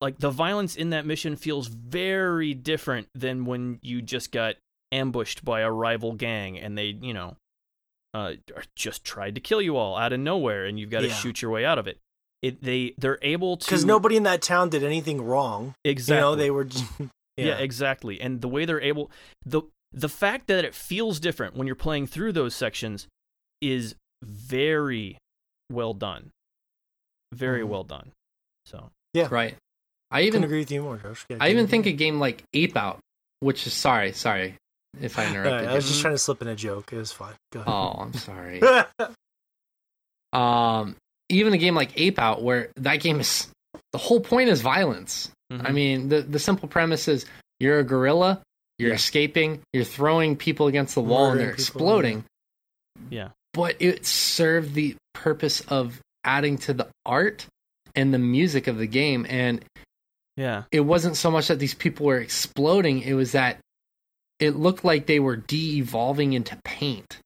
like 0.00 0.18
the 0.18 0.30
violence 0.30 0.76
in 0.76 0.90
that 0.90 1.04
mission 1.06 1.34
feels 1.34 1.66
very 1.68 2.54
different 2.54 3.08
than 3.14 3.44
when 3.44 3.80
you 3.82 4.00
just 4.02 4.30
got 4.30 4.54
ambushed 4.92 5.44
by 5.44 5.60
a 5.60 5.70
rival 5.72 6.12
gang 6.12 6.56
and 6.58 6.78
they 6.78 6.96
you 7.00 7.12
know 7.12 7.36
uh, 8.14 8.34
just 8.76 9.04
tried 9.04 9.34
to 9.34 9.40
kill 9.40 9.60
you 9.60 9.76
all 9.76 9.96
out 9.96 10.12
of 10.12 10.20
nowhere 10.20 10.64
and 10.66 10.78
you've 10.78 10.90
got 10.90 11.00
to 11.00 11.08
Yeah. 11.08 11.14
shoot 11.14 11.42
your 11.42 11.50
way 11.50 11.64
out 11.64 11.78
of 11.78 11.86
it 11.88 11.98
it 12.42 12.62
they 12.62 12.94
they're 12.98 13.18
able 13.22 13.56
to 13.56 13.66
Because 13.66 13.84
nobody 13.84 14.16
in 14.16 14.22
that 14.22 14.40
town 14.42 14.68
did 14.70 14.84
anything 14.84 15.20
wrong. 15.22 15.74
exactly 15.84 16.16
You 16.16 16.20
know, 16.20 16.36
they 16.36 16.50
were. 16.52 16.64
Just, 16.64 16.84
yeah. 17.36 17.58
exactly. 17.58 18.20
And 18.20 18.40
the 18.40 18.48
way 18.48 18.64
they're 18.64 18.80
able 18.80 19.10
the 19.44 19.62
the 19.92 20.08
fact 20.08 20.46
that 20.48 20.64
it 20.64 20.74
feels 20.74 21.18
different 21.20 21.56
when 21.56 21.66
you're 21.66 21.76
playing 21.76 22.06
through 22.06 22.32
those 22.32 22.54
sections 22.54 23.06
is 23.60 23.94
very 24.22 25.16
well 25.70 25.94
done. 25.94 26.30
Very 27.32 27.62
Mhm. 27.62 27.68
well 27.68 27.84
done. 27.84 28.12
So 28.66 28.90
yeah, 29.14 29.28
right. 29.30 29.56
I 30.10 30.18
I 30.18 30.20
can 30.22 30.26
even 30.28 30.44
agree 30.44 30.60
with 30.60 30.70
you 30.70 30.82
more, 30.82 30.96
Josh. 30.96 31.24
Yeah, 31.28 31.36
I 31.40 31.50
even 31.50 31.64
it 31.64 31.68
think 31.70 31.86
a 31.86 31.92
game 31.92 32.18
like 32.18 32.42
Ape 32.54 32.76
Out, 32.76 33.00
which 33.40 33.66
is 33.66 33.74
sorry, 33.74 34.12
sorry, 34.12 34.54
if 35.00 35.18
I 35.18 35.26
interrupted 35.26 35.52
right, 35.52 35.64
I 35.66 35.70
you. 35.70 35.76
was 35.76 35.86
just 35.88 36.00
trying 36.00 36.14
to 36.14 36.18
slip 36.18 36.40
in 36.42 36.48
a 36.48 36.56
joke. 36.56 36.92
It 36.92 36.96
was 36.98 37.12
fine. 37.12 37.34
Go 37.52 37.60
ahead. 37.60 37.72
Oh, 37.72 37.90
I'm 37.98 38.12
sorry. 38.14 38.60
um, 40.32 40.96
even 41.28 41.52
a 41.52 41.58
game 41.58 41.74
like 41.74 41.98
Ape 42.00 42.18
Out, 42.18 42.42
where 42.42 42.70
that 42.76 42.96
game 43.00 43.20
is 43.20 43.48
the 43.92 43.98
whole 43.98 44.20
point 44.20 44.48
is 44.48 44.60
violence. 44.60 45.30
Mhm. 45.52 45.68
I 45.68 45.72
mean, 45.72 46.08
the 46.08 46.22
the 46.22 46.38
simple 46.38 46.68
premise 46.68 47.08
is 47.08 47.26
you're 47.60 47.78
a 47.78 47.84
gorilla, 47.84 48.40
you're 48.78 48.90
Yeah. 48.90 48.94
escaping, 48.94 49.60
you're 49.72 49.84
throwing 49.84 50.36
people 50.36 50.66
against 50.68 50.94
the 50.94 51.00
wall, 51.00 51.30
and 51.30 51.40
they're 51.40 51.48
people, 51.50 51.62
exploding. 51.62 52.24
Yeah. 53.10 53.30
But 53.52 53.76
it 53.80 54.06
served 54.06 54.74
the 54.74 54.96
purpose 55.14 55.60
of 55.62 56.00
adding 56.24 56.58
to 56.58 56.74
the 56.74 56.88
art 57.06 57.46
and 57.94 58.12
the 58.14 58.18
music 58.18 58.66
of 58.66 58.78
the 58.78 58.86
game, 58.86 59.26
and 59.28 59.64
yeah. 60.36 60.64
it 60.70 60.80
wasn't 60.80 61.16
so 61.16 61.30
much 61.30 61.48
that 61.48 61.58
these 61.58 61.74
people 61.74 62.06
were 62.06 62.18
exploding; 62.18 63.00
it 63.02 63.14
was 63.14 63.32
that 63.32 63.58
it 64.38 64.54
looked 64.56 64.84
like 64.84 65.06
they 65.06 65.18
were 65.18 65.36
de-evolving 65.36 66.32
into 66.34 66.56
paint, 66.64 67.18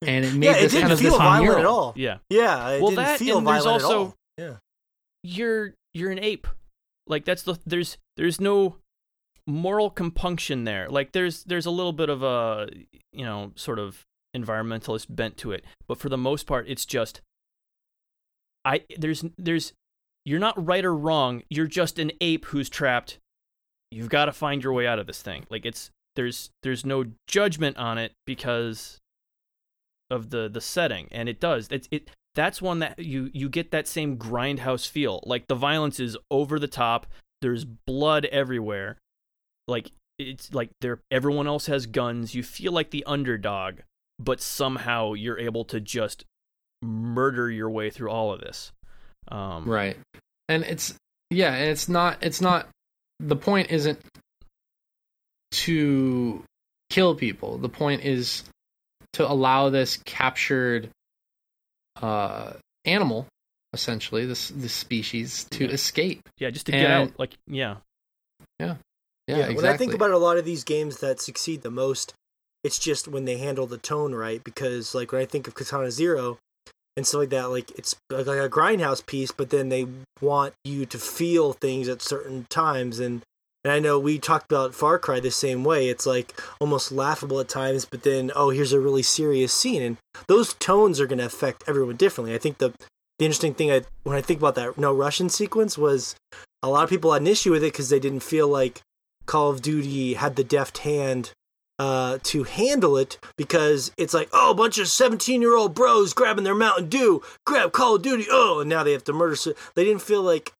and 0.00 0.24
it 0.24 0.32
made 0.34 0.46
yeah, 0.46 0.52
it 0.56 0.60
this 0.62 0.72
didn't 0.72 0.82
kind 0.82 0.92
of 0.92 1.00
feel 1.00 1.10
this 1.10 1.18
violent 1.18 1.42
mural. 1.44 1.58
at 1.60 1.66
all. 1.66 1.92
Yeah. 1.96 2.18
Yeah, 2.30 2.68
it 2.70 2.80
Well, 2.80 2.90
didn't 2.90 3.04
that 3.04 3.18
feel 3.18 3.38
and 3.38 3.46
there's 3.46 3.64
violent 3.64 3.82
also- 3.84 3.94
at 3.94 3.98
all. 3.98 4.14
Yeah. 4.38 4.54
You're 5.22 5.74
you're 5.92 6.10
an 6.10 6.18
ape. 6.18 6.46
Like 7.06 7.24
that's 7.24 7.42
the 7.42 7.58
there's 7.66 7.98
there's 8.16 8.40
no 8.40 8.76
moral 9.46 9.90
compunction 9.90 10.64
there. 10.64 10.88
Like 10.88 11.12
there's 11.12 11.44
there's 11.44 11.66
a 11.66 11.70
little 11.70 11.92
bit 11.92 12.08
of 12.08 12.22
a 12.22 12.68
you 13.12 13.24
know 13.24 13.52
sort 13.54 13.78
of 13.78 14.04
environmentalist 14.36 15.06
bent 15.08 15.36
to 15.38 15.52
it, 15.52 15.64
but 15.86 15.98
for 15.98 16.08
the 16.08 16.18
most 16.18 16.46
part, 16.46 16.66
it's 16.68 16.84
just 16.84 17.20
I 18.64 18.82
there's 18.98 19.24
there's 19.38 19.72
you're 20.24 20.40
not 20.40 20.64
right 20.64 20.84
or 20.84 20.94
wrong. 20.94 21.42
You're 21.50 21.66
just 21.66 21.98
an 21.98 22.12
ape 22.20 22.46
who's 22.46 22.68
trapped. 22.68 23.18
You've 23.90 24.08
got 24.08 24.24
to 24.24 24.32
find 24.32 24.62
your 24.62 24.72
way 24.72 24.86
out 24.86 24.98
of 24.98 25.06
this 25.06 25.22
thing. 25.22 25.46
Like 25.50 25.66
it's 25.66 25.90
there's 26.16 26.50
there's 26.62 26.86
no 26.86 27.04
judgment 27.26 27.76
on 27.76 27.98
it 27.98 28.12
because 28.26 28.98
of 30.10 30.30
the 30.30 30.48
the 30.48 30.60
setting, 30.60 31.08
and 31.10 31.28
it 31.28 31.40
does. 31.40 31.68
It's 31.70 31.88
it 31.90 32.10
that's 32.34 32.62
one 32.62 32.78
that 32.80 32.98
you 32.98 33.30
you 33.32 33.48
get 33.48 33.70
that 33.70 33.86
same 33.86 34.16
grindhouse 34.16 34.88
feel. 34.88 35.22
Like 35.24 35.46
the 35.46 35.54
violence 35.54 36.00
is 36.00 36.16
over 36.30 36.58
the 36.58 36.68
top. 36.68 37.06
There's 37.42 37.64
blood 37.64 38.24
everywhere. 38.26 38.96
Like 39.68 39.90
it's 40.18 40.52
like 40.54 40.70
there 40.80 41.00
everyone 41.10 41.46
else 41.46 41.66
has 41.66 41.86
guns. 41.86 42.34
You 42.34 42.42
feel 42.42 42.72
like 42.72 42.90
the 42.90 43.04
underdog, 43.04 43.80
but 44.18 44.40
somehow 44.40 45.14
you're 45.14 45.38
able 45.38 45.64
to 45.66 45.80
just 45.80 46.24
murder 46.82 47.50
your 47.50 47.70
way 47.70 47.90
through 47.90 48.10
all 48.10 48.32
of 48.32 48.40
this. 48.40 48.70
Um, 49.28 49.64
Right. 49.68 49.96
And 50.48 50.62
it's 50.64 50.94
yeah, 51.30 51.54
and 51.54 51.70
it's 51.70 51.88
not 51.88 52.18
it's 52.22 52.40
not 52.40 52.68
the 53.20 53.36
point 53.36 53.70
isn't 53.70 53.98
to 55.52 56.42
kill 56.90 57.14
people. 57.14 57.58
The 57.58 57.68
point 57.68 58.02
is 58.04 58.44
to 59.14 59.28
allow 59.30 59.70
this 59.70 59.98
captured 60.04 60.90
uh 62.02 62.54
animal 62.84 63.26
essentially 63.72 64.26
this 64.26 64.48
this 64.50 64.72
species 64.72 65.44
to 65.50 65.64
Yeah. 65.64 65.70
escape. 65.70 66.20
Yeah, 66.38 66.50
just 66.50 66.66
to 66.66 66.72
get 66.72 66.90
And- 66.90 67.10
out. 67.10 67.18
Like 67.18 67.34
yeah, 67.46 67.76
Yeah, 68.60 68.76
Yeah, 69.26 69.36
exactly. 69.36 69.56
when 69.56 69.66
I 69.66 69.76
think 69.76 69.94
about 69.94 70.10
a 70.10 70.18
lot 70.18 70.36
of 70.36 70.44
these 70.44 70.64
games 70.64 70.98
that 70.98 71.20
succeed 71.20 71.62
the 71.62 71.70
most, 71.70 72.12
it's 72.62 72.78
just 72.78 73.08
when 73.08 73.24
they 73.24 73.38
handle 73.38 73.66
the 73.66 73.78
tone 73.78 74.14
right. 74.14 74.42
Because 74.42 74.94
like 74.94 75.12
when 75.12 75.22
I 75.22 75.26
think 75.26 75.48
of 75.48 75.54
Katana 75.54 75.90
Zero 75.90 76.38
and 76.96 77.06
stuff 77.06 77.20
like 77.20 77.30
that, 77.30 77.50
like 77.50 77.70
it's 77.78 77.96
like 78.10 78.26
a 78.26 78.48
grindhouse 78.48 79.04
piece, 79.04 79.30
but 79.30 79.50
then 79.50 79.68
they 79.68 79.86
want 80.20 80.54
you 80.64 80.86
to 80.86 80.98
feel 80.98 81.52
things 81.52 81.88
at 81.88 82.02
certain 82.02 82.46
times. 82.50 83.00
And 83.00 83.22
and 83.64 83.72
I 83.72 83.78
know 83.78 83.98
we 83.98 84.18
talked 84.18 84.52
about 84.52 84.74
Far 84.74 84.98
Cry 84.98 85.20
the 85.20 85.30
same 85.30 85.64
way. 85.64 85.88
It's 85.88 86.04
like 86.04 86.38
almost 86.60 86.92
laughable 86.92 87.40
at 87.40 87.48
times, 87.48 87.86
but 87.86 88.02
then 88.02 88.30
oh, 88.36 88.50
here's 88.50 88.74
a 88.74 88.80
really 88.80 89.02
serious 89.02 89.54
scene, 89.54 89.80
and 89.80 89.96
those 90.28 90.52
tones 90.54 91.00
are 91.00 91.06
going 91.06 91.18
to 91.18 91.24
affect 91.24 91.64
everyone 91.66 91.96
differently. 91.96 92.34
I 92.34 92.38
think 92.38 92.58
the 92.58 92.72
the 93.18 93.24
interesting 93.24 93.54
thing 93.54 93.70
I 93.70 93.82
when 94.02 94.16
I 94.16 94.20
think 94.20 94.40
about 94.40 94.54
that 94.56 94.76
no 94.76 94.92
Russian 94.92 95.30
sequence 95.30 95.78
was 95.78 96.14
a 96.62 96.68
lot 96.68 96.84
of 96.84 96.90
people 96.90 97.12
had 97.12 97.22
an 97.22 97.28
issue 97.28 97.52
with 97.52 97.62
it 97.62 97.72
because 97.72 97.88
they 97.88 98.00
didn't 98.00 98.20
feel 98.20 98.48
like 98.48 98.80
Call 99.26 99.50
of 99.50 99.62
Duty 99.62 100.14
had 100.14 100.36
the 100.36 100.44
deft 100.44 100.78
hand 100.78 101.32
uh, 101.78 102.18
to 102.22 102.44
handle 102.44 102.96
it 102.96 103.18
because 103.36 103.90
it's 103.96 104.14
like, 104.14 104.28
oh, 104.32 104.52
a 104.52 104.54
bunch 104.54 104.78
of 104.78 104.88
17 104.88 105.40
year 105.42 105.56
old 105.56 105.74
bros 105.74 106.12
grabbing 106.12 106.44
their 106.44 106.54
Mountain 106.54 106.88
Dew, 106.88 107.22
grab 107.46 107.72
Call 107.72 107.96
of 107.96 108.02
Duty, 108.02 108.26
oh, 108.30 108.60
and 108.60 108.70
now 108.70 108.82
they 108.84 108.92
have 108.92 109.04
to 109.04 109.12
murder. 109.12 109.34
So 109.36 109.54
they 109.74 109.84
didn't 109.84 110.02
feel 110.02 110.22
like 110.22 110.52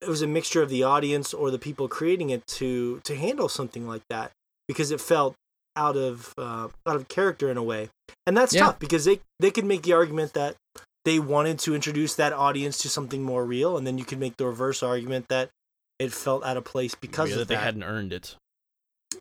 it 0.00 0.08
was 0.08 0.22
a 0.22 0.26
mixture 0.26 0.62
of 0.62 0.68
the 0.70 0.82
audience 0.82 1.32
or 1.34 1.50
the 1.50 1.58
people 1.58 1.88
creating 1.88 2.30
it 2.30 2.46
to 2.46 3.00
to 3.04 3.16
handle 3.16 3.48
something 3.48 3.86
like 3.88 4.02
that 4.10 4.30
because 4.68 4.90
it 4.90 5.00
felt 5.00 5.34
out 5.76 5.96
of 5.96 6.32
uh, 6.38 6.68
out 6.86 6.96
of 6.96 7.08
character 7.08 7.50
in 7.50 7.56
a 7.56 7.62
way, 7.62 7.88
and 8.26 8.36
that's 8.36 8.54
Yeah. 8.54 8.66
tough 8.66 8.78
because 8.78 9.04
they 9.06 9.20
they 9.40 9.50
could 9.50 9.64
make 9.64 9.82
the 9.82 9.92
argument 9.92 10.34
that 10.34 10.54
they 11.04 11.18
wanted 11.18 11.58
to 11.60 11.74
introduce 11.74 12.14
that 12.14 12.32
audience 12.32 12.78
to 12.78 12.88
something 12.88 13.22
more 13.24 13.44
real, 13.44 13.76
and 13.76 13.86
then 13.86 13.98
you 13.98 14.04
could 14.04 14.20
make 14.20 14.36
the 14.36 14.46
reverse 14.46 14.82
argument 14.82 15.26
that 15.28 15.48
it 15.98 16.12
felt 16.12 16.44
out 16.44 16.56
of 16.56 16.64
place 16.64 16.94
because 16.94 17.30
yeah, 17.30 17.34
of 17.34 17.38
that 17.40 17.48
they 17.48 17.54
that. 17.54 17.62
hadn't 17.64 17.82
earned 17.84 18.12
it. 18.12 18.36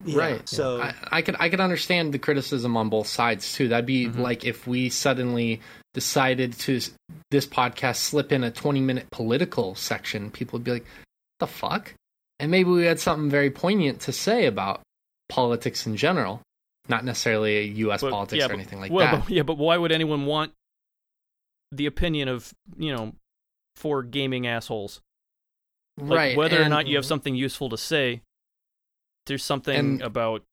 Yeah, 0.03 0.17
right. 0.17 0.49
So 0.49 0.81
I, 0.81 0.93
I 1.11 1.21
could 1.21 1.35
I 1.39 1.49
could 1.49 1.59
understand 1.59 2.13
the 2.13 2.19
criticism 2.19 2.75
on 2.75 2.89
both 2.89 3.07
sides 3.07 3.53
too. 3.53 3.67
That'd 3.67 3.85
be 3.85 4.07
Mhm. 4.07 4.17
like 4.17 4.43
if 4.43 4.65
we 4.65 4.89
suddenly 4.89 5.61
decided 5.93 6.53
to 6.53 6.79
this 7.29 7.45
podcast 7.45 7.97
slip 7.97 8.31
in 8.31 8.43
a 8.43 8.49
20 8.51 8.81
minute 8.81 9.07
political 9.11 9.75
section, 9.75 10.31
people 10.31 10.57
would 10.57 10.63
be 10.63 10.71
like, 10.71 10.85
"The 11.39 11.47
fuck?" 11.47 11.93
And 12.39 12.49
maybe 12.49 12.71
we 12.71 12.85
had 12.85 12.99
something 12.99 13.29
very 13.29 13.51
poignant 13.51 14.01
to 14.01 14.11
say 14.11 14.47
about 14.47 14.81
politics 15.29 15.85
in 15.85 15.95
general, 15.95 16.41
not 16.89 17.05
necessarily 17.05 17.67
U.S. 17.67 18.01
But- 18.01 18.09
politics 18.11 18.39
yeah, 18.39 18.45
or 18.45 18.49
but- 18.49 18.53
anything 18.55 18.79
like 18.81 18.91
well, 18.91 19.11
that. 19.11 19.25
But, 19.25 19.29
yeah, 19.29 19.43
but 19.43 19.59
why 19.59 19.77
would 19.77 19.91
anyone 19.91 20.25
want 20.25 20.51
the 21.71 21.85
opinion 21.85 22.27
of 22.29 22.51
you 22.77 22.91
know 22.91 23.13
four 23.75 24.01
gaming 24.01 24.47
assholes? 24.47 25.01
Like, 25.97 26.17
right. 26.17 26.37
Whether 26.37 26.61
or 26.61 26.69
not 26.69 26.87
you 26.87 26.95
have 26.95 27.05
something 27.05 27.35
useful 27.35 27.69
to 27.69 27.77
say, 27.77 28.21
there's 29.25 29.43
something 29.43 29.77
And- 29.77 30.01
about 30.01 30.43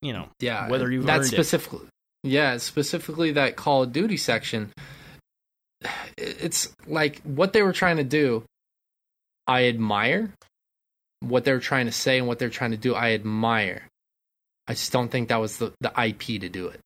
you 0.00 0.12
know 0.12 0.28
yeah 0.40 0.68
whether 0.68 0.90
you've 0.90 1.06
that 1.06 1.20
earned 1.20 1.24
it. 1.26 1.36
specifically 1.36 1.86
yeah 2.24 2.56
specifically 2.56 3.30
that 3.32 3.54
call 3.54 3.84
of 3.84 3.92
duty 3.92 4.16
section 4.16 4.72
it's 6.18 6.74
like 6.86 7.20
what 7.22 7.52
they 7.52 7.62
were 7.62 7.72
trying 7.72 7.98
to 7.98 8.04
do 8.04 8.42
i 9.46 9.66
admire 9.66 10.32
what 11.20 11.44
they're 11.44 11.60
trying 11.60 11.86
to 11.86 11.92
say 11.92 12.18
and 12.18 12.26
what 12.26 12.40
they're 12.40 12.50
trying 12.50 12.72
to 12.72 12.76
do 12.76 12.94
i 12.96 13.12
admire 13.12 13.86
i 14.66 14.72
just 14.74 14.90
don't 14.92 15.08
think 15.10 15.28
that 15.28 15.40
was 15.40 15.58
the, 15.58 15.72
the 15.80 15.92
ip 16.04 16.20
to 16.22 16.48
do 16.48 16.66
it. 16.66 16.80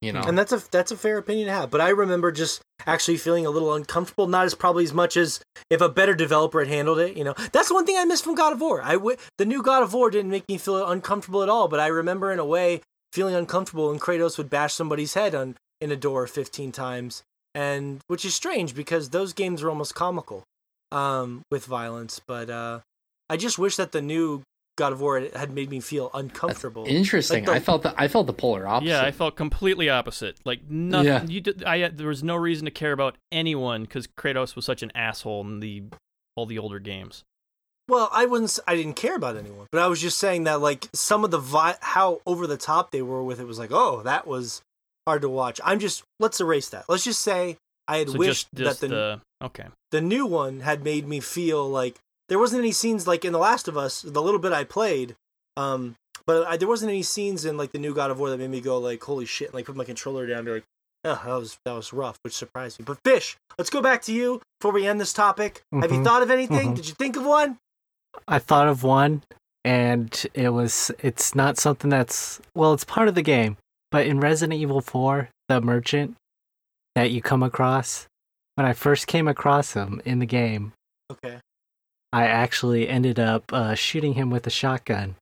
You 0.00 0.12
know 0.12 0.20
and 0.20 0.36
that's 0.36 0.52
a 0.52 0.62
that's 0.70 0.90
a 0.92 0.96
fair 0.96 1.18
opinion 1.18 1.46
to 1.46 1.52
have. 1.52 1.70
But 1.70 1.80
I 1.80 1.88
remember 1.90 2.30
just 2.32 2.60
actually 2.86 3.16
feeling 3.16 3.46
a 3.46 3.50
little 3.50 3.74
uncomfortable, 3.74 4.26
not 4.26 4.44
as 4.44 4.54
probably 4.54 4.84
as 4.84 4.92
much 4.92 5.16
as 5.16 5.40
if 5.70 5.80
a 5.80 5.88
better 5.88 6.14
developer 6.14 6.58
had 6.60 6.68
handled 6.68 6.98
it. 6.98 7.16
You 7.16 7.24
know, 7.24 7.34
that's 7.52 7.72
one 7.72 7.86
thing 7.86 7.96
I 7.96 8.04
miss 8.04 8.20
from 8.20 8.34
God 8.34 8.52
of 8.52 8.60
War. 8.60 8.82
I 8.82 8.94
w- 8.94 9.16
the 9.38 9.44
new 9.44 9.62
God 9.62 9.82
of 9.82 9.94
War 9.94 10.10
didn't 10.10 10.30
make 10.30 10.48
me 10.48 10.58
feel 10.58 10.86
uncomfortable 10.88 11.42
at 11.42 11.48
all, 11.48 11.68
but 11.68 11.80
I 11.80 11.86
remember 11.86 12.32
in 12.32 12.38
a 12.38 12.44
way 12.44 12.80
feeling 13.12 13.34
uncomfortable 13.34 13.88
when 13.88 13.98
Kratos 13.98 14.38
would 14.38 14.50
bash 14.50 14.74
somebody's 14.74 15.14
head 15.14 15.34
on 15.34 15.56
in 15.80 15.90
a 15.90 15.96
door 15.96 16.26
15 16.26 16.72
times, 16.72 17.22
and 17.54 18.00
which 18.06 18.24
is 18.24 18.34
strange 18.34 18.74
because 18.74 19.10
those 19.10 19.32
games 19.32 19.62
were 19.62 19.70
almost 19.70 19.94
comical 19.94 20.44
um, 20.90 21.42
with 21.50 21.64
violence. 21.64 22.20
But 22.26 22.50
uh, 22.50 22.80
I 23.28 23.36
just 23.36 23.58
wish 23.58 23.76
that 23.76 23.92
the 23.92 24.02
new 24.02 24.42
God 24.76 24.92
of 24.92 25.00
War 25.00 25.20
had 25.34 25.52
made 25.52 25.68
me 25.70 25.80
feel 25.80 26.10
uncomfortable. 26.14 26.84
interesting 26.86 27.44
Like 27.44 27.46
the- 27.46 27.52
i 27.52 27.60
felt 27.60 27.82
the 27.82 27.94
i 28.00 28.08
felt 28.08 28.26
the 28.26 28.32
polar 28.32 28.66
opposite 28.66 28.88
Yeah, 28.90 29.02
I 29.02 29.10
felt 29.10 29.36
completely 29.36 29.90
opposite. 29.90 30.38
Like 30.44 30.68
nothing. 30.68 31.06
Yeah. 31.06 31.22
You 31.24 31.40
did, 31.40 31.64
I 31.64 31.88
there 31.88 32.08
was 32.08 32.22
no 32.22 32.36
reason 32.36 32.64
to 32.64 32.70
care 32.70 32.92
about 32.92 33.16
anyone 33.30 33.82
because 33.82 34.06
Kratos 34.06 34.56
was 34.56 34.64
such 34.64 34.82
an 34.82 34.90
asshole 34.94 35.42
in 35.42 35.60
the 35.60 35.84
all 36.36 36.46
the 36.46 36.58
older 36.58 36.78
games. 36.78 37.24
Well, 37.88 38.08
I 38.12 38.24
wouldn't. 38.26 38.58
I 38.66 38.76
didn't 38.76 38.94
care 38.94 39.16
about 39.16 39.36
anyone, 39.36 39.66
but 39.72 39.82
I 39.82 39.88
was 39.88 40.00
just 40.00 40.18
saying 40.18 40.44
that 40.44 40.60
like 40.60 40.88
some 40.94 41.24
of 41.24 41.30
the 41.30 41.38
vi- 41.38 41.76
how 41.80 42.20
over 42.24 42.46
the 42.46 42.56
top 42.56 42.90
they 42.92 43.02
were 43.02 43.22
with 43.22 43.40
it 43.40 43.46
was 43.46 43.58
like, 43.58 43.72
oh, 43.72 44.02
that 44.04 44.26
was 44.26 44.62
hard 45.06 45.22
to 45.22 45.28
watch. 45.28 45.60
I'm 45.64 45.80
just 45.80 46.04
let's 46.20 46.40
erase 46.40 46.68
that. 46.70 46.84
Let's 46.88 47.04
just 47.04 47.20
say 47.20 47.58
I 47.88 47.98
had 47.98 48.10
So 48.10 48.18
wished 48.18 48.48
just, 48.54 48.64
just 48.64 48.80
that 48.80 48.88
the, 48.88 49.20
the 49.40 49.46
okay. 49.46 49.66
the 49.90 50.00
new 50.00 50.24
one 50.26 50.60
had 50.60 50.84
made 50.84 51.06
me 51.08 51.18
feel 51.20 51.68
like 51.68 51.96
there 52.32 52.38
wasn't 52.38 52.60
any 52.60 52.72
scenes 52.72 53.06
like 53.06 53.26
in 53.26 53.32
The 53.34 53.38
Last 53.38 53.68
of 53.68 53.76
Us. 53.76 54.00
The 54.00 54.22
little 54.22 54.40
bit 54.40 54.54
I 54.54 54.64
played, 54.64 55.16
um, 55.58 55.96
but 56.26 56.46
I, 56.46 56.56
there 56.56 56.66
wasn't 56.66 56.88
any 56.88 57.02
scenes 57.02 57.44
in 57.44 57.58
like 57.58 57.72
the 57.72 57.78
new 57.78 57.94
God 57.94 58.10
of 58.10 58.18
War 58.18 58.30
that 58.30 58.38
made 58.38 58.48
me 58.48 58.62
go 58.62 58.78
like, 58.78 59.02
holy 59.02 59.26
shit! 59.26 59.48
And, 59.48 59.54
like 59.54 59.66
put 59.66 59.76
my 59.76 59.84
controller 59.84 60.26
down, 60.26 60.38
and 60.38 60.46
be 60.46 60.52
like, 60.52 60.64
oh, 61.04 61.20
that 61.26 61.34
was 61.34 61.58
that 61.66 61.72
was 61.74 61.92
rough, 61.92 62.16
which 62.24 62.32
surprised 62.34 62.78
me. 62.78 62.86
But 62.86 62.96
Fish, 63.04 63.36
let's 63.58 63.68
go 63.68 63.82
back 63.82 64.00
to 64.04 64.14
you 64.14 64.40
before 64.58 64.72
we 64.72 64.86
end 64.86 64.98
this 64.98 65.12
topic. 65.12 65.60
Have 65.78 65.92
you 65.92 65.98
Mhm. 65.98 66.04
thought 66.04 66.22
of 66.22 66.30
anything? 66.30 66.72
Mhm. 66.72 66.76
Did 66.76 66.88
you 66.88 66.94
think 66.94 67.16
of 67.16 67.26
one? 67.26 67.58
I 68.26 68.38
thought 68.38 68.66
of 68.66 68.82
one, 68.82 69.24
and 69.62 70.10
it 70.32 70.48
was 70.54 70.90
it's 71.00 71.34
not 71.34 71.58
something 71.58 71.90
that's 71.90 72.40
well, 72.54 72.72
it's 72.72 72.84
part 72.84 73.08
of 73.08 73.14
the 73.14 73.22
game. 73.22 73.58
But 73.90 74.06
in 74.06 74.20
Resident 74.20 74.58
Evil 74.58 74.80
4, 74.80 75.28
the 75.50 75.60
merchant 75.60 76.16
that 76.94 77.10
you 77.10 77.20
come 77.20 77.42
across, 77.42 78.06
when 78.54 78.66
I 78.66 78.72
first 78.72 79.06
came 79.06 79.28
across 79.28 79.74
him 79.74 80.00
in 80.06 80.18
the 80.18 80.24
game, 80.26 80.72
Okay. 81.12 81.40
I 82.12 82.26
actually 82.26 82.88
ended 82.88 83.18
up 83.18 83.52
uh, 83.52 83.74
shooting 83.74 84.14
him 84.14 84.30
with 84.30 84.46
a 84.46 84.50
shotgun. 84.50 85.16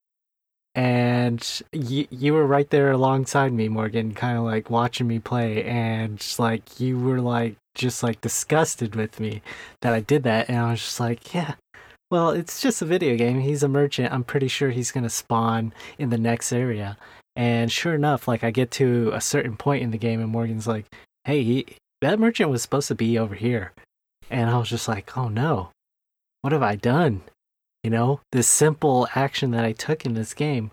and 0.75 1.63
you 1.73 2.07
you 2.11 2.33
were 2.35 2.47
right 2.47 2.71
there 2.71 2.93
alongside 2.93 3.53
me, 3.53 3.69
Morgan, 3.69 4.15
kind 4.15 4.39
of 4.39 4.45
like 4.45 4.71
watching 4.71 5.09
me 5.09 5.19
play, 5.19 5.65
and 5.65 6.25
like 6.39 6.79
you 6.81 6.99
were 6.99 7.21
like 7.21 7.57
just 7.75 8.03
like 8.03 8.21
disgusted 8.21 8.95
with 8.97 9.19
me 9.21 9.43
that 9.83 9.93
I 9.93 10.01
did 10.01 10.23
that, 10.25 10.49
and 10.49 10.59
I 10.59 10.71
was 10.73 10.81
just 10.81 11.01
like, 11.01 11.35
yeah. 11.35 11.55
Well, 12.11 12.31
it's 12.31 12.61
just 12.61 12.83
a 12.83 12.87
video 12.87 13.17
game. 13.17 13.41
He's 13.41 13.63
a 13.63 13.69
merchant. 13.69 14.13
I'm 14.13 14.25
pretty 14.25 14.49
sure 14.49 14.71
he's 14.71 14.91
gonna 14.93 15.11
spawn 15.11 15.73
in 15.99 16.11
the 16.11 16.19
next 16.19 16.53
area. 16.53 16.97
And 17.37 17.71
sure 17.73 17.95
enough, 17.95 18.29
like 18.29 18.45
I 18.45 18.51
get 18.51 18.71
to 18.73 19.11
a 19.15 19.21
certain 19.21 19.57
point 19.57 19.83
in 19.83 19.91
the 19.93 19.99
game, 19.99 20.21
and 20.21 20.31
Morgan's 20.31 20.67
like, 20.67 20.87
"Hey, 21.25 21.43
he, 21.45 21.67
that 22.01 22.19
merchant 22.21 22.51
was 22.51 22.63
supposed 22.63 22.89
to 22.89 22.95
be 22.95 23.19
over 23.19 23.35
here," 23.35 23.73
and 24.31 24.51
I 24.51 24.59
was 24.59 24.69
just 24.71 24.89
like, 24.89 25.17
"Oh 25.17 25.29
no, 25.29 25.71
what 26.43 26.53
have 26.53 26.63
I 26.63 26.77
done?" 26.77 27.23
You 27.83 27.91
know, 27.91 28.21
this 28.33 28.49
simple 28.49 29.09
action 29.15 29.53
that 29.53 29.65
I 29.65 29.73
took 29.73 30.05
in 30.05 30.15
this 30.15 30.35
game 30.35 30.73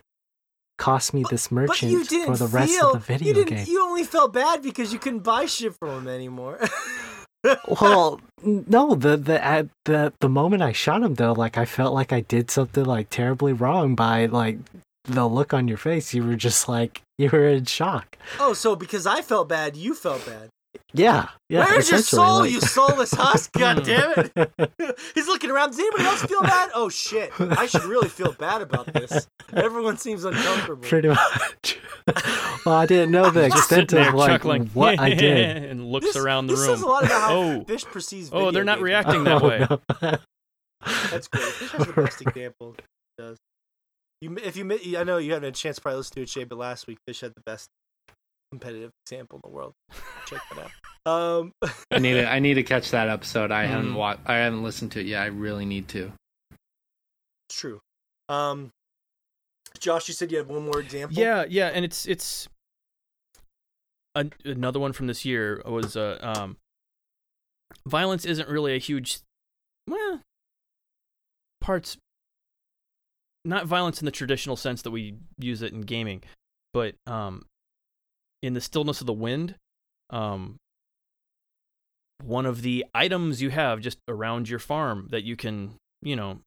cost 0.77 1.13
me 1.13 1.23
this 1.29 1.51
merchant 1.51 2.07
for 2.07 2.37
the 2.37 2.47
rest 2.47 2.73
feel, 2.73 2.91
of 2.91 2.93
the 2.93 2.99
video 2.99 3.27
you 3.27 3.33
didn't, 3.33 3.57
game. 3.57 3.65
You 3.67 3.83
only 3.83 4.03
felt 4.03 4.33
bad 4.33 4.61
because 4.61 4.93
you 4.93 4.99
couldn't 4.99 5.23
buy 5.23 5.45
shit 5.45 5.75
from 5.75 6.01
him 6.01 6.07
anymore. 6.07 6.59
well, 7.81 8.21
no, 8.43 8.95
the 8.95 9.17
the 9.17 9.43
at 9.43 9.67
the 9.85 10.13
the 10.19 10.29
moment 10.29 10.61
I 10.61 10.71
shot 10.71 11.03
him 11.03 11.15
though, 11.15 11.33
like 11.33 11.57
I 11.57 11.65
felt 11.65 11.93
like 11.93 12.13
I 12.13 12.21
did 12.21 12.51
something 12.51 12.85
like 12.85 13.09
terribly 13.09 13.53
wrong 13.53 13.95
by 13.95 14.25
like 14.25 14.57
the 15.05 15.27
look 15.27 15.53
on 15.53 15.67
your 15.67 15.77
face. 15.77 16.13
You 16.13 16.23
were 16.23 16.35
just 16.35 16.67
like 16.67 17.01
you 17.17 17.29
were 17.31 17.47
in 17.47 17.65
shock. 17.65 18.17
oh, 18.39 18.53
so 18.53 18.75
because 18.75 19.05
I 19.05 19.21
felt 19.21 19.49
bad, 19.49 19.75
you 19.75 19.93
felt 19.93 20.25
bad. 20.25 20.49
Yeah, 20.93 21.27
yeah. 21.49 21.65
Where's 21.65 21.89
your 21.89 21.99
soul, 21.99 22.39
like- 22.39 22.51
you 22.51 22.61
soulless 22.61 23.11
husk? 23.13 23.51
God 23.57 23.83
damn 23.85 24.13
it! 24.17 24.99
He's 25.15 25.27
looking 25.27 25.49
around. 25.51 25.69
Does 25.71 25.79
anybody 25.79 26.03
else 26.05 26.21
feel 26.23 26.41
bad? 26.41 26.69
Oh 26.73 26.89
shit! 26.89 27.31
I 27.39 27.65
should 27.67 27.83
really 27.83 28.09
feel 28.09 28.31
bad 28.33 28.61
about 28.61 28.91
this. 28.93 29.27
Everyone 29.53 29.97
seems 29.97 30.23
uncomfortable. 30.23 30.83
Pretty 30.87 31.09
much. 31.09 31.79
well, 32.65 32.75
I 32.75 32.85
didn't 32.85 33.11
know 33.11 33.29
the 33.29 33.45
extent 33.45 33.93
of 33.93 34.13
like 34.13 34.29
chuckling. 34.29 34.67
what 34.73 34.99
I 34.99 35.13
did. 35.13 35.63
and 35.65 35.85
looks 35.91 36.05
This, 36.07 36.15
around 36.17 36.47
the 36.47 36.53
this 36.55 36.61
room. 36.67 36.75
says 36.75 36.81
a 36.83 36.87
lot 36.87 37.03
about 37.05 37.21
how 37.21 37.35
Oh. 37.35 37.63
fish 37.65 37.83
perceives. 37.85 38.29
Oh, 38.31 38.51
they're 38.51 38.63
not 38.63 38.75
games. 38.77 38.83
reacting 38.83 39.23
that 39.25 39.41
Oh, 39.43 39.47
way. 39.47 39.67
no. 39.69 39.79
That's 41.11 41.27
great. 41.27 41.43
Fish 41.43 41.71
has 41.71 41.87
the 41.87 41.93
best 41.93 42.21
example. 42.21 42.75
Does. 43.17 43.37
You, 44.21 44.35
if 44.43 44.55
you, 44.57 44.97
I 44.97 45.03
know 45.03 45.17
you 45.17 45.33
haven't 45.33 45.45
had 45.47 45.53
a 45.53 45.55
chance 45.55 45.75
to 45.77 45.81
probably 45.81 45.97
listen 45.97 46.15
to 46.15 46.21
it, 46.23 46.29
Shay, 46.29 46.43
but 46.43 46.57
last 46.57 46.87
week 46.87 46.97
Fish 47.07 47.21
had 47.21 47.33
the 47.35 47.41
best 47.45 47.67
competitive 48.51 48.91
example 49.05 49.39
in 49.43 49.49
the 49.49 49.55
world. 49.55 49.73
Check 50.25 50.41
that 50.55 50.59
out. 51.05 51.11
Um, 51.11 51.51
I 51.91 51.99
need 51.99 52.13
to 52.13 52.29
I 52.29 52.39
need 52.39 52.55
to 52.55 52.63
catch 52.63 52.91
that 52.91 53.09
episode. 53.09 53.51
I 53.51 53.65
haven't 53.65 53.91
Mm. 53.93 53.95
watched. 53.95 54.21
I 54.25 54.35
haven't 54.37 54.63
listened 54.63 54.91
to 54.93 54.99
it 54.99 55.05
yet. 55.05 55.21
I 55.21 55.27
really 55.27 55.65
need 55.65 55.87
to. 55.89 56.11
it's 57.49 57.57
true. 57.57 57.79
Um, 58.29 58.71
Josh, 59.79 60.07
you 60.07 60.13
said 60.13 60.31
you 60.31 60.37
had 60.37 60.47
one 60.47 60.65
more 60.65 60.79
example. 60.79 61.17
Yeah, 61.17 61.45
yeah, 61.47 61.67
and 61.67 61.85
it's 61.85 62.05
it's 62.05 62.47
an, 64.15 64.33
another 64.43 64.79
one 64.79 64.91
from 64.93 65.07
this 65.07 65.23
year 65.23 65.61
was 65.65 65.95
uh, 65.95 66.17
um, 66.21 66.57
violence 67.87 68.25
isn't 68.25 68.49
really 68.49 68.75
a 68.75 68.79
huge 68.79 69.19
well 69.87 70.21
parts 71.61 71.97
not 73.45 73.65
violence 73.65 74.01
in 74.01 74.05
the 74.05 74.11
traditional 74.11 74.55
sense 74.57 74.81
that 74.81 74.91
we 74.91 75.15
use 75.39 75.61
it 75.61 75.71
in 75.71 75.81
gaming, 75.81 76.21
but 76.73 76.95
um, 77.05 77.45
in 78.41 78.53
the 78.53 78.61
stillness 78.61 79.01
of 79.01 79.07
the 79.07 79.13
wind, 79.13 79.55
um, 80.09 80.57
one 82.23 82.45
of 82.45 82.61
the 82.61 82.85
items 82.93 83.41
you 83.41 83.49
have 83.49 83.79
just 83.79 83.99
around 84.07 84.49
your 84.49 84.59
farm 84.59 85.07
that 85.11 85.23
you 85.23 85.35
can 85.35 85.75
you 86.01 86.15
know 86.15 86.39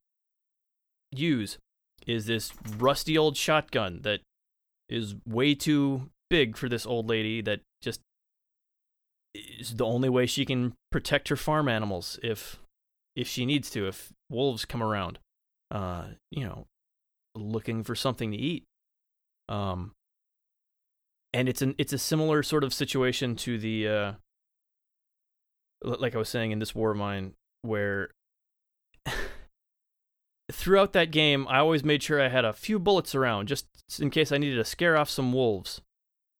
use 1.11 1.57
is 2.07 2.25
this 2.25 2.51
rusty 2.77 3.17
old 3.17 3.37
shotgun 3.37 4.01
that 4.03 4.21
is 4.89 5.15
way 5.25 5.55
too 5.55 6.09
big 6.29 6.57
for 6.57 6.67
this 6.67 6.85
old 6.85 7.07
lady 7.07 7.41
that 7.41 7.61
just 7.81 8.01
is 9.33 9.75
the 9.75 9.85
only 9.85 10.09
way 10.09 10.25
she 10.25 10.45
can 10.45 10.73
protect 10.91 11.29
her 11.29 11.35
farm 11.35 11.69
animals 11.69 12.19
if 12.21 12.59
if 13.15 13.27
she 13.27 13.45
needs 13.45 13.69
to 13.69 13.87
if 13.87 14.11
wolves 14.29 14.65
come 14.65 14.83
around 14.83 15.19
uh 15.71 16.05
you 16.31 16.43
know 16.43 16.65
looking 17.35 17.83
for 17.83 17.95
something 17.95 18.31
to 18.31 18.37
eat. 18.37 18.65
Um 19.47 19.93
and 21.33 21.47
it's 21.47 21.61
an 21.61 21.75
it's 21.77 21.93
a 21.93 21.97
similar 21.97 22.43
sort 22.43 22.63
of 22.63 22.73
situation 22.73 23.35
to 23.35 23.57
the 23.57 23.87
uh 23.87 24.11
like 25.83 26.15
I 26.15 26.19
was 26.19 26.29
saying 26.29 26.51
in 26.51 26.59
this 26.59 26.75
war 26.75 26.91
of 26.91 26.97
mine 26.97 27.33
where 27.63 28.11
throughout 30.51 30.93
that 30.93 31.11
game, 31.11 31.47
I 31.49 31.59
always 31.59 31.83
made 31.83 32.03
sure 32.03 32.21
I 32.21 32.29
had 32.29 32.45
a 32.45 32.53
few 32.53 32.79
bullets 32.79 33.15
around 33.15 33.47
just 33.47 33.67
in 33.99 34.09
case 34.09 34.31
I 34.31 34.37
needed 34.37 34.57
to 34.57 34.65
scare 34.65 34.97
off 34.97 35.09
some 35.09 35.33
wolves. 35.33 35.81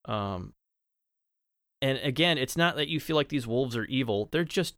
Um, 0.04 0.52
and 1.80 1.98
again, 1.98 2.38
it's 2.38 2.56
not 2.56 2.76
that 2.76 2.88
you 2.88 3.00
feel 3.00 3.16
like 3.16 3.28
these 3.28 3.46
wolves 3.46 3.76
are 3.76 3.84
evil; 3.86 4.28
they're 4.30 4.44
just 4.44 4.74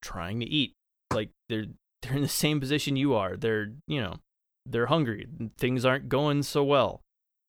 trying 0.00 0.40
to 0.40 0.46
eat. 0.46 0.72
Like 1.12 1.30
they're 1.48 1.66
they're 2.02 2.16
in 2.16 2.22
the 2.22 2.28
same 2.28 2.60
position 2.60 2.96
you 2.96 3.14
are. 3.14 3.36
They're 3.36 3.72
you 3.86 4.00
know 4.00 4.14
they're 4.64 4.86
hungry. 4.86 5.26
Things 5.58 5.84
aren't 5.84 6.08
going 6.08 6.42
so 6.42 6.64
well. 6.64 7.02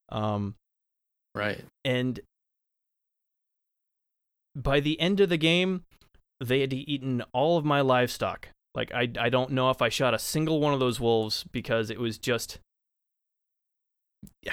Um, 0.09 0.55
Right. 1.39 1.63
and 1.85 2.19
by 4.55 4.79
the 4.79 4.99
end 4.99 5.19
of 5.19 5.29
the 5.29 5.37
game, 5.37 5.83
they 6.43 6.61
had 6.61 6.73
eaten 6.73 7.23
all 7.33 7.57
of 7.57 7.65
my 7.65 7.81
livestock. 7.81 8.49
Like 8.75 8.93
I, 8.93 9.09
I 9.19 9.29
don't 9.29 9.51
know 9.51 9.69
if 9.69 9.81
I 9.81 9.89
shot 9.89 10.13
a 10.13 10.19
single 10.19 10.59
one 10.59 10.73
of 10.73 10.79
those 10.79 10.99
wolves 10.99 11.45
because 11.51 11.89
it 11.89 11.99
was 11.99 12.17
just. 12.17 12.59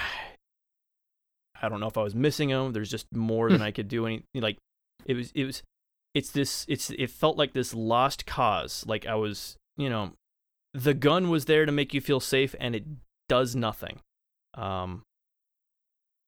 I 1.59 1.69
don't 1.69 1.79
know 1.79 1.87
if 1.87 1.97
I 1.97 2.03
was 2.03 2.13
missing 2.13 2.49
them. 2.49 2.71
There's 2.73 2.91
just 2.91 3.07
more 3.15 3.49
than 3.49 3.61
I 3.69 3.71
could 3.71 3.87
do. 3.87 4.05
Any 4.05 4.23
like, 4.35 4.57
it 5.05 5.15
was 5.15 5.31
it 5.33 5.45
was, 5.45 5.63
it's 6.13 6.31
this 6.31 6.65
it's 6.67 6.91
it 6.91 7.09
felt 7.09 7.37
like 7.37 7.53
this 7.53 7.73
lost 7.73 8.25
cause. 8.25 8.85
Like 8.87 9.05
I 9.07 9.15
was 9.15 9.57
you 9.75 9.89
know, 9.89 10.13
the 10.73 10.93
gun 10.93 11.29
was 11.29 11.45
there 11.45 11.65
to 11.65 11.71
make 11.71 11.93
you 11.93 12.01
feel 12.01 12.19
safe, 12.19 12.55
and 12.59 12.75
it 12.75 12.83
does 13.27 13.55
nothing. 13.55 13.99
Um, 14.53 15.03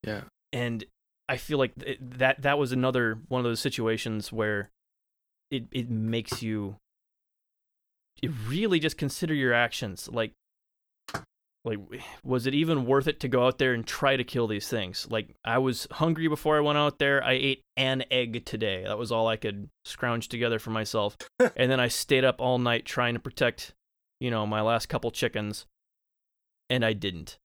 Yeah. 0.06 0.22
And 0.52 0.84
I 1.28 1.38
feel 1.38 1.58
like 1.58 1.76
th- 1.76 2.00
that 2.02 2.42
that 2.42 2.58
was 2.58 2.72
another 2.72 3.20
one 3.28 3.40
of 3.40 3.46
those 3.46 3.60
situations 3.60 4.32
where 4.32 4.72
it 5.52 5.66
it 5.72 5.90
makes 5.90 6.42
you 6.42 6.78
it 8.22 8.32
really 8.48 8.80
just 8.80 8.98
consider 8.98 9.34
your 9.34 9.54
actions 9.54 10.10
like 10.12 10.34
like 11.66 11.78
was 12.24 12.48
it 12.48 12.54
even 12.56 12.86
worth 12.86 13.08
it 13.08 13.20
to 13.20 13.28
go 13.28 13.46
out 13.46 13.58
there 13.58 13.74
and 13.74 13.86
try 13.86 14.16
to 14.16 14.24
kill 14.24 14.48
these 14.48 14.68
things? 14.68 15.08
Like 15.10 15.36
i 15.44 15.58
was 15.58 15.88
hungry 15.92 16.28
before 16.28 16.58
i 16.58 16.62
went 16.62 16.78
out 16.78 17.00
there. 17.00 17.24
I 17.24 17.34
ate 17.34 17.64
an 17.78 18.04
egg 18.10 18.46
today. 18.46 18.84
That 18.86 18.98
was 18.98 19.12
all 19.12 19.28
i 19.28 19.36
could 19.36 19.70
scrounge 19.86 20.30
together 20.30 20.60
for 20.60 20.72
myself. 20.72 21.18
And 21.56 21.72
then 21.72 21.80
i 21.80 21.88
stayed 21.88 22.26
up 22.26 22.42
all 22.42 22.58
night 22.58 22.86
trying 22.86 23.14
to 23.14 23.20
protect 23.20 23.74
you 24.20 24.32
know 24.32 24.46
my 24.46 24.62
last 24.62 24.88
couple 24.88 25.12
chickens 25.12 25.66
and 26.70 26.84
i 26.84 26.94
didn't 26.94 27.38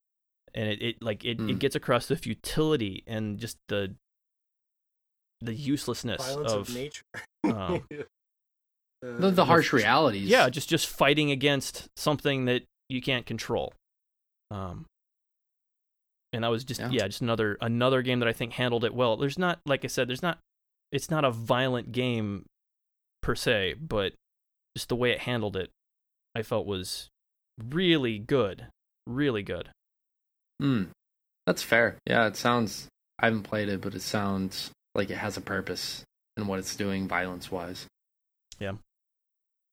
and 0.54 0.68
it, 0.68 0.82
it 0.82 1.02
like 1.02 1.24
it, 1.24 1.38
Hmm. 1.38 1.50
it 1.50 1.58
gets 1.58 1.74
across 1.76 2.06
the 2.06 2.16
futility 2.16 3.02
and 3.06 3.38
just 3.38 3.56
the 3.68 3.94
the 5.40 5.54
uselessness 5.54 6.24
Violence 6.24 6.52
of, 6.52 6.60
of, 6.68 6.74
nature. 6.74 7.02
um, 7.44 7.84
Uh, 9.04 9.18
The, 9.18 9.30
the 9.30 9.44
harsh 9.44 9.72
realities. 9.74 10.28
yeah 10.28 10.48
just 10.48 10.68
just 10.68 10.86
fighting 10.88 11.30
against 11.30 11.88
something 11.96 12.46
that 12.46 12.62
you 12.88 13.02
can't 13.02 13.26
control 13.26 13.74
um 14.50 14.86
and 16.32 16.42
that 16.44 16.48
was 16.48 16.64
just 16.64 16.80
Yeah. 16.80 16.88
yeah. 16.90 17.06
just 17.06 17.20
another 17.20 17.58
another 17.60 18.00
game 18.00 18.20
that 18.20 18.28
i 18.28 18.32
think 18.32 18.54
handled 18.54 18.82
it 18.84 18.94
well 18.94 19.16
there's 19.18 19.38
not 19.38 19.58
like 19.66 19.84
i 19.84 19.88
said 19.88 20.08
there's 20.08 20.22
not 20.22 20.38
it's 20.90 21.10
not 21.10 21.24
a 21.24 21.30
violent 21.30 21.92
game 21.92 22.46
per 23.22 23.34
se 23.34 23.74
but 23.78 24.14
just 24.76 24.88
the 24.88 24.96
way 24.96 25.10
it 25.10 25.20
handled 25.20 25.56
it 25.56 25.68
i 26.34 26.42
felt 26.42 26.64
was 26.66 27.08
really 27.62 28.18
good 28.18 28.68
really 29.06 29.42
good 29.42 29.68
Hmm. 30.60 30.84
That's 31.46 31.62
fair. 31.62 31.96
Yeah, 32.06 32.26
it 32.26 32.36
sounds. 32.36 32.88
I 33.18 33.26
haven't 33.26 33.42
played 33.42 33.68
it, 33.68 33.80
but 33.80 33.94
it 33.94 34.02
sounds 34.02 34.70
like 34.94 35.10
it 35.10 35.18
has 35.18 35.36
a 35.36 35.40
purpose 35.40 36.04
in 36.36 36.46
what 36.46 36.58
it's 36.58 36.76
doing, 36.76 37.06
violence 37.06 37.50
wise. 37.50 37.86
Yeah. 38.58 38.74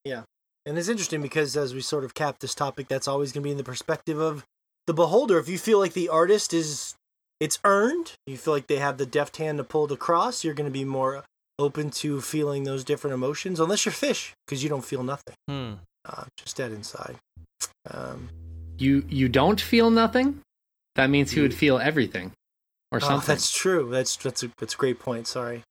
Yeah. 0.04 0.22
And 0.64 0.78
it's 0.78 0.88
interesting 0.88 1.22
because 1.22 1.56
as 1.56 1.74
we 1.74 1.80
sort 1.80 2.04
of 2.04 2.14
cap 2.14 2.38
this 2.38 2.54
topic, 2.54 2.88
that's 2.88 3.08
always 3.08 3.32
going 3.32 3.42
to 3.42 3.46
be 3.46 3.50
in 3.50 3.56
the 3.56 3.64
perspective 3.64 4.20
of 4.20 4.44
the 4.86 4.94
beholder. 4.94 5.38
If 5.38 5.48
you 5.48 5.58
feel 5.58 5.78
like 5.78 5.92
the 5.92 6.08
artist 6.08 6.52
is, 6.54 6.94
it's 7.40 7.58
earned, 7.64 8.12
you 8.26 8.36
feel 8.36 8.54
like 8.54 8.68
they 8.68 8.76
have 8.76 8.98
the 8.98 9.06
deft 9.06 9.38
hand 9.38 9.58
to 9.58 9.64
pull 9.64 9.86
the 9.86 9.96
cross, 9.96 10.44
you're 10.44 10.54
going 10.54 10.68
to 10.68 10.72
be 10.72 10.84
more 10.84 11.24
open 11.58 11.90
to 11.90 12.20
feeling 12.20 12.64
those 12.64 12.84
different 12.84 13.14
emotions, 13.14 13.60
unless 13.60 13.84
you're 13.84 13.92
fish, 13.92 14.34
because 14.46 14.62
you 14.62 14.68
don't 14.68 14.84
feel 14.84 15.02
nothing, 15.02 15.34
hmm. 15.48 15.72
uh, 16.04 16.24
just 16.36 16.56
dead 16.56 16.72
inside. 16.72 17.16
Um, 17.90 18.28
You 18.78 19.04
you 19.08 19.28
don't 19.28 19.60
feel 19.60 19.90
nothing. 19.90 20.40
That 20.96 21.08
means 21.10 21.30
he 21.32 21.40
would 21.40 21.54
feel 21.54 21.78
everything, 21.78 22.32
or 22.90 22.96
oh, 22.96 23.06
something. 23.06 23.26
that's 23.26 23.50
true. 23.56 23.88
That's 23.90 24.16
that's 24.16 24.42
a 24.42 24.50
that's 24.58 24.74
a 24.74 24.76
great 24.76 24.98
point. 24.98 25.26
Sorry. 25.26 25.62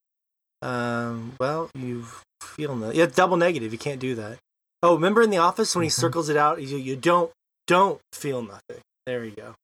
Um, 0.61 1.33
well, 1.39 1.69
you 1.75 2.05
feel 2.41 2.75
no. 2.75 2.91
Yeah, 2.91 3.05
double 3.07 3.37
negative. 3.37 3.71
You 3.71 3.79
can't 3.79 3.99
do 3.99 4.15
that. 4.15 4.37
Oh, 4.83 4.95
remember 4.95 5.21
in 5.21 5.29
the 5.29 5.37
office 5.37 5.75
when 5.75 5.83
he 5.83 5.89
Mhm. 5.89 5.93
circles 5.99 6.29
it 6.29 6.37
out? 6.37 6.61
You, 6.61 6.77
you 6.77 6.95
don't 6.95 7.31
don't 7.67 7.99
feel 8.13 8.41
nothing. 8.41 8.81
There 9.05 9.23
you 9.25 9.31
go. 9.31 9.55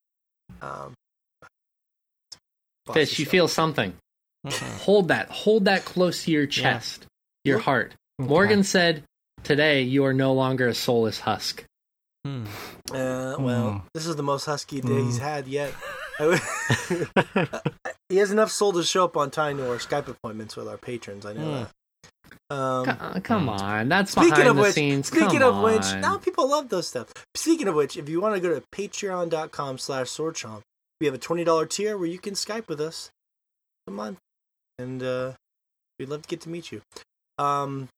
Um, 0.62 0.94
Fish, 2.92 3.18
you 3.18 3.26
feel 3.26 3.48
something. 3.48 3.94
Mhm. 4.46 4.78
Hold 4.78 5.08
that. 5.08 5.28
Hold 5.30 5.66
that 5.66 5.84
close 5.84 6.24
to 6.24 6.30
your 6.30 6.46
chest, 6.46 7.06
your 7.44 7.58
heart. 7.58 7.94
Okay. 8.20 8.28
Morgan 8.28 8.62
said, 8.64 9.02
"Today 9.42 9.82
you 9.82 10.04
are 10.04 10.14
no 10.14 10.32
longer 10.32 10.68
a 10.68 10.74
soulless 10.74 11.20
husk." 11.20 11.64
Hmm. 12.24 12.44
Uh, 12.90 13.36
well, 13.38 13.70
Hmm. 13.70 13.78
this 13.94 14.06
is 14.06 14.16
the 14.16 14.22
most 14.22 14.44
husky 14.46 14.80
day 14.80 15.02
he's 15.02 15.18
Hmm. 15.18 15.22
had 15.24 15.46
yet. 15.48 15.72
he 18.08 18.16
has 18.16 18.30
enough 18.30 18.50
soul 18.50 18.72
to 18.72 18.82
show 18.82 19.04
up 19.04 19.16
on 19.16 19.30
time 19.30 19.58
to 19.58 19.70
our 19.70 19.76
Skype 19.78 20.08
appointments 20.08 20.56
with 20.56 20.66
our 20.68 20.76
patrons. 20.78 21.24
I 21.24 21.32
know 21.34 21.44
Hmm. 21.44 21.52
that. 21.64 21.70
Um, 22.50 22.84
Co- 22.86 22.90
uh, 22.92 23.20
come 23.20 23.48
on, 23.48 23.88
that's 23.88 24.12
Speaking 24.12 24.30
behind 24.30 24.48
of 24.48 24.56
the 24.56 24.62
which, 24.62 24.72
scenes. 24.74 25.06
speaking 25.08 25.40
Come 25.40 25.54
of 25.56 25.62
which, 25.62 25.84
now 26.00 26.16
people 26.18 26.48
love 26.48 26.70
those 26.70 26.88
stuff. 26.88 27.12
Speaking 27.34 27.68
of 27.68 27.74
which, 27.74 27.96
if 27.96 28.08
you 28.08 28.20
want 28.22 28.34
to 28.34 28.40
go 28.40 28.54
to 28.58 28.62
patreon.com 28.74 29.76
slash 29.78 30.06
swordchomp, 30.08 30.62
we 31.00 31.06
have 31.06 31.14
a 31.14 31.18
$20 31.18 31.66
tier 31.66 31.96
where 31.98 32.08
you 32.08 32.18
can 32.18 32.34
Skype 32.34 32.66
with 32.68 32.80
us 32.80 33.10
a 33.86 33.90
month. 33.90 34.18
And 34.78 35.02
uh, 35.02 35.32
we'd 35.98 36.08
love 36.08 36.22
to 36.22 36.28
get 36.28 36.40
to 36.42 36.48
meet 36.48 36.72
you. 36.72 36.80
Um, 37.38 37.88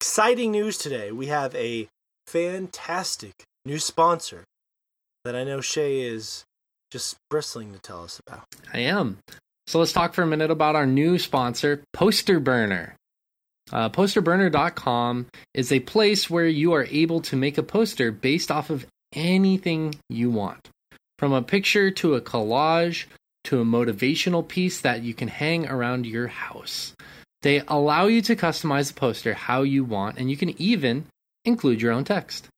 exciting 0.00 0.52
news 0.52 0.76
today. 0.76 1.10
We 1.10 1.26
have 1.26 1.54
a 1.54 1.88
fantastic 2.30 3.42
new 3.64 3.78
sponsor 3.78 4.44
that 5.24 5.34
I 5.34 5.42
know 5.42 5.60
Shay 5.60 6.02
is 6.02 6.44
just 6.92 7.16
bristling 7.28 7.72
to 7.72 7.80
tell 7.80 8.04
us 8.04 8.20
about. 8.24 8.44
I 8.72 8.80
am. 8.80 9.18
So 9.66 9.80
let's 9.80 9.92
talk 9.92 10.14
for 10.14 10.22
a 10.22 10.26
minute 10.26 10.50
about 10.50 10.76
our 10.76 10.86
new 10.86 11.18
sponsor, 11.18 11.82
Poster 11.92 12.38
Burner. 12.38 12.94
Uh, 13.72 13.88
posterburner.com 13.88 15.26
is 15.54 15.72
a 15.72 15.80
place 15.80 16.30
where 16.30 16.46
you 16.46 16.72
are 16.72 16.86
able 16.90 17.20
to 17.22 17.36
make 17.36 17.58
a 17.58 17.62
poster 17.62 18.10
based 18.10 18.50
off 18.50 18.70
of 18.70 18.86
anything 19.12 19.94
you 20.08 20.30
want. 20.30 20.68
From 21.18 21.32
a 21.32 21.42
picture 21.42 21.90
to 21.90 22.14
a 22.14 22.20
collage 22.20 23.06
to 23.44 23.60
a 23.60 23.64
motivational 23.64 24.46
piece 24.46 24.80
that 24.80 25.02
you 25.02 25.14
can 25.14 25.28
hang 25.28 25.68
around 25.68 26.06
your 26.06 26.28
house. 26.28 26.94
They 27.42 27.62
allow 27.66 28.06
you 28.06 28.22
to 28.22 28.36
customize 28.36 28.88
the 28.88 29.00
poster 29.00 29.34
how 29.34 29.62
you 29.62 29.84
want, 29.84 30.18
and 30.18 30.30
you 30.30 30.36
can 30.36 30.60
even 30.60 31.06
include 31.44 31.80
your 31.82 31.92
own 31.92 32.04
text. 32.04 32.48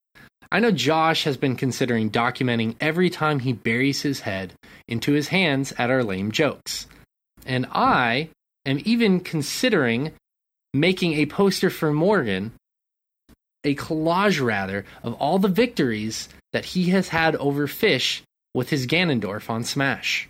I 0.51 0.61
know 0.61 0.71
Josh 0.71 1.25
has 1.25 1.37
been 1.37 1.57
considering 1.57 2.11
documenting 2.11 2.77
every 2.79 3.09
time 3.09 3.39
he 3.39 3.55
buries 3.55 4.03
his 4.03 4.21
head 4.21 4.53
into 4.87 5.13
his 5.13 5.29
hands 5.29 5.73
at 5.79 5.89
our 5.89 6.05
lame 6.05 6.31
jokes. 6.31 6.87
And 7.47 7.67
I 7.73 8.29
am 8.67 8.81
even 8.85 9.21
considering 9.21 10.13
making 10.75 11.15
a 11.15 11.27
poster 11.27 11.71
for 11.71 11.93
Morgan, 11.93 12.53
a 13.65 13.75
collage 13.75 14.45
rather, 14.45 14.85
of 15.03 15.15
all 15.15 15.39
the 15.39 15.49
victories 15.49 16.29
that 16.53 16.67
he 16.67 16.91
has 16.91 17.09
had 17.09 17.35
over 17.37 17.67
Fish 17.67 18.23
with 18.55 18.69
his 18.69 18.87
Ganondorf 18.87 19.49
on 19.49 19.65
Smash. 19.65 20.29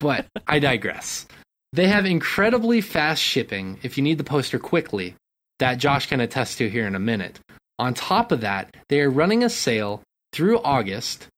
But 0.00 0.26
I 0.46 0.58
digress. 0.58 1.26
They 1.72 1.88
have 1.88 2.06
incredibly 2.06 2.80
fast 2.80 3.22
shipping 3.22 3.78
if 3.82 3.98
you 3.98 4.02
need 4.02 4.16
the 4.16 4.24
poster 4.24 4.58
quickly, 4.58 5.16
that 5.58 5.78
Josh 5.78 6.06
can 6.06 6.20
attest 6.20 6.58
to 6.58 6.68
here 6.68 6.86
in 6.86 6.94
a 6.94 6.98
minute. 7.00 7.40
On 7.78 7.94
top 7.94 8.32
of 8.32 8.40
that, 8.40 8.76
they 8.88 9.00
are 9.00 9.10
running 9.10 9.44
a 9.44 9.50
sale 9.50 10.02
through 10.32 10.58
August 10.60 11.28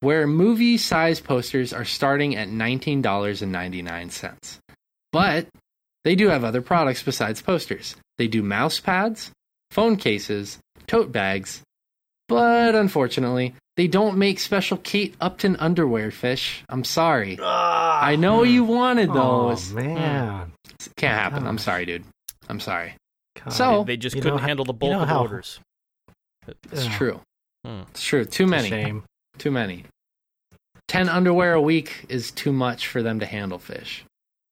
where 0.00 0.26
movie 0.26 0.78
size 0.78 1.20
posters 1.20 1.72
are 1.72 1.84
starting 1.84 2.34
at 2.36 2.48
$19.99. 2.48 4.58
But 5.12 5.46
they 6.04 6.14
do 6.16 6.28
have 6.28 6.44
other 6.44 6.62
products 6.62 7.02
besides 7.02 7.42
posters. 7.42 7.96
They 8.18 8.26
do 8.26 8.42
mouse 8.42 8.80
pads, 8.80 9.30
phone 9.70 9.96
cases, 9.96 10.58
tote 10.86 11.12
bags, 11.12 11.62
but 12.28 12.74
unfortunately, 12.74 13.54
they 13.76 13.86
don't 13.86 14.18
make 14.18 14.40
special 14.40 14.76
Kate 14.78 15.14
Upton 15.20 15.56
underwear 15.56 16.10
fish. 16.10 16.64
I'm 16.68 16.84
sorry. 16.84 17.38
Ah, 17.40 18.02
I 18.02 18.16
know 18.16 18.42
you 18.42 18.64
wanted 18.64 19.10
those. 19.10 19.16
Oh 19.16 19.48
those. 19.50 19.72
man, 19.72 20.52
Can't 20.96 21.18
happen. 21.18 21.46
I'm 21.46 21.58
sorry, 21.58 21.86
dude. 21.86 22.04
I'm 22.48 22.60
sorry. 22.60 22.94
God. 23.34 23.52
So- 23.52 23.84
They 23.84 23.96
just 23.96 24.14
couldn't 24.16 24.30
know 24.30 24.38
how- 24.38 24.46
handle 24.46 24.64
the 24.64 24.72
you 24.72 24.78
bulk 24.78 24.92
know 24.92 25.02
of 25.02 25.08
how- 25.08 25.20
orders. 25.22 25.60
It's 26.70 26.84
Yeah. 26.86 26.96
true. 26.98 27.20
Hmm. 27.64 27.82
It's 27.90 28.02
true. 28.04 28.24
Too 28.24 28.46
many. 28.46 28.68
shame. 28.68 29.04
Too 29.38 29.50
many. 29.50 29.84
10 30.88 31.08
underwear 31.08 31.54
a 31.54 31.60
week 31.62 32.04
is 32.08 32.30
too 32.32 32.52
much 32.52 32.86
for 32.88 33.02
them 33.02 33.20
to 33.20 33.26
handle 33.26 33.58
fish. 33.58 34.04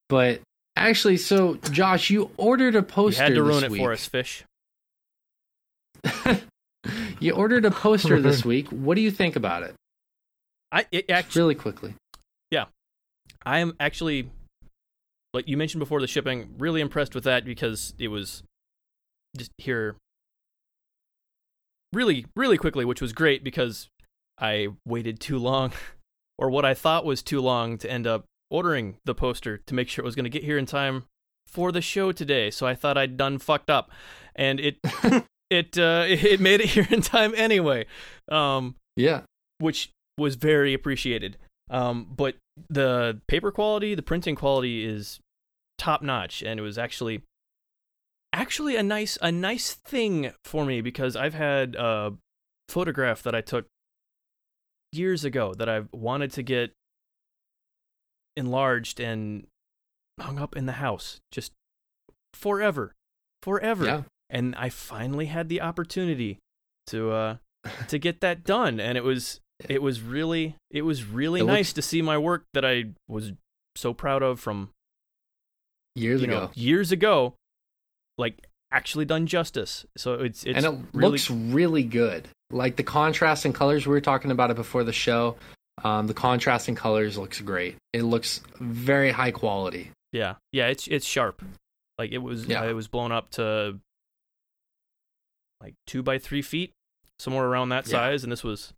But 0.08 0.40
actually, 0.76 1.16
so 1.18 1.56
Josh, 1.56 2.08
you 2.10 2.30
ordered 2.36 2.74
a 2.74 2.78
You 2.78 2.82
poster. 2.84 3.22
had 3.24 3.34
to 3.34 3.42
ruin 3.42 3.56
this 3.56 3.64
it 3.64 3.70
week. 3.72 3.80
for 3.82 3.92
us, 3.92 4.06
fish. 4.06 4.44
you 7.20 7.32
ordered 7.32 7.64
a 7.64 7.70
poster 7.70 8.20
this 8.22 8.44
week. 8.44 8.68
What 8.68 8.94
do 8.94 9.00
you 9.00 9.10
think 9.10 9.36
about 9.36 9.62
it? 9.64 9.74
I 10.72 10.86
it 10.92 11.10
actually 11.10 11.40
Really 11.42 11.54
quickly. 11.56 11.94
Yeah, 12.50 12.66
I 13.44 13.58
am 13.58 13.74
actually, 13.80 14.30
like 15.34 15.48
you 15.48 15.56
mentioned 15.56 15.80
before, 15.80 16.00
the 16.00 16.06
shipping. 16.06 16.54
Really 16.58 16.80
impressed 16.80 17.14
with 17.14 17.24
that 17.24 17.44
because 17.44 17.92
it 17.98 18.08
was 18.08 18.42
just 19.36 19.52
here 19.58 19.96
really, 21.92 22.26
really 22.36 22.56
quickly, 22.56 22.84
which 22.84 23.00
was 23.00 23.12
great 23.12 23.42
because 23.44 23.88
I 24.38 24.68
waited 24.86 25.20
too 25.20 25.38
long, 25.38 25.72
or 26.38 26.50
what 26.50 26.64
I 26.64 26.74
thought 26.74 27.04
was 27.04 27.22
too 27.22 27.40
long, 27.40 27.78
to 27.78 27.90
end 27.90 28.06
up 28.06 28.24
ordering 28.50 28.96
the 29.04 29.14
poster 29.14 29.58
to 29.58 29.74
make 29.74 29.88
sure 29.88 30.02
it 30.02 30.06
was 30.06 30.14
going 30.16 30.24
to 30.24 30.30
get 30.30 30.44
here 30.44 30.58
in 30.58 30.66
time 30.66 31.04
for 31.46 31.72
the 31.72 31.80
show 31.80 32.12
today. 32.12 32.50
So 32.50 32.66
I 32.66 32.74
thought 32.74 32.96
I'd 32.98 33.16
done 33.16 33.38
fucked 33.38 33.70
up, 33.70 33.90
and 34.34 34.60
it 34.60 34.78
it 35.50 35.78
uh, 35.78 36.04
it 36.08 36.40
made 36.40 36.60
it 36.60 36.70
here 36.70 36.86
in 36.90 37.02
time 37.02 37.32
anyway. 37.36 37.86
Um, 38.30 38.76
Yeah. 38.96 39.22
which 39.58 39.90
was 40.18 40.34
very 40.36 40.74
appreciated. 40.74 41.36
Um, 41.70 42.06
but 42.16 42.36
the 42.68 43.20
paper 43.28 43.50
quality, 43.52 43.94
the 43.94 44.02
printing 44.02 44.34
quality 44.34 44.84
is 44.84 45.20
top 45.78 46.02
notch, 46.02 46.42
and 46.42 46.58
it 46.58 46.62
was 46.62 46.76
actually 46.78 47.22
actually 48.32 48.76
a 48.76 48.82
nice 48.82 49.18
a 49.22 49.32
nice 49.32 49.74
thing 49.74 50.32
for 50.44 50.64
me 50.64 50.80
because 50.80 51.16
I've 51.16 51.34
had 51.34 51.74
a 51.76 52.14
photograph 52.68 53.22
that 53.24 53.34
I 53.34 53.40
took 53.40 53.66
years 54.92 55.24
ago 55.24 55.54
that 55.54 55.68
I've 55.68 55.88
wanted 55.92 56.32
to 56.32 56.42
get 56.42 56.72
enlarged 58.36 59.00
and 59.00 59.46
hung 60.20 60.38
up 60.38 60.56
in 60.56 60.66
the 60.66 60.72
house 60.72 61.20
just 61.32 61.52
forever, 62.34 62.92
forever 63.42 63.84
Yeah. 63.84 64.02
and 64.28 64.54
I 64.56 64.68
finally 64.68 65.26
had 65.26 65.48
the 65.48 65.60
opportunity 65.60 66.38
to 66.88 67.10
uh 67.12 67.36
to 67.88 67.98
get 67.98 68.20
that 68.20 68.44
done 68.44 68.80
and 68.80 68.96
it 68.96 69.04
was 69.04 69.40
it 69.68 69.82
was 69.82 70.00
really 70.00 70.56
it 70.70 70.82
was 70.82 71.04
really 71.04 71.40
It 71.40 71.44
nice 71.44 71.68
looks- 71.68 71.72
to 71.74 71.82
see 71.82 72.02
my 72.02 72.16
work 72.18 72.44
that 72.54 72.64
I 72.64 72.84
was 73.08 73.32
so 73.76 73.92
proud 73.92 74.22
of 74.22 74.40
from 74.40 74.70
Years 75.96 76.22
you 76.22 76.28
ago. 76.28 76.40
know 76.40 76.50
years 76.54 76.92
ago 76.92 77.34
like 78.20 78.46
actually 78.72 79.04
done 79.04 79.26
justice 79.26 79.84
so 79.96 80.14
it's 80.14 80.44
it's 80.44 80.56
and 80.56 80.66
it 80.66 80.84
really 80.92 81.12
looks 81.12 81.28
really 81.30 81.82
good. 81.82 82.28
Like 82.52 82.76
the 82.76 82.82
contrast 82.84 83.44
in 83.46 83.52
colors, 83.52 83.86
we 83.86 83.90
were 83.92 84.00
talking 84.00 84.30
about 84.30 84.50
it 84.50 84.56
before 84.56 84.84
the 84.84 84.92
show. 84.92 85.36
Um, 85.82 86.06
the 86.06 86.14
contrast 86.14 86.68
in 86.68 86.74
colors 86.74 87.16
looks 87.16 87.40
great. 87.40 87.76
It 87.92 88.02
looks 88.02 88.40
very 88.60 89.10
high 89.10 89.30
quality. 89.32 89.90
yeah 90.12 90.34
yeah 90.52 90.66
it's 90.66 90.86
it's 90.88 91.06
sharp 91.06 91.40
like 91.98 92.10
it 92.12 92.18
was 92.18 92.46
Yeah. 92.46 92.62
uh, 92.62 92.68
it 92.68 92.72
was 92.74 92.88
blown 92.88 93.12
up 93.12 93.30
to 93.38 93.78
like 95.60 95.74
two 95.86 96.02
by 96.02 96.18
three 96.18 96.42
feet 96.42 96.72
somewhere 97.18 97.44
around 97.46 97.68
that 97.70 97.86
Yeah. 97.86 97.92
size 97.92 98.22
and 98.24 98.32
this 98.32 98.42
was 98.44 98.72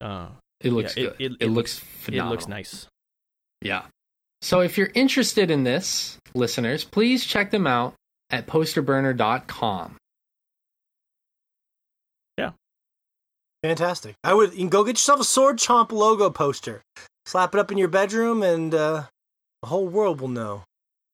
uh 0.00 0.28
It 0.60 0.72
looks 0.72 0.96
Yeah, 0.96 1.04
it- 1.04 1.18
good. 1.18 1.20
it- 1.20 1.32
It, 1.40 1.44
it 1.46 1.50
looks 1.50 1.78
phenomenal. 1.78 2.28
it 2.28 2.30
looks 2.36 2.48
nice 2.48 2.86
Yeah. 3.60 3.82
So 4.42 4.60
if 4.60 4.76
you're 4.78 4.90
interested 4.94 5.50
in 5.50 5.64
this, 5.64 6.18
listeners, 6.34 6.84
please 6.84 7.24
check 7.24 7.50
them 7.50 7.66
out 7.66 7.94
at 8.30 8.46
posterburner.com. 8.46 9.96
Yeah. 12.38 12.50
Fantastic. 13.62 14.14
I 14.22 14.34
would 14.34 14.52
you 14.52 14.58
can 14.58 14.68
go 14.68 14.84
get 14.84 14.92
yourself 14.96 15.20
a 15.20 15.24
Sword 15.24 15.58
Chomp 15.58 15.92
logo 15.92 16.30
poster. 16.30 16.82
Slap 17.24 17.54
it 17.54 17.58
up 17.58 17.72
in 17.72 17.78
your 17.78 17.88
bedroom, 17.88 18.42
and 18.42 18.72
uh, 18.74 19.04
the 19.62 19.68
whole 19.68 19.88
world 19.88 20.20
will 20.20 20.28
know 20.28 20.62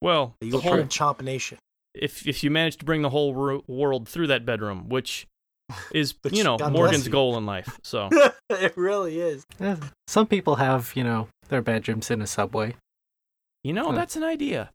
well 0.00 0.34
that 0.40 0.46
the 0.46 0.52
you're 0.52 0.60
whole 0.60 0.70
part 0.72 0.80
of 0.82 0.88
Chomp 0.88 1.22
Nation. 1.22 1.58
if 1.94 2.26
if 2.26 2.42
you 2.44 2.50
manage 2.50 2.76
to 2.78 2.84
bring 2.84 3.02
the 3.02 3.10
whole 3.10 3.34
ro- 3.34 3.64
world 3.66 4.08
through 4.08 4.26
that 4.26 4.44
bedroom, 4.44 4.88
which 4.88 5.26
is 5.92 6.14
Which, 6.22 6.34
you 6.36 6.44
know 6.44 6.58
God 6.58 6.72
Morgan's 6.72 7.06
you. 7.06 7.12
goal 7.12 7.38
in 7.38 7.46
life. 7.46 7.78
So 7.82 8.08
it 8.50 8.76
really 8.76 9.20
is. 9.20 9.46
Yeah, 9.60 9.76
some 10.06 10.26
people 10.26 10.56
have, 10.56 10.92
you 10.94 11.04
know, 11.04 11.28
their 11.48 11.62
bedrooms 11.62 12.10
in 12.10 12.20
a 12.20 12.26
subway. 12.26 12.74
you 13.64 13.72
know 13.72 13.86
Huh. 13.86 13.92
that's 13.92 14.16
an 14.16 14.24
idea. 14.24 14.70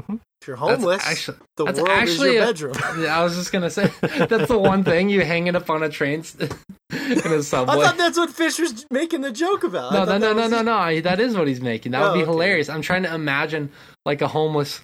Hmm 0.00 0.16
If 0.40 0.48
you're 0.48 0.56
That's 0.56 0.80
homeless, 0.80 1.06
actually- 1.06 1.36
the 1.56 1.64
that's 1.66 1.78
world 1.78 1.90
is 1.90 1.96
actually 2.10 2.34
your 2.34 2.42
a- 2.42 2.46
bedroom. 2.46 2.74
Yeah, 2.98 3.18
I 3.20 3.22
was 3.24 3.36
just 3.36 3.52
gonna 3.52 3.70
say 3.70 3.90
that's 4.00 4.48
the 4.48 4.58
one 4.58 4.84
thing 4.84 5.08
you 5.08 5.24
hang 5.24 5.46
it 5.46 5.54
up 5.56 5.68
on 5.70 5.82
a 5.82 5.88
train 5.88 6.22
st- 6.24 6.52
in 6.90 7.18
a 7.32 7.42
subway. 7.42 7.74
I 7.76 7.84
thought 7.86 7.96
that's 7.98 8.16
what 8.18 8.30
Fisher's 8.30 8.86
making 8.90 9.20
the 9.20 9.30
joke 9.32 9.64
about. 9.64 9.92
No, 9.92 10.04
no, 10.04 10.18
no, 10.18 10.32
no, 10.32 10.48
no, 10.48 10.62
no. 10.62 11.00
That 11.00 11.20
is 11.20 11.36
what 11.36 11.46
he's 11.48 11.60
making. 11.60 11.92
That 11.92 12.00
would 12.00 12.10
Oh, 12.10 12.14
be 12.14 12.22
okay. 12.22 12.30
hilarious. 12.30 12.68
I'm 12.68 12.82
trying 12.82 13.02
to 13.04 13.14
imagine 13.14 13.70
like 14.06 14.20
a 14.22 14.28
homeless 14.28 14.80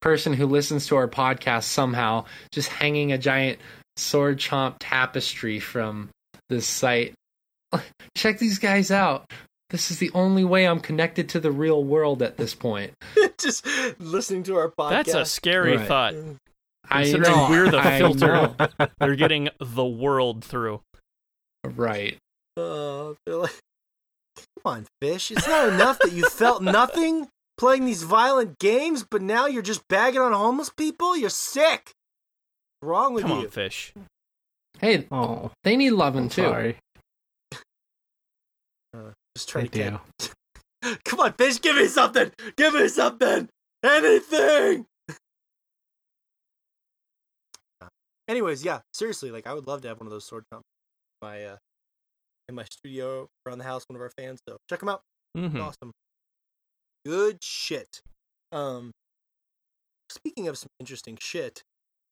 person 0.00 0.32
who 0.32 0.46
listens 0.46 0.86
to 0.88 0.96
our 0.96 1.06
podcast 1.08 1.64
somehow 1.64 2.24
just 2.52 2.68
hanging 2.68 3.12
a 3.12 3.18
giant 3.18 3.58
sword 3.96 4.38
chomp 4.38 4.76
tapestry 4.80 5.60
from 5.60 6.08
this 6.48 6.66
site 6.66 7.14
check 8.16 8.38
these 8.38 8.58
guys 8.58 8.90
out. 8.90 9.24
This 9.72 9.90
is 9.90 9.98
the 9.98 10.10
only 10.14 10.44
way 10.44 10.66
I'm 10.68 10.78
connected 10.80 11.28
to 11.30 11.40
the 11.40 11.50
real 11.50 11.82
world 11.82 12.22
at 12.22 12.36
this 12.36 12.54
point. 12.54 12.92
just 13.38 13.66
listening 13.98 14.42
to 14.44 14.56
our 14.56 14.68
podcast. 14.68 14.90
That's 14.90 15.14
a 15.14 15.24
scary 15.24 15.76
Right. 15.78 15.88
thought. 15.88 16.14
I 16.90 17.02
Considering 17.04 17.32
know, 17.36 17.46
we're 17.50 17.70
the 17.70 17.78
I 17.78 17.98
filter. 17.98 18.26
know. 18.26 18.86
They're 19.00 19.16
getting 19.16 19.48
the 19.58 19.84
world 19.84 20.44
through. 20.44 20.80
Right. 21.64 22.18
Uh, 22.56 23.14
they're 23.24 23.36
like, 23.36 23.52
come 24.36 24.66
on, 24.66 24.86
fish. 25.00 25.30
It's 25.30 25.46
not 25.48 25.68
enough 25.68 25.98
that 26.00 26.12
you 26.12 26.28
felt 26.28 26.62
nothing 26.62 27.28
playing 27.56 27.86
these 27.86 28.02
violent 28.02 28.58
games, 28.58 29.06
but 29.10 29.22
now 29.22 29.46
you're 29.46 29.62
just 29.62 29.80
bagging 29.88 30.20
on 30.20 30.32
homeless 30.32 30.70
people. 30.76 31.16
You're 31.16 31.30
sick. 31.30 31.92
What's 32.80 32.90
wrong 32.90 33.14
with 33.14 33.24
you. 33.24 33.28
Come 33.28 33.38
you? 33.38 33.44
on, 33.46 33.50
fish. 33.50 33.94
Hey, 34.80 35.06
Oh, 35.12 35.50
they 35.64 35.76
need 35.76 35.90
loving 35.92 36.24
I'm 36.24 36.28
too. 36.28 36.42
sorry. 36.42 36.76
Just 39.36 39.48
trying 39.48 39.66
They 39.66 39.84
to 39.84 40.00
do. 40.82 40.96
Come 41.04 41.20
on, 41.20 41.32
fish. 41.34 41.60
Give 41.60 41.76
me 41.76 41.86
something. 41.86 42.30
Give 42.56 42.74
me 42.74 42.88
something. 42.88 43.48
Anything. 43.84 44.86
Anyways, 48.28 48.64
yeah, 48.64 48.80
seriously, 48.92 49.30
like 49.30 49.46
I 49.46 49.54
would 49.54 49.66
love 49.66 49.82
to 49.82 49.88
have 49.88 49.98
one 49.98 50.06
of 50.06 50.12
those 50.12 50.24
sword 50.24 50.44
jumps 50.52 50.64
in 51.20 51.28
my 51.28 51.44
uh 51.44 51.56
in 52.48 52.54
my 52.54 52.64
studio 52.64 53.28
around 53.46 53.58
the 53.58 53.64
house. 53.64 53.84
One 53.88 53.96
of 53.96 54.02
our 54.02 54.12
fans, 54.16 54.40
so 54.48 54.56
check 54.70 54.80
them 54.80 54.88
out. 54.88 55.02
hmm 55.36 55.60
awesome. 55.60 55.92
Good 57.04 57.38
shit. 57.42 58.00
Um, 58.52 58.92
speaking 60.08 60.46
of 60.46 60.56
some 60.56 60.68
interesting 60.78 61.18
shit, 61.20 61.62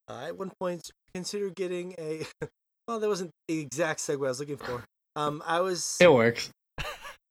uh, 0.09 0.25
at 0.27 0.37
one 0.37 0.51
point 0.59 0.89
considered 1.15 1.55
getting 1.55 1.95
a. 1.97 2.25
well, 2.87 2.99
that 2.99 3.07
wasn't 3.07 3.31
the 3.47 3.59
exact 3.59 4.01
segue 4.01 4.25
I 4.25 4.29
was 4.29 4.39
looking 4.39 4.57
for. 4.57 4.83
Um, 5.15 5.41
I 5.45 5.61
was 5.61 5.97
It 5.99 6.11
works. 6.11 6.51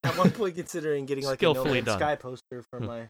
At 0.05 0.17
one 0.17 0.31
point 0.31 0.55
considering 0.57 1.07
getting 1.07 1.25
like 1.25 1.43
a 1.43 1.53
No 1.53 1.65
Man's. 1.65 1.91
Sky 1.91 2.17
poster 2.17 2.63
for 2.71 2.79
Hmm. 2.79 2.87
my 2.87 3.09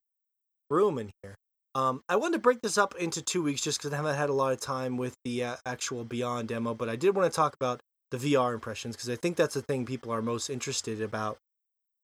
room 0.70 0.98
in 0.98 1.10
here. 1.22 1.34
Um, 1.74 2.02
I 2.08 2.16
wanted 2.16 2.34
to 2.34 2.40
break 2.40 2.62
this 2.62 2.76
up 2.78 2.94
into 2.96 3.22
two 3.22 3.42
weeks 3.42 3.60
just 3.60 3.78
because 3.78 3.92
I 3.92 3.96
haven't 3.96 4.16
had 4.16 4.28
a 4.28 4.32
lot 4.34 4.52
of 4.52 4.60
time 4.60 4.96
with 4.96 5.14
the 5.24 5.44
uh, 5.44 5.56
actual 5.64 6.04
Beyond 6.04 6.48
demo, 6.48 6.74
but 6.74 6.88
I 6.88 6.96
did 6.96 7.14
want 7.14 7.30
to 7.32 7.34
talk 7.36 7.54
about 7.54 7.80
the 8.10 8.16
VR 8.16 8.54
impressions 8.54 8.96
because 8.96 9.08
I 9.08 9.14
think 9.14 9.36
that's 9.36 9.54
the 9.54 9.62
thing 9.62 9.86
people 9.86 10.12
are 10.12 10.20
most 10.20 10.50
interested 10.50 11.00
about 11.00 11.38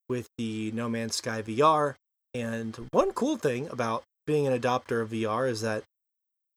with 0.07 0.27
the 0.37 0.71
No 0.71 0.87
Man's 0.87 1.15
Sky 1.17 1.41
VR. 1.41 1.95
And 2.33 2.87
one 2.91 3.11
cool 3.11 3.35
thing 3.35 3.67
about 3.69 4.03
being 4.25 4.47
an 4.47 4.57
adopter 4.57 5.01
of 5.01 5.09
VR 5.09 5.49
is 5.49 5.59
that 5.61 5.83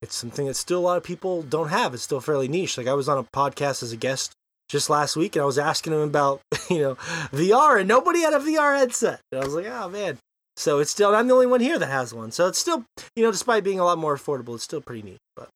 it's 0.01 0.15
something 0.15 0.47
that 0.47 0.53
still 0.55 0.79
a 0.79 0.81
lot 0.81 0.97
of 0.97 1.03
people 1.03 1.41
don't 1.43 1.67
have. 1.69 1.93
It's 1.93 2.03
still 2.03 2.21
fairly 2.21 2.47
niche. 2.47 2.77
Like 2.77 2.87
I 2.87 2.93
was 2.93 3.09
on 3.09 3.17
a 3.17 3.23
podcast 3.35 3.83
as 3.83 3.91
a 3.91 3.97
guest 3.97 4.31
just 4.71 4.89
last 4.89 5.15
week 5.15 5.35
and 5.35 5.43
I 5.43 5.45
was 5.45 5.57
asking 5.57 5.93
him 5.93 5.99
about, 5.99 6.41
you 6.69 6.79
know, 6.79 6.95
VR 7.31 7.79
and 7.79 7.87
nobody 7.87 8.21
had 8.21 8.33
a 8.33 8.39
VR 8.39 8.77
headset. 8.77 9.19
And 9.31 9.41
I 9.41 9.45
was 9.45 9.53
like, 9.53 9.67
oh 9.67 9.89
man. 9.89 10.17
So 10.57 10.79
it's 10.79 10.91
still 10.91 11.15
I'm 11.15 11.27
the 11.27 11.33
only 11.33 11.47
one 11.47 11.59
here 11.59 11.77
that 11.77 11.87
has 11.87 12.13
one. 12.13 12.31
So 12.31 12.47
it's 12.47 12.59
still, 12.59 12.85
you 13.15 13.23
know, 13.23 13.31
despite 13.31 13.63
being 13.63 13.79
a 13.79 13.85
lot 13.85 13.97
more 13.97 14.15
affordable, 14.15 14.55
it's 14.55 14.63
still 14.63 14.81
pretty 14.81 15.03
neat. 15.03 15.19
But 15.35 15.49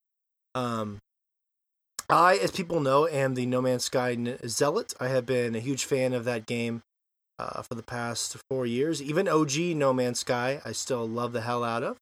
um 0.54 1.00
I, 2.08 2.36
as 2.36 2.52
people 2.52 2.82
know, 2.82 3.08
am 3.08 3.34
the 3.34 3.48
No 3.48 3.62
Man's 3.62 3.86
Sky 3.86 4.16
zealot. 4.46 4.94
I 5.00 5.08
have 5.08 5.26
been 5.26 5.56
a 5.56 5.60
huge 5.60 5.86
fan 5.86 6.14
of 6.14 6.24
that 6.26 6.46
game 6.46 6.84
uh, 7.40 7.64
for 7.64 7.74
the 7.74 7.84
past 7.84 8.38
four 8.48 8.68
years. 8.68 9.02
Even 9.02 9.28
OG 9.28 9.58
No 9.76 9.92
Man's 9.92 10.20
Sky, 10.20 10.62
I 10.64 10.72
still 10.72 11.08
love 11.08 11.34
the 11.34 11.42
hell 11.42 11.64
out 11.64 11.82
of. 11.82 11.98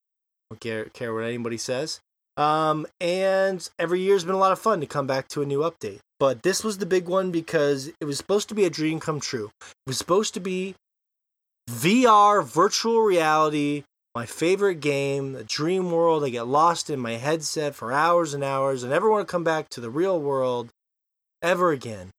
Don't 0.50 0.60
care, 0.60 0.86
care 0.86 1.14
what 1.14 1.24
anybody 1.24 1.58
says. 1.58 2.02
Um, 2.36 2.88
and 3.00 3.68
every 3.78 4.02
year's 4.02 4.24
been 4.24 4.34
a 4.36 4.40
lot 4.40 4.52
of 4.52 4.60
fun 4.60 4.80
to 4.82 4.88
come 4.88 5.06
back 5.06 5.28
to 5.30 5.42
a 5.42 5.46
new 5.46 5.60
update. 5.60 6.00
But 6.20 6.44
this 6.44 6.64
was 6.64 6.78
the 6.78 6.86
big 6.86 7.08
one 7.08 7.32
because 7.32 7.92
it 8.00 8.06
was 8.06 8.18
supposed 8.18 8.50
to 8.50 8.56
be 8.56 8.66
a 8.66 8.70
dream 8.70 9.00
come 9.00 9.20
true. 9.20 9.52
It 9.62 9.88
was 9.88 9.98
supposed 9.98 10.34
to 10.36 10.40
be 10.40 10.76
VR, 11.70 12.44
virtual 12.44 13.02
reality, 13.02 13.84
my 14.16 14.26
favorite 14.26 14.80
game, 14.80 15.34
the 15.34 15.44
dream 15.44 15.92
world. 15.92 16.24
I 16.24 16.30
get 16.30 16.48
lost 16.48 16.90
in 16.90 17.00
my 17.00 17.14
headset 17.14 17.76
for 17.76 17.92
hours 17.92 18.34
and 18.34 18.44
hours 18.44 18.84
and 18.84 18.92
never 18.92 19.10
want 19.10 19.28
to 19.28 19.32
come 19.32 19.44
back 19.44 19.70
to 19.70 19.82
the 19.82 19.90
real 19.90 20.20
world 20.20 20.70
ever 21.42 21.72
again. 21.72 22.10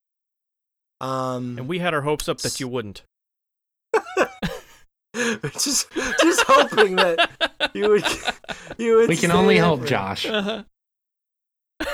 Um, 1.00 1.58
And 1.58 1.68
we 1.68 1.80
had 1.80 1.92
our 1.94 2.02
hopes 2.02 2.28
up 2.28 2.38
that 2.42 2.60
you 2.60 2.68
wouldn't. 2.68 3.02
just 5.52 5.90
just 5.92 6.44
hoping 6.46 6.96
that 6.96 7.70
you 7.72 7.88
would 7.88 8.04
you 8.78 8.96
would 8.96 9.08
We 9.08 9.16
can 9.16 9.30
only 9.30 9.54
there 9.54 9.64
hope, 9.64 9.80
for- 9.80 9.86
Josh. 9.86 10.26
Uh-huh. 10.26 10.64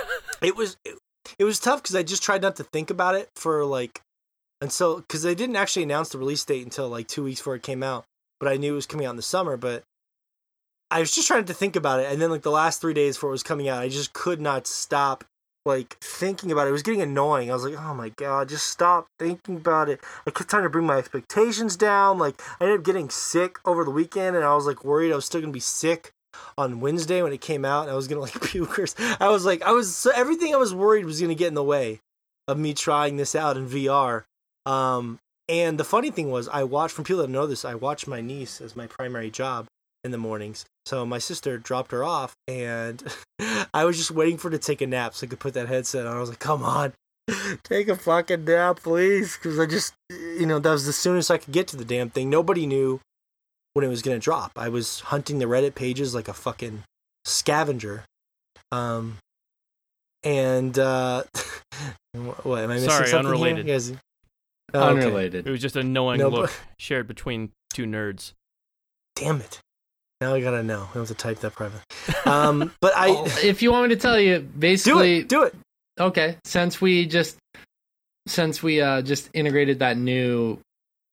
it 0.42 0.56
was 0.56 0.76
it, 0.84 0.98
it 1.38 1.44
was 1.44 1.58
tough 1.60 1.82
because 1.82 1.94
I 1.96 2.02
just 2.02 2.22
tried 2.22 2.42
not 2.42 2.56
to 2.56 2.64
think 2.64 2.90
about 2.90 3.14
it 3.14 3.28
for 3.36 3.64
like 3.64 4.00
until 4.60 5.00
because 5.00 5.22
they 5.22 5.34
didn't 5.34 5.56
actually 5.56 5.82
announce 5.82 6.10
the 6.10 6.18
release 6.18 6.44
date 6.44 6.64
until 6.64 6.88
like 6.88 7.08
two 7.08 7.24
weeks 7.24 7.40
before 7.40 7.54
it 7.56 7.62
came 7.62 7.82
out, 7.82 8.04
but 8.38 8.48
I 8.48 8.56
knew 8.56 8.72
it 8.72 8.76
was 8.76 8.86
coming 8.86 9.06
out 9.06 9.10
in 9.10 9.16
the 9.16 9.22
summer. 9.22 9.56
But 9.56 9.84
I 10.90 11.00
was 11.00 11.14
just 11.14 11.28
trying 11.28 11.44
to 11.44 11.54
think 11.54 11.76
about 11.76 12.00
it, 12.00 12.10
and 12.10 12.20
then 12.20 12.30
like 12.30 12.42
the 12.42 12.50
last 12.50 12.80
three 12.80 12.94
days 12.94 13.16
before 13.16 13.30
it 13.30 13.32
was 13.32 13.42
coming 13.42 13.68
out, 13.68 13.82
I 13.82 13.88
just 13.88 14.12
could 14.12 14.40
not 14.40 14.66
stop 14.66 15.24
like 15.66 15.96
thinking 16.00 16.50
about 16.50 16.66
it. 16.66 16.70
It 16.70 16.72
was 16.72 16.82
getting 16.82 17.02
annoying. 17.02 17.50
I 17.50 17.54
was 17.54 17.64
like, 17.64 17.78
oh 17.78 17.94
my 17.94 18.10
god, 18.10 18.48
just 18.48 18.66
stop 18.66 19.06
thinking 19.18 19.56
about 19.56 19.88
it. 19.88 20.00
I 20.26 20.30
kept 20.30 20.50
trying 20.50 20.62
to 20.62 20.70
bring 20.70 20.86
my 20.86 20.96
expectations 20.96 21.76
down. 21.76 22.18
Like 22.18 22.40
I 22.60 22.64
ended 22.64 22.80
up 22.80 22.84
getting 22.84 23.10
sick 23.10 23.58
over 23.64 23.84
the 23.84 23.90
weekend, 23.90 24.36
and 24.36 24.44
I 24.44 24.54
was 24.54 24.66
like 24.66 24.84
worried 24.84 25.12
I 25.12 25.16
was 25.16 25.26
still 25.26 25.40
gonna 25.40 25.52
be 25.52 25.60
sick 25.60 26.12
on 26.56 26.80
Wednesday 26.80 27.22
when 27.22 27.32
it 27.32 27.40
came 27.40 27.64
out, 27.64 27.82
and 27.82 27.90
I 27.90 27.94
was 27.94 28.08
gonna 28.08 28.20
like 28.22 28.40
puke 28.40 28.78
I 29.20 29.28
was 29.28 29.44
like, 29.44 29.62
I 29.62 29.72
was 29.72 29.94
so 29.94 30.10
everything 30.14 30.54
I 30.54 30.58
was 30.58 30.74
worried 30.74 31.04
was 31.04 31.20
gonna 31.20 31.34
get 31.34 31.48
in 31.48 31.54
the 31.54 31.64
way 31.64 32.00
of 32.48 32.58
me 32.58 32.74
trying 32.74 33.16
this 33.16 33.34
out 33.34 33.56
in 33.56 33.68
VR. 33.68 34.24
Um, 34.66 35.18
and 35.48 35.78
the 35.78 35.84
funny 35.84 36.10
thing 36.10 36.30
was, 36.30 36.48
I 36.48 36.62
watched 36.64 36.94
from 36.94 37.04
people 37.04 37.22
that 37.22 37.30
know 37.30 37.46
this. 37.46 37.64
I 37.64 37.74
watched 37.74 38.06
my 38.06 38.20
niece 38.20 38.60
as 38.60 38.76
my 38.76 38.86
primary 38.86 39.30
job 39.30 39.66
in 40.04 40.10
the 40.10 40.18
mornings. 40.18 40.64
So 40.86 41.04
my 41.06 41.18
sister 41.18 41.58
dropped 41.58 41.92
her 41.92 42.02
off, 42.04 42.34
and 42.48 43.02
I 43.74 43.84
was 43.84 43.96
just 43.96 44.10
waiting 44.10 44.38
for 44.38 44.48
her 44.50 44.56
to 44.56 44.58
take 44.58 44.80
a 44.80 44.86
nap 44.86 45.14
so 45.14 45.26
I 45.26 45.30
could 45.30 45.40
put 45.40 45.54
that 45.54 45.68
headset 45.68 46.06
on. 46.06 46.16
I 46.16 46.20
was 46.20 46.28
like, 46.30 46.38
"Come 46.38 46.62
on, 46.64 46.92
take 47.64 47.88
a 47.88 47.96
fucking 47.96 48.44
nap, 48.44 48.80
please," 48.82 49.36
because 49.36 49.58
I 49.58 49.66
just, 49.66 49.92
you 50.10 50.46
know, 50.46 50.58
that 50.58 50.70
was 50.70 50.86
the 50.86 50.92
soonest 50.92 51.30
I 51.30 51.38
could 51.38 51.52
get 51.52 51.68
to 51.68 51.76
the 51.76 51.84
damn 51.84 52.10
thing. 52.10 52.30
Nobody 52.30 52.66
knew 52.66 53.00
when 53.74 53.84
it 53.84 53.88
was 53.88 54.02
gonna 54.02 54.18
drop. 54.18 54.52
I 54.56 54.68
was 54.68 55.00
hunting 55.00 55.38
the 55.38 55.44
Reddit 55.46 55.74
pages 55.74 56.14
like 56.14 56.28
a 56.28 56.32
fucking 56.34 56.82
scavenger. 57.24 58.04
Um, 58.72 59.18
and 60.22 60.78
uh, 60.78 61.24
what 62.42 62.60
am 62.62 62.70
I 62.70 62.74
missing? 62.74 62.90
Sorry, 62.90 63.06
something 63.08 63.26
here? 63.26 63.34
unrelated. 63.34 63.66
You 63.66 63.72
guys- 63.72 63.92
Oh, 64.72 64.90
okay. 64.90 65.00
Unrelated. 65.04 65.48
It 65.48 65.50
was 65.50 65.60
just 65.60 65.74
a 65.74 65.82
knowing 65.82 66.20
No, 66.20 66.28
look 66.28 66.42
but- 66.50 66.60
shared 66.78 67.08
between 67.08 67.50
two 67.72 67.86
nerds. 67.86 68.34
Damn 69.16 69.40
it! 69.40 69.58
Now 70.20 70.34
I 70.34 70.40
gotta 70.40 70.62
know. 70.62 70.86
I 70.94 70.98
have 70.98 71.08
to 71.08 71.14
type 71.14 71.38
that 71.40 71.54
private. 71.54 71.80
Um, 72.26 72.72
but 72.80 72.94
I 72.96 73.10
Well, 73.10 73.26
if 73.42 73.62
you 73.62 73.72
want 73.72 73.88
me 73.88 73.94
to 73.94 74.00
tell 74.00 74.18
you, 74.20 74.40
basically, 74.40 74.52
do 74.52 74.58
basically, 74.60 75.18
it. 75.20 75.28
Do 75.28 75.42
it. 75.44 75.54
okay. 75.98 76.36
Since 76.44 76.80
we 76.80 77.06
just 77.06 77.36
since 78.28 78.62
we 78.62 78.80
uh, 78.80 79.02
just 79.02 79.30
integrated 79.32 79.78
that 79.78 79.96
new 79.96 80.58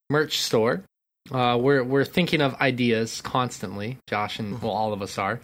merch 0.10 0.40
store, 0.42 0.84
uh, 1.32 1.58
we're 1.60 1.84
we're 1.84 2.04
thinking 2.06 2.42
of 2.42 2.56
ideas 2.56 3.22
constantly. 3.22 3.98
Josh 4.08 4.40
and 4.40 4.62
well, 4.62 4.72
all 4.72 4.92
of 4.94 5.02
us 5.02 5.18
are. 5.18 5.40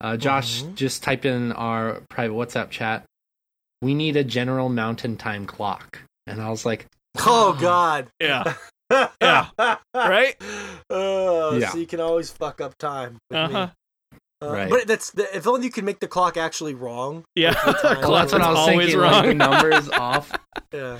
Uh, 0.00 0.16
Josh 0.16 0.62
Mhm. 0.62 0.74
just 0.76 1.02
typed 1.02 1.24
in 1.26 1.50
our 1.52 2.02
private 2.08 2.34
WhatsApp 2.34 2.70
chat. 2.70 3.04
We 3.82 3.94
need 3.94 4.16
a 4.16 4.22
general 4.24 4.68
mountain 4.68 5.16
time 5.16 5.44
clock, 5.44 5.98
and 6.28 6.40
I 6.40 6.50
was 6.50 6.64
like, 6.64 6.86
Oh 7.18 7.56
God. 7.60 8.06
Yeah. 8.20 8.54
yeah. 9.20 9.48
Right? 9.94 10.36
Oh, 10.90 11.56
Yeah. 11.58 11.68
So 11.70 11.78
you 11.78 11.86
can 11.86 12.00
always 12.00 12.30
fuck 12.30 12.60
up 12.60 12.76
time. 12.78 13.18
Uh-huh. 13.32 13.58
Uh, 13.58 13.68
Right. 14.40 14.70
But 14.70 14.86
that's 14.86 15.10
the, 15.10 15.36
if 15.36 15.46
only 15.48 15.66
you 15.66 15.72
could 15.72 15.82
make 15.84 15.98
the 15.98 16.06
clock 16.06 16.36
actually 16.36 16.72
wrong. 16.74 17.24
Yeah. 17.34 17.50
the 17.52 17.72
time. 17.82 18.00
well, 18.02 18.12
that's 18.12 18.32
what 18.32 18.40
I 18.40 18.50
was 18.50 18.58
always 18.58 18.78
thinking. 18.86 18.98
wrong. 19.00 19.12
Like 19.12 19.24
the 19.26 19.34
numbers 19.34 19.88
off. 19.90 20.32
Yeah. 20.72 20.98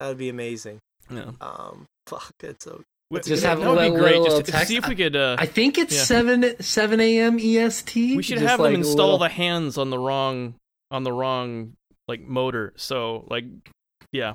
That'd 0.00 0.16
be 0.18 0.30
amazing. 0.30 0.78
Yeah. 1.10 1.32
Um. 1.42 1.84
Fuck. 2.06 2.32
It's 2.42 2.64
so. 2.64 2.82
We- 3.10 3.20
Just 3.20 3.42
that 3.42 3.50
have 3.58 3.62
a 3.62 3.68
would 3.68 3.76
be 3.76 3.82
little- 3.90 3.98
great. 3.98 4.18
little 4.18 4.38
Just 4.38 4.46
to 4.46 4.52
text. 4.52 4.68
see 4.68 4.76
if 4.76 4.88
we 4.88 4.94
could. 4.94 5.14
Uh, 5.14 5.36
I 5.38 5.44
think 5.46 5.76
it's 5.76 5.94
Yeah. 5.94 6.02
seven 6.04 6.62
seven 6.62 7.00
a.m. 7.00 7.38
EST. 7.38 8.16
we 8.16 8.22
should 8.22 8.38
Just 8.38 8.48
have 8.48 8.58
like 8.60 8.72
them 8.72 8.80
install 8.80 9.12
little- 9.12 9.18
the 9.18 9.28
hands 9.28 9.76
on 9.76 9.90
the 9.90 9.98
wrong 9.98 10.54
on 10.90 11.04
the 11.04 11.12
wrong 11.12 11.74
like 12.08 12.22
motor. 12.22 12.72
So 12.76 13.26
like, 13.28 13.44
yeah, 14.10 14.34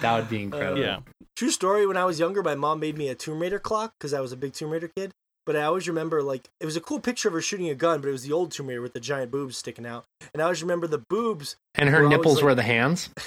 That 0.00 0.16
would 0.16 0.28
be 0.30 0.42
incredible. 0.42 0.80
yeah. 0.80 1.00
True 1.36 1.50
story. 1.50 1.86
When 1.86 1.96
I 1.96 2.04
was 2.04 2.18
younger, 2.20 2.42
my 2.42 2.54
mom 2.54 2.80
made 2.80 2.96
me 2.98 3.08
a 3.08 3.14
Tomb 3.14 3.40
Raider 3.40 3.58
clock 3.58 3.92
because 3.98 4.12
I 4.14 4.20
was 4.20 4.32
a 4.32 4.36
big 4.36 4.52
Tomb 4.52 4.70
Raider 4.70 4.90
kid. 4.96 5.12
But 5.46 5.56
I 5.56 5.62
always 5.62 5.88
remember 5.88 6.22
like 6.22 6.48
it 6.60 6.66
was 6.66 6.76
a 6.76 6.80
cool 6.80 7.00
picture 7.00 7.28
of 7.28 7.34
her 7.34 7.40
shooting 7.40 7.68
a 7.70 7.74
gun, 7.74 8.00
but 8.00 8.08
it 8.08 8.12
was 8.12 8.22
the 8.22 8.32
old 8.32 8.50
Tomb 8.52 8.66
Raider 8.68 8.82
with 8.82 8.92
the 8.92 9.00
giant 9.00 9.30
boobs 9.30 9.56
sticking 9.56 9.86
out. 9.86 10.04
And 10.34 10.40
I 10.42 10.44
always 10.44 10.62
remember 10.62 10.86
the 10.86 11.02
boobs. 11.08 11.56
And 11.74 11.88
her 11.88 11.98
We're 11.98 12.04
always 12.04 12.16
nipples 12.18 12.36
like- 12.36 12.44
were 12.44 12.54
the 12.54 12.62
hands. 12.62 13.10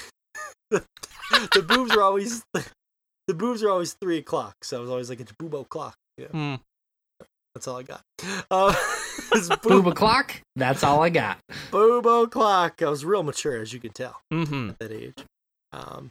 The 0.70 1.62
boobs 1.66 1.94
were 1.96 2.02
always. 2.02 2.42
The 3.28 3.34
boobs 3.34 3.62
were 3.62 3.70
always 3.70 3.92
three 3.94 4.18
o'clock, 4.18 4.56
so 4.64 4.78
I 4.78 4.80
was 4.80 4.90
always 4.90 5.08
like, 5.08 5.20
"It's 5.20 5.32
boob 5.38 5.54
o'clock." 5.54 5.94
Yeah, 6.18 6.26
Hmm. 6.26 6.54
that's 7.54 7.68
all 7.68 7.78
I 7.78 7.84
got. 7.84 8.02
Uh, 8.50 8.74
it's 9.32 9.48
Boob 9.48 9.62
boob, 9.62 9.86
o'clock. 9.86 10.40
That's 10.56 10.82
all 10.82 11.02
I 11.04 11.08
got. 11.08 11.38
boob 11.70 12.04
o'clock. 12.04 12.82
I 12.82 12.90
was 12.90 13.04
real 13.04 13.22
mature, 13.22 13.62
as 13.62 13.72
you 13.72 13.78
can 13.78 13.92
tell 13.92 14.20
Mm-hmm. 14.32 14.70
at 14.70 14.78
that 14.80 14.90
age. 14.92 15.24
Um, 15.72 16.10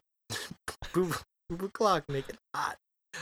move, 0.95 1.23
move 1.49 1.63
a 1.63 1.67
clock, 1.69 2.05
make 2.09 2.29
it 2.29 2.37
hot. 2.55 2.77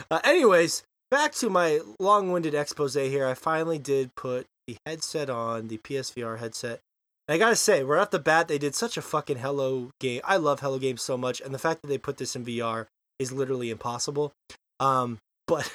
Uh, 0.09 0.19
anyways, 0.23 0.83
back 1.11 1.33
to 1.33 1.49
my 1.49 1.79
long-winded 1.99 2.53
expose 2.53 2.93
here. 2.95 3.25
I 3.25 3.33
finally 3.33 3.79
did 3.79 4.15
put 4.15 4.45
the 4.67 4.77
headset 4.85 5.29
on, 5.29 5.67
the 5.67 5.77
PSVR 5.77 6.39
headset. 6.39 6.79
And 7.27 7.35
I 7.35 7.37
gotta 7.37 7.55
say, 7.55 7.83
right 7.83 8.01
off 8.01 8.11
the 8.11 8.19
bat, 8.19 8.47
they 8.47 8.57
did 8.57 8.75
such 8.75 8.97
a 8.97 9.01
fucking 9.01 9.37
Hello 9.37 9.91
game. 9.99 10.21
I 10.23 10.37
love 10.37 10.59
Hello 10.61 10.79
games 10.79 11.01
so 11.01 11.17
much, 11.17 11.41
and 11.41 11.53
the 11.53 11.59
fact 11.59 11.81
that 11.81 11.87
they 11.87 11.97
put 11.97 12.17
this 12.17 12.35
in 12.35 12.45
VR 12.45 12.87
is 13.19 13.31
literally 13.31 13.69
impossible. 13.69 14.31
Um, 14.79 15.19
but 15.47 15.71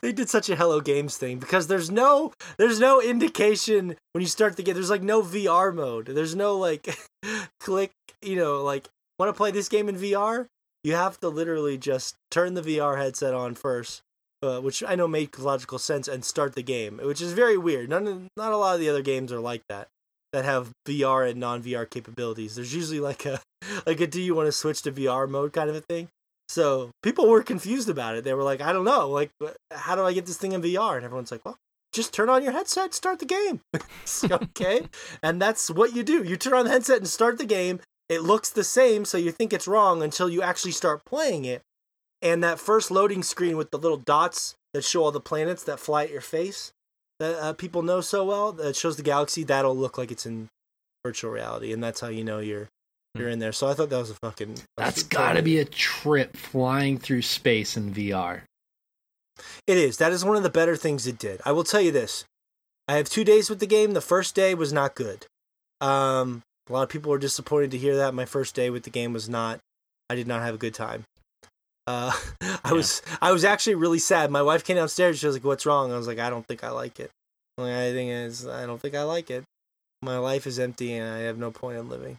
they 0.00 0.12
did 0.12 0.28
such 0.28 0.48
a 0.48 0.56
Hello 0.56 0.80
Games 0.80 1.16
thing 1.16 1.38
because 1.38 1.66
there's 1.66 1.90
no 1.90 2.32
there's 2.58 2.80
no 2.80 3.00
indication 3.00 3.96
when 4.12 4.22
you 4.22 4.28
start 4.28 4.56
the 4.56 4.62
game. 4.62 4.74
There's 4.74 4.90
like 4.90 5.02
no 5.02 5.22
VR 5.22 5.74
mode. 5.74 6.06
There's 6.06 6.34
no 6.34 6.56
like 6.56 6.96
click. 7.60 7.92
You 8.22 8.36
know, 8.36 8.62
like 8.62 8.88
want 9.18 9.28
to 9.28 9.36
play 9.36 9.50
this 9.50 9.68
game 9.68 9.88
in 9.88 9.96
VR? 9.96 10.46
You 10.86 10.94
have 10.94 11.18
to 11.18 11.28
literally 11.28 11.78
just 11.78 12.14
turn 12.30 12.54
the 12.54 12.62
VR 12.62 12.96
headset 12.96 13.34
on 13.34 13.56
first, 13.56 14.02
uh, 14.40 14.60
which 14.60 14.84
I 14.86 14.94
know 14.94 15.08
makes 15.08 15.40
logical 15.40 15.80
sense, 15.80 16.06
and 16.06 16.24
start 16.24 16.54
the 16.54 16.62
game, 16.62 17.00
which 17.02 17.20
is 17.20 17.32
very 17.32 17.58
weird. 17.58 17.90
None, 17.90 18.28
not 18.36 18.52
a 18.52 18.56
lot 18.56 18.74
of 18.74 18.80
the 18.80 18.88
other 18.88 19.02
games 19.02 19.32
are 19.32 19.40
like 19.40 19.62
that 19.68 19.88
that 20.32 20.44
have 20.44 20.70
VR 20.86 21.28
and 21.28 21.40
non 21.40 21.60
VR 21.60 21.90
capabilities. 21.90 22.54
There's 22.54 22.72
usually 22.72 23.00
like 23.00 23.26
a 23.26 23.40
like 23.86 24.00
a 24.00 24.06
do 24.06 24.22
you 24.22 24.36
want 24.36 24.46
to 24.46 24.52
switch 24.52 24.82
to 24.82 24.92
VR 24.92 25.28
mode 25.28 25.52
kind 25.52 25.68
of 25.68 25.74
a 25.74 25.80
thing. 25.80 26.06
So 26.48 26.90
people 27.02 27.28
were 27.28 27.42
confused 27.42 27.88
about 27.88 28.14
it. 28.14 28.22
They 28.22 28.34
were 28.34 28.44
like, 28.44 28.60
I 28.60 28.72
don't 28.72 28.84
know, 28.84 29.10
like 29.10 29.30
how 29.72 29.96
do 29.96 30.04
I 30.04 30.12
get 30.12 30.26
this 30.26 30.36
thing 30.36 30.52
in 30.52 30.62
VR? 30.62 30.94
And 30.94 31.04
everyone's 31.04 31.32
like, 31.32 31.44
well, 31.44 31.56
just 31.92 32.14
turn 32.14 32.28
on 32.28 32.44
your 32.44 32.52
headset, 32.52 32.94
start 32.94 33.18
the 33.18 33.24
game. 33.24 33.60
okay, 34.30 34.86
and 35.20 35.42
that's 35.42 35.68
what 35.68 35.96
you 35.96 36.04
do. 36.04 36.22
You 36.22 36.36
turn 36.36 36.54
on 36.54 36.66
the 36.66 36.70
headset 36.70 36.98
and 36.98 37.08
start 37.08 37.38
the 37.38 37.44
game. 37.44 37.80
It 38.08 38.22
looks 38.22 38.50
the 38.50 38.64
same, 38.64 39.04
so 39.04 39.18
you 39.18 39.32
think 39.32 39.52
it's 39.52 39.66
wrong 39.66 40.02
until 40.02 40.28
you 40.28 40.42
actually 40.42 40.72
start 40.72 41.04
playing 41.04 41.44
it. 41.44 41.62
And 42.22 42.42
that 42.42 42.60
first 42.60 42.90
loading 42.90 43.22
screen 43.22 43.56
with 43.56 43.70
the 43.70 43.78
little 43.78 43.96
dots 43.98 44.54
that 44.72 44.84
show 44.84 45.04
all 45.04 45.12
the 45.12 45.20
planets 45.20 45.64
that 45.64 45.80
fly 45.80 46.04
at 46.04 46.10
your 46.10 46.20
face 46.20 46.72
that 47.18 47.34
uh, 47.42 47.52
people 47.52 47.82
know 47.82 48.00
so 48.00 48.24
well 48.24 48.52
that 48.52 48.76
shows 48.76 48.96
the 48.96 49.02
galaxy 49.02 49.42
that'll 49.42 49.76
look 49.76 49.96
like 49.96 50.10
it's 50.10 50.26
in 50.26 50.48
virtual 51.04 51.30
reality 51.30 51.72
and 51.72 51.82
that's 51.82 52.00
how 52.00 52.08
you 52.08 52.24
know 52.24 52.38
you're 52.38 52.68
you're 53.14 53.28
in 53.28 53.38
there. 53.38 53.52
So 53.52 53.68
i 53.68 53.74
thought 53.74 53.88
that 53.90 53.98
was 53.98 54.10
a 54.10 54.14
fucking 54.14 54.56
that's 54.76 55.02
gotta 55.02 55.42
be 55.42 55.58
a 55.58 55.64
trip 55.64 56.36
flying 56.36 56.98
through 56.98 57.22
space 57.22 57.76
in 57.76 57.94
vr 57.94 58.42
it 59.66 59.76
is. 59.76 59.98
That 59.98 60.12
is 60.12 60.24
one 60.24 60.36
of 60.36 60.42
the 60.42 60.50
better 60.50 60.76
things 60.76 61.06
it 61.06 61.18
did. 61.18 61.42
I 61.44 61.52
will 61.52 61.64
tell 61.64 61.80
you 61.80 61.92
this. 61.92 62.24
I 62.88 62.94
have 62.94 63.10
two 63.10 63.22
days 63.22 63.50
with 63.50 63.60
the 63.60 63.66
game. 63.66 63.92
The 63.92 64.00
first 64.00 64.34
day 64.34 64.54
was 64.54 64.72
not 64.72 64.94
good. 64.94 65.26
Um 65.80 66.42
a 66.68 66.72
lot 66.72 66.82
of 66.82 66.88
people 66.88 67.10
were 67.10 67.18
disappointed 67.18 67.70
to 67.70 67.78
hear 67.78 67.96
that 67.96 68.14
my 68.14 68.24
first 68.24 68.54
day 68.54 68.70
with 68.70 68.82
the 68.82 68.90
game 68.90 69.12
was 69.12 69.28
not 69.28 69.60
i 70.10 70.14
did 70.14 70.26
not 70.26 70.42
have 70.42 70.54
a 70.54 70.58
good 70.58 70.74
time 70.74 71.04
uh, 71.86 72.12
I 72.42 72.58
yeah. 72.64 72.72
was 72.72 73.02
I 73.22 73.32
was 73.32 73.44
actually 73.44 73.76
really 73.76 73.98
sad. 73.98 74.30
My 74.30 74.42
wife 74.42 74.64
came 74.64 74.76
downstairs. 74.76 75.18
She 75.18 75.26
was 75.26 75.36
like, 75.36 75.44
"What's 75.44 75.66
wrong?" 75.66 75.92
I 75.92 75.96
was 75.96 76.06
like, 76.06 76.18
"I 76.18 76.30
don't 76.30 76.46
think 76.46 76.64
I 76.64 76.70
like 76.70 76.98
it." 76.98 77.10
Like, 77.58 77.72
I 77.72 77.92
think 77.92 78.10
is 78.10 78.46
I 78.46 78.66
don't 78.66 78.80
think 78.80 78.94
I 78.94 79.04
like 79.04 79.30
it. 79.30 79.44
My 80.02 80.18
life 80.18 80.46
is 80.46 80.58
empty 80.58 80.94
and 80.94 81.08
I 81.08 81.20
have 81.20 81.38
no 81.38 81.50
point 81.50 81.78
in 81.78 81.88
living. 81.88 82.16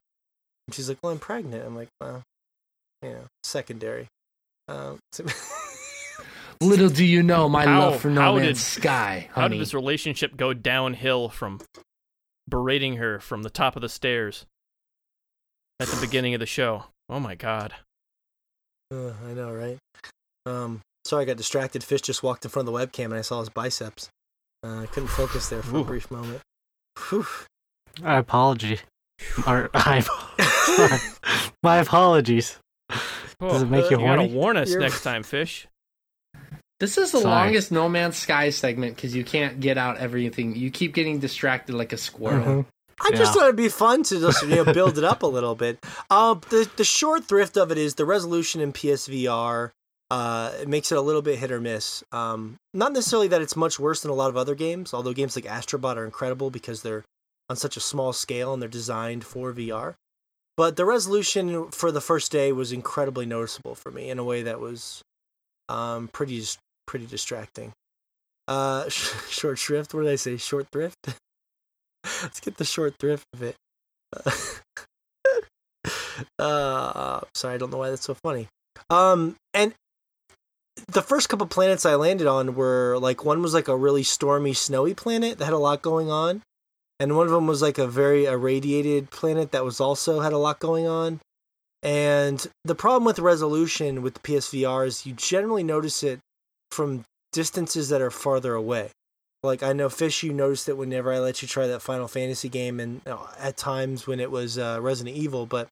And 0.68 0.74
she's 0.74 0.90
like, 0.90 0.98
"Well, 1.03 1.11
I'm 1.11 1.19
pregnant." 1.19 1.65
I'm 1.65 1.76
like, 1.76 1.90
"Well, 1.99 2.24
you 3.02 3.10
know, 3.10 3.26
secondary." 3.44 4.07
Um, 4.69 4.99
so 5.11 5.26
Little 6.61 6.90
do 6.90 7.06
you 7.06 7.22
know 7.22 7.48
my 7.48 7.65
how, 7.65 7.91
love 7.91 8.02
for 8.02 8.10
No 8.10 8.36
Man's 8.36 8.48
did, 8.48 8.57
Sky. 8.57 9.30
Honey. 9.32 9.44
How 9.44 9.48
did 9.48 9.61
this 9.61 9.74
relationship 9.74 10.36
go 10.36 10.53
downhill 10.53 11.30
from 11.30 11.60
berating 12.48 12.98
her 12.98 13.19
from 13.19 13.44
the 13.44 13.49
top 13.49 13.76
of 13.76 13.82
the 13.82 13.90
stairs 13.90 14.45
at 15.80 15.88
the 15.88 15.99
beginning 16.02 16.34
of 16.34 16.40
the 16.40 16.45
show? 16.45 16.86
Oh 17.10 17.19
my 17.19 17.36
god. 17.36 17.74
Uh, 18.91 19.11
I 19.28 19.34
know, 19.34 19.52
right? 19.52 19.78
Um, 20.45 20.82
sorry, 21.06 21.24
I 21.24 21.26
got 21.26 21.38
distracted. 21.38 21.84
Fish 21.84 22.02
just 22.02 22.24
walked 22.24 22.45
in 22.45 22.52
front 22.52 22.68
of 22.68 22.74
the 22.74 22.80
webcam, 22.80 23.06
and 23.06 23.15
I 23.15 23.22
saw 23.22 23.40
his 23.40 23.49
biceps. 23.49 24.10
Uh, 24.64 24.82
I 24.82 24.86
couldn't 24.88 25.10
focus 25.10 25.49
there 25.49 25.61
for 25.61 25.78
Ooh. 25.78 25.82
a 25.82 25.86
brief 25.86 26.10
moment. 26.10 26.41
Whew. 27.10 27.26
I 28.03 28.18
apology. 28.18 28.80
Or, 29.45 29.69
I, 29.74 30.03
my 31.64 31.78
apologies. 31.78 32.57
Does 33.40 33.64
it 33.64 33.69
make 33.69 33.86
uh, 33.86 33.90
you, 33.90 33.98
you 33.98 34.06
horny? 34.06 34.28
gotta 34.28 34.36
warn 34.38 34.57
us 34.57 34.72
You're... 34.72 34.80
next 34.80 35.03
time, 35.03 35.24
Fish. 35.24 35.68
This 36.79 36.97
is 36.97 37.11
the 37.11 37.21
Sorry. 37.21 37.33
longest 37.33 37.71
No 37.71 37.89
Man's 37.89 38.17
Sky 38.17 38.51
segment 38.51 38.95
because 38.95 39.15
you 39.15 39.23
can't 39.23 39.59
get 39.59 39.77
out 39.77 39.97
everything. 39.97 40.55
You 40.55 40.69
keep 40.69 40.93
getting 40.93 41.19
distracted 41.19 41.75
like 41.75 41.91
a 41.91 41.97
squirrel. 41.97 42.45
Mm-hmm. 42.45 42.69
I 42.99 43.11
just 43.11 43.21
yeah. 43.21 43.31
thought 43.33 43.43
it'd 43.43 43.55
be 43.55 43.69
fun 43.69 44.03
to 44.03 44.19
just 44.19 44.43
you 44.43 44.55
know 44.55 44.65
build 44.73 44.97
it 44.97 45.03
up 45.03 45.23
a 45.23 45.27
little 45.27 45.55
bit. 45.55 45.83
Uh, 46.09 46.35
the 46.49 46.69
the 46.77 46.83
short 46.83 47.25
thrift 47.25 47.57
of 47.57 47.71
it 47.71 47.77
is 47.77 47.95
the 47.95 48.05
resolution 48.05 48.61
in 48.61 48.73
PSVR. 48.73 49.71
Uh, 50.09 50.51
it 50.61 50.67
makes 50.67 50.91
it 50.91 50.97
a 50.97 51.01
little 51.01 51.21
bit 51.21 51.37
hit 51.37 51.51
or 51.51 51.59
miss. 51.59 52.03
Um, 52.11 52.57
not 52.73 52.93
necessarily 52.93 53.27
that 53.27 53.41
it's 53.41 53.55
much 53.55 53.77
worse 53.79 54.01
than 54.01 54.11
a 54.11 54.15
lot 54.15 54.29
of 54.29 54.37
other 54.37 54.55
games, 54.55 54.93
although 54.93 55.13
games 55.13 55.35
like 55.35 55.45
Astrobot 55.45 55.97
are 55.97 56.05
incredible 56.05 56.49
because 56.49 56.81
they're 56.81 57.03
on 57.49 57.55
such 57.55 57.75
a 57.75 57.81
small 57.81 58.13
scale 58.13 58.53
and 58.53 58.61
they're 58.61 58.69
designed 58.69 59.25
for 59.25 59.51
VR. 59.53 59.95
But 60.55 60.75
the 60.75 60.85
resolution 60.85 61.69
for 61.71 61.91
the 61.91 62.01
first 62.01 62.31
day 62.31 62.51
was 62.51 62.71
incredibly 62.71 63.25
noticeable 63.25 63.75
for 63.75 63.91
me 63.91 64.09
in 64.09 64.17
a 64.17 64.23
way 64.23 64.43
that 64.43 64.59
was 64.59 65.03
um, 65.69 66.07
pretty 66.07 66.43
pretty 66.88 67.05
distracting. 67.05 67.73
Uh, 68.47 68.89
short 68.89 69.59
shrift. 69.59 69.93
What 69.93 70.03
did 70.03 70.11
I 70.11 70.15
say? 70.15 70.38
Short 70.38 70.68
thrift. 70.72 70.97
Let's 72.23 72.39
get 72.39 72.57
the 72.57 72.65
short 72.65 72.95
thrift 72.99 73.26
of 73.34 73.43
it. 73.43 73.55
uh, 76.39 77.22
sorry, 77.35 77.55
I 77.55 77.57
don't 77.57 77.72
know 77.72 77.77
why 77.77 77.89
that's 77.89 78.05
so 78.05 78.15
funny. 78.23 78.47
Um, 78.89 79.35
and 79.53 79.73
the 80.88 81.01
first 81.01 81.27
couple 81.30 81.47
planets 81.47 81.85
I 81.85 81.95
landed 81.95 82.27
on 82.27 82.55
were 82.55 82.97
like 82.99 83.26
one 83.26 83.41
was 83.41 83.53
like 83.53 83.68
a 83.68 83.76
really 83.76 84.03
stormy, 84.03 84.53
snowy 84.53 84.93
planet 84.93 85.38
that 85.38 85.45
had 85.45 85.53
a 85.53 85.57
lot 85.57 85.81
going 85.81 86.09
on, 86.09 86.41
and 86.99 87.18
one 87.18 87.27
of 87.27 87.34
them 87.34 87.47
was 87.47 87.61
like 87.61 87.77
a 87.77 87.88
very 87.88 88.26
irradiated 88.26 89.11
planet 89.11 89.51
that 89.51 89.65
was 89.65 89.81
also 89.81 90.22
had 90.22 90.34
a 90.34 90.38
lot 90.38 90.59
going 90.59 90.88
on. 90.88 91.19
And 91.84 92.45
the 92.64 92.76
problem 92.76 93.05
with 93.05 93.19
resolution 93.19 94.01
with 94.01 94.23
PSVR 94.23 94.88
is 94.88 95.05
you 95.05 95.14
generally 95.14 95.64
notice 95.64 96.03
it 96.03 96.19
from 96.72 97.03
distances 97.31 97.89
that 97.89 98.02
are 98.02 98.11
farther 98.11 98.53
away. 98.53 98.91
Like 99.44 99.64
I 99.64 99.73
know 99.73 99.89
Fish, 99.89 100.23
you 100.23 100.34
noticed 100.34 100.68
it 100.68 100.77
whenever 100.77 101.14
I 101.14 101.19
let 101.19 101.41
you 101.41 101.48
try 101.48 101.68
that 101.68 101.81
Final 101.81 102.07
Fantasy 102.07 102.49
game, 102.49 102.80
and 102.80 103.02
at 103.39 103.56
times 103.56 104.07
when 104.07 104.19
it 104.19 104.31
was 104.31 104.57
uh, 104.57 104.80
Resident 104.81 105.15
Evil. 105.15 105.45
But 105.45 105.69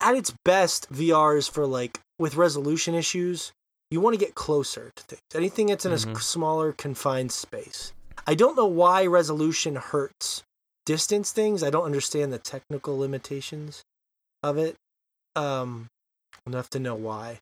at 0.00 0.14
its 0.14 0.34
best, 0.44 0.92
VR 0.92 1.36
is 1.36 1.48
for 1.48 1.66
like 1.66 2.00
with 2.18 2.36
resolution 2.36 2.94
issues. 2.94 3.52
You 3.90 4.00
want 4.00 4.14
to 4.14 4.24
get 4.24 4.34
closer 4.34 4.90
to 4.94 5.02
things. 5.04 5.20
Anything 5.34 5.66
that's 5.66 5.84
in 5.84 5.92
mm-hmm. 5.92 6.12
a 6.12 6.20
smaller 6.20 6.72
confined 6.72 7.32
space. 7.32 7.92
I 8.26 8.34
don't 8.34 8.56
know 8.56 8.66
why 8.66 9.06
resolution 9.06 9.76
hurts 9.76 10.42
distance 10.86 11.32
things. 11.32 11.62
I 11.62 11.70
don't 11.70 11.84
understand 11.84 12.32
the 12.32 12.38
technical 12.38 12.98
limitations 12.98 13.82
of 14.42 14.58
it. 14.58 14.76
Um, 15.36 15.88
enough 16.46 16.68
to 16.70 16.78
know 16.78 16.94
why. 16.94 17.38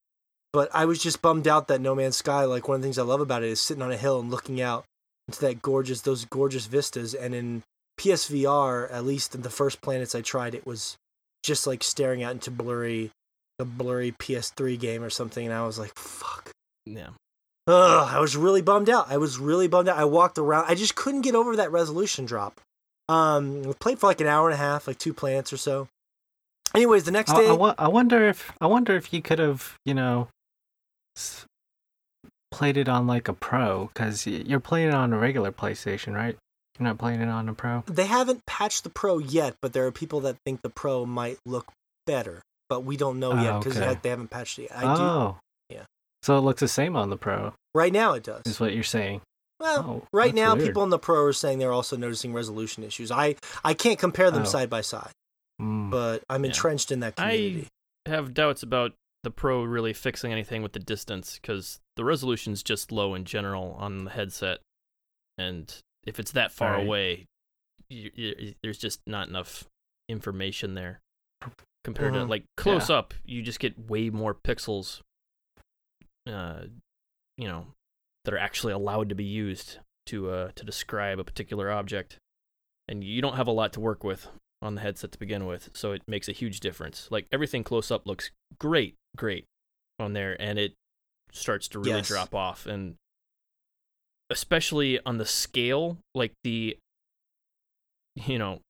But 0.53 0.69
I 0.75 0.85
was 0.85 1.01
just 1.01 1.23
bummed 1.23 1.47
out 1.47 1.69
that 1.69 1.81
No 1.81 1.95
Man's 1.95 2.17
Sky, 2.17 2.45
like 2.45 2.67
one 2.67 2.77
of 2.77 2.83
the 2.83 2.87
things 2.87 2.99
I 2.99 3.03
love 3.03 3.21
about 3.21 3.45
it 3.45 3.51
is 3.51 3.61
sitting 3.61 3.83
on 3.83 3.93
a 3.93 3.97
hill 3.97 4.19
and 4.19 4.31
looking 4.31 4.61
out 4.61 4.85
into 5.29 5.41
that 5.43 5.63
gorgeous 5.63 6.01
those 6.01 6.25
gorgeous 6.25 6.67
vistas. 6.67 7.15
And 7.15 7.35
in 7.35 7.63
PSVR 7.99 8.93
at 8.93 9.05
least 9.05 9.35
in 9.35 9.43
the 9.43 9.51
first 9.51 9.81
planets 9.81 10.15
I 10.15 10.23
tried 10.23 10.55
it 10.55 10.67
was 10.67 10.97
just 11.43 11.67
like 11.67 11.85
staring 11.85 12.23
out 12.23 12.33
into 12.33 12.51
blurry 12.51 13.11
a 13.59 13.65
blurry 13.65 14.13
PS3 14.13 14.79
game 14.81 15.03
or 15.05 15.11
something. 15.11 15.45
And 15.45 15.55
I 15.55 15.65
was 15.65 15.79
like 15.79 15.97
fuck. 15.97 16.51
Yeah. 16.85 17.11
Ugh, 17.67 18.09
I 18.11 18.19
was 18.19 18.37
really 18.37 18.63
bummed 18.63 18.91
out. 18.91 19.07
I 19.11 19.19
was 19.19 19.39
really 19.39 19.69
bummed 19.69 19.89
out. 19.89 19.99
I 19.99 20.05
walked 20.05 20.39
around. 20.39 20.65
I 20.67 20.75
just 20.75 20.97
couldn't 20.97 21.21
get 21.21 21.35
over 21.37 21.55
that 21.57 21.71
resolution 21.71 22.25
drop. 22.25 22.61
Um 23.09 23.63
we 23.63 23.73
played 23.75 24.01
for 24.01 24.09
like 24.09 24.21
an 24.21 24.27
hour 24.27 24.49
and 24.49 24.55
a 24.55 24.59
half 24.59 24.89
like 24.89 24.99
two 24.99 25.15
planets 25.15 25.53
or 25.53 25.59
so. 25.59 25.87
Anyways 26.75 27.05
the 27.05 27.13
next 27.13 27.35
day 27.35 27.47
I, 27.47 27.55
I, 27.55 27.75
I 27.79 27.89
wonder 27.89 28.29
if 28.29 28.51
I 28.61 28.67
wonder 28.67 28.97
if 28.97 29.13
you 29.13 29.23
could 29.23 29.39
have 29.39 29.77
you 29.85 29.95
know 29.95 30.27
played 32.51 32.77
it 32.77 32.89
on 32.89 33.07
like 33.07 33.29
a 33.29 33.33
pro 33.33 33.87
because 33.87 34.27
you're 34.27 34.61
playing 34.61 34.89
it 34.89 34.95
on 34.95 35.13
a 35.13 35.19
regular 35.19 35.53
PlayStation, 35.53 36.15
right? 36.15 36.37
You're 36.79 36.89
not 36.89 36.99
playing 36.99 37.21
it 37.21 37.29
on 37.29 37.49
a 37.49 37.55
pro. 37.55 37.85
They 37.87 38.07
haven't 38.07 38.47
patched 38.47 38.85
the 38.85 38.91
pro 38.91 39.19
yet, 39.19 39.55
but 39.61 39.73
there 39.73 39.87
are 39.87 39.93
people 39.93 40.21
that 40.21 40.37
think 40.45 40.63
the 40.63 40.71
pro 40.71 41.05
might 41.05 41.39
look 41.45 41.67
better, 42.07 42.43
but 42.69 42.85
we 42.85 42.97
don't 42.97 43.19
know 43.19 43.33
oh, 43.33 43.43
yet 43.43 43.59
because 43.59 43.79
okay. 43.79 43.99
they 44.03 44.09
haven't 44.09 44.31
patched 44.31 44.59
it. 44.59 44.63
Yet. 44.63 44.77
I 44.77 44.83
oh, 44.85 45.39
do. 45.69 45.77
yeah. 45.77 45.85
So 46.23 46.39
it 46.39 46.41
looks 46.41 46.61
the 46.61 46.69
same 46.69 46.97
on 46.97 47.11
the 47.11 47.17
pro. 47.17 47.53
Right 47.75 47.93
now, 47.93 48.15
it 48.15 48.23
does. 48.23 48.43
Is 48.47 48.61
what 48.61 48.75
you're 48.75 48.83
saying. 48.83 49.21
Well, 49.61 49.85
oh, 49.87 50.09
right 50.13 50.35
now, 50.35 50.55
weird. 50.55 50.69
people 50.69 50.83
in 50.85 50.91
the 50.91 50.99
pro 50.99 51.23
are 51.23 51.33
saying 51.35 51.59
they're 51.59 51.73
also 51.73 51.97
noticing 51.97 52.33
resolution 52.33 52.83
issues. 52.83 53.11
I 53.11 53.37
I 53.63 53.75
can't 53.75 53.99
compare 53.99 54.31
them 54.31 54.43
oh. 54.43 54.47
side 54.47 54.71
by 54.71 54.81
side, 54.81 55.13
mm. 55.61 55.91
but 55.91 56.23
I'm 56.31 56.47
entrenched 56.47 56.91
yeah. 56.91 56.95
in 56.95 57.01
that 57.01 57.17
community. 57.17 57.69
I 58.07 58.11
have 58.11 58.33
doubts 58.33 58.63
about 58.63 58.93
the 59.23 59.31
Pro 59.31 59.63
really 59.63 59.93
fixing 59.93 60.33
anything 60.33 60.63
with 60.63 60.73
the 60.73 60.79
distance 60.79 61.39
because 61.41 61.81
the 61.97 62.05
resolution's 62.05 62.63
just 62.63 62.91
low 62.93 63.15
in 63.15 63.25
general 63.25 63.77
on 63.79 64.05
the 64.05 64.11
headset, 64.11 64.59
and 65.39 65.75
if 66.05 66.19
it's 66.19 66.33
that 66.33 66.53
far 66.53 66.75
right. 66.75 66.87
away, 66.87 67.27
you, 67.89 68.11
you, 68.15 68.55
there's 68.63 68.79
just 68.79 69.01
not 69.07 69.29
enough 69.29 69.65
information 70.09 70.75
there 70.75 71.01
compared 71.85 72.13
mm-hmm. 72.13 72.25
to 72.25 72.31
like 72.31 72.45
close 72.57 72.89
yeah. 72.89 72.97
up. 72.97 73.15
You 73.25 73.43
just 73.43 73.61
get 73.61 73.91
way 73.91 74.11
more 74.11 74.35
pixels 74.35 75.01
uh, 76.27 76.63
you 77.37 77.49
know, 77.49 77.67
that 78.25 78.35
are 78.35 78.39
actually 78.39 78.73
allowed 78.73 79.09
to 79.09 79.15
be 79.15 79.25
used 79.25 79.79
to 80.07 80.31
uh, 80.31 80.51
to 80.55 80.65
describe 80.65 81.19
a 81.19 81.25
particular 81.25 81.71
object, 81.71 82.19
and 82.89 83.03
you 83.03 83.23
don't 83.23 83.37
have 83.37 83.47
a 83.47 83.53
lot 83.53 83.73
to 83.75 83.81
work 83.81 84.05
with 84.05 84.29
on 84.63 84.75
the 84.75 84.81
headset 84.83 85.13
to 85.13 85.19
begin 85.19 85.47
with, 85.47 85.71
so 85.73 85.93
it 85.93 86.03
makes 86.07 86.29
a 86.29 86.33
huge 86.33 86.61
difference. 86.61 87.09
Like 87.11 87.27
everything 87.33 87.65
close 87.65 87.91
up 87.91 88.07
looks 88.07 88.31
great, 88.59 88.97
great 89.17 89.45
on 89.99 90.13
there, 90.13 90.37
and 90.41 90.59
it 90.59 90.73
starts 91.33 91.69
to 91.69 91.79
really 91.79 91.99
Yes. 91.99 92.09
drop 92.09 92.35
off, 92.35 92.67
and 92.67 92.97
especially 94.31 94.99
on 95.05 95.19
the 95.19 95.27
scale, 95.27 95.99
like 96.15 96.33
the 96.45 96.77
you 98.17 98.39
know 98.39 98.61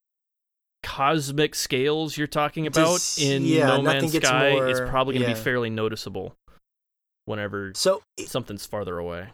cosmic 0.83 1.55
scales 1.55 2.17
you're 2.17 2.27
talking 2.27 2.67
about 2.67 2.85
Does- 2.95 3.19
in 3.19 3.45
yeah, 3.45 3.67
No 3.67 3.83
Man's 3.83 4.12
Sky 4.15 4.51
is 4.69 4.79
more- 4.81 4.89
probably 4.89 5.15
going 5.15 5.25
to 5.25 5.29
yeah. 5.31 5.35
be 5.37 5.41
fairly 5.41 5.69
noticeable 5.71 6.35
whenever 7.27 7.73
So 7.75 8.03
it- 8.17 8.29
something's 8.29 8.65
farther 8.67 8.99
away. 8.99 9.31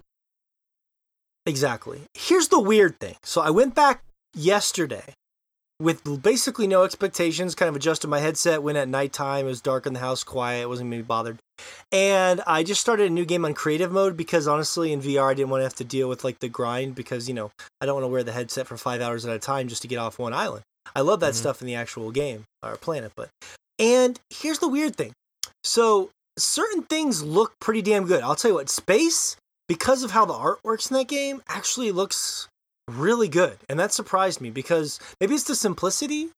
Exactly. 1.44 2.02
Here's 2.14 2.48
the 2.48 2.58
weird 2.60 2.98
thing. 2.98 3.16
So 3.22 3.40
I 3.40 3.50
went 3.50 3.74
back 3.76 4.04
yesterday 4.34 5.14
with 5.78 6.22
basically 6.22 6.66
no 6.66 6.84
expectations, 6.84 7.54
kind 7.54 7.68
of 7.68 7.76
adjusted 7.76 8.08
my 8.08 8.20
headset, 8.20 8.62
went 8.62 8.78
at 8.78 8.88
nighttime, 8.88 9.44
it 9.44 9.48
was 9.48 9.60
dark 9.60 9.86
in 9.86 9.92
the 9.92 10.00
house, 10.00 10.24
quiet, 10.24 10.68
wasn't 10.68 10.90
really 10.90 11.02
bothered. 11.02 11.38
And 11.92 12.40
I 12.46 12.62
just 12.62 12.80
started 12.80 13.10
a 13.10 13.14
new 13.14 13.24
game 13.24 13.44
on 13.44 13.54
creative 13.54 13.92
mode 13.92 14.16
because 14.16 14.46
honestly 14.46 14.92
in 14.92 15.00
VR 15.00 15.30
I 15.30 15.34
didn't 15.34 15.50
want 15.50 15.60
to 15.60 15.64
have 15.64 15.74
to 15.76 15.84
deal 15.84 16.08
with 16.08 16.24
like 16.24 16.38
the 16.38 16.48
grind 16.48 16.94
because, 16.94 17.28
you 17.28 17.34
know, 17.34 17.50
I 17.80 17.86
don't 17.86 17.94
want 17.94 18.04
to 18.04 18.08
wear 18.08 18.22
the 18.22 18.32
headset 18.32 18.66
for 18.66 18.76
five 18.76 19.00
hours 19.00 19.26
at 19.26 19.34
a 19.34 19.38
time 19.38 19.68
just 19.68 19.82
to 19.82 19.88
get 19.88 19.98
off 19.98 20.18
one 20.18 20.32
island. 20.32 20.62
I 20.94 21.00
love 21.00 21.20
that 21.20 21.34
Mhm. 21.34 21.36
stuff 21.38 21.60
in 21.60 21.66
the 21.66 21.74
actual 21.74 22.10
game 22.10 22.44
or 22.62 22.76
planet, 22.76 23.12
but 23.16 23.28
and 23.78 24.18
here's 24.30 24.60
the 24.60 24.68
weird 24.68 24.96
thing. 24.96 25.12
So 25.62 26.10
certain 26.38 26.84
things 26.84 27.22
look 27.22 27.52
pretty 27.60 27.82
damn 27.82 28.06
good. 28.06 28.22
I'll 28.22 28.36
tell 28.36 28.52
you 28.52 28.54
what, 28.56 28.70
space 28.70 29.36
because 29.68 30.02
of 30.02 30.12
how 30.12 30.24
the 30.24 30.32
art 30.34 30.60
works 30.64 30.90
in 30.90 30.96
that 30.96 31.08
game 31.08 31.42
actually 31.48 31.90
looks 31.92 32.48
really 32.88 33.28
good 33.28 33.58
and 33.68 33.78
that 33.80 33.92
surprised 33.92 34.40
me 34.40 34.50
because 34.50 35.00
maybe 35.20 35.34
it's 35.34 35.44
the 35.44 35.54
simplicity 35.56 36.28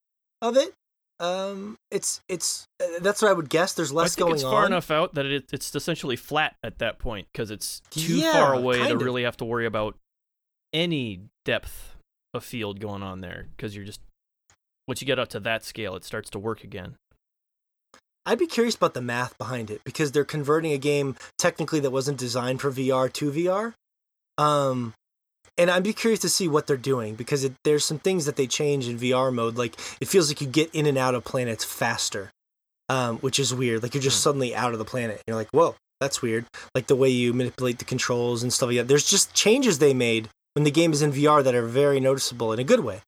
of 0.41 0.57
it 0.57 0.73
um 1.19 1.75
it's 1.91 2.21
it's 2.29 2.65
uh, 2.81 2.85
that's 3.01 3.21
what 3.21 3.29
i 3.29 3.33
would 3.33 3.49
guess 3.49 3.73
there's 3.73 3.91
I 3.91 3.95
less 3.95 4.15
think 4.15 4.25
going 4.27 4.33
it's 4.35 4.43
far 4.43 4.61
on 4.61 4.67
enough 4.67 4.89
out 4.89 5.13
that 5.15 5.25
it, 5.25 5.49
it's 5.51 5.75
essentially 5.75 6.15
flat 6.15 6.55
at 6.63 6.79
that 6.79 6.97
point 6.97 7.27
because 7.31 7.51
it's 7.51 7.81
too 7.91 8.19
Yeah, 8.19 8.31
far 8.31 8.53
away 8.53 8.79
to 8.87 8.95
of. 8.95 9.01
really 9.01 9.23
have 9.23 9.37
to 9.37 9.45
worry 9.45 9.65
about 9.65 9.95
any 10.73 11.21
depth 11.45 11.95
of 12.33 12.43
field 12.43 12.79
going 12.79 13.03
on 13.03 13.21
there 13.21 13.47
because 13.55 13.75
you're 13.75 13.85
just 13.85 14.01
once 14.87 15.01
you 15.01 15.05
get 15.07 15.19
up 15.19 15.27
to 15.29 15.39
that 15.39 15.63
scale, 15.63 15.95
it 15.95 16.03
starts 16.03 16.29
to 16.31 16.39
work 16.39 16.63
again. 16.63 16.95
i'd 18.25 18.39
be 18.39 18.47
curious 18.47 18.75
about 18.75 18.93
the 18.93 19.01
math 19.01 19.37
behind 19.37 19.69
it 19.69 19.81
because 19.83 20.11
they're 20.11 20.25
converting 20.25 20.71
a 20.71 20.77
game 20.77 21.15
technically 21.37 21.79
that 21.79 21.91
wasn't 21.91 22.17
designed 22.17 22.61
for 22.61 22.71
vr 22.71 23.11
to 23.11 23.31
vr 23.31 23.73
um 24.37 24.93
and 25.59 25.69
I'd 25.69 25.83
be 25.83 25.93
curious 25.93 26.21
to 26.21 26.29
see 26.29 26.47
what 26.47 26.65
they're 26.65 26.77
doing 26.77 27.13
because 27.13 27.43
it, 27.43 27.53
there's 27.63 27.85
some 27.85 27.99
things 27.99 28.25
that 28.25 28.35
they 28.37 28.47
change 28.47 28.87
in 28.87 28.97
VR 28.97 29.31
mode. 29.31 29.57
Like 29.57 29.75
it 30.01 30.07
feels 30.07 30.29
like 30.29 30.41
you 30.41 30.47
get 30.47 30.73
in 30.73 30.85
and 30.87 30.97
out 30.97 31.13
of 31.13 31.23
planets 31.23 31.63
faster, 31.63 32.31
um, 32.87 33.17
which 33.19 33.37
is 33.37 33.53
weird. 33.53 33.83
Like 33.83 33.93
you're 33.93 34.01
just 34.01 34.17
Hmm. 34.17 34.23
suddenly 34.29 34.55
out 34.55 34.73
of 34.73 34.79
the 34.79 34.85
planet. 34.85 35.21
You're 35.27 35.35
like, 35.37 35.49
whoa, 35.51 35.75
that's 35.99 36.21
weird. 36.21 36.45
Like 36.73 36.87
the 36.87 36.95
way 36.95 37.09
you 37.09 37.33
manipulate 37.33 37.77
the 37.77 37.85
controls 37.85 38.41
and 38.41 38.51
stuff 38.51 38.67
like 38.69 38.77
that. 38.77 38.87
There's 38.87 39.09
just 39.09 39.33
changes 39.33 39.77
they 39.79 39.93
made 39.93 40.29
when 40.55 40.63
the 40.63 40.71
game 40.71 40.93
is 40.93 41.01
in 41.01 41.11
VR 41.11 41.43
that 41.43 41.53
are 41.53 41.65
very 41.67 41.99
noticeable 41.99 42.53
in 42.53 42.59
a 42.59 42.63
good 42.63 42.79
way. 42.79 43.01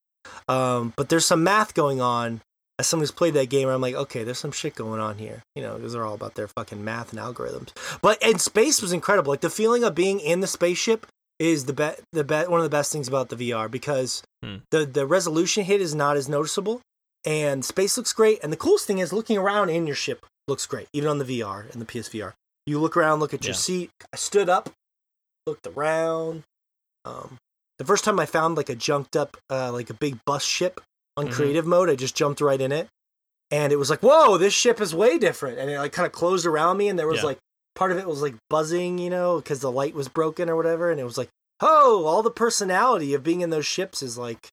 Um, 0.48 0.94
but 0.98 1.10
there's 1.10 1.26
some 1.26 1.44
math 1.44 1.74
going 1.74 2.02
on. 2.02 2.42
As 2.80 2.88
someone 2.88 3.04
who's 3.04 3.12
played 3.12 3.36
that 3.36 3.50
game, 3.50 3.68
where 3.68 3.76
I'm 3.76 3.82
like, 3.82 3.94
okay, 3.94 4.24
there's 4.24 4.40
some 4.40 4.52
shit 4.52 4.74
going 4.74 5.00
on 5.00 5.20
here. 5.20 5.44
You 5.56 5.62
know, 5.62 5.76
because 5.76 5.94
they're 5.94 6.06
all 6.06 6.16
about 6.16 6.34
their 6.34 6.48
fucking 6.48 6.84
math 6.84 7.12
and 7.14 7.22
algorithms. 7.22 7.70
But 8.02 8.18
and 8.24 8.42
space 8.42 8.82
was 8.82 8.92
incredible. 8.92 9.32
Like 9.32 9.42
the 9.42 9.52
feeling 9.52 9.84
of 9.84 9.94
being 9.94 10.20
in 10.20 10.40
the 10.40 10.48
spaceship 10.48 11.06
is 11.42 11.66
the 11.66 11.74
be- 11.74 12.02
the 12.14 12.24
be- 12.24 12.48
one 12.48 12.60
of 12.60 12.64
the 12.64 12.70
best 12.70 12.92
things 12.92 13.08
about 13.08 13.30
the 13.30 13.36
VR 13.36 13.70
because 13.70 14.22
Hmm. 14.44 14.58
the 14.70 14.86
the 14.86 15.06
resolution 15.08 15.64
hit 15.64 15.82
is 15.82 15.96
not 15.96 16.16
as 16.18 16.30
noticeable 16.30 16.82
and 17.26 17.66
space 17.66 17.98
looks 17.98 18.14
great 18.14 18.40
and 18.44 18.54
the 18.54 18.58
coolest 18.58 18.86
thing 18.86 19.00
is 19.00 19.12
looking 19.12 19.38
around 19.38 19.70
in 19.70 19.88
your 19.88 19.96
ship 19.96 20.26
looks 20.48 20.66
great 20.68 20.88
even 20.94 21.10
on 21.10 21.18
the 21.18 21.26
VR 21.26 21.66
and 21.72 21.82
the 21.82 21.86
PSVR. 21.86 22.34
You 22.68 22.80
look 22.80 22.96
around, 22.96 23.20
look 23.22 23.34
at 23.34 23.44
your 23.44 23.54
Yeah. 23.54 23.60
seat. 23.60 23.90
I 24.14 24.18
stood 24.18 24.50
up, 24.50 24.70
looked 25.48 25.66
around. 25.66 26.44
Um, 27.06 27.38
the 27.80 27.86
first 27.86 28.04
time 28.04 28.20
I 28.20 28.26
found 28.28 28.56
like 28.56 28.70
a 28.70 28.76
junked 28.76 29.16
up 29.16 29.38
uh, 29.50 29.72
like 29.72 29.90
a 29.90 29.96
big 29.96 30.20
bus 30.26 30.44
ship 30.44 30.80
on 31.18 31.28
Mhm. 31.28 31.34
creative 31.34 31.66
mode, 31.66 31.90
I 31.90 31.96
just 31.96 32.16
jumped 32.16 32.40
right 32.42 32.62
in 32.62 32.72
it. 32.72 32.88
And 33.50 33.74
it 33.74 33.78
was 33.78 33.90
like, 33.90 34.02
whoa, 34.02 34.38
this 34.38 34.54
ship 34.54 34.80
is 34.80 34.94
way 34.96 35.18
different. 35.18 35.58
And 35.58 35.70
it 35.70 35.78
like 35.80 35.92
kind 35.92 36.06
of 36.06 36.12
closed 36.14 36.46
around 36.46 36.78
me, 36.78 36.88
and 36.88 36.98
there 37.00 37.08
was 37.08 37.20
Yeah. 37.20 37.26
like 37.26 37.40
part 37.76 37.92
of 37.92 37.98
it 37.98 38.08
was 38.08 38.22
like 38.22 38.36
buzzing, 38.50 38.98
you 38.98 39.10
know, 39.10 39.38
because 39.38 39.60
the 39.60 39.72
light 39.72 39.94
was 39.94 40.08
broken 40.08 40.50
or 40.50 40.56
whatever. 40.56 40.92
And 40.92 41.00
it 41.00 41.06
was 41.06 41.18
like, 41.18 41.30
oh, 41.60 42.06
all 42.06 42.24
the 42.24 42.32
personality 42.32 43.14
of 43.14 43.24
being 43.24 43.42
in 43.42 43.50
those 43.50 43.66
ships 43.66 44.02
is 44.02 44.18
like, 44.18 44.50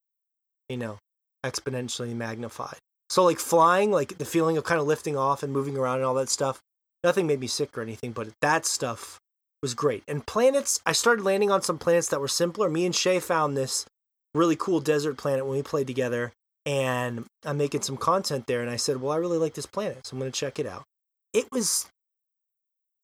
you 0.69 0.77
know, 0.77 0.99
exponentially 1.45 2.15
magnified. 2.15 2.79
So 3.11 3.25
like 3.25 3.39
flying, 3.39 3.91
like 3.91 4.19
the 4.19 4.25
feeling 4.25 4.57
of 4.57 4.65
kind 4.65 4.81
of 4.81 4.87
lifting 4.87 5.17
off 5.17 5.43
and 5.43 5.53
moving 5.53 5.77
around 5.77 5.97
and 5.97 6.05
all 6.05 6.15
that 6.15 6.29
stuff, 6.29 6.61
nothing 7.03 7.27
made 7.27 7.41
me 7.41 7.47
sick 7.47 7.77
or 7.77 7.81
anything, 7.81 8.13
but 8.13 8.29
that 8.43 8.67
stuff 8.67 9.19
was 9.63 9.75
great. 9.75 10.03
And 10.07 10.27
planets, 10.27 10.81
I 10.85 10.93
started 10.93 11.25
landing 11.25 11.51
on 11.51 11.63
some 11.63 11.79
planets 11.79 12.09
that 12.09 12.21
were 12.21 12.29
simpler. 12.29 12.69
Me 12.69 12.85
and 12.85 12.95
Shay 12.95 13.19
found 13.19 13.57
this 13.57 13.87
really 14.35 14.57
cool 14.57 14.81
desert 14.81 15.17
planet 15.17 15.47
when 15.47 15.57
we 15.57 15.63
played 15.63 15.87
together, 15.87 16.33
and 16.67 17.25
I'm 17.45 17.57
making 17.57 17.83
some 17.83 17.97
content 17.97 18.47
there. 18.47 18.61
And 18.61 18.71
I 18.71 18.77
said, 18.77 19.01
well, 19.01 19.13
I 19.13 19.17
really 19.17 19.39
like 19.39 19.55
this 19.55 19.67
planet, 19.67 20.07
so 20.07 20.15
I'm 20.15 20.21
going 20.21 20.31
to 20.31 20.39
check 20.39 20.59
it 20.59 20.67
out. 20.67 20.85
It 21.33 21.51
was 21.51 21.87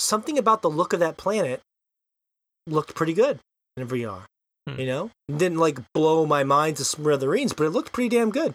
something 0.04 0.38
about 0.38 0.62
the 0.62 0.70
look 0.70 0.92
of 0.92 1.00
that 1.00 1.16
planet 1.16 1.60
looked 2.66 2.94
pretty 2.94 3.14
good 3.14 3.38
in 3.76 3.86
VR. 3.88 4.22
Hmm. 4.68 4.80
You 4.80 4.86
know, 4.86 5.10
It 5.28 5.38
didn't 5.38 5.58
like 5.58 5.78
blow 5.92 6.24
my 6.26 6.44
mind 6.44 6.76
to 6.78 6.84
smithereens, 6.84 7.52
but 7.52 7.64
it 7.64 7.70
looked 7.70 7.92
pretty 7.92 8.08
damn 8.08 8.30
good. 8.30 8.54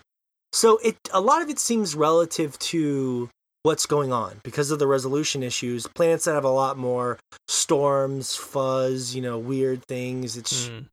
So 0.53 0.77
it 0.83 0.97
a 1.13 1.21
lot 1.21 1.41
of 1.43 1.49
it 1.49 1.59
seems 1.59 1.93
relative 1.95 2.57
to 2.59 3.29
what's 3.63 3.85
going 3.85 4.11
on 4.11 4.39
because 4.43 4.71
of 4.71 4.79
the 4.79 4.87
resolution 4.87 5.43
issues. 5.43 5.85
Planets 5.85 6.25
that 6.25 6.33
have 6.33 6.45
a 6.45 6.49
lot 6.49 6.77
more 6.77 7.19
storms, 7.47 8.35
fuzz, 8.35 9.13
you 9.13 9.21
know, 9.21 9.37
weird 9.37 9.83
things. 9.87 10.37
It's 10.37 10.69
Mm. 10.69 10.85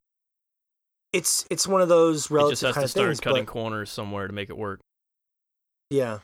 it's 1.13 1.45
it's 1.49 1.65
one 1.65 1.81
of 1.81 1.89
those 1.89 2.17
It 2.17 2.21
just 2.23 2.31
relative 2.31 2.59
has 2.67 2.73
kind 2.75 2.81
to 2.81 2.85
of 2.85 2.89
start 2.91 3.07
things. 3.07 3.19
cutting 3.21 3.45
but- 3.45 3.51
corners 3.51 3.89
somewhere 3.89 4.27
to 4.27 4.33
make 4.33 4.49
it 4.49 4.57
work. 4.57 4.79
Yeah. 5.89 6.19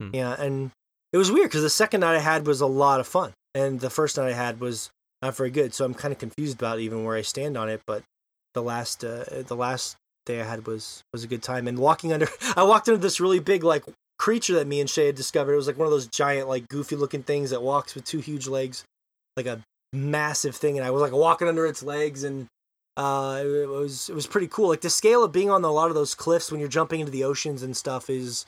Hmm. 0.00 0.10
Yeah, 0.12 0.34
and 0.38 0.70
it 1.12 1.16
was 1.16 1.30
weird 1.30 1.48
because 1.48 1.62
the 1.62 1.70
second 1.70 2.00
night 2.00 2.16
I 2.16 2.20
had 2.20 2.46
was 2.46 2.60
a 2.60 2.66
lot 2.66 3.00
of 3.00 3.06
fun, 3.06 3.32
and 3.54 3.80
the 3.80 3.90
first 3.90 4.16
night 4.16 4.30
I 4.30 4.34
had 4.34 4.60
was 4.60 4.90
not 5.22 5.36
very 5.36 5.50
good. 5.50 5.74
So 5.74 5.84
I'm 5.84 5.94
kind 5.94 6.12
of 6.12 6.18
confused 6.18 6.58
about 6.58 6.80
even 6.80 7.04
where 7.04 7.16
I 7.16 7.22
stand 7.22 7.56
on 7.56 7.68
it. 7.68 7.82
But 7.86 8.02
the 8.52 8.62
last 8.62 9.04
uh, 9.04 9.24
the 9.46 9.56
last 9.56 9.96
day 10.26 10.40
I 10.40 10.44
had 10.44 10.66
was 10.66 11.02
was 11.12 11.24
a 11.24 11.28
good 11.28 11.42
time. 11.42 11.68
And 11.68 11.78
walking 11.78 12.12
under, 12.12 12.28
I 12.56 12.64
walked 12.64 12.88
under 12.88 13.00
this 13.00 13.20
really 13.20 13.38
big 13.38 13.64
like 13.64 13.84
creature 14.18 14.54
that 14.54 14.66
me 14.66 14.80
and 14.80 14.90
Shay 14.90 15.06
had 15.06 15.14
discovered. 15.14 15.52
It 15.52 15.56
was 15.56 15.66
like 15.66 15.78
one 15.78 15.86
of 15.86 15.92
those 15.92 16.06
giant 16.06 16.48
like 16.48 16.68
goofy 16.68 16.96
looking 16.96 17.22
things 17.22 17.50
that 17.50 17.62
walks 17.62 17.94
with 17.94 18.04
two 18.04 18.20
huge 18.20 18.46
legs, 18.46 18.84
like 19.36 19.46
a 19.46 19.60
massive 19.92 20.56
thing. 20.56 20.76
And 20.76 20.86
I 20.86 20.90
was 20.90 21.02
like 21.02 21.12
walking 21.12 21.48
under 21.48 21.66
its 21.66 21.82
legs 21.82 22.24
and. 22.24 22.46
Uh, 22.96 23.42
it, 23.44 23.48
it 23.48 23.68
was 23.68 24.08
it 24.08 24.14
was 24.14 24.28
pretty 24.28 24.46
cool. 24.46 24.68
Like 24.68 24.80
the 24.80 24.88
scale 24.88 25.24
of 25.24 25.32
being 25.32 25.50
on 25.50 25.64
a 25.64 25.72
lot 25.72 25.88
of 25.88 25.96
those 25.96 26.14
cliffs 26.14 26.52
when 26.52 26.60
you're 26.60 26.68
jumping 26.68 27.00
into 27.00 27.10
the 27.10 27.24
oceans 27.24 27.64
and 27.64 27.76
stuff 27.76 28.08
is 28.08 28.46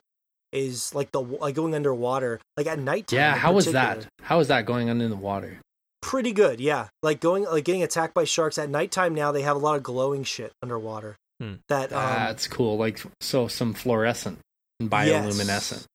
is 0.52 0.94
like 0.94 1.10
the 1.12 1.20
like 1.20 1.54
going 1.54 1.74
underwater 1.74 2.40
like 2.56 2.66
at 2.66 2.78
night 2.78 3.12
Yeah, 3.12 3.34
how 3.34 3.52
was 3.52 3.66
that? 3.72 4.06
How 4.22 4.38
was 4.38 4.48
that 4.48 4.64
going 4.66 4.88
on 4.90 5.00
in 5.00 5.10
the 5.10 5.16
water? 5.16 5.58
pretty 6.02 6.30
good 6.30 6.60
yeah 6.60 6.86
like 7.02 7.18
going 7.18 7.42
like 7.44 7.64
getting 7.64 7.82
attacked 7.82 8.14
by 8.14 8.22
sharks 8.22 8.58
at 8.58 8.70
nighttime 8.70 9.12
now 9.12 9.32
they 9.32 9.42
have 9.42 9.56
a 9.56 9.58
lot 9.58 9.74
of 9.76 9.82
glowing 9.82 10.22
shit 10.22 10.52
underwater 10.62 11.16
Hmm. 11.40 11.54
that 11.68 11.92
um, 11.92 11.98
That's 12.00 12.46
cool. 12.46 12.78
Like 12.78 13.02
so, 13.20 13.46
some 13.48 13.74
fluorescent 13.74 14.38
and 14.80 14.88
bioluminescent. 14.90 15.72
yes, 15.72 15.86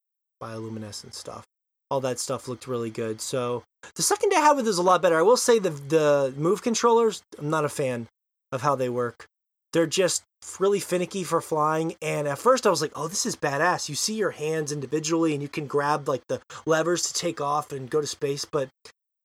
bioluminescent 0.42 1.14
stuff 1.14 1.46
all 1.90 2.00
that 2.02 2.20
stuff 2.20 2.48
looked 2.48 2.68
really 2.68 2.90
good 2.90 3.22
so 3.22 3.64
the 3.96 4.02
second 4.02 4.30
day 4.30 4.36
i 4.38 4.40
had 4.42 4.54
with 4.56 4.68
is 4.68 4.78
a 4.78 4.82
lot 4.84 5.02
better 5.02 5.18
i 5.18 5.22
will 5.22 5.38
say 5.38 5.60
the 5.60 5.70
the 5.70 6.34
move 6.38 6.62
controllers 6.62 7.22
i'm 7.40 7.50
not 7.50 7.66
a 7.66 7.70
fan 7.70 8.08
of 8.52 8.62
how 8.62 8.76
they 8.76 8.90
work 8.90 9.26
they're 9.74 9.88
just 9.88 10.24
really 10.60 10.80
finicky 10.80 11.24
for 11.24 11.42
flying. 11.42 11.96
And 12.02 12.28
at 12.28 12.38
first 12.40 12.66
i 12.66 12.70
was 12.70 12.82
like 12.82 12.92
oh 12.96 13.08
this 13.08 13.26
is 13.26 13.36
badass. 13.36 13.90
You 13.90 13.96
see 13.96 14.16
your 14.16 14.32
hands 14.32 14.72
individually 14.72 15.34
and 15.34 15.42
you 15.42 15.48
can 15.50 15.68
grab 15.68 16.08
like 16.08 16.24
the 16.28 16.42
levers 16.66 17.04
to 17.04 17.14
take 17.14 17.40
off 17.42 17.72
and 17.72 17.90
go 17.90 18.02
to 18.02 18.08
space 18.08 18.46
but 18.46 18.70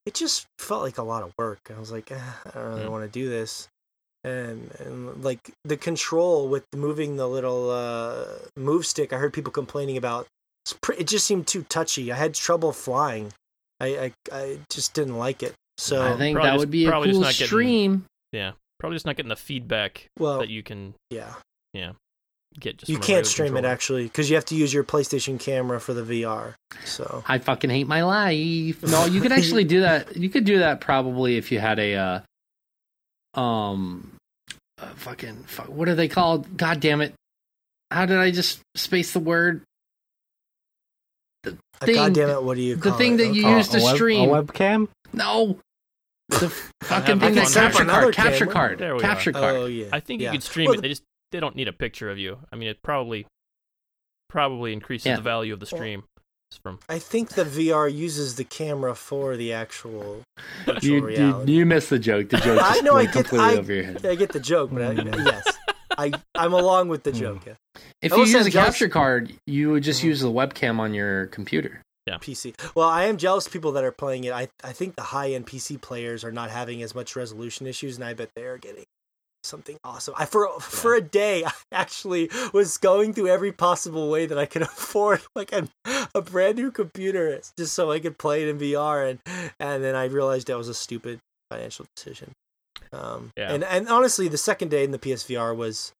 it 0.04 0.14
just 0.14 0.46
felt 0.58 0.82
like 0.82 0.98
a 0.98 1.02
lot 1.02 1.22
of 1.22 1.32
work. 1.38 1.58
I 1.74 1.78
was 1.80 1.90
like 1.90 2.10
eh, 2.12 2.18
i 2.46 2.50
don't 2.50 2.64
really 2.68 2.84
Hmm. 2.84 2.90
want 2.92 3.04
to 3.04 3.10
do 3.10 3.28
this. 3.28 3.68
And, 4.24 4.70
and 4.80 5.22
like 5.22 5.52
the 5.64 5.76
control 5.76 6.48
with 6.48 6.64
moving 6.74 7.16
the 7.16 7.28
little 7.28 7.70
uh, 7.70 8.24
move 8.56 8.84
stick 8.84 9.12
i 9.12 9.18
heard 9.18 9.32
people 9.32 9.52
complaining 9.52 9.96
about 9.96 10.26
it's 10.64 10.72
pre- 10.82 10.96
it 10.96 11.06
just 11.06 11.26
seemed 11.26 11.46
too 11.46 11.62
touchy. 11.68 12.10
I 12.10 12.16
had 12.16 12.34
trouble 12.34 12.72
flying. 12.72 13.32
I 13.80 13.86
i, 13.86 14.12
I 14.32 14.58
just 14.68 14.94
didn't 14.94 15.16
like 15.16 15.42
it. 15.44 15.54
So 15.78 16.02
I 16.04 16.16
think 16.16 16.34
Probably 16.34 16.48
that 16.48 16.54
just- 16.54 16.60
would 16.60 16.70
be 16.72 16.86
a 16.86 16.90
cool 16.90 17.02
stream 17.04 17.22
getting- 17.22 17.46
stream. 17.46 18.04
Probably 18.78 18.96
just 18.96 19.06
not 19.06 19.16
getting 19.16 19.30
the 19.30 19.36
feedback 19.36 20.08
well 20.18 20.38
that 20.38 20.48
you 20.50 20.62
can. 20.62 20.94
yeah 21.10 21.34
Yeah. 21.72 21.92
get 22.60 22.78
just 22.78 22.88
You 22.90 22.96
from 22.96 23.02
can't 23.04 23.16
regular 23.26 23.30
stream 23.30 23.56
it 23.56 23.64
actually 23.64 24.04
because 24.04 24.28
you 24.30 24.36
have 24.36 24.44
to 24.46 24.54
use 24.54 24.72
your 24.72 24.84
PlayStation 24.84 25.38
camera 25.40 25.80
for 25.80 25.94
the 25.94 26.02
VR. 26.02 26.54
So 26.84 27.24
I 27.26 27.38
fucking 27.38 27.70
hate 27.70 27.86
my 27.86 28.02
life. 28.04 28.82
No, 28.82 29.06
you 29.06 29.20
could 29.20 29.32
actually 29.38 29.64
do 29.64 29.80
that. 29.80 30.16
You 30.16 30.28
could 30.28 30.44
do 30.44 30.58
that 30.58 30.80
probably 30.80 31.36
if 31.36 31.50
you 31.52 31.58
had 31.58 31.78
a, 31.78 32.22
uh, 33.36 33.40
um, 33.40 34.12
uh, 34.80 34.86
fucking, 34.96 35.44
fuck, 35.44 35.68
what 35.68 35.88
are 35.88 35.94
they 35.94 36.08
called? 36.08 36.56
God 36.56 36.80
damn 36.80 37.00
it! 37.00 37.14
How 37.90 38.04
did 38.06 38.18
I 38.18 38.30
just 38.30 38.60
space 38.74 39.12
the 39.12 39.20
word? 39.20 39.62
The 41.42 41.56
thing, 41.80 41.94
God 41.94 42.14
damn 42.14 42.30
it, 42.30 42.42
what 42.42 42.56
do 42.56 42.62
you 42.62 42.76
the 42.76 42.92
thing 42.92 43.14
it? 43.14 43.16
that 43.18 43.34
you 43.34 43.46
Okay. 43.46 43.56
use 43.56 43.68
to 43.68 43.80
web- 43.82 43.94
stream. 43.96 44.28
a 44.30 44.42
webcam. 44.42 44.88
No, 45.12 45.58
the 46.28 46.50
fucking 46.82 47.20
have 47.20 47.20
thing 47.20 47.38
a 47.38 47.40
that 47.42 47.52
capture 47.52 47.84
card, 47.84 48.14
capture 48.14 48.38
Camera. 48.46 48.52
card, 48.52 48.78
There 48.78 48.94
we 48.94 49.00
capture 49.00 49.30
are. 49.30 49.32
card. 49.32 49.54
Oh 49.56 49.66
yeah. 49.66 49.86
I 49.92 50.00
think 50.00 50.20
yeah. 50.22 50.28
you 50.32 50.38
could 50.38 50.42
stream 50.42 50.66
Well, 50.70 50.78
it. 50.78 50.82
They 50.82 50.88
just 50.88 51.02
they 51.32 51.40
don't 51.40 51.56
need 51.56 51.68
a 51.68 51.72
picture 51.72 52.10
of 52.10 52.18
you. 52.18 52.38
I 52.52 52.56
mean, 52.56 52.68
it 52.68 52.82
probably 52.82 53.26
probably 54.28 54.72
increases 54.72 55.06
Yeah. 55.06 55.16
the 55.16 55.22
value 55.22 55.52
of 55.52 55.60
the 55.60 55.66
stream. 55.66 56.04
It's 56.50 56.58
from 56.62 56.78
I 56.88 56.98
think 56.98 57.30
the 57.30 57.44
VR 57.44 57.92
uses 57.92 58.36
the 58.36 58.44
camera 58.44 58.94
for 58.94 59.36
the 59.36 59.52
actual 59.52 60.22
virtual 60.64 60.84
You, 60.84 60.94
you, 60.96 61.06
reality. 61.06 61.52
you 61.52 61.66
missed 61.66 61.90
the 61.90 61.98
joke. 61.98 62.28
The 62.28 62.36
joke 62.38 62.58
I 62.62 62.70
just 62.74 62.84
know, 62.84 62.96
I 62.96 63.04
get- 63.04 63.12
completely 63.12 63.46
I- 63.48 63.56
over 63.56 63.72
your 63.72 63.84
head. 63.84 64.06
I 64.06 64.14
get 64.14 64.32
the 64.32 64.40
joke, 64.40 64.70
but 64.72 64.82
I, 64.82 64.94
Mm. 64.94 65.24
yes, 65.26 65.56
I 65.98 66.12
I'm 66.34 66.52
along 66.52 66.88
with 66.88 67.02
the 67.02 67.12
Mm. 67.12 67.18
joke. 67.18 67.42
Yeah. 67.46 67.54
If 68.02 68.12
I 68.12 68.16
you 68.16 68.20
will 68.20 68.26
say 68.26 68.32
use 68.38 68.42
a 68.42 68.46
I'm 68.46 68.52
jealous- 68.52 68.66
capture 68.68 68.88
card, 68.88 69.32
you 69.46 69.70
would 69.70 69.82
just 69.82 70.02
Mhm. 70.02 70.06
use 70.06 70.20
the 70.20 70.30
webcam 70.30 70.78
on 70.78 70.94
your 70.94 71.26
computer. 71.26 71.80
PC. 72.06 72.54
Well, 72.74 72.88
I 72.88 73.04
am 73.04 73.16
jealous 73.16 73.46
of 73.46 73.52
people 73.52 73.72
that 73.72 73.84
are 73.84 73.92
playing 73.92 74.24
it. 74.24 74.32
I 74.32 74.48
I 74.64 74.72
think 74.72 74.96
the 74.96 75.02
high 75.02 75.32
end 75.32 75.46
PC 75.46 75.80
players 75.80 76.24
are 76.24 76.32
not 76.32 76.50
having 76.50 76.82
as 76.82 76.94
much 76.94 77.16
resolution 77.16 77.66
issues, 77.66 77.96
and 77.96 78.04
I 78.04 78.14
bet 78.14 78.30
they 78.34 78.44
are 78.44 78.58
getting 78.58 78.84
something 79.44 79.76
awesome. 79.84 80.14
I 80.16 80.24
for 80.26 80.48
for 80.60 80.94
a 80.94 81.00
day 81.00 81.44
I 81.46 81.52
actually 81.72 82.30
was 82.52 82.78
going 82.78 83.12
through 83.12 83.28
every 83.28 83.52
possible 83.52 84.10
way 84.10 84.26
that 84.26 84.38
I 84.38 84.46
could 84.46 84.62
afford 84.70 85.20
like 85.34 85.52
a, 85.52 85.68
a 86.14 86.22
brand 86.22 86.56
new 86.56 86.70
computer 86.70 87.40
just 87.58 87.74
so 87.74 87.90
I 87.90 87.98
could 88.00 88.18
play 88.18 88.42
it 88.42 88.48
in 88.48 88.58
VR, 88.58 89.10
and 89.10 89.20
and 89.60 89.82
then 89.84 89.94
I 89.94 90.04
realized 90.06 90.46
that 90.48 90.58
was 90.58 90.68
a 90.68 90.74
stupid 90.74 91.18
financial 91.50 91.86
decision. 91.96 92.32
Um, 92.92 93.30
Yeah. 93.36 93.52
and 93.52 93.64
and 93.64 93.88
honestly, 93.88 94.28
the 94.28 94.38
second 94.38 94.70
day 94.70 94.84
in 94.84 94.90
the 94.90 94.98
PSVR 94.98 95.56
was 95.56 95.92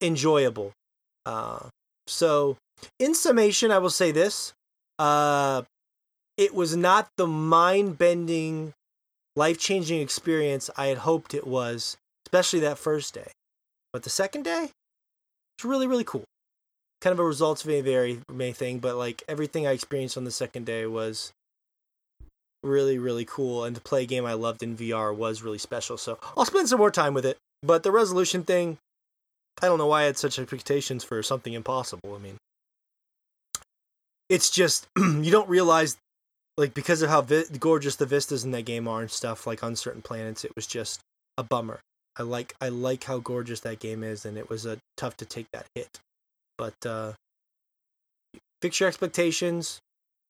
enjoyable. 0.00 0.72
Uh, 1.24 1.68
so 2.06 2.56
in 2.98 3.14
summation, 3.14 3.70
I 3.70 3.78
will 3.78 3.90
say 3.90 4.12
this. 4.12 4.52
Uh, 4.98 5.62
it 6.36 6.54
was 6.54 6.76
not 6.76 7.08
the 7.16 7.26
mind 7.26 7.98
bending, 7.98 8.74
life 9.34 9.58
changing 9.58 10.00
experience 10.00 10.70
I 10.76 10.86
had 10.86 10.98
hoped 10.98 11.34
it 11.34 11.46
was, 11.46 11.96
especially 12.26 12.60
that 12.60 12.78
first 12.78 13.14
day. 13.14 13.32
But 13.92 14.02
the 14.02 14.10
second 14.10 14.44
day, 14.44 14.70
it's 15.56 15.64
really, 15.64 15.86
really 15.86 16.04
cool. 16.04 16.24
Kind 17.00 17.12
of 17.12 17.18
a 17.18 17.24
results 17.24 17.64
may 17.64 17.80
vary 17.80 18.20
may 18.30 18.52
thing, 18.52 18.78
but 18.78 18.96
like 18.96 19.22
everything 19.28 19.66
I 19.66 19.72
experienced 19.72 20.16
on 20.16 20.24
the 20.24 20.30
second 20.30 20.66
day 20.66 20.86
was 20.86 21.32
really, 22.62 22.98
really 22.98 23.24
cool. 23.24 23.64
And 23.64 23.76
to 23.76 23.82
play 23.82 24.02
a 24.02 24.06
game 24.06 24.26
I 24.26 24.34
loved 24.34 24.62
in 24.62 24.76
VR 24.76 25.14
was 25.14 25.42
really 25.42 25.58
special. 25.58 25.96
So 25.96 26.18
I'll 26.36 26.44
spend 26.44 26.68
some 26.68 26.78
more 26.78 26.90
time 26.90 27.14
with 27.14 27.24
it. 27.24 27.38
But 27.62 27.82
the 27.82 27.92
resolution 27.92 28.42
thing, 28.42 28.78
I 29.62 29.66
don't 29.66 29.78
know 29.78 29.86
why 29.86 30.02
I 30.02 30.06
had 30.06 30.18
such 30.18 30.38
expectations 30.38 31.04
for 31.04 31.22
something 31.22 31.52
impossible. 31.52 32.14
I 32.14 32.18
mean, 32.18 32.36
it's 34.28 34.50
just 34.50 34.86
you 34.96 35.30
don't 35.30 35.48
realize 35.48 35.96
like 36.56 36.74
because 36.74 37.02
of 37.02 37.10
how 37.10 37.22
vi- 37.22 37.44
gorgeous 37.58 37.96
the 37.96 38.06
vistas 38.06 38.44
in 38.44 38.50
that 38.52 38.64
game 38.64 38.88
are 38.88 39.00
and 39.00 39.10
stuff 39.10 39.46
like 39.46 39.62
on 39.62 39.76
certain 39.76 40.02
planets 40.02 40.44
it 40.44 40.52
was 40.56 40.66
just 40.66 41.00
a 41.38 41.42
bummer. 41.42 41.80
I 42.18 42.22
like 42.22 42.54
i 42.60 42.68
like 42.68 43.04
how 43.04 43.18
gorgeous 43.18 43.60
that 43.60 43.78
game 43.78 44.02
is 44.02 44.24
and 44.24 44.38
it 44.38 44.48
was 44.48 44.66
uh, 44.66 44.76
tough 44.96 45.16
to 45.18 45.24
take 45.24 45.46
that 45.52 45.66
hit. 45.74 46.00
But 46.58 46.74
uh 46.84 47.12
fix 48.62 48.80
your 48.80 48.88
expectations 48.88 49.80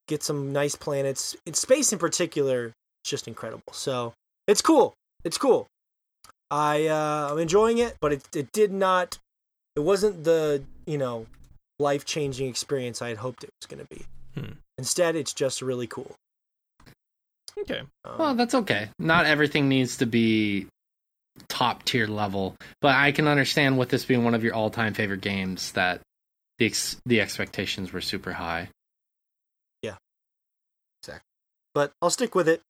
get 0.09 0.23
some 0.23 0.53
nice 0.53 0.77
planets. 0.77 1.37
In 1.47 1.55
space 1.55 1.93
in 1.93 1.99
particular 1.99 2.67
it's 3.03 3.11
just 3.11 3.29
incredible. 3.29 3.73
So 3.73 4.13
it's 4.47 4.63
cool. 4.63 4.95
It's 5.25 5.39
cool. 5.39 5.67
I 6.51 6.87
uh 6.87 7.29
i'm 7.31 7.39
enjoying 7.39 7.79
it 7.79 7.97
but 8.01 8.13
it, 8.13 8.23
it 8.35 8.53
did 8.53 8.73
not 8.73 9.19
it 9.77 9.81
wasn't 9.81 10.25
the 10.25 10.63
you 10.87 10.99
know 10.99 11.27
life 11.79 12.05
changing 12.05 12.49
experience 12.49 13.03
I 13.03 13.09
had 13.09 13.19
hoped 13.19 13.45
it 13.45 13.51
was 13.61 13.67
going 13.67 13.87
to 13.87 13.95
be. 13.95 14.05
Hmm. 14.35 14.53
Instead, 14.79 15.17
it's 15.17 15.33
just 15.33 15.63
really 15.63 15.87
cool. 15.87 16.15
okay. 17.61 17.81
Um, 18.05 18.19
Well, 18.19 18.35
that's 18.35 18.55
okay. 18.55 18.89
Not 18.99 19.27
everything 19.27 19.69
needs 19.69 19.97
to 19.99 20.07
be 20.07 20.67
top 21.49 21.83
tier 21.85 22.07
level, 22.07 22.57
but 22.81 22.95
I 22.95 23.13
can 23.13 23.29
understand 23.29 23.79
with 23.79 23.91
this 23.91 24.05
being 24.05 24.25
one 24.25 24.35
of 24.35 24.43
your 24.45 24.55
all 24.55 24.71
time 24.71 24.95
favorite 24.95 25.21
games 25.21 25.73
that 25.73 26.01
the 26.59 26.67
ex- 26.67 26.97
the 27.05 27.21
expectations 27.21 27.93
were 27.93 28.01
super 28.01 28.33
high. 28.33 28.69
Yeah. 29.83 29.97
Exactly. 31.03 31.23
But 31.75 31.93
I'll 32.01 32.11
stick 32.11 32.35
with 32.35 32.49
it. 32.49 32.63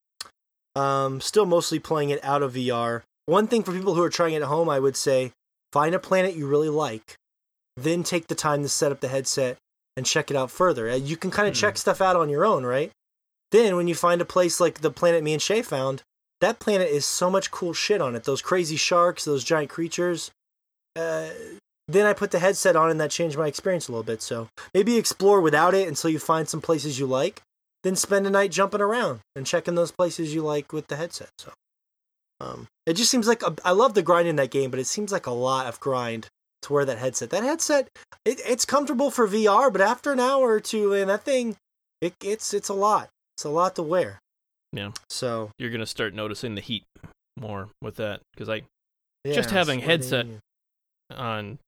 Um, 0.75 1.21
still 1.21 1.47
mostly 1.47 1.79
playing 1.79 2.11
it 2.11 2.23
out 2.25 2.43
of 2.43 2.55
VR. 2.55 3.03
One 3.27 3.47
thing 3.47 3.63
for 3.63 3.73
people 3.73 3.95
who 3.95 4.03
are 4.03 4.11
trying 4.11 4.35
it 4.35 4.43
at 4.43 4.49
home, 4.49 4.69
I 4.69 4.79
would 4.79 4.97
say 4.97 5.33
find 5.73 5.95
a 5.95 5.99
planet 5.99 6.35
you 6.35 6.47
really 6.47 6.69
like, 6.69 7.17
then 7.77 8.03
take 8.03 8.29
the 8.29 8.35
time 8.35 8.63
to 8.63 8.69
set 8.69 8.93
up 8.93 9.01
the 9.01 9.09
headset 9.09 9.57
and 9.97 10.05
check 10.07 10.31
it 10.31 10.37
out 10.37 10.51
further. 10.51 10.91
Uh, 10.91 10.95
You 10.97 11.17
can 11.17 11.31
kind 11.31 11.49
of 11.49 11.55
Hmm. 11.55 11.61
check 11.61 11.79
stuff 11.79 12.01
out 12.01 12.17
on 12.17 12.29
your 12.29 12.45
own, 12.45 12.65
right? 12.65 12.91
Then 13.53 13.77
when 13.77 13.89
you 13.89 13.95
find 13.95 14.21
a 14.21 14.25
place 14.25 14.61
like 14.61 14.81
the 14.81 14.91
planet 14.91 15.23
me 15.23 15.33
and 15.33 15.43
Shay 15.43 15.63
found, 15.63 16.03
that 16.41 16.59
planet 16.59 16.89
is 16.89 17.07
so 17.07 17.31
much 17.31 17.51
cool 17.51 17.73
shit 17.73 18.01
on 18.03 18.15
it. 18.17 18.25
Those 18.25 18.43
crazy 18.43 18.77
sharks, 18.77 19.25
those 19.25 19.45
giant 19.45 19.71
creatures. 19.71 20.31
Uh, 20.95 21.29
then 21.89 22.05
I 22.05 22.13
put 22.13 22.31
the 22.33 22.41
headset 22.41 22.75
on 22.77 22.91
and 22.91 23.01
that 23.01 23.11
changed 23.13 23.39
my 23.39 23.47
experience 23.47 23.89
a 23.89 23.93
little 23.93 24.03
bit. 24.03 24.21
So 24.21 24.49
maybe 24.75 24.97
explore 24.97 25.41
without 25.41 25.75
it 25.75 25.87
until 25.89 26.11
you 26.11 26.19
find 26.19 26.49
some 26.49 26.61
places 26.61 26.99
you 26.99 27.07
like. 27.07 27.43
Then 27.85 27.95
spend 27.95 28.27
a 28.27 28.31
night 28.31 28.51
jumping 28.51 28.81
around 28.81 29.21
and 29.37 29.47
checking 29.47 29.77
those 29.77 29.93
places 29.93 30.35
you 30.35 30.43
like 30.43 30.73
with 30.73 30.89
the 30.89 30.97
headset. 30.97 31.29
So 31.39 31.53
um, 32.41 32.67
it 32.85 32.95
just 32.95 33.11
seems 33.11 33.29
like 33.29 33.43
a, 33.43 33.55
I 33.65 33.71
love 33.71 33.95
the 33.95 34.03
grind 34.03 34.27
in 34.29 34.37
that 34.37 34.51
game, 34.51 34.71
but 34.71 34.81
it 34.81 34.87
seems 34.87 35.13
like 35.13 35.27
a 35.27 35.31
lot 35.31 35.67
of 35.67 35.79
grind 35.81 36.27
to 36.67 36.73
wear 36.73 36.85
that 36.85 36.99
headset. 36.99 37.31
That 37.31 37.43
headset, 37.43 37.89
it, 38.25 38.41
it's 38.47 38.65
comfortable 38.65 39.11
for 39.11 39.27
VR, 39.27 39.73
but 39.73 39.81
after 39.81 40.13
an 40.13 40.21
hour 40.21 40.49
or 40.51 40.61
two, 40.61 40.93
and 40.93 41.09
that 41.11 41.23
thing, 41.23 41.57
it, 42.01 42.15
it's 42.23 42.53
it's 42.55 42.69
a 42.69 42.75
lot. 42.75 43.09
It's 43.37 43.45
a 43.45 43.49
lot 43.51 43.75
to 43.77 43.83
wear. 43.83 44.19
Yeah. 44.73 44.91
So 45.09 45.51
You're 45.59 45.71
gonna 45.71 45.87
start 45.87 46.13
noticing 46.15 46.55
the 46.55 46.61
heat 46.61 46.85
more 47.39 47.69
with 47.81 47.97
that 47.97 48.21
because 48.35 48.49
I 48.49 48.63
yeah, 49.25 49.35
Just 49.35 49.51
having 49.51 49.81
headset- 49.81 50.27
on 51.11 51.59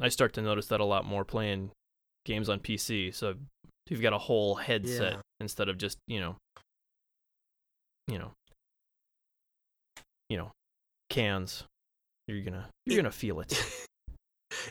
I 0.00 0.08
start 0.08 0.32
to 0.34 0.42
notice 0.42 0.66
that 0.68 0.80
a 0.80 0.84
lot 0.84 1.04
more 1.04 1.24
playing 1.24 1.70
games 2.24 2.48
on 2.48 2.58
PC. 2.60 3.14
So 3.14 3.34
you've 3.88 4.00
got 4.00 4.12
a 4.14 4.18
whole 4.18 4.54
headset 4.54 5.12
Yeah. 5.14 5.20
instead 5.40 5.68
of 5.68 5.76
just 5.78 5.98
you 6.08 6.20
know, 6.20 6.36
you 8.08 8.18
know, 8.18 8.32
you 10.28 10.36
know, 10.38 10.50
cans. 11.10 11.64
You're 12.28 12.40
gonna 12.42 12.68
you're 12.86 12.94
It- 12.98 13.02
gonna 13.02 13.12
feel 13.12 13.40
it. 13.40 13.52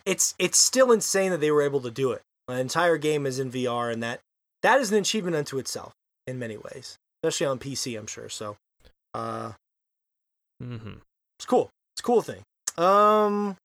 it's 0.06 0.36
it's 0.40 0.58
still 0.58 0.92
insane 0.92 1.32
that 1.32 1.40
they 1.42 1.52
were 1.52 1.62
able 1.62 1.82
to 1.82 1.92
do 1.92 2.12
it. 2.12 2.22
The 2.48 2.60
entire 2.60 2.98
game 2.98 3.26
is 3.26 3.40
in 3.40 3.52
VR, 3.52 3.92
and 3.92 4.02
that 4.04 4.20
that 4.64 4.80
is 4.80 4.92
an 4.92 4.98
achievement 4.98 5.36
unto 5.36 5.58
itself 5.58 5.94
in 6.28 6.40
many 6.40 6.58
ways, 6.58 6.98
especially 7.24 7.48
on 7.48 7.60
PC. 7.60 7.98
I'm 7.98 8.08
sure. 8.08 8.30
So, 8.30 8.58
uh, 9.14 9.54
mm-hmm. 10.62 10.94
it's 11.40 11.46
cool. 11.46 11.70
It's 11.96 12.02
a 12.02 12.04
cool 12.04 12.22
thing. 12.22 12.44
Um. 12.78 13.58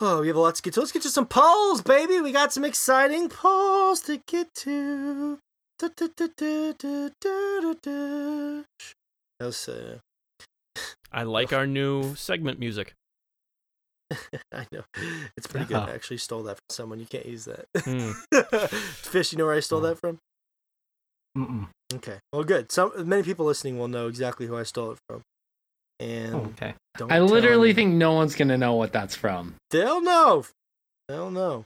Oh, 0.00 0.20
we 0.20 0.26
have 0.26 0.36
a 0.36 0.40
lot 0.40 0.56
to 0.56 0.62
get 0.62 0.74
to. 0.74 0.80
Let's 0.80 0.90
get 0.90 1.02
to 1.02 1.10
some 1.10 1.26
polls, 1.26 1.80
baby. 1.80 2.20
We 2.20 2.32
got 2.32 2.52
some 2.52 2.64
exciting 2.64 3.28
polls 3.28 4.00
to 4.02 4.20
get 4.26 4.52
to. 4.56 5.38
Da, 5.78 5.88
da, 5.96 6.08
da, 6.36 6.72
was, 9.44 9.68
uh, 9.68 9.98
I 11.12 11.24
like 11.24 11.52
our 11.52 11.66
new 11.66 12.14
segment 12.14 12.58
music. 12.58 12.94
I 14.52 14.66
know. 14.72 14.82
It's 15.36 15.46
pretty 15.46 15.66
good. 15.66 15.76
I 15.76 15.90
actually 15.90 16.18
stole 16.18 16.42
that 16.44 16.56
from 16.56 16.64
someone. 16.70 16.98
You 17.00 17.06
can't 17.06 17.26
use 17.26 17.46
that. 17.46 17.66
Hmm. 17.84 18.12
Fish, 18.76 19.32
you 19.32 19.38
know 19.38 19.46
where 19.46 19.54
I 19.54 19.60
stole 19.60 19.80
that 19.80 19.98
from? 19.98 20.18
Mm-mm. 21.36 21.68
Okay. 21.94 22.18
Well, 22.32 22.44
good. 22.44 22.70
Some 22.72 22.92
many 23.08 23.22
people 23.22 23.46
listening 23.46 23.78
will 23.78 23.88
know 23.88 24.06
exactly 24.08 24.46
who 24.46 24.56
I 24.56 24.62
stole 24.64 24.92
it 24.92 24.98
from. 25.08 25.22
And 26.00 26.34
Oh, 26.34 26.38
okay. 26.54 26.74
I 27.08 27.20
literally 27.20 27.70
anyone. 27.70 27.74
think 27.74 27.94
no 27.94 28.12
one's 28.14 28.34
gonna 28.34 28.58
know 28.58 28.74
what 28.74 28.92
that's 28.92 29.14
from. 29.14 29.54
they'll 29.70 30.00
know. 30.02 30.44
They'll 31.08 31.30
know. 31.30 31.64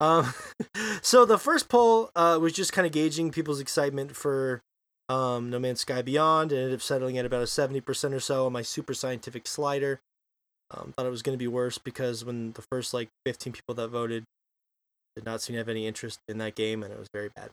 Um, 0.00 0.32
so 1.02 1.24
the 1.24 1.38
first 1.38 1.68
poll 1.68 2.10
uh, 2.14 2.38
was 2.40 2.52
just 2.52 2.72
kind 2.72 2.86
of 2.86 2.92
gauging 2.92 3.30
people's 3.32 3.60
excitement 3.60 4.14
for 4.14 4.60
um, 5.08 5.50
No 5.50 5.58
Man's 5.58 5.80
Sky 5.80 6.02
Beyond, 6.02 6.52
and 6.52 6.60
ended 6.60 6.74
up 6.74 6.82
settling 6.82 7.18
at 7.18 7.24
about 7.26 7.42
a 7.42 7.46
seventy 7.46 7.80
percent 7.80 8.14
or 8.14 8.20
so 8.20 8.46
on 8.46 8.52
my 8.52 8.62
super 8.62 8.94
scientific 8.94 9.46
slider. 9.48 10.00
Um, 10.70 10.92
thought 10.96 11.06
it 11.06 11.10
was 11.10 11.22
going 11.22 11.34
to 11.34 11.42
be 11.42 11.48
worse 11.48 11.78
because 11.78 12.24
when 12.24 12.52
the 12.52 12.62
first 12.70 12.92
like 12.92 13.08
fifteen 13.24 13.52
people 13.52 13.74
that 13.76 13.88
voted 13.88 14.24
did 15.16 15.24
not 15.24 15.40
seem 15.40 15.54
to 15.54 15.58
have 15.58 15.68
any 15.68 15.86
interest 15.86 16.20
in 16.28 16.38
that 16.38 16.54
game, 16.54 16.82
and 16.82 16.92
it 16.92 16.98
was 16.98 17.08
very 17.12 17.30
bad. 17.34 17.50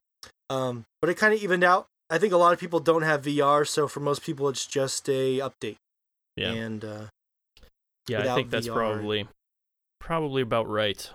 Um, 0.49 0.85
but 1.01 1.09
it 1.09 1.15
kind 1.17 1.33
of 1.33 1.41
evened 1.41 1.63
out. 1.63 1.87
I 2.09 2.17
think 2.17 2.33
a 2.33 2.37
lot 2.37 2.53
of 2.53 2.59
people 2.59 2.79
don't 2.79 3.01
have 3.01 3.23
VR, 3.23 3.67
so 3.67 3.87
for 3.87 3.99
most 3.99 4.21
people, 4.21 4.47
it's 4.49 4.65
just 4.67 5.09
a 5.09 5.39
update. 5.39 5.77
Yeah, 6.35 6.51
And 6.51 6.83
uh, 6.83 7.05
yeah. 8.07 8.31
I 8.31 8.35
think 8.35 8.49
that's 8.49 8.67
VR. 8.67 8.73
probably 8.73 9.27
probably 9.99 10.41
about 10.41 10.69
right. 10.69 11.09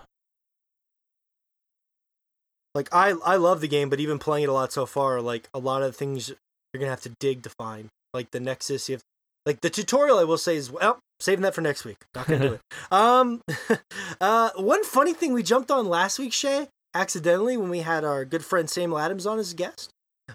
Like 2.73 2.89
I 2.91 3.11
I 3.25 3.35
love 3.35 3.61
the 3.61 3.67
game, 3.67 3.89
but 3.89 3.99
even 3.99 4.17
playing 4.19 4.43
it 4.43 4.49
a 4.49 4.53
lot 4.53 4.73
so 4.73 4.85
far, 4.85 5.21
like 5.21 5.47
a 5.53 5.59
lot 5.59 5.83
of 5.83 5.95
things 5.95 6.29
you're 6.73 6.79
gonna 6.79 6.89
have 6.89 7.01
to 7.01 7.11
dig 7.19 7.43
to 7.43 7.49
find. 7.49 7.89
Like 8.13 8.31
the 8.31 8.39
Nexus, 8.39 8.89
you 8.89 8.95
have 8.95 9.03
like 9.45 9.61
the 9.61 9.69
tutorial. 9.69 10.19
I 10.19 10.23
will 10.23 10.37
say 10.37 10.55
is 10.55 10.71
well, 10.71 10.99
saving 11.19 11.43
that 11.43 11.55
for 11.55 11.61
next 11.61 11.85
week. 11.85 11.97
Not 12.15 12.27
gonna 12.27 12.47
do 12.47 12.53
it. 12.53 12.61
Um, 12.91 13.41
uh, 14.21 14.49
one 14.57 14.83
funny 14.83 15.13
thing 15.13 15.31
we 15.31 15.43
jumped 15.43 15.71
on 15.71 15.87
last 15.87 16.19
week, 16.19 16.33
Shay, 16.33 16.67
accidentally 16.93 17.55
when 17.55 17.69
we 17.69 17.79
had 17.79 18.03
our 18.03 18.25
good 18.25 18.43
friend 18.43 18.69
Samuel 18.69 18.99
Adams 18.99 19.25
on 19.25 19.39
as 19.39 19.53
a 19.53 19.55
guest, 19.55 19.91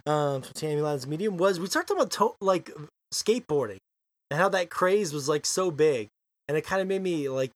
um, 0.07 0.41
from 0.41 0.53
Samuel 0.55 0.87
Adams 0.87 1.07
Medium, 1.07 1.37
was 1.37 1.61
we 1.61 1.67
talked 1.67 1.91
about 1.91 2.11
to- 2.13 2.35
like 2.41 2.71
skateboarding 3.13 3.79
and 4.31 4.41
how 4.41 4.49
that 4.49 4.71
craze 4.71 5.13
was 5.13 5.29
like 5.29 5.45
so 5.45 5.71
big, 5.71 6.09
and 6.49 6.57
it 6.57 6.65
kind 6.65 6.81
of 6.81 6.89
made 6.89 7.03
me 7.03 7.29
like 7.29 7.51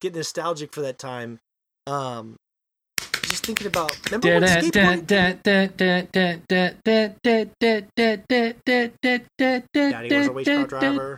get 0.00 0.14
nostalgic 0.14 0.72
for 0.72 0.82
that 0.82 0.98
time. 0.98 1.40
Um, 1.86 2.36
just 3.34 3.46
thinking 3.46 3.66
about 3.66 3.90
remember 4.06 4.28
when 4.28 4.42
skateboarding. 4.44 5.06
Daddy 9.90 10.16
was 10.16 10.26
a 10.28 10.32
race 10.32 10.46
car 10.46 10.66
driver. 10.66 11.16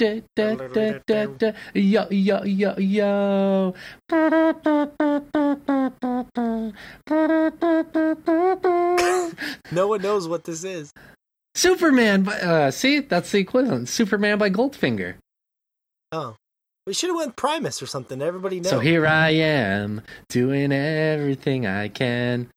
Yo, 1.75 2.09
yo, 2.11 2.43
yo, 2.45 2.75
yo. 2.79 3.75
No 9.73 9.89
one 9.89 10.01
knows 10.01 10.27
what 10.27 10.45
this 10.45 10.65
is. 10.65 10.93
Superman, 11.55 12.23
by, 12.23 12.39
uh, 12.41 12.71
see, 12.71 13.01
that's 13.01 13.31
the 13.33 13.39
equivalent. 13.39 13.89
Superman 13.91 14.39
by 14.39 14.49
Goldfinger. 14.51 15.17
Oh, 16.13 16.37
we 16.87 16.95
should 16.95 17.09
have 17.09 17.17
went 17.17 17.37
Primus 17.37 17.83
or 17.83 17.87
something. 17.87 18.21
Everybody 18.23 18.61
knows. 18.61 18.71
So 18.71 18.79
here 18.81 19.07
I 19.07 19.31
am, 19.31 20.03
doing 20.29 20.73
everything 20.73 21.67
I 21.67 21.89
can. 21.89 22.49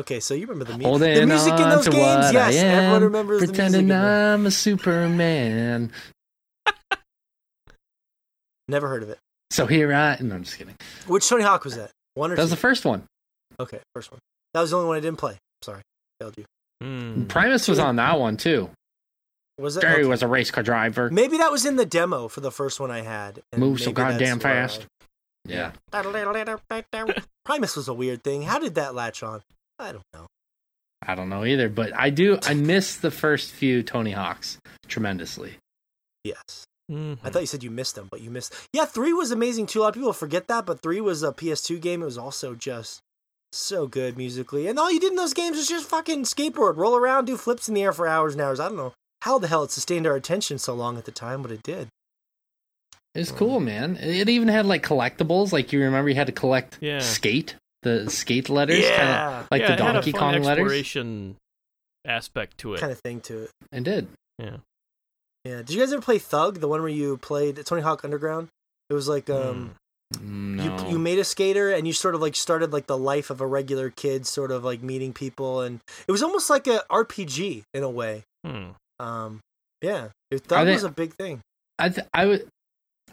Okay, 0.00 0.20
so 0.20 0.32
you 0.34 0.46
remember 0.46 0.64
the, 0.72 0.78
mu- 0.78 0.98
the 0.98 1.26
music 1.26 1.52
in 1.52 1.68
those 1.68 1.86
games? 1.88 2.32
Yes, 2.32 2.56
am, 2.56 2.66
everyone 2.74 3.02
remembers 3.04 3.38
pretending 3.44 3.88
the 3.88 3.94
music. 3.94 3.96
in 3.96 4.10
them. 4.10 4.40
I'm 4.40 4.46
a 4.46 4.50
Superman. 4.50 5.92
Never 8.68 8.88
heard 8.88 9.02
of 9.02 9.10
it. 9.10 9.18
So 9.50 9.66
here 9.66 9.92
I. 9.92 10.14
Am. 10.14 10.28
No, 10.28 10.36
I'm 10.36 10.44
just 10.44 10.56
kidding. 10.56 10.76
Which 11.06 11.28
Tony 11.28 11.42
Hawk 11.42 11.64
was 11.64 11.76
that? 11.76 11.90
One 12.14 12.30
or 12.32 12.36
That 12.36 12.42
was 12.42 12.50
two? 12.50 12.54
the 12.56 12.60
first 12.60 12.84
one. 12.84 13.02
okay, 13.58 13.80
first 13.94 14.10
one. 14.10 14.20
That 14.54 14.60
was 14.62 14.70
the 14.70 14.76
only 14.76 14.88
one 14.88 14.96
I 14.96 15.00
didn't 15.00 15.18
play. 15.18 15.36
Sorry, 15.62 15.82
failed 16.20 16.34
you. 16.38 16.44
Hmm. 16.80 17.24
Primus 17.24 17.68
was 17.68 17.78
on 17.78 17.96
that 17.96 18.18
one 18.18 18.36
too. 18.36 18.70
Was 19.60 19.76
it? 19.76 19.80
Jerry 19.82 20.00
Okay. 20.00 20.08
was 20.08 20.22
a 20.22 20.28
race 20.28 20.50
car 20.50 20.62
driver. 20.62 21.10
Maybe 21.10 21.36
that 21.38 21.52
was 21.52 21.64
in 21.66 21.76
the 21.76 21.86
demo 21.86 22.28
for 22.28 22.40
the 22.40 22.50
first 22.50 22.80
one 22.80 22.90
I 22.90 23.00
had. 23.02 23.42
Move 23.56 23.80
so 23.80 23.92
goddamn 23.92 24.38
where 24.38 24.52
I- 24.52 24.66
fast. 24.66 24.86
Yeah. 25.46 25.72
Primus 27.44 27.76
was 27.76 27.88
a 27.88 27.94
weird 27.94 28.22
thing. 28.22 28.42
How 28.42 28.58
did 28.58 28.74
that 28.74 28.94
latch 28.94 29.22
on? 29.22 29.42
I 29.78 29.92
don't 29.92 30.04
know. 30.12 30.26
I 31.02 31.14
don't 31.14 31.30
know 31.30 31.44
either, 31.44 31.68
but 31.68 31.96
I 31.96 32.10
do. 32.10 32.38
I 32.42 32.54
miss 32.54 32.96
the 32.96 33.10
first 33.10 33.50
few 33.52 33.82
Tony 33.82 34.12
Hawks 34.12 34.58
tremendously. 34.86 35.54
Yes. 36.24 36.66
Mhm. 36.90 37.18
I 37.24 37.30
thought 37.30 37.40
you 37.40 37.46
said 37.46 37.62
you 37.62 37.70
missed 37.70 37.94
them, 37.94 38.08
but 38.10 38.20
you 38.20 38.30
missed. 38.30 38.54
Yeah, 38.72 38.84
three 38.84 39.12
was 39.14 39.30
amazing 39.30 39.66
too. 39.66 39.80
A 39.80 39.82
lot 39.82 39.88
of 39.88 39.94
people 39.94 40.12
forget 40.12 40.46
that, 40.48 40.66
but 40.66 40.80
three 40.82 41.00
was 41.00 41.22
a 41.22 41.32
PS2 41.32 41.78
game. 41.80 42.02
It 42.02 42.06
was 42.06 42.18
also 42.18 42.54
just 42.54 43.00
so 43.52 43.86
good 43.86 44.16
musically, 44.16 44.66
and 44.68 44.78
all 44.78 44.92
you 44.92 45.00
did 45.00 45.10
in 45.12 45.16
those 45.16 45.32
games 45.34 45.56
was 45.56 45.68
just 45.68 45.88
fucking 45.88 46.24
skateboard, 46.24 46.76
roll 46.76 46.94
around, 46.96 47.24
do 47.24 47.36
flips 47.36 47.68
in 47.68 47.74
the 47.74 47.82
air 47.82 47.92
for 47.92 48.06
hours 48.06 48.34
and 48.34 48.42
hours. 48.42 48.60
I 48.60 48.68
don't 48.68 48.76
know 48.76 48.92
how 49.22 49.38
the 49.38 49.48
hell 49.48 49.62
it 49.64 49.70
sustained 49.70 50.06
our 50.06 50.16
attention 50.16 50.58
so 50.58 50.74
long 50.74 50.96
at 50.98 51.04
the 51.04 51.12
time, 51.12 51.42
but 51.42 51.50
it 51.50 51.62
did. 51.62 51.88
It's 53.14 53.32
cool, 53.32 53.58
man. 53.60 53.96
It 53.96 54.28
even 54.28 54.48
had 54.48 54.66
like 54.66 54.84
collectibles. 54.86 55.52
Like 55.52 55.72
you 55.72 55.80
remember, 55.80 56.08
you 56.10 56.14
had 56.16 56.28
to 56.28 56.32
collect 56.32 56.78
Yeah. 56.80 57.00
skate, 57.00 57.56
the 57.82 58.08
skate 58.08 58.48
letters, 58.48 58.76
kinda 58.84 58.94
Yeah, 58.94 59.46
like 59.50 59.62
yeah, 59.62 59.66
the 59.68 59.72
it 59.74 59.80
had 59.80 59.90
a 59.90 59.92
Donkey 59.94 60.12
fun 60.12 60.20
Kong 60.20 60.42
letters. 60.42 60.46
exploration 60.62 61.36
aspect 62.06 62.58
to 62.58 62.74
it. 62.74 62.80
kind 62.80 62.92
of 62.92 63.00
thing 63.00 63.20
to 63.22 63.42
it. 63.44 63.50
It 63.72 63.82
did. 63.84 64.08
Yeah. 64.38 64.56
Yeah. 65.44 65.56
Did 65.58 65.70
you 65.70 65.80
guys 65.80 65.92
ever 65.92 66.02
play 66.02 66.18
Thug, 66.18 66.60
the 66.60 66.68
one 66.68 66.80
where 66.80 66.88
you 66.88 67.16
played 67.16 67.64
Tony 67.66 67.82
Hawk 67.82 68.04
Underground? 68.04 68.48
It 68.88 68.94
was 68.94 69.08
like 69.08 69.28
um. 69.28 69.74
Mm, 70.14 70.56
No. 70.56 70.64
You, 70.86 70.92
you 70.92 70.98
made 70.98 71.18
a 71.20 71.24
skater 71.24 71.70
and 71.70 71.86
you 71.86 71.92
sort 71.92 72.14
of 72.16 72.20
like 72.20 72.34
started 72.36 72.72
like 72.72 72.86
the 72.86 72.98
life 72.98 73.30
of 73.30 73.40
a 73.40 73.46
regular 73.46 73.90
kid, 73.90 74.26
sort 74.26 74.50
of 74.50 74.64
like 74.64 74.82
meeting 74.82 75.12
people, 75.12 75.60
and 75.60 75.80
it 76.08 76.10
was 76.12 76.22
almost 76.22 76.48
like 76.50 76.66
a 76.66 76.82
RPG 76.90 77.62
in 77.74 77.82
a 77.84 77.90
way. 77.90 78.24
Hmm. 78.44 78.70
Um, 79.00 79.40
yeah, 79.82 80.08
it, 80.30 80.44
that 80.48 80.64
they- 80.64 80.72
was 80.72 80.84
a 80.84 80.90
big 80.90 81.14
thing. 81.14 81.40
I 81.78 81.88
th- 81.88 82.06
I 82.12 82.26
would. 82.26 82.46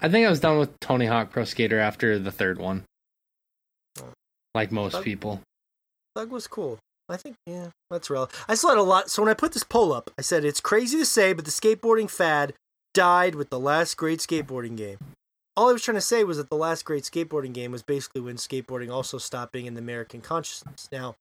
I 0.02 0.10
think 0.10 0.28
I 0.28 0.30
was 0.30 0.40
done 0.40 0.60
with 0.60 0.78
Tony 0.80 1.06
Hawk 1.06 1.32
Pro 1.32 1.46
Skater 1.46 1.80
after 1.80 2.20
the 2.20 2.32
third 2.32 2.60
one. 2.60 2.84
Like 4.54 4.72
most 4.72 4.94
Thug- 4.94 5.04
people. 5.04 5.42
Thug 6.16 6.32
was 6.32 6.48
cool. 6.48 6.80
I 7.10 7.16
think 7.16 7.36
yeah, 7.46 7.68
that's 7.90 8.10
real. 8.10 8.30
I 8.50 8.56
still 8.56 8.72
had 8.72 8.80
a 8.80 8.84
lot. 8.84 9.10
So 9.10 9.22
when 9.22 9.30
I 9.30 9.34
put 9.34 9.54
this 9.54 9.64
poll 9.64 9.94
up, 9.94 10.12
I 10.18 10.22
said 10.22 10.44
it's 10.44 10.60
crazy 10.60 10.98
to 10.98 11.06
say, 11.06 11.32
but 11.32 11.46
the 11.46 11.52
skateboarding 11.52 12.10
fad 12.10 12.54
died 12.94 13.36
with 13.36 13.50
the 13.50 13.60
last 13.60 13.96
great 13.96 14.20
skateboarding 14.20 14.76
game. 14.76 14.98
All 15.56 15.70
I 15.70 15.74
was 15.74 15.84
trying 15.84 15.96
to 15.96 16.02
say 16.02 16.24
was 16.24 16.38
that 16.38 16.50
the 16.50 16.58
last 16.58 16.84
great 16.84 17.04
skateboarding 17.04 17.54
game 17.54 17.72
was 17.72 17.82
basically 17.82 18.22
when 18.22 18.36
skateboarding 18.36 18.92
also 18.92 19.18
stopped 19.18 19.54
being 19.54 19.66
in 19.68 19.74
the 19.74 19.80
American 19.82 20.22
consciousness. 20.22 20.90
Now, 20.92 21.16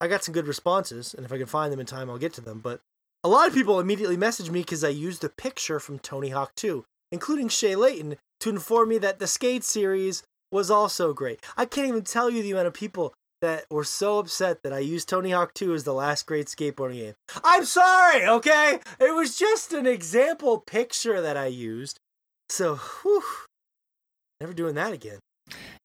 I 0.00 0.08
got 0.08 0.24
some 0.24 0.34
good 0.34 0.46
responses, 0.46 1.14
and 1.14 1.24
if 1.24 1.32
I 1.32 1.38
can 1.38 1.46
find 1.46 1.72
them 1.72 1.80
in 1.80 1.86
time, 1.86 2.10
I'll 2.10 2.18
get 2.18 2.32
to 2.34 2.40
them. 2.40 2.58
But 2.58 2.80
a 3.26 3.28
lot 3.28 3.48
of 3.48 3.54
people 3.54 3.80
immediately 3.80 4.16
messaged 4.16 4.50
me 4.50 4.60
because 4.60 4.84
I 4.84 4.88
used 4.88 5.24
a 5.24 5.28
picture 5.28 5.80
from 5.80 5.98
Tony 5.98 6.28
Hawk 6.28 6.52
2, 6.54 6.84
including 7.10 7.48
Shay 7.48 7.74
Layton, 7.74 8.18
to 8.38 8.50
inform 8.50 8.90
me 8.90 8.98
that 8.98 9.18
the 9.18 9.26
Skate 9.26 9.64
series 9.64 10.22
was 10.52 10.70
also 10.70 11.12
great. 11.12 11.40
I 11.56 11.64
can't 11.64 11.88
even 11.88 12.04
tell 12.04 12.30
you 12.30 12.40
the 12.40 12.52
amount 12.52 12.68
of 12.68 12.74
people 12.74 13.14
that 13.42 13.64
were 13.68 13.82
so 13.82 14.20
upset 14.20 14.62
that 14.62 14.72
I 14.72 14.78
used 14.78 15.08
Tony 15.08 15.32
Hawk 15.32 15.54
2 15.54 15.74
as 15.74 15.82
the 15.82 15.92
last 15.92 16.24
great 16.24 16.46
skateboarding 16.46 16.98
game. 16.98 17.14
I'm 17.42 17.64
sorry, 17.64 18.24
okay? 18.28 18.78
It 19.00 19.12
was 19.12 19.36
just 19.36 19.72
an 19.72 19.88
example 19.88 20.60
picture 20.60 21.20
that 21.20 21.36
I 21.36 21.46
used. 21.46 21.98
So, 22.48 22.76
whew, 22.76 23.24
never 24.40 24.52
doing 24.52 24.76
that 24.76 24.92
again. 24.92 25.18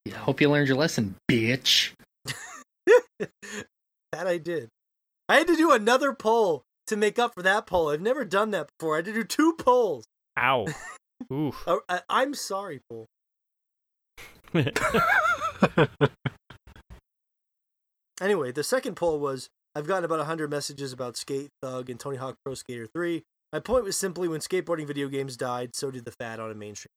Yeah, 0.06 0.18
hope 0.18 0.42
you 0.42 0.50
learned 0.52 0.68
your 0.68 0.78
lesson, 0.78 1.16
bitch. 1.28 1.94
That 4.12 4.28
I 4.28 4.38
did. 4.38 4.68
I 5.30 5.38
had 5.38 5.48
to 5.48 5.56
do 5.56 5.72
another 5.72 6.12
poll 6.12 6.64
to 6.92 6.98
make 6.98 7.18
up 7.18 7.34
for 7.34 7.42
that 7.42 7.66
poll. 7.66 7.90
I've 7.90 8.02
never 8.02 8.24
done 8.24 8.52
that 8.52 8.70
before. 8.78 8.96
I 8.96 8.98
had 9.00 9.06
to 9.06 9.14
do 9.14 9.24
two 9.24 9.54
polls. 9.54 10.06
Ow. 10.38 10.68
Oof. 11.34 11.64
Uh, 11.68 11.78
I, 11.90 12.02
I'm 12.10 12.34
sorry, 12.34 12.82
poll. 12.90 13.08
Anyway, 18.22 18.52
the 18.52 18.64
second 18.64 18.96
poll 18.96 19.20
was 19.20 19.50
I've 19.76 19.88
gotten 19.88 20.06
about 20.06 20.20
100 20.20 20.50
messages 20.50 20.94
about 20.94 21.18
Skate 21.18 21.50
Thug 21.64 21.90
and 21.90 22.00
Tony 22.00 22.18
Hawk 22.18 22.36
Pro 22.46 22.54
Skater 22.54 22.86
3. 22.86 23.24
My 23.52 23.60
point 23.60 23.84
was 23.84 23.98
simply 23.98 24.28
when 24.28 24.42
skateboarding 24.42 24.86
video 24.86 25.08
games 25.08 25.36
died, 25.36 25.72
so 25.74 25.90
did 25.90 26.06
the 26.06 26.12
fad 26.12 26.40
on 26.40 26.52
a 26.52 26.54
mainstream. 26.54 26.92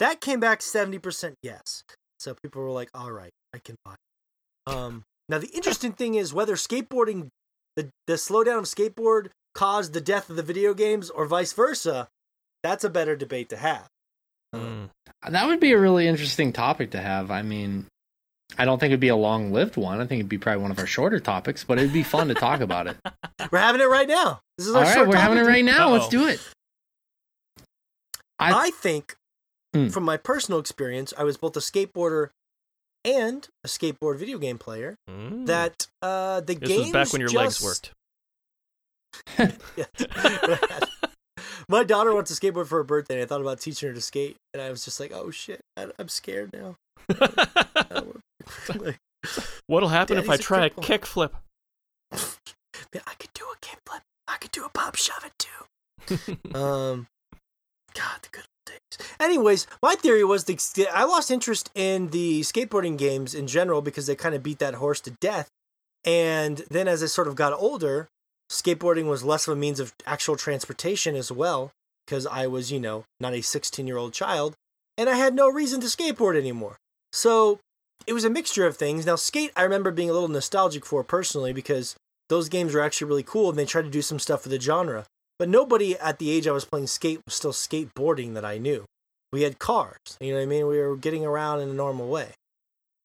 That 0.00 0.20
came 0.20 0.40
back 0.40 0.60
70% 0.60 1.34
yes. 1.42 1.84
So 2.18 2.34
people 2.42 2.62
were 2.62 2.72
like, 2.72 2.90
all 2.94 3.12
right, 3.12 3.30
I 3.54 3.58
can 3.64 3.76
buy. 3.84 3.94
it." 3.94 4.72
Um, 4.72 5.04
now, 5.28 5.38
the 5.38 5.50
interesting 5.54 5.92
thing 5.92 6.16
is 6.16 6.34
whether 6.34 6.56
skateboarding, 6.56 7.28
the, 7.76 7.90
the 8.06 8.14
slowdown 8.14 8.58
of 8.58 8.64
skateboard 8.64 9.28
caused 9.54 9.92
the 9.92 10.00
death 10.00 10.28
of 10.30 10.36
the 10.36 10.42
video 10.42 10.74
games 10.74 11.10
or 11.10 11.26
vice 11.26 11.52
versa, 11.52 12.08
that's 12.62 12.84
a 12.84 12.90
better 12.90 13.16
debate 13.16 13.48
to 13.50 13.56
have. 13.56 13.86
Hmm. 14.54 14.84
That 15.28 15.46
would 15.46 15.60
be 15.60 15.72
a 15.72 15.78
really 15.78 16.06
interesting 16.08 16.52
topic 16.52 16.90
to 16.92 17.00
have. 17.00 17.30
I 17.30 17.42
mean, 17.42 17.86
I 18.58 18.64
don't 18.64 18.78
think 18.78 18.90
it'd 18.90 19.00
be 19.00 19.08
a 19.08 19.16
long 19.16 19.52
lived 19.52 19.76
one. 19.76 20.00
I 20.00 20.06
think 20.06 20.20
it'd 20.20 20.28
be 20.28 20.38
probably 20.38 20.62
one 20.62 20.70
of 20.70 20.78
our 20.78 20.86
shorter 20.86 21.20
topics, 21.20 21.64
but 21.64 21.78
it'd 21.78 21.92
be 21.92 22.02
fun 22.02 22.28
to 22.28 22.34
talk 22.34 22.60
about 22.60 22.86
it. 22.86 22.96
We're 23.50 23.58
having 23.58 23.80
it 23.80 23.88
right 23.88 24.08
now. 24.08 24.40
This 24.58 24.66
is 24.68 24.74
our 24.74 24.82
right, 24.82 24.94
short 24.94 25.08
we're 25.08 25.16
having 25.16 25.36
it 25.38 25.42
topic. 25.42 25.54
right 25.54 25.64
now. 25.64 25.90
Let's 25.90 26.08
do 26.08 26.26
it. 26.26 26.40
I, 28.38 28.66
I 28.66 28.70
think, 28.70 29.16
Hmm. 29.74 29.88
from 29.88 30.04
my 30.04 30.16
personal 30.16 30.58
experience, 30.58 31.12
I 31.18 31.24
was 31.24 31.36
both 31.36 31.54
a 31.56 31.60
skateboarder 31.60 32.30
and 33.06 33.48
a 33.64 33.68
skateboard 33.68 34.18
video 34.18 34.36
game 34.36 34.58
player. 34.58 34.96
Hmm. 35.08 35.46
That 35.46 35.86
uh, 36.02 36.40
the 36.40 36.54
this 36.54 36.68
games 36.68 36.82
was 36.82 36.92
back 36.92 37.12
when 37.12 37.20
your 37.20 37.30
legs 37.30 37.62
worked. 37.62 37.92
My 41.68 41.84
daughter 41.84 42.14
wants 42.14 42.30
a 42.30 42.34
skateboard 42.34 42.66
for 42.66 42.78
her 42.78 42.84
birthday. 42.84 43.14
And 43.14 43.22
I 43.22 43.26
thought 43.26 43.40
about 43.40 43.60
teaching 43.60 43.88
her 43.88 43.94
to 43.94 44.00
skate, 44.00 44.36
and 44.52 44.62
I 44.62 44.70
was 44.70 44.84
just 44.84 45.00
like, 45.00 45.12
"Oh 45.14 45.30
shit, 45.30 45.60
I, 45.76 45.86
I'm 45.98 46.08
scared 46.08 46.52
now." 46.52 46.76
like, 48.68 48.98
What'll 49.66 49.88
happen 49.88 50.18
if 50.18 50.24
I 50.28 50.36
Daddy's 50.36 50.40
a 50.40 50.42
try 50.42 50.66
a 50.66 50.70
kickflip? 50.70 51.30
man, 52.12 53.02
I 53.06 53.14
could 53.18 53.32
do 53.34 53.44
a 53.52 53.56
kickflip. 53.64 54.00
I 54.28 54.36
could 54.36 54.52
do 54.52 54.64
a 54.64 54.68
pop 54.68 54.96
shove 54.96 55.24
it 55.24 55.32
too. 55.38 56.36
um, 56.58 57.06
God, 57.94 58.18
the 58.22 58.28
good 58.30 58.44
old 58.44 58.55
days. 58.66 59.06
Anyways, 59.18 59.66
my 59.82 59.94
theory 59.94 60.24
was 60.24 60.44
the 60.44 60.88
I 60.92 61.04
lost 61.04 61.30
interest 61.30 61.70
in 61.74 62.08
the 62.08 62.42
skateboarding 62.42 62.98
games 62.98 63.34
in 63.34 63.46
general 63.46 63.82
because 63.82 64.06
they 64.06 64.14
kind 64.14 64.34
of 64.34 64.42
beat 64.42 64.58
that 64.58 64.74
horse 64.74 65.00
to 65.02 65.10
death. 65.12 65.48
And 66.04 66.58
then 66.70 66.86
as 66.86 67.02
I 67.02 67.06
sort 67.06 67.28
of 67.28 67.34
got 67.34 67.52
older, 67.52 68.08
skateboarding 68.50 69.08
was 69.08 69.24
less 69.24 69.48
of 69.48 69.56
a 69.56 69.60
means 69.60 69.80
of 69.80 69.94
actual 70.06 70.36
transportation 70.36 71.16
as 71.16 71.32
well 71.32 71.72
because 72.06 72.26
I 72.26 72.46
was, 72.46 72.70
you 72.70 72.78
know, 72.78 73.04
not 73.18 73.34
a 73.34 73.42
16 73.42 73.86
year 73.86 73.96
old 73.96 74.12
child 74.12 74.54
and 74.98 75.08
I 75.08 75.16
had 75.16 75.34
no 75.34 75.48
reason 75.48 75.80
to 75.80 75.86
skateboard 75.86 76.38
anymore. 76.38 76.76
so 77.12 77.60
it 78.06 78.12
was 78.12 78.24
a 78.24 78.30
mixture 78.30 78.66
of 78.66 78.76
things. 78.76 79.04
Now, 79.04 79.16
Skate, 79.16 79.50
I 79.56 79.62
remember 79.62 79.90
being 79.90 80.10
a 80.10 80.12
little 80.12 80.28
nostalgic 80.28 80.86
for 80.86 81.02
personally 81.02 81.52
because 81.52 81.96
those 82.28 82.48
games 82.48 82.72
were 82.72 82.80
actually 82.80 83.08
really 83.08 83.22
cool 83.22 83.50
and 83.50 83.58
they 83.58 83.64
tried 83.64 83.82
to 83.82 83.90
do 83.90 84.02
some 84.02 84.18
stuff 84.18 84.44
with 84.44 84.52
the 84.52 84.60
genre. 84.60 85.06
But 85.38 85.48
nobody 85.48 85.96
at 85.98 86.18
the 86.18 86.30
age 86.30 86.46
I 86.46 86.52
was 86.52 86.64
playing 86.64 86.86
Skate 86.86 87.20
was 87.26 87.34
still 87.34 87.52
skateboarding 87.52 88.34
that 88.34 88.44
I 88.44 88.58
knew. 88.58 88.84
We 89.32 89.42
had 89.42 89.58
cars, 89.58 89.98
you 90.20 90.30
know 90.32 90.38
what 90.38 90.44
I 90.44 90.46
mean? 90.46 90.66
We 90.66 90.78
were 90.78 90.96
getting 90.96 91.24
around 91.24 91.60
in 91.60 91.68
a 91.68 91.74
normal 91.74 92.08
way. 92.08 92.28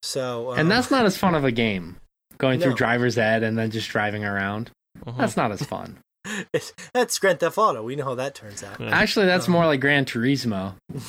So, 0.04 0.52
um, 0.52 0.60
and 0.60 0.72
that's 0.72 0.90
not 0.92 1.06
as 1.06 1.18
fun 1.18 1.36
of 1.36 1.44
a 1.44 1.52
game. 1.52 1.98
Going 2.38 2.60
No. 2.60 2.68
through 2.68 2.76
driver's 2.76 3.18
ed 3.18 3.44
and 3.44 3.58
then 3.58 3.70
just 3.72 3.90
driving 3.90 4.24
around. 4.24 4.72
Mhm. 5.00 5.18
That's 5.18 5.36
not 5.36 5.52
as 5.52 5.62
fun. 5.64 6.00
that's 6.94 7.20
Grand 7.20 7.40
Theft 7.40 7.58
Auto. 7.58 7.84
We 7.84 7.96
know 7.96 8.06
how 8.06 8.16
that 8.16 8.34
turns 8.36 8.64
out. 8.64 8.80
Yeah. 8.80 8.90
Actually, 8.90 9.26
that's 9.26 9.48
Um, 9.48 9.54
more 9.54 9.66
like 9.66 9.80
Gran 9.82 10.06
Turismo 10.06 10.76
and 10.90 11.02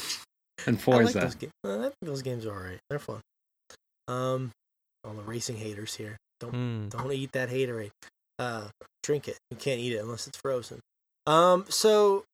I 0.66 0.70
like 0.72 0.80
Forza. 0.80 1.20
those 1.20 1.34
games. 1.36 1.52
I 1.64 1.78
think 1.82 1.94
those 2.02 2.22
games 2.22 2.46
are 2.46 2.52
alright. 2.54 2.78
They're 2.90 2.98
fun. 2.98 3.20
Um, 4.08 4.50
all 5.04 5.14
the 5.14 5.22
racing 5.22 5.56
haters 5.58 5.94
here. 5.94 6.16
Don't 6.40 6.52
Hmm. 6.52 6.88
don't 6.88 7.12
eat 7.12 7.32
that 7.32 7.50
haterade. 7.50 7.90
Uh, 8.38 8.68
drink 9.02 9.28
it. 9.28 9.36
You 9.50 9.56
can't 9.56 9.78
eat 9.80 9.92
it 9.92 9.98
unless 9.98 10.26
it's 10.26 10.38
frozen. 10.38 10.80
Um, 11.26 11.64
so, 11.68 12.24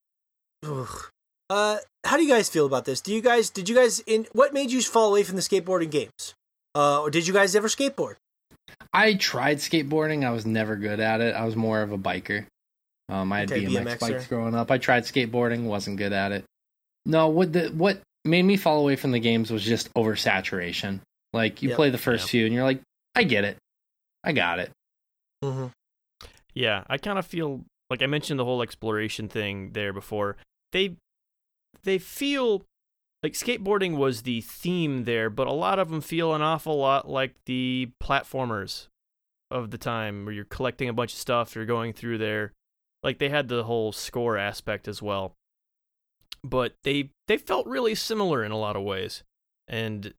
ugh. 0.65 0.89
uh, 1.51 1.79
how 2.05 2.17
do 2.17 2.23
you 2.23 2.29
guys 2.29 2.49
feel 2.49 2.67
about 2.67 2.85
this? 2.85 3.01
Do 3.01 3.13
you 3.13 3.21
guys 3.21 3.51
did 3.51 3.69
you 3.69 3.75
guys 3.75 4.01
in 4.07 4.27
what 4.33 4.53
made 4.55 4.71
you 4.71 4.81
fall 4.83 5.11
away 5.11 5.23
from 5.25 5.37
the 5.37 5.43
skateboarding 5.43 5.91
games? 5.91 6.35
Uh, 6.75 7.01
or 7.03 7.11
did 7.11 7.27
you 7.27 7.35
guys 7.35 7.55
ever 7.57 7.69
skateboard? 7.69 8.15
I 8.93 9.15
tried 9.15 9.59
skateboarding. 9.59 10.25
I 10.25 10.31
was 10.31 10.47
never 10.47 10.77
good 10.77 11.01
at 11.01 11.21
it. 11.21 11.35
I 11.35 11.45
was 11.45 11.57
more 11.57 11.83
of 11.83 11.93
a 11.93 11.99
biker. 11.99 12.47
Um, 13.09 13.33
I 13.33 13.41
had 13.41 13.53
Okay, 13.53 13.65
BMX 13.65 13.97
BMXer. 13.97 14.01
bikes 14.01 14.27
growing 14.27 14.55
up. 14.55 14.71
I 14.71 14.79
tried 14.79 15.05
skateboarding, 15.05 15.65
wasn't 15.65 15.97
good 15.97 16.13
at 16.13 16.33
it. 16.33 16.45
No, 17.07 17.29
what 17.29 17.53
the 17.53 17.69
what 17.69 18.01
made 18.25 18.43
me 18.43 18.57
fall 18.57 18.81
away 18.81 18.97
from 18.97 19.13
the 19.13 19.19
games 19.21 19.51
was 19.51 19.65
just 19.65 19.93
oversaturation. 19.95 21.01
Like 21.33 21.63
you 21.63 21.71
Yep. 21.71 21.77
play 21.77 21.91
the 21.91 21.99
first 21.99 22.27
Yeah. 22.27 22.31
few 22.31 22.45
and 22.47 22.55
you're 22.55 22.65
like, 22.65 22.81
I 23.15 23.25
get 23.25 23.45
it, 23.45 23.57
I 24.25 24.33
got 24.33 24.59
it. 24.59 24.71
Mm-hmm. 25.43 25.67
Yeah, 26.55 26.85
I 26.89 26.99
kind 26.99 27.19
of 27.19 27.27
feel 27.27 27.63
like 27.91 28.03
I 28.03 28.07
mentioned 28.07 28.39
the 28.39 28.45
whole 28.45 28.63
exploration 28.63 29.29
thing 29.29 29.71
there 29.73 29.93
before. 29.93 30.37
They 30.73 30.97
they 31.85 31.99
feel 31.99 32.65
like 33.23 33.33
skateboarding 33.33 33.97
was 33.97 34.23
the 34.23 34.41
theme 34.43 35.05
there, 35.05 35.31
but 35.31 35.47
a 35.47 35.53
lot 35.53 35.79
of 35.79 35.91
them 35.91 36.01
feel 36.01 36.35
an 36.35 36.43
awful 36.43 36.79
lot 36.79 37.09
like 37.09 37.35
the 37.47 37.91
platformers 38.03 38.89
of 39.51 39.71
the 39.71 39.79
time 39.79 40.25
where 40.25 40.35
you're 40.35 40.45
collecting 40.45 40.89
a 40.89 40.93
bunch 40.93 41.13
of 41.13 41.19
stuff, 41.19 41.55
you're 41.55 41.65
going 41.65 41.93
through 41.93 42.19
there. 42.19 42.53
Like 43.03 43.19
they 43.19 43.29
had 43.29 43.49
the 43.49 43.65
whole 43.65 43.93
score 43.93 44.37
aspect 44.37 44.87
as 44.87 45.01
well. 45.01 45.35
But 46.45 46.75
they 46.85 47.11
they 47.27 47.39
felt 47.39 47.67
really 47.67 47.95
similar 47.95 48.45
in 48.45 48.53
a 48.53 48.59
lot 48.59 48.77
of 48.77 48.83
ways. 48.83 49.23
And 49.67 50.15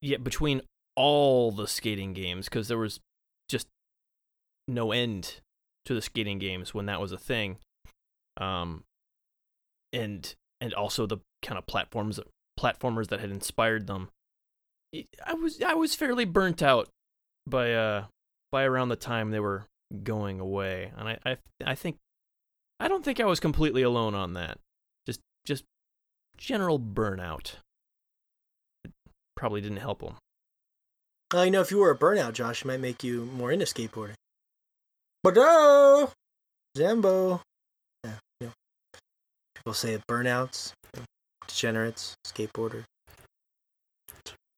yet 0.00 0.22
between 0.22 0.62
all 0.94 1.50
the 1.52 1.66
skating 1.66 2.12
games 2.12 2.48
cuz 2.48 2.68
there 2.68 2.78
was 2.78 3.00
just 3.48 3.68
no 4.66 4.92
end 4.92 5.40
to 5.84 5.94
the 5.94 6.02
skating 6.02 6.38
games 6.38 6.74
when 6.74 6.86
that 6.86 7.00
was 7.00 7.12
a 7.12 7.18
thing. 7.18 7.58
Um, 8.36 8.84
and 9.92 10.34
and 10.60 10.74
also 10.74 11.06
the 11.06 11.18
kind 11.42 11.58
of 11.58 11.66
platforms 11.66 12.20
platformers 12.58 13.08
that 13.08 13.20
had 13.20 13.30
inspired 13.30 13.86
them. 13.86 14.10
I 15.24 15.34
was 15.34 15.62
I 15.62 15.74
was 15.74 15.94
fairly 15.94 16.24
burnt 16.24 16.62
out 16.62 16.88
by 17.46 17.72
uh 17.72 18.04
by 18.50 18.64
around 18.64 18.88
the 18.88 18.96
time 18.96 19.30
they 19.30 19.40
were 19.40 19.66
going 20.02 20.40
away, 20.40 20.92
and 20.96 21.08
I 21.08 21.18
I 21.24 21.36
I 21.64 21.74
think 21.74 21.96
I 22.80 22.88
don't 22.88 23.04
think 23.04 23.20
I 23.20 23.24
was 23.24 23.40
completely 23.40 23.82
alone 23.82 24.14
on 24.14 24.34
that. 24.34 24.58
Just 25.06 25.20
just 25.46 25.64
general 26.36 26.78
burnout. 26.78 27.54
It 28.84 28.92
probably 29.36 29.60
didn't 29.60 29.78
help 29.78 30.00
them. 30.00 30.14
Uh, 31.34 31.42
you 31.42 31.50
know, 31.50 31.60
if 31.60 31.70
you 31.70 31.78
were 31.78 31.90
a 31.90 31.98
burnout, 31.98 32.32
Josh, 32.32 32.62
it 32.62 32.66
might 32.66 32.80
make 32.80 33.04
you 33.04 33.26
more 33.26 33.52
into 33.52 33.66
skateboarding. 33.66 34.14
But 35.28 35.36
oh, 35.40 36.10
Zambo. 36.74 37.40
Yeah, 38.02 38.12
you 38.40 38.46
know. 38.46 38.52
People 39.54 39.74
say 39.74 39.92
it 39.92 40.00
burnouts, 40.08 40.72
degenerates, 41.46 42.14
skateboarder. 42.26 42.84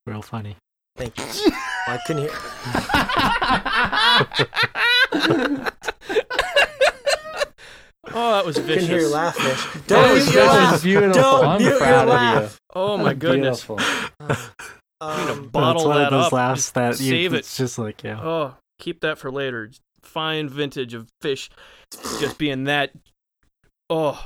Real 0.07 0.23
funny. 0.23 0.55
Thank 0.97 1.19
you. 1.19 1.25
Well, 1.25 1.53
I 1.89 1.99
couldn't 2.07 2.23
hear. 2.23 2.31
oh, 8.15 8.33
that 8.33 8.47
was 8.47 8.57
Couldn't 8.57 8.69
vicious. 8.69 8.89
hear 8.89 9.01
your 9.01 9.09
laugh, 9.11 9.35
Fish. 9.35 9.67
That 9.75 9.87
Don't 9.89 10.15
was 10.15 10.25
mute 10.27 10.35
your 10.35 10.47
laugh. 10.47 10.83
Beautiful. 10.83 11.23
Don't 11.23 11.45
I'm 11.47 11.63
mute 11.63 11.79
proud 11.79 11.91
your 11.91 11.99
of 11.99 12.07
you. 12.07 12.13
laugh. 12.41 12.61
Oh 12.75 12.97
my 12.97 13.15
goodness. 13.15 13.65
Beautiful. 13.67 13.79
Um, 15.01 15.27
to 15.27 15.35
bottle 15.49 15.75
That's 15.75 15.85
one 15.87 15.97
that 15.99 16.05
of 16.05 16.11
those 16.13 16.27
up. 16.27 16.33
laughs 16.33 16.61
Just 16.61 16.75
that 16.75 17.01
you, 17.01 17.11
save 17.11 17.35
it. 17.35 17.39
it's 17.39 17.57
just 17.57 17.77
like 17.79 18.05
yeah. 18.05 18.21
Oh, 18.23 18.55
keep 18.79 19.01
that 19.01 19.19
for 19.19 19.31
later. 19.33 19.71
Fine 20.13 20.49
vintage 20.49 20.95
of 20.95 21.09
fish 21.23 21.51
just 22.21 22.37
being 22.39 22.65
that. 22.65 22.91
Oh, 23.89 24.23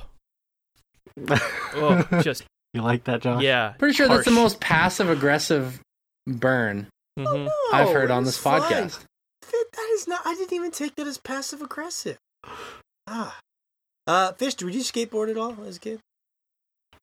oh, 1.29 2.07
just 2.23 2.45
you 2.73 2.83
like 2.83 3.05
that, 3.05 3.23
John? 3.23 3.41
yeah. 3.41 3.75
Pretty 3.79 3.95
sure 3.95 4.09
that's 4.09 4.25
the 4.25 4.31
most 4.31 4.61
passive 4.61 5.09
aggressive 5.11 5.81
burn 6.27 6.89
Mhm. 7.19 7.49
I've 7.73 7.91
heard 7.91 8.11
on 8.11 8.25
this 8.25 8.37
fine. 8.39 8.61
podcast. 8.63 9.05
That 9.43 9.65
that 9.73 9.89
is 9.95 10.09
not. 10.09 10.23
I 10.25 10.35
didn't 10.35 10.53
even 10.55 10.71
take 10.73 10.97
that 10.97 11.07
as 11.07 11.19
passive 11.19 11.63
aggressive. 11.63 12.17
Ah. 13.07 13.39
Uh, 14.07 14.33
Fish, 14.33 14.55
did 14.55 14.75
you 14.75 14.81
skateboard 14.81 15.31
at 15.31 15.37
all 15.39 15.57
as 15.65 15.77
a 15.77 15.81
kid? 15.81 16.01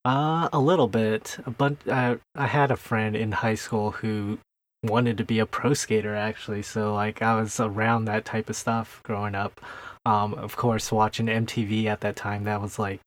Uh, 0.03 0.49
a 0.51 0.59
little 0.59 0.87
bit, 0.87 1.37
but 1.57 1.75
I 1.87 2.17
I 2.35 2.47
had 2.47 2.71
a 2.71 2.75
friend 2.75 3.15
in 3.15 3.31
high 3.31 3.55
school 3.55 3.91
who 3.91 4.39
wanted 4.83 5.17
to 5.17 5.23
be 5.23 5.39
a 5.39 5.45
pro 5.45 5.73
skater 5.73 6.15
actually, 6.15 6.61
so 6.61 6.93
like 6.93 7.21
I 7.21 7.39
was 7.39 7.59
around 7.59 8.05
that 8.05 8.25
type 8.25 8.49
of 8.49 8.55
stuff 8.55 9.01
growing 9.03 9.35
up. 9.35 9.61
Um, 10.05 10.33
of 10.33 10.57
course, 10.57 10.91
watching 10.91 11.27
MTV 11.27 11.85
at 11.85 12.01
that 12.01 12.15
time, 12.15 12.43
that 12.45 12.61
was 12.61 12.79
like 12.79 12.99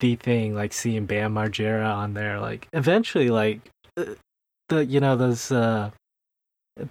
the 0.00 0.16
thing. 0.16 0.54
Like 0.54 0.72
seeing 0.72 1.06
Bam 1.06 1.34
Margera 1.34 1.92
on 1.92 2.14
there, 2.14 2.40
like 2.40 2.68
eventually, 2.72 3.30
like 3.30 3.60
uh, 3.96 4.14
the 4.68 4.84
you 4.84 5.00
know 5.00 5.16
those 5.16 5.50
uh. 5.50 5.90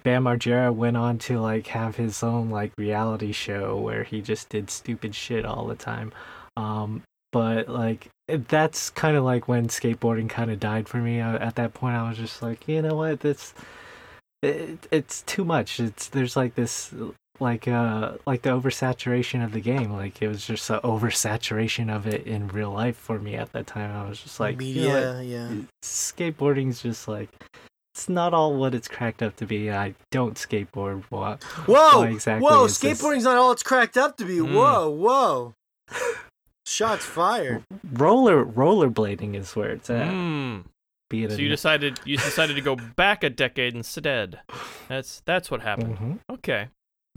Bam 0.04 0.24
Margera 0.24 0.72
went 0.72 0.96
on 0.96 1.18
to 1.20 1.40
like 1.40 1.66
have 1.68 1.96
his 1.96 2.22
own 2.22 2.50
like 2.50 2.70
reality 2.78 3.32
show 3.32 3.76
where 3.76 4.04
he 4.04 4.20
just 4.20 4.48
did 4.48 4.70
stupid 4.70 5.16
shit 5.16 5.44
all 5.44 5.66
the 5.66 5.74
time. 5.74 6.12
Um, 6.56 7.02
but 7.32 7.68
like 7.68 8.08
that's 8.28 8.90
kind 8.90 9.16
of 9.16 9.24
like 9.24 9.48
when 9.48 9.66
skateboarding 9.68 10.28
kind 10.28 10.50
of 10.50 10.60
died 10.60 10.88
for 10.88 10.98
me. 10.98 11.20
I, 11.20 11.36
at 11.36 11.56
that 11.56 11.74
point, 11.74 11.96
I 11.96 12.08
was 12.08 12.18
just 12.18 12.42
like, 12.42 12.68
you 12.68 12.82
know 12.82 12.94
what, 12.94 13.20
this 13.20 13.54
it, 14.42 14.88
it's 14.90 15.22
too 15.22 15.44
much. 15.44 15.80
It's 15.80 16.08
there's 16.08 16.36
like 16.36 16.54
this 16.54 16.92
like 17.38 17.66
uh 17.66 18.12
like 18.26 18.42
the 18.42 18.50
oversaturation 18.50 19.44
of 19.44 19.52
the 19.52 19.60
game. 19.60 19.92
Like 19.92 20.20
it 20.22 20.28
was 20.28 20.46
just 20.46 20.68
a 20.70 20.80
oversaturation 20.80 21.94
of 21.94 22.06
it 22.06 22.26
in 22.26 22.48
real 22.48 22.70
life 22.70 22.96
for 22.96 23.18
me 23.18 23.34
at 23.34 23.52
that 23.52 23.66
time. 23.66 23.90
I 23.94 24.08
was 24.08 24.20
just 24.20 24.40
like, 24.40 24.60
you 24.60 24.88
know 24.88 25.16
what, 25.16 25.24
yeah. 25.24 25.50
skateboarding's 25.82 26.82
just 26.82 27.08
like 27.08 27.28
it's 27.94 28.08
not 28.08 28.32
all 28.32 28.54
what 28.54 28.74
it's 28.74 28.88
cracked 28.88 29.22
up 29.22 29.36
to 29.36 29.46
be. 29.46 29.70
I 29.70 29.94
don't 30.10 30.34
skateboard. 30.34 31.04
What? 31.08 31.42
Whoa! 31.42 32.00
Why 32.00 32.08
exactly 32.08 32.48
whoa! 32.48 32.64
is 32.64 32.78
this- 32.78 33.00
Skateboarding's 33.00 33.24
not 33.24 33.36
all 33.36 33.52
it's 33.52 33.62
cracked 33.62 33.96
up 33.96 34.16
to 34.18 34.24
be. 34.24 34.38
Mm. 34.38 34.54
Whoa! 34.54 34.90
Whoa! 34.90 35.54
Shots 36.66 37.04
fired. 37.04 37.64
Roller 37.92 38.44
rollerblading 38.44 39.34
is 39.34 39.56
where 39.56 39.70
it's 39.70 39.90
at. 39.90 40.06
Mm. 40.08 40.64
Be 41.10 41.24
it 41.24 41.32
So 41.32 41.36
a- 41.36 41.40
you 41.40 41.48
decided 41.48 42.00
you 42.04 42.16
decided 42.30 42.54
to 42.56 42.62
go 42.62 42.76
back 42.76 43.22
a 43.24 43.30
decade 43.30 43.74
instead. 43.74 44.40
That's 44.88 45.20
that's 45.26 45.50
what 45.50 45.60
happened. 45.62 45.98
Mhm. 45.98 46.18
Okay. 46.34 46.68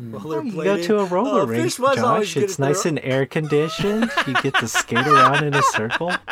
Rollerblading. 0.01 0.45
You 0.55 0.63
go 0.63 0.81
to 0.81 0.99
a 0.99 1.05
roller 1.05 1.41
Oh, 1.41 1.45
rink, 1.45 1.63
Fish 1.63 1.77
Josh. 1.77 2.35
It's 2.35 2.57
nice 2.57 2.85
and 2.85 2.99
air 3.03 3.27
conditioned. 3.27 4.09
you 4.25 4.33
get 4.41 4.55
to 4.55 4.67
skate 4.67 5.05
around 5.05 5.43
in 5.45 5.53
a 5.53 5.61
circle. 5.63 6.11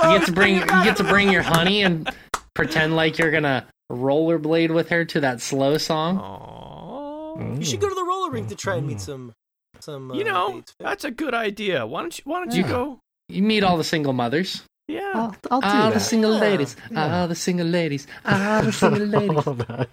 You 0.00 0.18
get 0.18 0.26
to 0.26 0.32
bring 0.32 0.54
you 0.56 0.64
get 0.66 0.96
to 0.98 1.04
bring 1.04 1.30
your 1.32 1.42
honey 1.42 1.82
and 1.82 2.08
pretend 2.54 2.94
like 2.94 3.18
you're 3.18 3.32
gonna 3.32 3.66
rollerblade 3.90 4.72
with 4.72 4.88
her 4.90 5.04
to 5.06 5.20
that 5.20 5.40
slow 5.40 5.76
song. 5.76 6.18
Aww. 6.18 7.58
You 7.58 7.64
should 7.64 7.80
go 7.80 7.88
to 7.88 7.94
the 7.94 8.04
roller 8.04 8.30
rink 8.30 8.48
to 8.48 8.54
try 8.54 8.76
and 8.76 8.86
meet 8.86 8.98
Mhm. 8.98 9.00
some 9.00 9.32
some. 9.80 10.10
Uh, 10.12 10.14
You 10.14 10.24
know, 10.24 10.52
dates. 10.54 10.74
that's 10.78 11.04
a 11.04 11.10
good 11.10 11.34
idea. 11.34 11.84
Why 11.84 12.02
don't 12.02 12.16
you 12.16 12.22
Why 12.26 12.38
don't 12.38 12.54
you 12.54 12.62
go? 12.62 13.00
You 13.28 13.42
meet 13.42 13.64
all 13.64 13.76
the 13.76 13.82
single 13.84 14.12
mothers. 14.12 14.62
Yeah. 14.88 15.12
I'll, 15.14 15.36
I'll 15.50 15.60
do 15.60 15.66
Ah, 15.68 15.90
the 15.90 16.00
single 16.00 16.34
Yeah. 16.34 16.40
ladies. 16.40 16.76
Yeah. 16.90 17.04
Ah, 17.22 17.26
the 17.26 17.34
single 17.34 17.66
ladies. 17.66 18.06
Ah, 18.24 18.62
the 18.64 18.72
single 18.72 19.06
ladies. 19.06 19.44
Hold 19.44 19.66
on. 19.68 19.86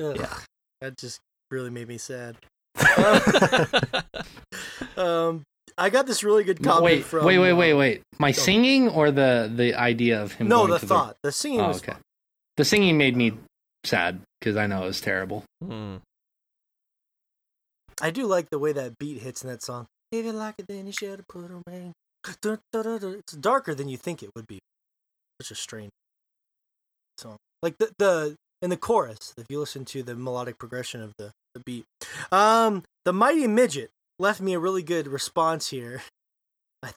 Ugh, 0.00 0.16
yeah. 0.20 0.34
That 0.80 0.96
just 0.98 1.20
really 1.50 1.70
made 1.70 1.88
me 1.88 1.98
sad. 1.98 2.36
Um, 4.96 5.42
I 5.78 5.88
got 5.88 6.06
this 6.06 6.22
really 6.24 6.44
good 6.44 6.62
comment 6.62 6.84
Wait, 6.84 7.04
from. 7.04 7.24
wait, 7.24 7.38
wait, 7.38 7.52
uh, 7.52 7.56
wait, 7.56 7.74
wait. 7.74 8.02
My 8.18 8.32
singing 8.32 8.88
or 8.88 9.10
the 9.10 9.50
the 9.54 9.74
idea 9.74 10.20
of 10.22 10.32
him? 10.32 10.48
No, 10.48 10.58
going 10.66 10.72
the 10.72 10.78
to 10.80 10.86
thought. 10.86 11.16
The 11.22 11.32
singing 11.32 11.60
Oh, 11.60 11.68
was 11.68 11.78
okay. 11.78 11.92
fun. 11.92 12.00
The 12.58 12.64
singing 12.64 12.98
made 12.98 13.16
me 13.16 13.32
sad 13.84 14.20
because 14.38 14.56
I 14.56 14.66
know 14.66 14.82
it 14.82 14.86
was 14.86 15.00
terrible. 15.00 15.44
Hmm. 15.64 15.96
I 18.02 18.10
do 18.10 18.26
like 18.26 18.50
the 18.50 18.58
way 18.58 18.72
that 18.72 18.98
beat 18.98 19.22
hits 19.22 19.42
in 19.42 19.48
that 19.48 19.62
song. 19.62 19.86
If 20.12 20.24
you 20.24 20.32
like 20.32 20.56
it, 20.58 20.66
then 20.68 20.86
you 20.86 20.92
should 20.92 21.10
have 21.18 21.28
put 21.28 21.50
a 21.50 21.62
ring. 21.66 21.92
It's 22.26 23.32
darker 23.32 23.74
than 23.74 23.88
you 23.88 23.96
think 23.96 24.22
it 24.22 24.30
would 24.34 24.46
be. 24.46 24.58
Such 25.40 25.52
a 25.52 25.54
strange 25.54 25.90
song. 27.18 27.36
like 27.62 27.78
the 27.78 27.92
the 27.98 28.36
in 28.62 28.70
the 28.70 28.76
chorus. 28.76 29.34
If 29.36 29.46
you 29.48 29.58
listen 29.58 29.84
to 29.86 30.02
the 30.02 30.14
melodic 30.14 30.58
progression 30.58 31.02
of 31.02 31.12
the 31.18 31.32
the 31.54 31.60
beat, 31.60 31.84
um, 32.30 32.84
the 33.04 33.12
mighty 33.12 33.46
midget 33.46 33.90
left 34.18 34.40
me 34.40 34.52
a 34.52 34.58
really 34.58 34.82
good 34.82 35.08
response 35.08 35.68
here. 35.70 36.02
I, 36.82 36.92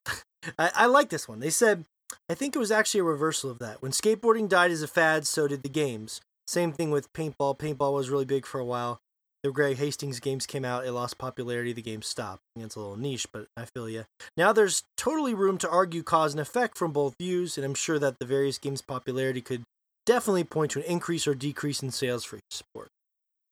I, 0.59 0.71
I 0.75 0.85
like 0.85 1.09
this 1.09 1.27
one. 1.27 1.39
They 1.39 1.49
said, 1.49 1.85
I 2.29 2.35
think 2.35 2.55
it 2.55 2.59
was 2.59 2.71
actually 2.71 2.99
a 3.01 3.05
reversal 3.05 3.49
of 3.49 3.59
that. 3.59 3.81
When 3.81 3.91
skateboarding 3.91 4.47
died 4.49 4.71
as 4.71 4.81
a 4.81 4.87
fad, 4.87 5.25
so 5.25 5.47
did 5.47 5.63
the 5.63 5.69
games. 5.69 6.21
Same 6.45 6.71
thing 6.73 6.91
with 6.91 7.11
paintball. 7.13 7.57
Paintball 7.57 7.93
was 7.93 8.09
really 8.09 8.25
big 8.25 8.45
for 8.45 8.59
a 8.59 8.65
while. 8.65 8.99
The 9.43 9.51
Greg 9.51 9.75
Hastings 9.75 10.21
games 10.21 10.45
came 10.45 10.63
out, 10.63 10.85
it 10.85 10.93
lost 10.93 11.17
popularity, 11.17 11.73
the 11.73 11.81
game 11.81 12.01
stopped. 12.01 12.41
It's 12.55 12.75
a 12.75 12.79
little 12.79 12.95
niche, 12.95 13.27
but 13.33 13.47
I 13.57 13.65
feel 13.65 13.89
you. 13.89 14.05
Now 14.37 14.53
there's 14.53 14.83
totally 14.95 15.33
room 15.33 15.57
to 15.57 15.69
argue 15.69 16.01
cause 16.01 16.33
and 16.33 16.39
effect 16.39 16.77
from 16.77 16.93
both 16.93 17.15
views, 17.19 17.57
and 17.57 17.65
I'm 17.65 17.73
sure 17.73 17.99
that 17.99 18.19
the 18.19 18.25
various 18.25 18.57
games' 18.57 18.81
popularity 18.81 19.41
could 19.41 19.63
definitely 20.05 20.45
point 20.45 20.71
to 20.71 20.79
an 20.79 20.85
increase 20.85 21.27
or 21.27 21.35
decrease 21.35 21.83
in 21.83 21.91
sales 21.91 22.23
for 22.23 22.37
each 22.37 22.43
sport. 22.51 22.87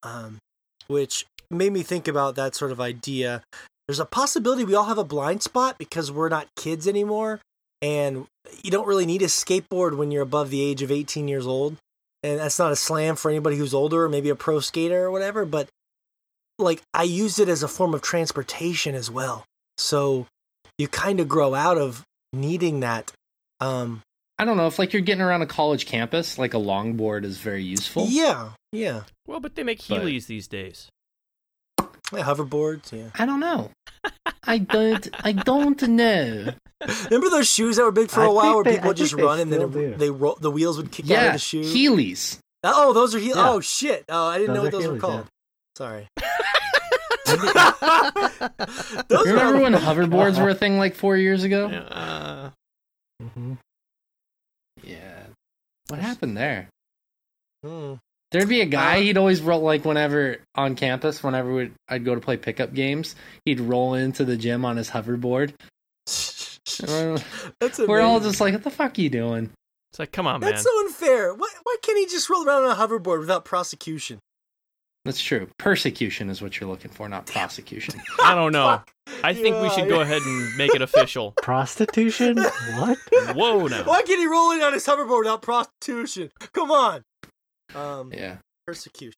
Um, 0.02 0.38
which 0.88 1.26
made 1.50 1.74
me 1.74 1.84
think 1.84 2.08
about 2.08 2.36
that 2.36 2.56
sort 2.56 2.72
of 2.72 2.80
idea. 2.80 3.44
There's 3.88 4.00
a 4.00 4.06
possibility 4.06 4.64
we 4.64 4.76
all 4.76 4.86
have 4.86 4.98
a 4.98 5.04
blind 5.04 5.44
spot 5.44 5.78
because 5.78 6.10
we're 6.10 6.30
not 6.30 6.48
kids 6.56 6.88
anymore, 6.88 7.42
and 7.82 8.28
you 8.64 8.72
don't 8.72 8.88
really 8.88 9.06
need 9.06 9.22
a 9.22 9.26
skateboard 9.26 9.98
when 9.98 10.10
you're 10.10 10.24
above 10.24 10.52
the 10.52 10.62
age 10.62 10.82
of 10.82 10.92
18 10.92 11.28
years 11.28 11.46
old. 11.46 11.76
And 12.24 12.40
that's 12.40 12.60
not 12.60 12.72
a 12.72 12.76
slam 12.76 13.16
for 13.16 13.30
anybody 13.30 13.58
who's 13.58 13.74
older 13.74 14.06
or 14.06 14.10
maybe 14.10 14.30
a 14.30 14.36
pro 14.36 14.60
skater 14.60 15.06
or 15.06 15.12
whatever, 15.12 15.44
but 15.44 15.68
like 16.62 16.82
I 16.94 17.04
used 17.04 17.40
it 17.40 17.50
as 17.50 17.64
a 17.64 17.68
form 17.68 17.94
of 17.94 18.02
transportation 18.02 18.96
as 18.96 19.10
well. 19.12 19.46
So 19.78 20.28
you 20.78 20.88
kind 20.88 21.20
of 21.20 21.28
grow 21.28 21.54
out 21.56 21.78
of 21.78 22.04
needing 22.34 22.80
that. 22.82 23.12
Um, 23.60 24.02
I 24.40 24.46
don't 24.46 24.58
know 24.58 24.68
if 24.68 24.80
like 24.80 24.94
you're 24.94 25.02
getting 25.02 25.22
around 25.22 25.42
a 25.42 25.48
college 25.48 25.86
campus, 25.86 26.38
like 26.38 26.54
a 26.54 26.58
longboard 26.58 27.24
is 27.26 27.38
very 27.38 27.64
useful. 27.64 28.06
yeah, 28.08 28.50
yeah. 28.72 29.02
Well, 29.28 29.40
but 29.40 29.56
they 29.56 29.64
make 29.64 29.86
But- 29.88 30.02
Heelys 30.02 30.26
these 30.28 30.48
days. 30.48 30.90
Yeah, 32.14 32.24
hoverboards, 32.24 32.92
yeah. 32.92 33.10
I 33.18 33.26
don't 33.26 33.40
know. 33.40 33.72
I 34.44 34.58
don't. 34.58 35.08
I 35.24 35.32
don't 35.32 35.82
know. 35.84 36.54
Remember 37.06 37.30
those 37.30 37.48
shoes 37.50 37.78
that 37.78 37.84
were 37.84 37.92
big 37.92 38.10
for 38.10 38.22
I 38.22 38.26
a 38.26 38.32
while, 38.32 38.56
where 38.56 38.64
they- 38.66 38.72
people 38.72 38.86
I 38.86 38.88
would 38.90 38.98
just 38.98 39.14
run 39.14 39.40
and 39.40 39.54
then 39.54 39.72
do. 39.72 39.96
they 39.96 40.10
roll, 40.10 40.36
the 40.42 40.52
wheels 40.52 40.76
would 40.78 40.92
kick 40.92 41.06
out 41.06 41.12
of 41.12 41.24
Yeah, 41.24 41.32
the 41.34 41.38
shoe. 41.40 41.62
Heelys. 41.62 42.40
oh, 42.66 42.92
those 42.92 43.16
are 43.16 43.20
heel. 43.20 43.38
Yeah. 43.38 43.50
Oh 43.52 43.60
shit! 43.62 44.04
Oh, 44.10 44.28
I 44.28 44.40
didn't 44.40 44.56
know 44.56 44.64
what 44.64 44.72
Those 44.74 44.84
those 44.84 44.90
are 44.90 44.94
were 44.94 44.98
Heelys, 44.98 45.02
called. 45.02 45.28
Sorry. 45.82 46.08
those 49.08 49.26
Remember 49.26 49.62
when 49.62 49.74
hoverboards 49.88 50.40
were 50.40 50.50
a 50.50 50.54
thing 50.54 50.78
like 50.78 50.94
four 50.94 51.18
years 51.18 51.44
ago? 51.44 51.70
Uh, 51.70 52.52
hmm 53.20 53.54
Yeah. 54.84 55.24
What 55.88 56.00
happened 56.00 56.38
there? 56.38 56.70
Hmm. 57.66 57.96
There'd 58.32 58.48
be 58.48 58.62
a 58.62 58.68
guy. 58.68 58.98
Uh, 58.98 59.02
he'd 59.02 59.18
always 59.18 59.42
roll 59.42 59.62
like 59.62 59.84
whenever 59.84 60.38
on 60.54 60.76
campus. 60.76 61.24
Whenever 61.24 61.52
we'd, 61.52 61.72
I'd 61.90 62.06
go 62.06 62.14
to 62.14 62.22
play 62.22 62.38
pickup 62.38 62.76
games, 62.76 63.16
he'd 63.46 63.60
roll 63.60 63.96
into 63.96 64.24
the 64.24 64.38
gym 64.38 64.64
on 64.64 64.78
his 64.78 64.92
hoverboard. 64.92 65.56
That's 67.60 67.80
We're 67.80 68.02
all 68.02 68.20
just 68.20 68.40
like, 68.40 68.54
"What 68.54 68.64
the 68.64 68.70
fuck 68.70 69.00
are 69.00 69.02
you 69.02 69.10
doing?" 69.10 69.50
it's 69.92 69.98
like, 69.98 70.12
come 70.12 70.28
on, 70.28 70.42
man. 70.42 70.52
That's 70.52 70.62
so 70.62 70.80
unfair. 70.82 71.34
Why, 71.34 71.50
why 71.64 71.76
can't 71.82 71.98
he 71.98 72.06
just 72.06 72.30
roll 72.30 72.46
around 72.48 72.66
on 72.66 72.72
a 72.72 72.76
hoverboard 72.76 73.20
without 73.20 73.46
prosecution? 73.46 74.20
That's 75.04 75.22
true. 75.22 75.48
Persecution 75.58 76.30
is 76.30 76.42
what 76.44 76.60
you're 76.60 76.70
looking 76.70 76.92
for, 76.92 77.10
not 77.10 77.26
prosecution. 77.26 78.00
I 78.24 78.36
don't 78.36 78.52
know. 78.52 78.82
I 79.24 79.34
think 79.34 79.56
we 79.56 79.64
Yeah, 79.64 79.70
should 79.70 79.90
go 79.90 80.02
ahead 80.02 80.22
and 80.22 80.56
make 80.58 80.76
it 80.76 80.82
official. 80.82 81.32
Prostitution? 81.42 82.38
what? 82.38 82.98
Whoa, 83.36 83.68
now. 83.68 83.84
Why 83.84 84.04
can't 84.04 84.20
he 84.20 84.28
roll 84.28 84.52
in 84.52 84.62
on 84.62 84.74
his 84.74 84.86
hoverboard 84.86 85.20
without 85.24 85.42
prostitution? 85.42 86.30
Come 86.54 86.70
on. 86.72 87.04
Um, 87.74 88.14
yeah. 88.14 88.38
persecution. 88.68 89.16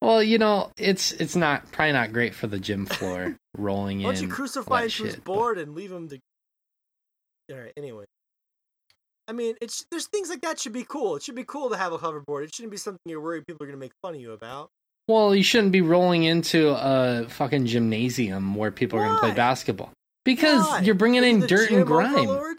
Well, 0.00 0.22
you 0.22 0.38
know, 0.38 0.70
it's 0.76 1.12
it's 1.12 1.34
not 1.36 1.70
probably 1.72 1.92
not 1.92 2.12
great 2.12 2.34
for 2.34 2.46
the 2.46 2.58
gym 2.58 2.86
floor 2.86 3.36
rolling 3.56 4.02
Why 4.02 4.10
in. 4.10 4.14
don't 4.16 4.22
you 4.24 4.28
crucify 4.28 4.82
him 4.84 4.90
to 4.90 5.02
his 5.04 5.12
shit, 5.14 5.14
but- 5.16 5.24
board 5.24 5.58
and 5.58 5.74
leave 5.74 5.90
him 5.92 6.08
to? 6.08 6.18
All 7.50 7.58
right. 7.58 7.72
Anyway, 7.76 8.04
I 9.28 9.32
mean, 9.32 9.54
it's 9.60 9.84
there's 9.90 10.06
things 10.06 10.28
like 10.28 10.42
that 10.42 10.60
should 10.60 10.72
be 10.74 10.84
cool. 10.84 11.16
It 11.16 11.22
should 11.22 11.34
be 11.34 11.44
cool 11.44 11.70
to 11.70 11.76
have 11.76 11.92
a 11.92 11.98
hoverboard. 11.98 12.44
It 12.44 12.54
shouldn't 12.54 12.70
be 12.72 12.76
something 12.76 13.00
you're 13.06 13.20
worried 13.20 13.46
people 13.46 13.64
are 13.64 13.66
gonna 13.66 13.78
make 13.78 13.92
fun 14.02 14.14
of 14.14 14.20
you 14.20 14.32
about. 14.32 14.68
Well, 15.08 15.34
you 15.34 15.42
shouldn't 15.44 15.72
be 15.72 15.82
rolling 15.82 16.24
into 16.24 16.70
a 16.70 17.26
fucking 17.28 17.66
gymnasium 17.66 18.54
where 18.56 18.70
people 18.72 18.98
are 18.98 19.04
going 19.04 19.14
to 19.16 19.20
play 19.20 19.34
basketball 19.34 19.92
because 20.24 20.64
Why? 20.66 20.80
you're 20.80 20.96
bringing 20.96 21.22
Are 21.22 21.28
in 21.28 21.40
dirt 21.40 21.70
and 21.70 21.86
grime. 21.86 22.14
overlord? 22.16 22.56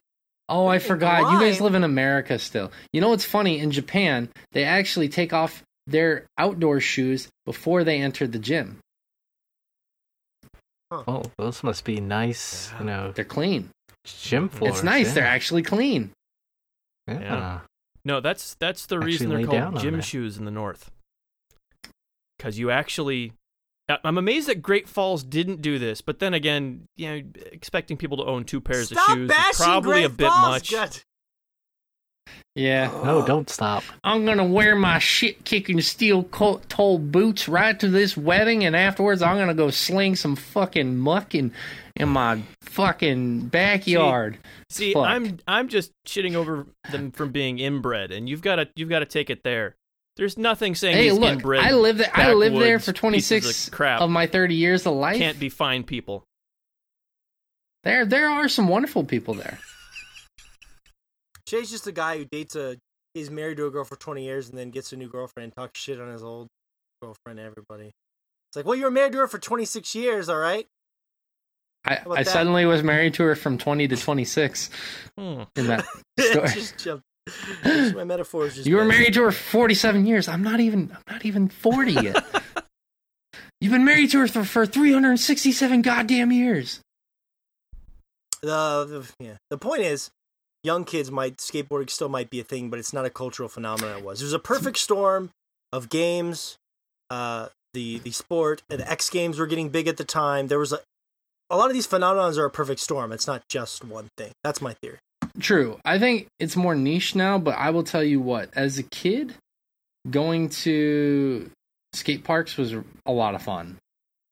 Oh, 0.50 0.68
I 0.68 0.78
Freaking 0.78 0.88
forgot. 0.88 1.32
You 1.34 1.40
guys 1.40 1.60
live 1.60 1.76
in 1.76 1.84
America 1.84 2.40
still. 2.40 2.72
You 2.94 3.02
know 3.02 3.10
what's 3.10 3.26
funny? 3.26 3.60
In 3.60 3.72
Japan, 3.72 4.30
they 4.54 4.64
actually 4.64 5.10
take 5.10 5.34
off 5.34 5.62
their 5.88 6.26
outdoor 6.38 6.80
shoes 6.80 7.28
before 7.46 7.84
they 7.84 8.00
enter 8.02 8.26
the 8.28 8.40
gym. 8.40 8.78
Oh, 10.90 11.24
those 11.38 11.64
must 11.64 11.84
be 11.84 12.00
nice, 12.00 12.72
you 12.80 12.86
know, 12.86 13.12
They're 13.12 13.26
clean. 13.26 13.72
gym 14.06 14.48
floors. 14.48 14.76
it's 14.76 14.84
nice. 14.84 15.08
Yeah. 15.08 15.14
They're 15.16 15.26
actually 15.26 15.64
clean. 15.64 16.12
Yeah. 17.10 17.20
Yeah. 17.20 17.60
No, 18.06 18.22
that's 18.22 18.54
that's 18.56 18.86
the 18.86 18.96
Actually 18.96 19.06
reason 19.12 19.30
they're 19.30 19.46
called 19.46 19.80
gym 19.82 20.00
shoes 20.00 20.38
in 20.38 20.46
the 20.46 20.52
north. 20.52 20.90
Because 22.38 22.60
you 22.60 22.70
actually, 22.72 23.34
I- 23.90 23.98
I'm 24.04 24.18
amazed 24.18 24.48
that 24.48 24.62
Great 24.62 24.88
Falls 24.88 25.24
didn't 25.24 25.62
do 25.62 25.80
this. 25.80 26.02
But 26.02 26.20
then 26.20 26.34
again, 26.34 26.88
you 26.96 27.08
know, 27.10 27.22
expecting 27.52 27.98
people 27.98 28.18
to 28.18 28.26
own 28.26 28.44
two 28.44 28.62
pairs 28.62 28.88
Stop 28.90 29.10
of 29.10 29.16
shoes 29.16 29.32
is 29.32 29.58
probably 29.58 29.92
Great 29.92 30.06
a 30.06 30.10
bit 30.10 30.28
Falls, 30.28 30.48
much. 30.48 30.72
God. 30.72 30.98
Yeah. 32.56 32.88
No, 33.04 33.26
don't 33.26 33.50
stop. 33.50 33.84
I'm 34.04 34.26
gonna 34.26 34.44
wear 34.46 34.76
my 34.76 34.98
shit 34.98 35.46
kicking 35.46 35.80
steel 35.82 36.24
co- 36.24 36.60
toe 36.70 36.98
boots 36.98 37.48
right 37.48 37.80
to 37.80 37.88
this 37.88 38.18
wedding, 38.18 38.66
and 38.66 38.76
afterwards 38.76 39.22
I'm 39.22 39.38
gonna 39.38 39.54
go 39.54 39.70
sling 39.70 40.16
some 40.16 40.36
fucking 40.36 40.98
muck 40.98 41.36
in, 41.36 41.54
in 41.96 42.10
my 42.10 42.42
fucking 42.64 43.48
backyard. 43.48 44.40
See, 44.72 44.94
Fuck. 44.94 45.06
I'm 45.08 45.40
I'm 45.48 45.68
just 45.70 45.92
shitting 46.08 46.34
over 46.34 46.66
them 46.92 47.12
from 47.12 47.32
being 47.32 47.60
inbred, 47.60 48.12
and 48.12 48.28
you've 48.28 48.42
got 48.42 48.56
to 48.56 48.68
you've 48.76 48.90
got 48.90 49.00
to 49.00 49.06
take 49.06 49.30
it 49.30 49.44
there. 49.44 49.76
There's 50.18 50.38
nothing 50.38 50.76
saying 50.76 50.96
hey, 50.98 51.10
these 51.10 51.14
look, 51.20 51.32
inbred 51.34 51.64
I 51.64 51.72
lived 51.72 52.00
there. 52.00 52.12
I 52.14 52.34
lived 52.34 52.56
there 52.56 52.78
backwoods 52.80 52.86
for 52.86 52.94
26 52.94 53.68
of 53.68 53.74
crap 53.74 54.02
of 54.02 54.10
my 54.10 54.26
30 54.28 54.56
years 54.56 54.86
of 54.86 54.94
life. 54.94 55.18
can't 55.18 55.40
be 55.40 55.50
fine 55.50 55.84
people. 55.84 56.24
There, 57.84 58.06
there 58.06 58.30
are 58.30 58.50
some 58.50 58.68
wonderful 58.68 59.04
people 59.06 59.34
there. 59.36 59.60
Shay's 61.48 61.70
just 61.70 61.88
a 61.88 61.92
guy 61.92 62.18
who 62.18 62.26
dates 62.26 62.56
a. 62.56 62.78
is 63.16 63.30
married 63.32 63.58
to 63.58 63.66
a 63.68 63.72
girl 63.72 63.86
for 63.86 63.96
20 63.96 64.24
years 64.24 64.50
and 64.50 64.58
then 64.58 64.70
gets 64.72 64.92
a 64.92 64.98
new 64.98 65.08
girlfriend 65.08 65.46
and 65.46 65.56
talks 65.56 65.80
shit 65.80 66.00
on 66.02 66.12
his 66.12 66.24
old 66.24 66.48
girlfriend 67.02 67.38
to 67.38 67.44
everybody. 67.44 67.92
It's 68.50 68.56
like, 68.56 68.66
well, 68.66 68.76
you 68.76 68.84
were 68.86 68.92
married 68.92 69.14
to 69.14 69.20
her 69.20 69.28
for 69.28 69.38
26 69.40 69.96
years, 69.96 70.28
all 70.30 70.38
right? 70.38 70.66
I, 71.86 72.00
I 72.10 72.24
suddenly 72.24 72.66
was 72.66 72.84
married 72.84 73.14
to 73.14 73.24
her 73.24 73.36
from 73.36 73.58
20 73.58 73.88
to 73.90 73.96
26 73.96 74.70
Hmm. 75.18 75.44
in 75.56 75.68
that 75.68 75.86
story. 76.20 76.48
just 76.50 76.78
jumped. 76.78 77.04
My 77.64 78.04
metaphor 78.04 78.46
is 78.48 78.56
just. 78.56 78.68
You 78.68 78.78
were 78.78 78.86
married 78.86 79.14
to 79.16 79.24
her 79.24 79.32
for 79.32 79.52
47 79.52 80.06
years. 80.06 80.28
I'm 80.28 80.44
not 80.44 80.60
even. 80.60 80.92
I'm 80.94 81.14
not 81.14 81.26
even 81.26 81.50
40 81.50 81.92
yet. 81.92 82.26
You've 83.62 83.72
been 83.72 83.86
married 83.86 84.12
to 84.12 84.20
her 84.20 84.28
for, 84.28 84.44
for 84.44 84.66
367 84.66 85.82
goddamn 85.82 86.32
years. 86.32 86.80
The, 88.42 88.86
the 89.20 89.24
yeah. 89.24 89.38
The 89.50 89.58
point 89.58 89.82
is, 89.82 90.12
young 90.64 90.86
kids 90.86 91.10
might 91.10 91.38
skateboarding 91.38 91.90
still 91.90 92.10
might 92.10 92.30
be 92.30 92.40
a 92.40 92.44
thing, 92.44 92.70
but 92.70 92.78
it's 92.78 92.94
not 92.94 93.06
a 93.06 93.10
cultural 93.10 93.50
phenomenon. 93.50 93.98
It 93.98 94.04
was. 94.04 94.20
There's 94.20 94.34
a 94.34 94.40
perfect 94.40 94.78
storm 94.78 95.32
of 95.74 95.90
games. 95.90 96.58
Uh, 97.10 97.48
the 97.74 98.00
the 98.00 98.12
sport, 98.12 98.64
the 98.70 98.90
X 98.90 99.10
Games 99.10 99.40
were 99.40 99.48
getting 99.48 99.70
big 99.70 99.88
at 99.88 99.98
the 99.98 100.04
time. 100.04 100.48
There 100.48 100.60
was 100.60 100.72
a 100.72 100.80
a 101.50 101.58
lot 101.58 101.68
of 101.68 101.74
these 101.74 101.88
phenomenons 101.88 102.38
are 102.38 102.46
a 102.46 102.52
perfect 102.52 102.80
storm. 102.80 103.12
It's 103.12 103.28
not 103.28 103.48
just 103.50 103.84
one 103.84 104.10
thing. 104.18 104.32
That's 104.44 104.62
my 104.62 104.74
theory. 104.74 105.00
True. 105.40 105.80
I 105.86 106.00
think 106.00 106.28
it's 106.40 106.56
more 106.56 106.76
niche 106.76 107.16
now, 107.16 107.38
but 107.38 107.58
I 107.58 107.70
will 107.70 107.84
tell 107.84 108.04
you 108.04 108.20
what, 108.20 108.50
as 108.56 108.78
a 108.78 108.84
kid, 108.84 109.36
going 110.10 110.50
to 110.50 111.50
skate 111.94 112.24
parks 112.24 112.58
was 112.58 112.74
a 113.06 113.12
lot 113.12 113.36
of 113.36 113.42
fun. 113.42 113.78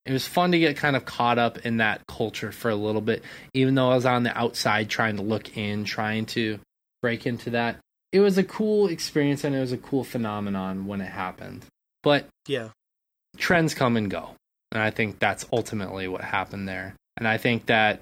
It 0.06 0.12
was 0.12 0.28
fun 0.28 0.52
to 0.52 0.60
get 0.60 0.78
kind 0.78 0.96
of 0.96 1.06
caught 1.06 1.40
up 1.40 1.60
in 1.66 1.78
that 1.78 2.02
culture 2.08 2.52
for 2.52 2.70
a 2.70 2.76
little 2.76 3.02
bit, 3.02 3.24
even 3.54 3.74
though 3.76 3.92
I 3.92 3.96
was 3.96 4.06
on 4.06 4.24
the 4.24 4.38
outside 4.38 4.90
trying 4.90 5.18
to 5.18 5.24
look 5.24 5.58
in, 5.58 5.84
trying 5.84 6.28
to 6.28 6.60
break 7.02 7.26
into 7.26 7.52
that. 7.52 7.78
It 8.12 8.20
was 8.20 8.38
a 8.38 8.44
cool 8.44 8.88
experience 8.88 9.44
and 9.44 9.56
it 9.56 9.60
was 9.60 9.72
a 9.72 9.78
cool 9.78 10.04
phenomenon 10.04 10.86
when 10.86 11.02
it 11.02 11.12
happened. 11.12 11.66
But 12.04 12.28
Yeah. 12.48 12.70
trends 13.38 13.74
come 13.74 13.98
and 13.98 14.10
go. 14.10 14.36
And 14.72 14.82
I 14.82 14.92
think 14.92 15.20
that's 15.20 15.46
ultimately 15.52 16.08
what 16.08 16.22
happened 16.22 16.68
there. 16.68 16.96
And 17.18 17.28
I 17.28 17.38
think 17.38 17.66
that 17.66 18.00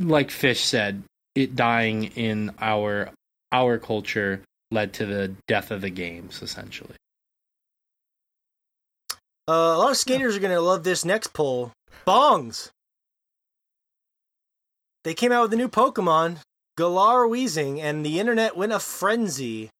like 0.00 0.30
Fish 0.30 0.60
said, 0.64 1.02
it 1.36 1.54
dying 1.54 2.04
in 2.16 2.52
our 2.60 3.10
our 3.52 3.78
culture 3.78 4.42
led 4.72 4.92
to 4.94 5.06
the 5.06 5.34
death 5.46 5.70
of 5.70 5.80
the 5.82 5.90
games 5.90 6.42
essentially. 6.42 6.96
Uh, 9.48 9.52
a 9.76 9.78
lot 9.78 9.90
of 9.92 9.96
skaters 9.96 10.36
are 10.36 10.40
gonna 10.40 10.60
love 10.60 10.82
this 10.82 11.04
next 11.04 11.32
poll. 11.32 11.70
Bongs. 12.06 12.70
They 15.04 15.14
came 15.14 15.30
out 15.30 15.42
with 15.42 15.52
a 15.52 15.56
new 15.56 15.68
Pokemon, 15.68 16.38
Galar 16.76 17.28
Weezing, 17.28 17.78
and 17.80 18.04
the 18.04 18.18
internet 18.18 18.56
went 18.56 18.72
a 18.72 18.80
frenzy. 18.80 19.70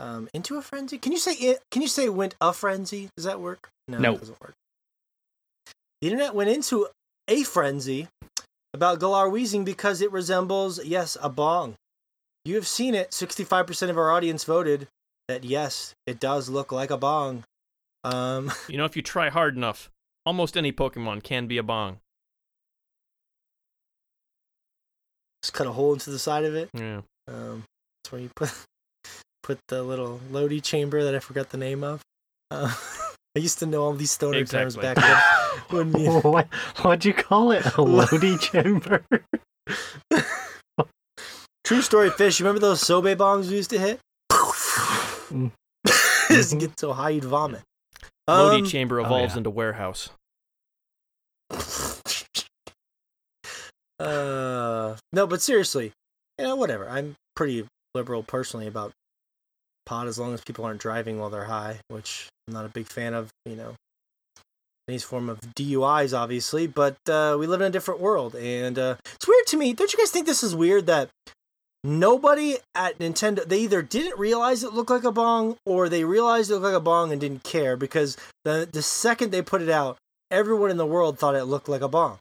um, 0.00 0.28
into 0.34 0.56
a 0.56 0.62
frenzy. 0.62 0.98
Can 0.98 1.12
you 1.12 1.18
say 1.18 1.32
it? 1.34 1.60
Can 1.70 1.80
you 1.80 1.86
say 1.88 2.08
went 2.08 2.34
a 2.40 2.52
frenzy? 2.52 3.08
Does 3.16 3.24
that 3.24 3.38
work? 3.40 3.68
No, 3.86 3.98
No. 3.98 4.14
it 4.14 4.18
doesn't 4.18 4.40
work. 4.40 4.54
The 6.00 6.08
internet 6.08 6.34
went 6.34 6.50
into 6.50 6.88
a 7.28 7.44
frenzy 7.44 8.08
about 8.74 9.00
Galar 9.00 9.28
Weezing 9.28 9.64
because 9.64 10.00
it 10.00 10.10
resembles, 10.12 10.84
yes, 10.84 11.16
a 11.22 11.28
bong. 11.28 11.76
You 12.44 12.56
have 12.56 12.66
seen 12.66 12.94
it. 12.94 13.12
Sixty-five 13.14 13.66
percent 13.66 13.90
of 13.90 13.98
our 13.98 14.10
audience 14.10 14.44
voted 14.44 14.88
that 15.28 15.44
yes, 15.44 15.94
it 16.06 16.18
does 16.18 16.48
look 16.48 16.72
like 16.72 16.90
a 16.90 16.96
bong. 16.96 17.44
Um, 18.04 18.50
You 18.68 18.78
know, 18.78 18.84
if 18.84 18.96
you 18.96 19.02
try 19.02 19.28
hard 19.28 19.56
enough, 19.56 19.90
almost 20.26 20.56
any 20.56 20.72
Pokemon 20.72 21.22
can 21.22 21.46
be 21.46 21.58
a 21.58 21.62
bong. 21.62 21.98
just 25.42 25.54
cut 25.54 25.66
a 25.66 25.72
hole 25.72 25.92
into 25.92 26.10
the 26.10 26.18
side 26.18 26.44
of 26.44 26.54
it. 26.54 26.70
Yeah. 26.72 27.00
Um, 27.28 27.64
that's 28.02 28.12
where 28.12 28.20
you 28.20 28.30
put 28.34 28.52
put 29.42 29.58
the 29.68 29.82
little 29.82 30.20
Lodi 30.30 30.60
chamber 30.60 31.02
that 31.04 31.14
I 31.14 31.18
forgot 31.18 31.50
the 31.50 31.58
name 31.58 31.82
of. 31.84 32.00
Uh, 32.50 32.72
I 33.36 33.38
used 33.38 33.58
to 33.60 33.66
know 33.66 33.82
all 33.82 33.92
these 33.94 34.10
stoner 34.10 34.44
terms 34.44 34.76
back 34.76 34.96
then. 34.96 35.20
When 35.72 35.90
me- 35.92 36.06
what 36.08 36.46
what'd 36.82 37.04
you 37.04 37.14
call 37.14 37.50
it? 37.52 37.64
A 37.76 37.82
Lodi 37.82 38.36
chamber? 38.38 39.04
True 41.64 41.80
story, 41.82 42.10
fish. 42.10 42.38
You 42.40 42.44
remember 42.46 42.60
those 42.66 42.82
sobe 42.82 43.16
bombs 43.16 43.48
we 43.48 43.56
used 43.56 43.70
to 43.70 43.78
hit? 43.78 44.00
Mm. 44.30 45.50
Just 46.28 46.52
Mhm. 46.54 46.60
get 46.60 46.78
so 46.78 46.92
high 46.92 47.10
you'd 47.10 47.24
vomit. 47.24 47.62
Lodi 48.28 48.58
Um, 48.58 48.66
Chamber 48.66 49.00
oh, 49.00 49.04
evolves 49.04 49.32
yeah. 49.34 49.38
into 49.38 49.50
warehouse. 49.50 50.10
uh, 53.98 54.96
no, 55.12 55.26
but 55.26 55.40
seriously, 55.40 55.92
you 56.38 56.44
know, 56.44 56.56
whatever. 56.56 56.88
I'm 56.88 57.14
pretty 57.36 57.66
liberal 57.94 58.22
personally 58.22 58.66
about 58.66 58.92
pot 59.86 60.06
as 60.06 60.18
long 60.18 60.34
as 60.34 60.40
people 60.42 60.64
aren't 60.64 60.80
driving 60.80 61.18
while 61.18 61.30
they're 61.30 61.44
high, 61.44 61.78
which 61.88 62.28
I'm 62.48 62.54
not 62.54 62.64
a 62.66 62.68
big 62.70 62.86
fan 62.88 63.14
of. 63.14 63.30
You 63.46 63.56
know, 63.56 63.74
any 64.88 64.98
form 64.98 65.28
of 65.28 65.40
DUIs, 65.40 66.16
obviously, 66.16 66.66
but 66.66 66.96
uh, 67.08 67.36
we 67.38 67.46
live 67.46 67.60
in 67.60 67.68
a 67.68 67.70
different 67.70 68.00
world, 68.00 68.34
and 68.34 68.78
uh, 68.78 68.96
it's 69.14 69.28
weird 69.28 69.46
to 69.48 69.56
me. 69.56 69.72
Don't 69.72 69.92
you 69.92 69.98
guys 69.98 70.10
think 70.10 70.26
this 70.26 70.42
is 70.42 70.54
weird 70.54 70.86
that 70.86 71.08
nobody 71.84 72.56
at 72.74 72.98
Nintendo 72.98 73.44
they 73.44 73.58
either 73.60 73.82
didn't 73.82 74.18
realize 74.18 74.62
it 74.62 74.72
looked 74.72 74.90
like 74.90 75.02
a 75.02 75.10
bong 75.10 75.56
or 75.66 75.88
they 75.88 76.04
realized 76.04 76.48
it 76.48 76.54
looked 76.54 76.64
like 76.64 76.74
a 76.74 76.80
bong 76.80 77.10
and 77.10 77.20
didn't 77.20 77.42
care 77.42 77.76
because 77.76 78.16
the 78.44 78.68
the 78.70 78.82
second 78.82 79.30
they 79.30 79.42
put 79.42 79.62
it 79.62 79.68
out, 79.68 79.98
everyone 80.30 80.70
in 80.70 80.76
the 80.76 80.86
world 80.86 81.18
thought 81.18 81.34
it 81.34 81.44
looked 81.44 81.68
like 81.68 81.82
a 81.82 81.88
bong. 81.88 82.18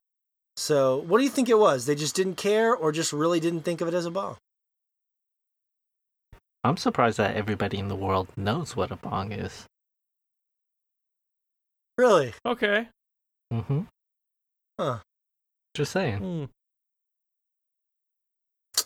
So, 0.58 0.98
what 0.98 1.18
do 1.18 1.24
you 1.24 1.30
think 1.30 1.50
it 1.50 1.58
was? 1.58 1.86
They 1.86 1.96
just 1.96 2.16
didn't 2.16 2.36
care 2.36 2.76
or 2.76 2.92
just 2.92 3.14
really 3.14 3.40
didn't 3.40 3.62
think 3.62 3.82
of 3.82 3.88
it 3.88 3.94
as 3.94 4.06
a 4.06 4.12
bong? 4.12 4.38
I'm 6.64 6.78
surprised 6.78 7.18
that 7.18 7.36
everybody 7.36 7.80
in 7.80 7.88
the 7.88 7.96
world 7.96 8.28
knows 8.38 8.76
what 8.76 8.92
a 8.92 8.96
bong 8.96 9.32
is. 9.32 9.66
Really? 11.98 12.34
Okay. 12.46 12.88
Mm-hmm. 13.54 13.82
Huh. 14.80 14.98
Just 15.76 15.92
saying. 15.92 16.18
Hmm. 16.18 16.46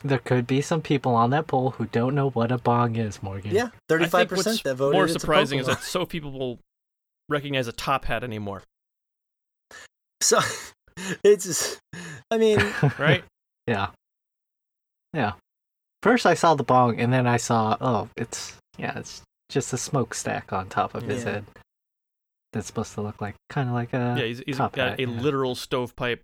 There 0.03 0.19
could 0.19 0.45
be 0.45 0.61
some 0.61 0.81
people 0.81 1.15
on 1.15 1.29
that 1.31 1.47
poll 1.47 1.71
who 1.71 1.85
don't 1.85 2.13
know 2.15 2.29
what 2.29 2.51
a 2.51 2.57
bong 2.57 2.95
is, 2.95 3.23
Morgan. 3.23 3.51
Yeah, 3.51 3.69
thirty-five 3.89 4.27
percent 4.27 4.63
that 4.63 4.75
voted. 4.75 4.93
more 4.93 5.05
it's 5.05 5.15
a 5.15 5.19
surprising 5.19 5.59
is 5.59 5.67
that 5.67 5.81
so 5.81 5.99
few 6.05 6.21
people 6.21 6.37
will 6.37 6.59
recognize 7.29 7.67
a 7.67 7.71
top 7.71 8.05
hat 8.05 8.23
anymore. 8.23 8.63
so 10.21 10.39
it's. 11.23 11.45
Just, 11.45 11.79
I 12.29 12.37
mean, 12.37 12.59
Right? 12.99 13.23
yeah. 13.67 13.87
Yeah. 15.13 15.33
First 16.03 16.25
I 16.25 16.33
saw 16.33 16.53
the 16.55 16.63
bong 16.63 16.99
and 16.99 17.11
then 17.13 17.25
I 17.25 17.37
saw 17.37 17.77
oh, 17.81 18.09
it's 18.17 18.57
yeah, 18.77 18.99
it's 18.99 19.21
just 19.49 19.73
a 19.73 19.77
smokestack 19.77 20.51
on 20.53 20.67
top 20.67 20.93
of 20.93 21.03
his 21.03 21.23
Yeah. 21.23 21.31
head. 21.31 21.45
That's 22.55 22.67
supposed 22.67 22.93
to 22.93 23.01
look 23.01 23.19
like 23.21 23.35
kind 23.49 23.67
of 23.69 23.75
like 23.75 23.93
a 23.93 24.15
yeah, 24.17 24.23
he's, 24.25 24.41
he's 24.45 24.57
top 24.57 24.71
got 24.73 24.91
hat, 24.91 24.99
a 24.99 25.03
yeah. 25.03 25.07
literal 25.21 25.53
stovepipe 25.55 26.23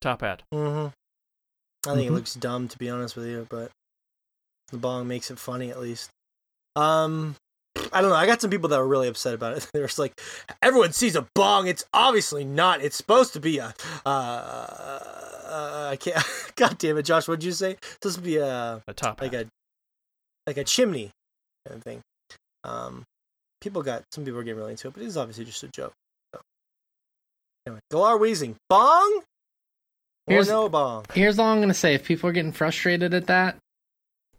top 0.00 0.20
hat. 0.20 0.42
hmm 0.52 0.88
I 1.86 1.94
think 1.94 2.08
it 2.08 2.10
Mhm. 2.10 2.14
looks 2.14 2.34
dumb 2.34 2.66
to 2.68 2.76
be 2.76 2.90
honest 2.90 3.14
with 3.16 3.26
you, 3.26 3.46
but 3.48 3.70
the 4.72 4.76
bong 4.78 5.06
makes 5.08 5.30
it 5.30 5.38
funny 5.38 5.70
at 5.70 5.78
least. 5.80 6.10
Um, 6.76 7.36
I 7.92 8.00
don't 8.00 8.10
know. 8.10 8.16
I 8.16 8.26
got 8.26 8.40
some 8.40 8.50
people 8.50 8.68
that 8.68 8.78
were 8.78 8.86
really 8.88 9.06
upset 9.08 9.32
about 9.34 9.56
it. 9.56 9.66
They 9.72 9.80
were 9.80 9.86
just 9.86 9.98
like, 9.98 10.20
everyone 10.60 10.92
sees 10.92 11.14
a 11.16 11.26
bong. 11.36 11.68
It's 11.68 11.84
obviously 11.94 12.44
not. 12.44 12.82
It's 12.82 12.96
supposed 12.96 13.32
to 13.34 13.40
be 13.40 13.58
a. 13.58 13.72
Uh, 14.04 14.08
uh, 14.08 15.88
I 15.92 15.96
can't. 15.96 16.22
God 16.56 16.78
damn 16.78 16.98
it, 16.98 17.02
Josh. 17.04 17.26
What'd 17.28 17.44
you 17.44 17.52
say? 17.52 17.72
It's 17.72 17.86
supposed 18.02 18.16
to 18.16 18.22
be 18.22 18.36
a 18.36 18.82
A 18.88 18.92
top 18.92 19.20
like 19.20 19.32
hat. 19.32 19.46
a 19.46 19.48
like 20.48 20.56
a 20.58 20.64
chimney 20.64 21.10
kind 21.66 21.78
of 21.78 21.82
thing. 21.84 22.00
Um, 22.64 23.04
people 23.60 23.82
got 23.82 24.04
some 24.12 24.24
people 24.24 24.40
are 24.40 24.42
getting 24.42 24.58
really 24.58 24.72
into 24.72 24.88
it, 24.88 24.94
but 24.94 25.02
it 25.02 25.06
is 25.06 25.16
obviously 25.16 25.44
just 25.44 25.62
a 25.62 25.68
joke. 25.68 25.92
So. 26.34 26.40
Anyway, 27.66 27.80
Galar 27.90 28.18
Weezing 28.18 28.54
bong 28.68 29.22
or 30.26 30.32
Here's- 30.34 30.48
no 30.48 30.68
bong. 30.68 31.04
Here's 31.14 31.38
all 31.38 31.48
I'm 31.48 31.60
gonna 31.60 31.74
say: 31.74 31.94
if 31.94 32.04
people 32.04 32.28
are 32.30 32.32
getting 32.32 32.52
frustrated 32.52 33.14
at 33.14 33.26
that, 33.26 33.56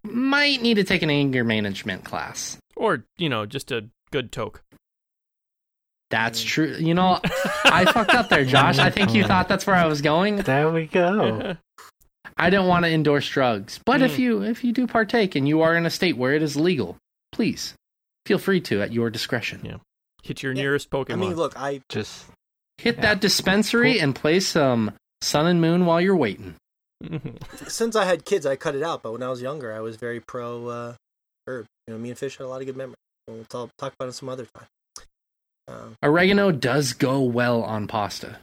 might 0.04 0.60
need 0.62 0.74
to 0.74 0.84
take 0.84 1.02
an 1.02 1.10
anger 1.10 1.44
management 1.44 2.04
class. 2.04 2.58
Or, 2.76 3.04
you 3.18 3.28
know, 3.28 3.46
just 3.46 3.70
a 3.70 3.86
good 4.10 4.32
toke. 4.32 4.62
That's 6.10 6.42
true. 6.42 6.76
You 6.78 6.94
know, 6.94 7.20
I 7.64 7.84
fucked 7.90 8.14
up 8.14 8.28
there, 8.28 8.44
Josh. 8.44 8.78
I 8.78 8.90
think 8.90 9.14
you 9.14 9.24
thought 9.28 9.48
that's 9.48 9.66
where 9.66 9.76
I 9.76 9.86
was 9.86 10.02
going. 10.02 10.36
There 10.36 10.70
we 10.70 10.86
go. 10.86 11.56
I 12.36 12.50
don't 12.50 12.66
want 12.66 12.84
to 12.84 12.90
endorse 12.90 13.28
drugs, 13.28 13.78
but 13.84 14.02
if 14.02 14.16
Mm. 14.16 14.18
you 14.18 14.42
if 14.42 14.64
you 14.64 14.72
do 14.72 14.86
partake 14.86 15.34
and 15.36 15.46
you 15.46 15.60
are 15.62 15.76
in 15.76 15.86
a 15.86 15.90
state 15.90 16.16
where 16.16 16.34
it 16.34 16.42
is 16.42 16.56
legal, 16.56 16.96
please 17.30 17.74
feel 18.26 18.38
free 18.38 18.60
to 18.62 18.82
at 18.82 18.92
your 18.92 19.10
discretion. 19.10 19.60
Yeah. 19.64 19.76
Hit 20.22 20.42
your 20.42 20.52
Yeah, 20.52 20.62
nearest 20.62 20.90
Pokemon. 20.90 21.12
I 21.12 21.16
mean, 21.16 21.34
look, 21.34 21.56
I 21.58 21.80
Just 21.88 22.26
Hit 22.78 22.96
Yeah. 22.96 23.02
that 23.02 23.20
dispensary 23.26 23.94
Cool. 23.94 24.02
and 24.02 24.14
play 24.14 24.40
some 24.40 24.92
Sun 25.20 25.46
and 25.46 25.60
Moon 25.60 25.86
while 25.86 26.00
you're 26.00 26.16
waiting. 26.16 26.54
since 27.66 27.96
I 27.96 28.04
had 28.04 28.24
kids, 28.24 28.46
I 28.46 28.56
cut 28.56 28.74
it 28.76 28.82
out. 28.82 29.02
But 29.02 29.12
when 29.12 29.22
I 29.22 29.28
was 29.28 29.42
younger, 29.42 29.72
I 29.72 29.80
was 29.80 29.96
very 29.96 30.20
pro 30.20 30.68
uh, 30.68 30.94
herb. 31.46 31.66
You 31.86 31.94
know, 31.94 31.98
me 32.00 32.10
and 32.10 32.18
Fish 32.18 32.36
had 32.38 32.44
a 32.44 32.48
lot 32.48 32.60
of 32.60 32.66
good 32.66 32.76
memories. 32.76 32.96
We'll 33.28 33.44
talk, 33.48 33.70
talk 33.78 33.92
about 33.98 34.08
it 34.08 34.12
some 34.12 34.28
other 34.28 34.46
time. 34.54 34.66
Um, 35.68 35.94
Oregano 36.04 36.50
does 36.52 36.92
go 36.92 37.20
well 37.20 37.62
on 37.62 37.86
pasta. 37.86 38.38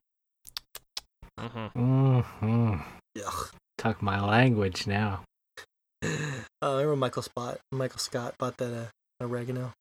Mhm. 1.39 2.23
hmm 2.23 2.75
ugh. 3.25 3.49
talk 3.77 4.01
my 4.01 4.19
language 4.21 4.87
now. 4.87 5.23
Uh, 6.03 6.07
I 6.61 6.71
remember 6.71 6.95
Michael 6.97 7.21
Spot, 7.23 7.57
Michael 7.71 7.99
Scott 7.99 8.35
bought 8.37 8.57
that 8.57 8.73
uh, 8.73 8.85
oregano 9.21 9.73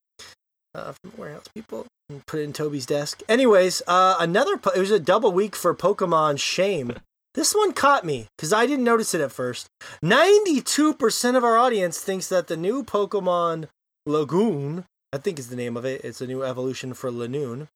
uh, 0.74 0.93
from 0.93 1.10
the 1.10 1.20
warehouse 1.20 1.47
people 1.55 1.86
and 2.09 2.24
put 2.27 2.40
it 2.40 2.44
in 2.44 2.52
Toby's 2.52 2.86
desk. 2.86 3.23
Anyways, 3.28 3.82
uh, 3.86 4.16
another 4.19 4.56
po- 4.56 4.70
it 4.70 4.81
was 4.81 4.90
a 4.90 5.01
double 5.01 5.32
week 5.32 5.55
for 5.55 5.74
Pokemon 5.74 6.39
Shame. 6.40 6.94
This 7.35 7.55
one 7.55 7.73
caught 7.73 8.05
me 8.05 8.27
because 8.36 8.52
I 8.52 8.66
didn't 8.66 8.86
notice 8.86 9.15
it 9.15 9.20
at 9.20 9.31
first. 9.31 9.69
Ninety-two 10.02 10.94
percent 10.94 11.36
of 11.36 11.44
our 11.44 11.56
audience 11.56 12.01
thinks 12.01 12.27
that 12.31 12.48
the 12.48 12.56
new 12.56 12.82
Pokemon 12.82 13.69
Lagoon, 14.06 14.86
I 15.12 15.19
think 15.19 15.39
is 15.39 15.48
the 15.48 15.55
name 15.55 15.77
of 15.77 15.85
it. 15.85 16.01
It's 16.02 16.20
a 16.20 16.27
new 16.27 16.43
evolution 16.43 16.94
for 16.94 17.12
Linoone. 17.12 17.69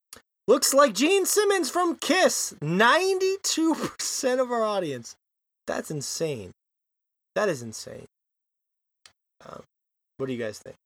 Looks 0.49 0.75
like 0.75 0.95
Gene 0.95 1.27
Simmons 1.27 1.71
from 1.71 1.95
Kiss. 1.97 2.55
Ninety-two 2.61 3.75
percent 3.77 4.41
of 4.41 4.51
our 4.51 4.65
audience. 4.65 5.15
That's 5.69 5.93
insane. 5.93 6.51
That 7.37 7.49
is 7.49 7.63
insane. 7.63 8.07
Um, 9.47 9.63
what 10.17 10.27
do 10.27 10.33
you 10.33 10.43
guys 10.43 10.59
think? 10.59 10.77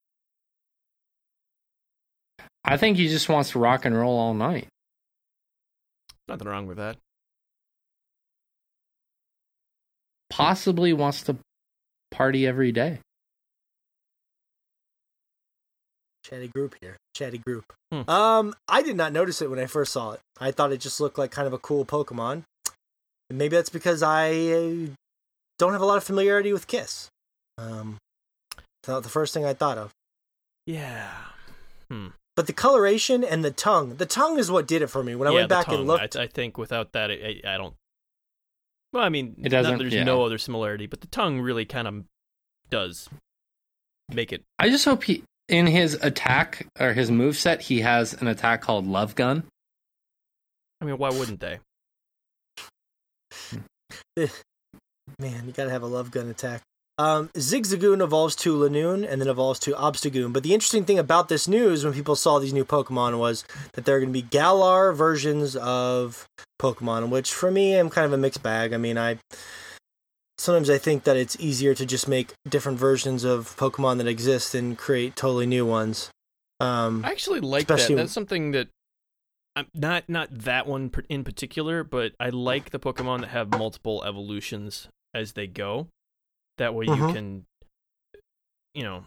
I 2.67 2.77
think 2.77 2.97
he 2.97 3.09
just 3.09 3.29
wants 3.29 3.51
to 3.51 3.61
rock 3.61 3.85
and 3.85 3.97
roll 3.97 4.19
all 4.19 4.35
night. 4.35 4.67
Nothing 6.29 6.49
wrong 6.49 6.67
with 6.67 6.79
that. 6.79 6.97
Possibly 10.29 10.93
wants 10.93 11.23
to 11.23 11.37
party 12.11 12.47
every 12.47 12.73
day. 12.73 12.99
Chatty 16.25 16.49
group 16.49 16.75
here. 16.81 16.97
Chatty 17.15 17.39
group. 17.39 17.73
Hmm. 17.93 18.11
Um, 18.11 18.55
I 18.69 18.83
did 18.83 18.97
not 18.97 19.13
notice 19.13 19.41
it 19.41 19.49
when 19.49 19.61
I 19.61 19.67
first 19.67 19.93
saw 19.93 20.13
it. 20.13 20.21
I 20.41 20.51
thought 20.51 20.73
it 20.73 20.81
just 20.81 21.01
looked 21.01 21.19
like 21.19 21.31
kind 21.31 21.47
of 21.47 21.53
a 21.53 21.59
cool 21.59 21.85
Pokemon. 21.85 22.43
And 23.31 23.39
maybe 23.39 23.55
that's 23.55 23.69
because 23.69 24.03
I 24.03 24.31
uh, 24.31 24.91
don't 25.59 25.73
have 25.73 25.81
a 25.81 25.87
lot 25.87 25.99
of 25.99 26.05
familiarity 26.05 26.53
with 26.53 26.67
Kiss. 26.67 27.09
Um, 27.59 27.99
it's 28.57 28.89
not 28.89 29.05
the 29.05 29.09
first 29.09 29.33
thing 29.33 29.45
I 29.45 29.55
thought 29.55 29.79
of. 29.79 29.93
Yeah. 30.67 31.13
Hmm. 31.89 32.09
But 32.37 32.47
the 32.47 32.53
coloration 32.53 33.25
and 33.25 33.43
the 33.45 33.51
tongue. 33.51 33.97
The 33.97 34.05
tongue 34.07 34.39
is 34.39 34.51
what 34.51 34.69
did 34.69 34.83
it 34.83 34.89
for 34.89 35.03
me. 35.03 35.15
When 35.15 35.27
I 35.27 35.31
yeah, 35.31 35.37
went 35.39 35.49
the 35.49 35.55
back 35.55 35.69
and 35.69 35.87
looked, 35.87 36.17
I, 36.17 36.25
I 36.25 36.27
think 36.27 36.59
without 36.59 36.93
that, 36.93 37.11
I, 37.11 37.41
I, 37.45 37.55
I 37.55 37.57
don't. 37.57 37.75
Well, 38.93 39.03
I 39.03 39.09
mean, 39.09 39.35
It 39.39 39.45
not- 39.45 39.63
doesn't- 39.63 39.79
there's 39.79 39.95
yeah. 39.95 40.05
no 40.05 40.23
other 40.23 40.39
similarity, 40.39 40.87
but 40.87 41.01
the 41.01 41.07
tongue 41.07 41.41
really 41.41 41.65
kind 41.65 41.89
of 41.89 42.05
does 42.69 43.09
make 44.13 44.33
it. 44.33 44.43
I 44.59 44.69
just 44.69 44.85
hope 44.85 45.05
he 45.05 45.25
in 45.49 45.67
his 45.67 45.95
attack 45.95 46.67
or 46.79 46.93
his 46.93 47.11
move 47.11 47.37
set 47.37 47.63
he 47.63 47.81
has 47.81 48.13
an 48.15 48.27
attack 48.27 48.61
called 48.61 48.87
Love 48.87 49.15
Gun. 49.15 49.45
I 50.81 50.85
mean, 50.85 50.99
why 50.99 51.09
wouldn't 51.11 51.41
they? 51.41 51.59
man, 55.19 55.47
you 55.47 55.53
gotta 55.53 55.71
have 55.71 55.83
a 55.83 55.87
love 55.87 56.11
gun 56.11 56.29
attack. 56.29 56.63
Um, 56.98 57.28
Zigzagoon 57.35 58.02
evolves 58.02 58.35
to 58.36 58.56
Linoone 58.56 59.06
and 59.06 59.20
then 59.20 59.28
evolves 59.28 59.60
to 59.60 59.73
Obstagoon. 59.73 60.32
But 60.32 60.43
the 60.43 60.55
interesting 60.55 60.85
thing 60.85 60.98
about 60.98 61.28
this 61.28 61.47
news 61.47 61.85
when 61.85 61.93
people 61.93 62.16
saw 62.16 62.39
these 62.39 62.55
new 62.55 62.64
Pokemon 62.64 63.18
was 63.18 63.44
that 63.73 63.85
there 63.85 63.97
are 63.97 64.01
going 64.01 64.12
to 64.12 64.18
be 64.18 64.23
Galar 64.23 64.93
versions 64.93 65.56
of 65.56 66.27
Pokemon, 66.59 67.10
which 67.10 67.35
for 67.35 67.51
me, 67.51 67.74
I'm 67.74 67.90
kind 67.90 68.06
of 68.06 68.14
a 68.14 68.16
mixed 68.16 68.43
bag. 68.43 68.73
I 68.73 68.78
mean, 68.78 68.97
I 68.97 69.18
sometimes 70.39 70.70
I 70.70 70.78
think 70.78 71.05
that 71.05 71.18
it's 71.18 71.36
easier 71.39 71.74
to 71.74 71.85
just 71.85 72.09
make 72.09 72.32
different 72.48 72.78
versions 72.78 73.24
of 73.24 73.55
Pokemon 73.56 73.98
that 73.98 74.06
exist 74.06 74.55
and 74.55 74.78
create 74.78 75.16
totally 75.16 75.47
new 75.47 75.66
ones. 75.66 76.10
Um, 76.60 77.05
I 77.05 77.10
actually 77.10 77.40
like 77.40 77.66
that. 77.66 77.89
That's 77.94 78.12
something 78.12 78.52
that 78.52 78.68
I'm 79.55 79.66
not 79.74 80.09
not 80.09 80.28
that 80.31 80.66
one 80.66 80.90
in 81.10 81.24
particular, 81.24 81.85
but 81.85 82.12
I 82.18 82.31
like 82.31 82.70
the 82.70 82.78
Pokemon 82.78 83.20
that 83.20 83.28
have 83.28 83.51
multiple 83.51 84.02
evolutions 84.05 84.89
as 85.12 85.32
they 85.32 85.47
go. 85.47 85.89
That 86.59 86.74
way 86.74 86.87
you 86.87 86.91
Mhm. 86.93 87.12
can 87.12 87.47
you 88.74 88.83
know 88.83 89.05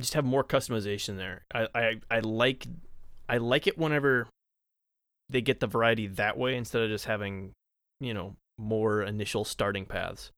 just 0.00 0.14
have 0.14 0.24
more 0.24 0.42
customization 0.44 1.16
there. 1.16 1.44
I, 1.54 1.68
I 1.74 2.00
I 2.10 2.20
like 2.20 2.66
I 3.28 3.36
like 3.38 3.66
it 3.66 3.76
whenever 3.78 4.28
they 5.28 5.40
get 5.40 5.60
the 5.60 5.66
variety 5.66 6.06
that 6.08 6.36
way 6.36 6.56
instead 6.56 6.82
of 6.82 6.90
just 6.90 7.06
having, 7.06 7.52
you 8.00 8.12
know, 8.12 8.36
more 8.58 9.02
initial 9.02 9.44
starting 9.44 9.86
paths. 9.86 10.30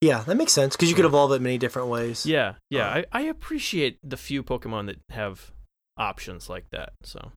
yeah, 0.00 0.22
that 0.22 0.34
makes 0.36 0.52
sense 0.52 0.74
because 0.76 0.88
you 0.88 0.94
could 0.96 1.04
evolve 1.04 1.30
it 1.32 1.42
many 1.42 1.58
different 1.58 1.88
ways. 1.88 2.24
Yeah, 2.24 2.54
yeah. 2.70 2.88
Uh, 2.88 3.02
I, 3.12 3.20
I 3.20 3.20
appreciate 3.22 3.98
the 4.02 4.16
few 4.16 4.42
Pokemon 4.42 4.86
that 4.86 4.96
have 5.10 5.52
options 5.98 6.48
like 6.48 6.70
that. 6.70 6.92
So 7.02 7.32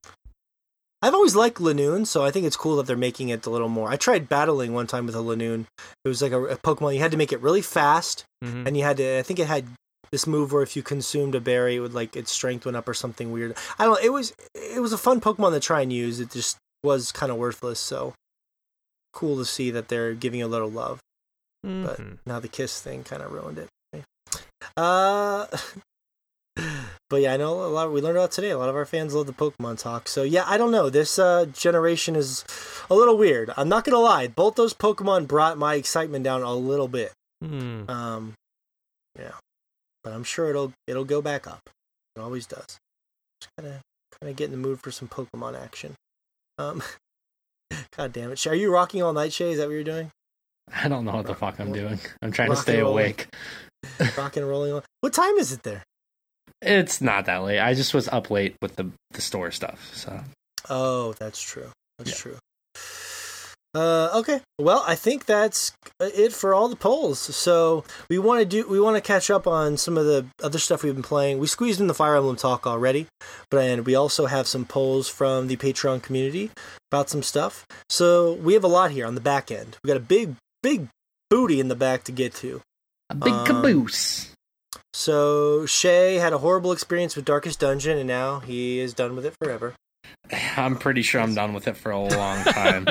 I've 1.04 1.14
always 1.14 1.36
liked 1.36 1.58
Linoone, 1.58 2.06
so 2.06 2.24
I 2.24 2.30
think 2.30 2.46
it's 2.46 2.56
cool 2.56 2.76
that 2.76 2.86
they're 2.86 2.96
making 2.96 3.28
it 3.28 3.44
a 3.46 3.50
little 3.50 3.68
more. 3.68 3.90
I 3.90 3.96
tried 3.96 4.26
battling 4.28 4.72
one 4.72 4.86
time 4.86 5.04
with 5.04 5.14
a 5.14 5.18
Linoone. 5.18 5.66
It 6.04 6.08
was 6.08 6.22
like 6.22 6.32
a, 6.32 6.42
a 6.44 6.56
Pokemon. 6.56 6.94
You 6.94 7.00
had 7.00 7.10
to 7.12 7.18
make 7.18 7.32
it 7.32 7.40
really 7.42 7.60
fast, 7.62 8.24
mhm. 8.42 8.66
and 8.66 8.76
you 8.76 8.82
had 8.84 8.96
to. 8.96 9.18
I 9.18 9.22
think 9.22 9.38
it 9.38 9.46
had 9.46 9.66
this 10.10 10.26
move 10.26 10.52
where 10.52 10.62
if 10.62 10.76
you 10.76 10.82
consumed 10.82 11.34
a 11.34 11.40
berry, 11.40 11.76
it 11.76 11.80
would 11.80 11.92
like 11.94 12.16
its 12.16 12.32
strength 12.32 12.64
went 12.64 12.76
up 12.76 12.88
or 12.88 12.94
something 12.94 13.30
weird. 13.32 13.54
I 13.78 13.84
don't. 13.84 13.94
know. 13.94 14.00
It 14.02 14.12
was 14.12 14.32
it 14.54 14.80
was 14.80 14.92
a 14.94 14.98
fun 14.98 15.20
Pokemon 15.20 15.52
to 15.52 15.60
try 15.60 15.82
and 15.82 15.92
use. 15.92 16.20
It 16.20 16.30
just 16.30 16.56
was 16.82 17.12
kind 17.12 17.30
of 17.30 17.36
worthless. 17.38 17.78
So 17.80 18.14
cool 19.12 19.36
to 19.36 19.44
see 19.44 19.70
that 19.72 19.88
they're 19.88 20.14
giving 20.14 20.40
a 20.42 20.48
little 20.48 20.70
love. 20.70 21.00
but- 21.62 21.98
Mhm. 22.00 22.18
Now 22.26 22.40
the 22.40 22.48
kiss 22.48 22.80
thing 22.80 23.04
kind 23.04 23.22
of 23.22 23.30
ruined 23.30 23.58
it. 23.58 23.68
Uh, 24.76 25.46
but 27.10 27.16
yeah, 27.20 27.34
I 27.34 27.36
know 27.36 27.64
a 27.64 27.66
lot. 27.66 27.92
We 27.92 28.00
learned 28.00 28.16
about 28.18 28.32
today. 28.32 28.50
A 28.50 28.58
lot 28.58 28.68
of 28.68 28.76
our 28.76 28.84
fans 28.86 29.14
love 29.14 29.26
the 29.26 29.32
Pokemon 29.32 29.78
talk. 29.78 30.08
So 30.08 30.22
yeah, 30.22 30.44
I 30.46 30.56
don't 30.56 30.70
know. 30.70 30.88
This 30.90 31.18
uh, 31.18 31.46
generation 31.46 32.16
is 32.16 32.44
a 32.90 32.94
little 32.94 33.16
weird. 33.16 33.50
I'm 33.56 33.68
not 33.68 33.84
gonna 33.84 33.98
lie. 33.98 34.28
Both 34.28 34.54
those 34.54 34.74
Pokemon 34.74 35.26
brought 35.26 35.58
my 35.58 35.74
excitement 35.74 36.24
down 36.24 36.42
a 36.42 36.54
little 36.54 36.88
bit. 36.88 37.12
Hmm. 37.42 37.88
Um, 37.90 38.32
yeah, 39.18 39.32
but 40.02 40.12
I'm 40.12 40.24
sure 40.24 40.48
it'll 40.50 40.72
it'll 40.86 41.04
go 41.04 41.20
back 41.20 41.46
up. 41.46 41.60
It 42.16 42.20
always 42.20 42.46
does. 42.46 42.78
Just 43.40 43.50
kind 43.58 43.68
of 43.74 43.80
kind 44.20 44.30
of 44.30 44.36
get 44.36 44.46
in 44.46 44.50
the 44.52 44.56
mood 44.56 44.80
for 44.80 44.90
some 44.90 45.08
Pokemon 45.08 45.60
action. 45.60 45.94
Um, 46.58 46.82
God 47.96 48.12
damn 48.12 48.30
it, 48.30 48.46
are 48.46 48.54
you 48.54 48.72
rocking 48.72 49.02
all 49.02 49.12
night, 49.12 49.32
Shay? 49.32 49.50
Is 49.52 49.58
that 49.58 49.66
what 49.66 49.72
you're 49.74 49.82
doing? 49.84 50.10
I 50.72 50.88
don't 50.88 51.04
know 51.04 51.16
what 51.16 51.26
the 51.26 51.34
fuck 51.34 51.58
I'm 51.58 51.72
doing. 51.72 51.98
I'm 52.22 52.30
trying 52.32 52.50
to 52.50 52.56
stay 52.56 52.78
awake. 52.78 53.26
Rocking 54.16 54.42
and 54.44 54.50
rolling. 54.50 54.72
on- 54.72 54.82
What 55.02 55.12
time 55.12 55.34
is 55.36 55.52
it 55.52 55.62
there? 55.62 55.82
It's 56.64 57.00
not 57.00 57.26
that 57.26 57.42
late. 57.44 57.60
I 57.60 57.74
just 57.74 57.94
was 57.94 58.08
up 58.08 58.30
late 58.30 58.56
with 58.62 58.76
the 58.76 58.90
the 59.12 59.20
store 59.20 59.50
stuff. 59.50 59.90
So 59.94 60.20
Oh, 60.70 61.12
that's 61.14 61.40
true. 61.40 61.70
That's 61.98 62.10
Yeah. 62.10 62.16
true. 62.16 62.36
Uh, 63.76 64.08
okay. 64.20 64.40
Well, 64.60 64.84
I 64.86 64.94
think 64.94 65.26
that's 65.26 65.72
it 66.00 66.32
for 66.32 66.54
all 66.54 66.68
the 66.68 66.76
polls. 66.76 67.18
So 67.18 67.84
we 68.08 68.18
want 68.18 68.38
to 68.38 68.44
do 68.46 68.68
we 68.68 68.78
want 68.78 68.96
to 68.96 69.00
catch 69.00 69.30
up 69.30 69.48
on 69.48 69.76
some 69.76 69.98
of 69.98 70.06
the 70.06 70.26
other 70.42 70.60
stuff 70.60 70.84
we've 70.84 70.94
been 70.94 71.02
playing. 71.02 71.40
We 71.40 71.48
squeezed 71.48 71.80
in 71.80 71.88
the 71.88 71.94
Fire 71.94 72.14
Emblem 72.14 72.36
talk 72.36 72.68
already, 72.68 73.08
but 73.50 73.64
and 73.64 73.84
we 73.84 73.96
also 73.96 74.26
have 74.26 74.46
some 74.46 74.64
polls 74.64 75.08
from 75.08 75.48
the 75.48 75.56
Patreon 75.56 76.02
community 76.04 76.50
about 76.92 77.10
some 77.10 77.22
stuff. 77.24 77.66
So 77.88 78.34
we 78.34 78.54
have 78.54 78.62
a 78.62 78.68
lot 78.68 78.92
here 78.92 79.06
on 79.06 79.16
the 79.16 79.20
back 79.20 79.50
end. 79.50 79.76
We 79.82 79.88
got 79.88 79.96
a 79.96 80.00
big 80.00 80.36
big 80.62 80.86
booty 81.28 81.58
in 81.58 81.66
the 81.66 81.74
back 81.76 82.04
to 82.04 82.12
get 82.12 82.32
to. 82.36 82.60
a 83.10 83.14
big 83.16 83.32
Um, 83.34 83.44
caboose. 83.46 84.30
So 84.96 85.66
Shay 85.66 86.14
had 86.18 86.32
a 86.32 86.38
horrible 86.38 86.70
experience 86.70 87.16
with 87.16 87.24
Darkest 87.24 87.58
Dungeon, 87.58 87.98
and 87.98 88.06
now 88.06 88.38
he 88.38 88.78
is 88.78 88.94
done 88.94 89.16
with 89.16 89.26
it 89.26 89.34
forever. 89.42 89.74
I'm 90.56 90.76
pretty 90.76 91.02
sure 91.02 91.20
I'm 91.20 91.34
done 91.34 91.52
with 91.52 91.66
it 91.66 91.76
for 91.76 91.90
a 91.90 91.98
long 91.98 92.44
time, 92.44 92.86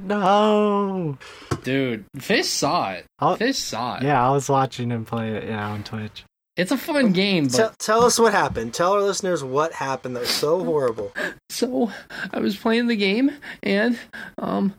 No. 0.00 1.18
dude. 1.62 2.06
Fish 2.16 2.48
saw 2.48 2.92
it. 2.92 3.04
I'll- 3.18 3.36
Fish 3.36 3.58
saw 3.58 3.98
it. 3.98 4.02
Yeah, 4.04 4.26
I 4.26 4.30
was 4.30 4.48
watching 4.48 4.90
him 4.90 5.04
play 5.04 5.32
it. 5.36 5.44
Yeah, 5.44 5.68
on 5.68 5.84
Twitch. 5.84 6.24
It's 6.62 6.72
a 6.72 6.76
fun 6.76 7.12
game, 7.12 7.44
but 7.48 7.56
Tell, 7.56 7.74
tell 7.78 8.04
us 8.04 8.18
what 8.18 8.32
happened. 8.32 8.72
Tell 8.72 8.92
our 8.92 9.02
listeners 9.02 9.42
what 9.42 9.72
happened. 9.72 10.16
That's 10.16 10.30
so 10.30 10.64
horrible. 10.64 11.12
so 11.50 11.92
I 12.32 12.38
was 12.40 12.56
playing 12.56 12.86
the 12.86 12.96
game 12.96 13.30
and 13.62 13.98
um 14.38 14.74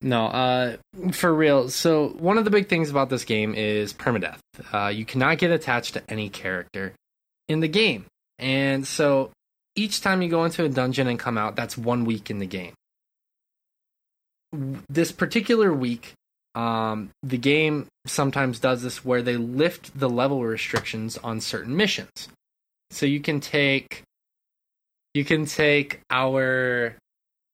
no 0.00 0.26
uh 0.26 0.76
for 1.12 1.32
real 1.32 1.68
so 1.68 2.08
one 2.18 2.38
of 2.38 2.44
the 2.44 2.50
big 2.50 2.68
things 2.68 2.90
about 2.90 3.08
this 3.10 3.24
game 3.24 3.54
is 3.54 3.92
permadeath 3.92 4.38
uh 4.72 4.88
you 4.88 5.04
cannot 5.04 5.38
get 5.38 5.50
attached 5.50 5.94
to 5.94 6.02
any 6.10 6.28
character 6.28 6.92
in 7.48 7.60
the 7.60 7.68
game 7.68 8.06
and 8.38 8.86
so 8.86 9.30
each 9.76 10.00
time 10.00 10.20
you 10.22 10.28
go 10.28 10.44
into 10.44 10.64
a 10.64 10.68
dungeon 10.68 11.06
and 11.06 11.18
come 11.18 11.38
out 11.38 11.54
that's 11.54 11.78
one 11.78 12.04
week 12.04 12.28
in 12.30 12.38
the 12.38 12.46
game 12.46 12.74
this 14.88 15.12
particular 15.12 15.72
week 15.72 16.12
um 16.56 17.10
the 17.22 17.38
game 17.38 17.86
sometimes 18.06 18.58
does 18.58 18.82
this 18.82 19.04
where 19.04 19.22
they 19.22 19.36
lift 19.36 19.98
the 19.98 20.08
level 20.08 20.42
restrictions 20.42 21.18
on 21.18 21.40
certain 21.40 21.76
missions. 21.76 22.28
So 22.90 23.06
you 23.06 23.20
can 23.20 23.40
take 23.40 24.02
you 25.14 25.24
can 25.24 25.46
take 25.46 26.00
our 26.10 26.96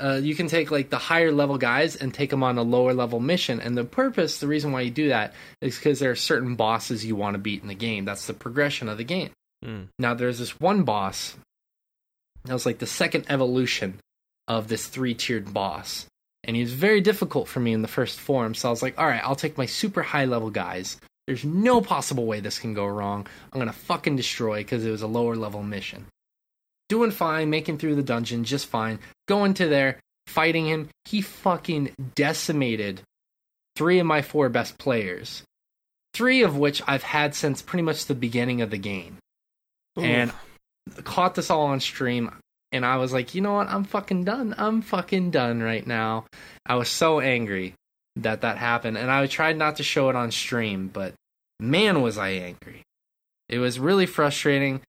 uh, 0.00 0.20
you 0.20 0.34
can 0.34 0.48
take 0.48 0.70
like 0.70 0.90
the 0.90 0.98
higher 0.98 1.30
level 1.30 1.58
guys 1.58 1.94
and 1.94 2.12
take 2.12 2.30
them 2.30 2.42
on 2.42 2.58
a 2.58 2.62
lower 2.62 2.92
level 2.92 3.20
mission. 3.20 3.60
And 3.60 3.76
the 3.76 3.84
purpose 3.84 4.38
the 4.38 4.48
reason 4.48 4.72
why 4.72 4.80
you 4.80 4.90
do 4.90 5.08
that 5.08 5.34
is 5.60 5.76
because 5.76 6.00
there 6.00 6.10
are 6.10 6.16
certain 6.16 6.54
bosses 6.56 7.04
you 7.04 7.14
want 7.16 7.34
to 7.34 7.38
beat 7.38 7.62
in 7.62 7.68
the 7.68 7.74
game. 7.74 8.04
That's 8.04 8.26
the 8.26 8.34
progression 8.34 8.88
of 8.88 8.98
the 8.98 9.04
game. 9.04 9.30
Hmm. 9.62 9.82
now 9.96 10.12
there's 10.12 10.40
this 10.40 10.58
one 10.58 10.82
boss 10.82 11.36
that 12.44 12.52
was 12.52 12.66
like 12.66 12.78
the 12.78 12.86
second 12.86 13.26
evolution 13.28 14.00
of 14.48 14.66
this 14.66 14.88
three 14.88 15.14
tiered 15.14 15.54
boss 15.54 16.06
and 16.44 16.56
he 16.56 16.62
was 16.62 16.72
very 16.72 17.00
difficult 17.00 17.48
for 17.48 17.60
me 17.60 17.72
in 17.72 17.82
the 17.82 17.88
first 17.88 18.20
form 18.20 18.54
so 18.54 18.68
i 18.68 18.70
was 18.70 18.82
like 18.82 18.98
all 18.98 19.06
right 19.06 19.22
i'll 19.24 19.36
take 19.36 19.58
my 19.58 19.66
super 19.66 20.02
high 20.02 20.24
level 20.24 20.50
guys 20.50 20.98
there's 21.26 21.44
no 21.44 21.80
possible 21.80 22.26
way 22.26 22.40
this 22.40 22.58
can 22.58 22.74
go 22.74 22.86
wrong 22.86 23.26
i'm 23.52 23.58
gonna 23.58 23.72
fucking 23.72 24.16
destroy 24.16 24.58
because 24.58 24.84
it 24.84 24.90
was 24.90 25.02
a 25.02 25.06
lower 25.06 25.36
level 25.36 25.62
mission 25.62 26.06
doing 26.92 27.10
fine, 27.10 27.48
making 27.48 27.78
through 27.78 27.94
the 27.94 28.02
dungeon 28.02 28.44
just 28.44 28.66
fine. 28.66 28.98
Going 29.26 29.54
to 29.54 29.66
there, 29.66 29.98
fighting 30.26 30.66
him. 30.66 30.90
He 31.06 31.22
fucking 31.22 31.94
decimated 32.14 33.00
three 33.76 33.98
of 33.98 34.04
my 34.04 34.20
four 34.20 34.50
best 34.50 34.76
players. 34.76 35.42
Three 36.12 36.42
of 36.42 36.58
which 36.58 36.82
I've 36.86 37.02
had 37.02 37.34
since 37.34 37.62
pretty 37.62 37.82
much 37.82 38.04
the 38.04 38.14
beginning 38.14 38.60
of 38.60 38.68
the 38.68 38.76
game. 38.76 39.16
And 39.96 40.32
caught 41.04 41.34
this 41.34 41.48
all 41.48 41.68
on 41.68 41.80
stream. 41.80 42.30
And 42.72 42.86
I 42.86 42.96
was 42.96 43.12
like, 43.12 43.34
you 43.34 43.42
know 43.42 43.52
what? 43.52 43.68
I'm 43.68 43.84
fucking 43.84 44.24
done. 44.24 44.54
I'm 44.56 44.80
fucking 44.82 45.30
done 45.30 45.62
right 45.62 45.86
now. 45.86 46.24
I 46.64 46.76
was 46.76 46.88
so 46.88 47.20
angry 47.20 47.74
that 48.16 48.40
that 48.40 48.56
happened. 48.56 48.96
And 48.96 49.10
I 49.10 49.26
tried 49.26 49.58
not 49.58 49.76
to 49.76 49.82
show 49.82 50.08
it 50.08 50.16
on 50.16 50.30
stream, 50.30 50.88
but 50.92 51.14
man, 51.60 52.00
was 52.00 52.16
I 52.16 52.30
angry. 52.30 52.82
It 53.48 53.58
was 53.58 53.78
really 53.78 54.06
frustrating. 54.06 54.80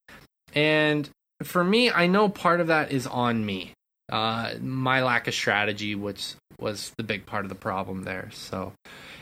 And 0.53 1.09
for 1.43 1.63
me, 1.63 1.91
I 1.91 2.07
know 2.07 2.29
part 2.29 2.61
of 2.61 2.67
that 2.67 2.91
is 2.91 3.05
on 3.05 3.45
me. 3.45 3.73
Uh, 4.11 4.53
my 4.61 5.03
lack 5.03 5.27
of 5.27 5.33
strategy, 5.33 5.95
which 5.95 6.35
was 6.59 6.93
the 6.97 7.03
big 7.03 7.25
part 7.25 7.45
of 7.45 7.49
the 7.49 7.55
problem 7.55 8.03
there. 8.03 8.29
So 8.31 8.73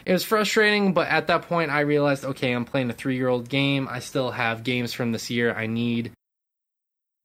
it 0.05 0.11
was 0.11 0.23
frustrating, 0.23 0.93
but 0.93 1.07
at 1.07 1.27
that 1.27 1.43
point, 1.43 1.71
I 1.71 1.81
realized, 1.81 2.25
okay, 2.25 2.51
I'm 2.51 2.65
playing 2.65 2.89
a 2.89 2.93
three-year-old 2.93 3.49
game. 3.49 3.88
I 3.89 3.99
still 3.99 4.31
have 4.31 4.63
games 4.63 4.93
from 4.93 5.11
this 5.11 5.29
year. 5.29 5.53
I 5.53 5.67
need, 5.67 6.11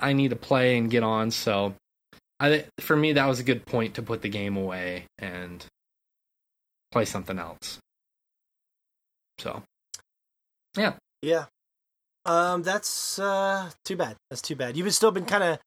I 0.00 0.12
need 0.12 0.30
to 0.30 0.36
play 0.36 0.76
and 0.76 0.90
get 0.90 1.02
on. 1.02 1.30
So, 1.30 1.74
I 2.40 2.64
for 2.80 2.96
me, 2.96 3.14
that 3.14 3.26
was 3.26 3.40
a 3.40 3.44
good 3.44 3.64
point 3.66 3.94
to 3.94 4.02
put 4.02 4.22
the 4.22 4.28
game 4.28 4.56
away 4.56 5.06
and 5.18 5.64
play 6.92 7.04
something 7.04 7.38
else. 7.38 7.78
So, 9.38 9.62
yeah. 10.76 10.94
Yeah. 11.22 11.46
Um, 12.24 12.62
that's 12.62 13.18
uh 13.18 13.70
too 13.84 13.96
bad. 13.96 14.16
That's 14.30 14.42
too 14.42 14.56
bad. 14.56 14.76
You've 14.76 14.92
still 14.94 15.12
been 15.12 15.26
kind 15.26 15.44
of 15.44 15.58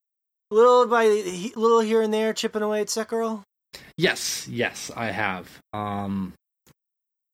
little 0.52 0.88
by 0.88 1.06
little 1.56 1.80
here 1.80 2.02
and 2.02 2.14
there 2.14 2.34
chipping 2.34 2.62
away 2.62 2.82
at 2.82 2.88
Sekiro. 2.88 3.44
Yes, 3.98 4.48
yes, 4.48 4.92
I 4.96 5.08
have. 5.08 5.48
Um, 5.74 6.34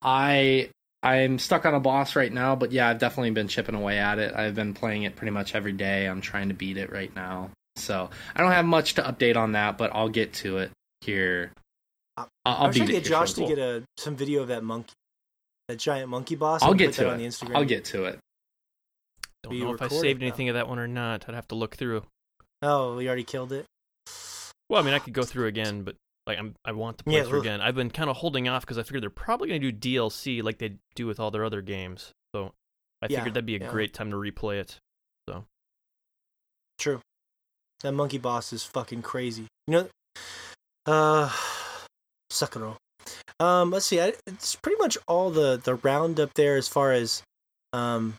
I 0.02 0.70
I'm 1.06 1.38
stuck 1.38 1.64
on 1.66 1.74
a 1.74 1.80
boss 1.80 2.16
right 2.16 2.32
now, 2.32 2.56
but 2.56 2.72
yeah, 2.72 2.88
I've 2.88 2.98
definitely 2.98 3.30
been 3.30 3.46
chipping 3.48 3.74
away 3.76 3.98
at 3.98 4.18
it. 4.18 4.34
I've 4.34 4.54
been 4.56 4.74
playing 4.74 5.04
it 5.04 5.14
pretty 5.14 5.30
much 5.30 5.54
every 5.54 5.72
day. 5.72 6.06
I'm 6.06 6.20
trying 6.20 6.48
to 6.48 6.54
beat 6.54 6.76
it 6.76 6.90
right 6.90 7.14
now. 7.14 7.50
So 7.76 8.10
I 8.34 8.40
don't 8.40 8.50
have 8.52 8.64
much 8.64 8.94
to 8.94 9.02
update 9.02 9.36
on 9.36 9.52
that, 9.52 9.78
but 9.78 9.94
I'll 9.94 10.08
get 10.08 10.32
to 10.34 10.58
it 10.58 10.70
here. 11.02 11.52
I'll, 12.16 12.28
I 12.44 12.52
I'll 12.54 12.66
was 12.68 12.76
trying 12.76 12.86
beat 12.88 12.92
to 12.94 12.98
it 12.98 13.02
get 13.04 13.08
Josh 13.10 13.32
to 13.34 13.46
get 13.46 13.58
a 13.58 13.82
some 13.98 14.16
video 14.16 14.42
of 14.42 14.48
that 14.48 14.64
monkey. 14.64 14.94
that 15.68 15.78
giant 15.78 16.08
monkey 16.08 16.34
boss. 16.34 16.62
I'll 16.62 16.70
I'll 16.70 16.74
get 16.74 16.88
put 16.88 16.96
that 16.96 17.02
to 17.04 17.10
on 17.12 17.18
the 17.18 17.24
it. 17.24 17.28
Instagram. 17.28 17.56
I'll 17.56 17.64
get 17.64 17.84
to 17.86 18.04
it. 18.06 18.18
Don't 19.44 19.52
We 19.52 19.60
know 19.60 19.74
if 19.74 19.82
I 19.82 19.88
saved 19.88 20.20
now. 20.20 20.26
anything 20.26 20.48
of 20.48 20.54
that 20.54 20.68
one 20.68 20.78
or 20.78 20.88
not. 20.88 21.26
I'd 21.28 21.34
have 21.34 21.46
to 21.48 21.54
look 21.54 21.76
through. 21.76 22.02
Oh, 22.62 22.96
we 22.96 23.06
already 23.06 23.22
killed 23.24 23.52
it. 23.52 23.66
Well, 24.68 24.80
I 24.82 24.84
mean, 24.84 24.94
I 24.94 24.98
could 24.98 25.12
go 25.12 25.22
through 25.22 25.46
again, 25.46 25.82
but 25.82 25.94
like 26.26 26.38
I'm, 26.38 26.54
I 26.64 26.72
want 26.72 26.98
to 26.98 27.04
play 27.04 27.14
Yeah, 27.14 27.24
through 27.24 27.38
ugh. 27.40 27.44
again. 27.46 27.60
I've 27.60 27.74
been 27.74 27.90
kind 27.90 28.10
of 28.10 28.16
holding 28.16 28.48
off 28.48 28.62
because 28.62 28.78
I 28.78 28.82
figured 28.82 29.02
they're 29.02 29.10
probably 29.10 29.48
going 29.48 29.60
to 29.60 29.72
do 29.72 29.96
DLC 29.96 30.42
like 30.42 30.58
they 30.58 30.76
do 30.94 31.06
with 31.06 31.20
all 31.20 31.30
their 31.30 31.44
other 31.44 31.62
games. 31.62 32.12
So 32.34 32.52
I 33.02 33.06
Yeah, 33.08 33.18
figured 33.18 33.34
that'd 33.34 33.46
be 33.46 33.56
a 33.56 33.60
yeah. 33.60 33.70
great 33.70 33.94
time 33.94 34.10
to 34.10 34.16
replay 34.16 34.58
it. 34.60 34.78
So 35.28 35.44
true. 36.78 37.00
That 37.82 37.92
monkey 37.92 38.18
boss 38.18 38.52
is 38.52 38.64
fucking 38.64 39.02
crazy. 39.02 39.46
You 39.66 39.72
know, 39.72 39.88
uh, 40.86 41.30
Sakura. 42.30 42.76
Um, 43.38 43.70
let's 43.70 43.86
see. 43.86 44.00
I, 44.00 44.14
it's 44.26 44.56
pretty 44.56 44.78
much 44.78 44.96
all 45.06 45.30
the 45.30 45.60
the 45.62 45.74
roundup 45.76 46.34
there 46.34 46.56
as 46.56 46.68
far 46.68 46.92
as 46.92 47.22
um 47.72 48.14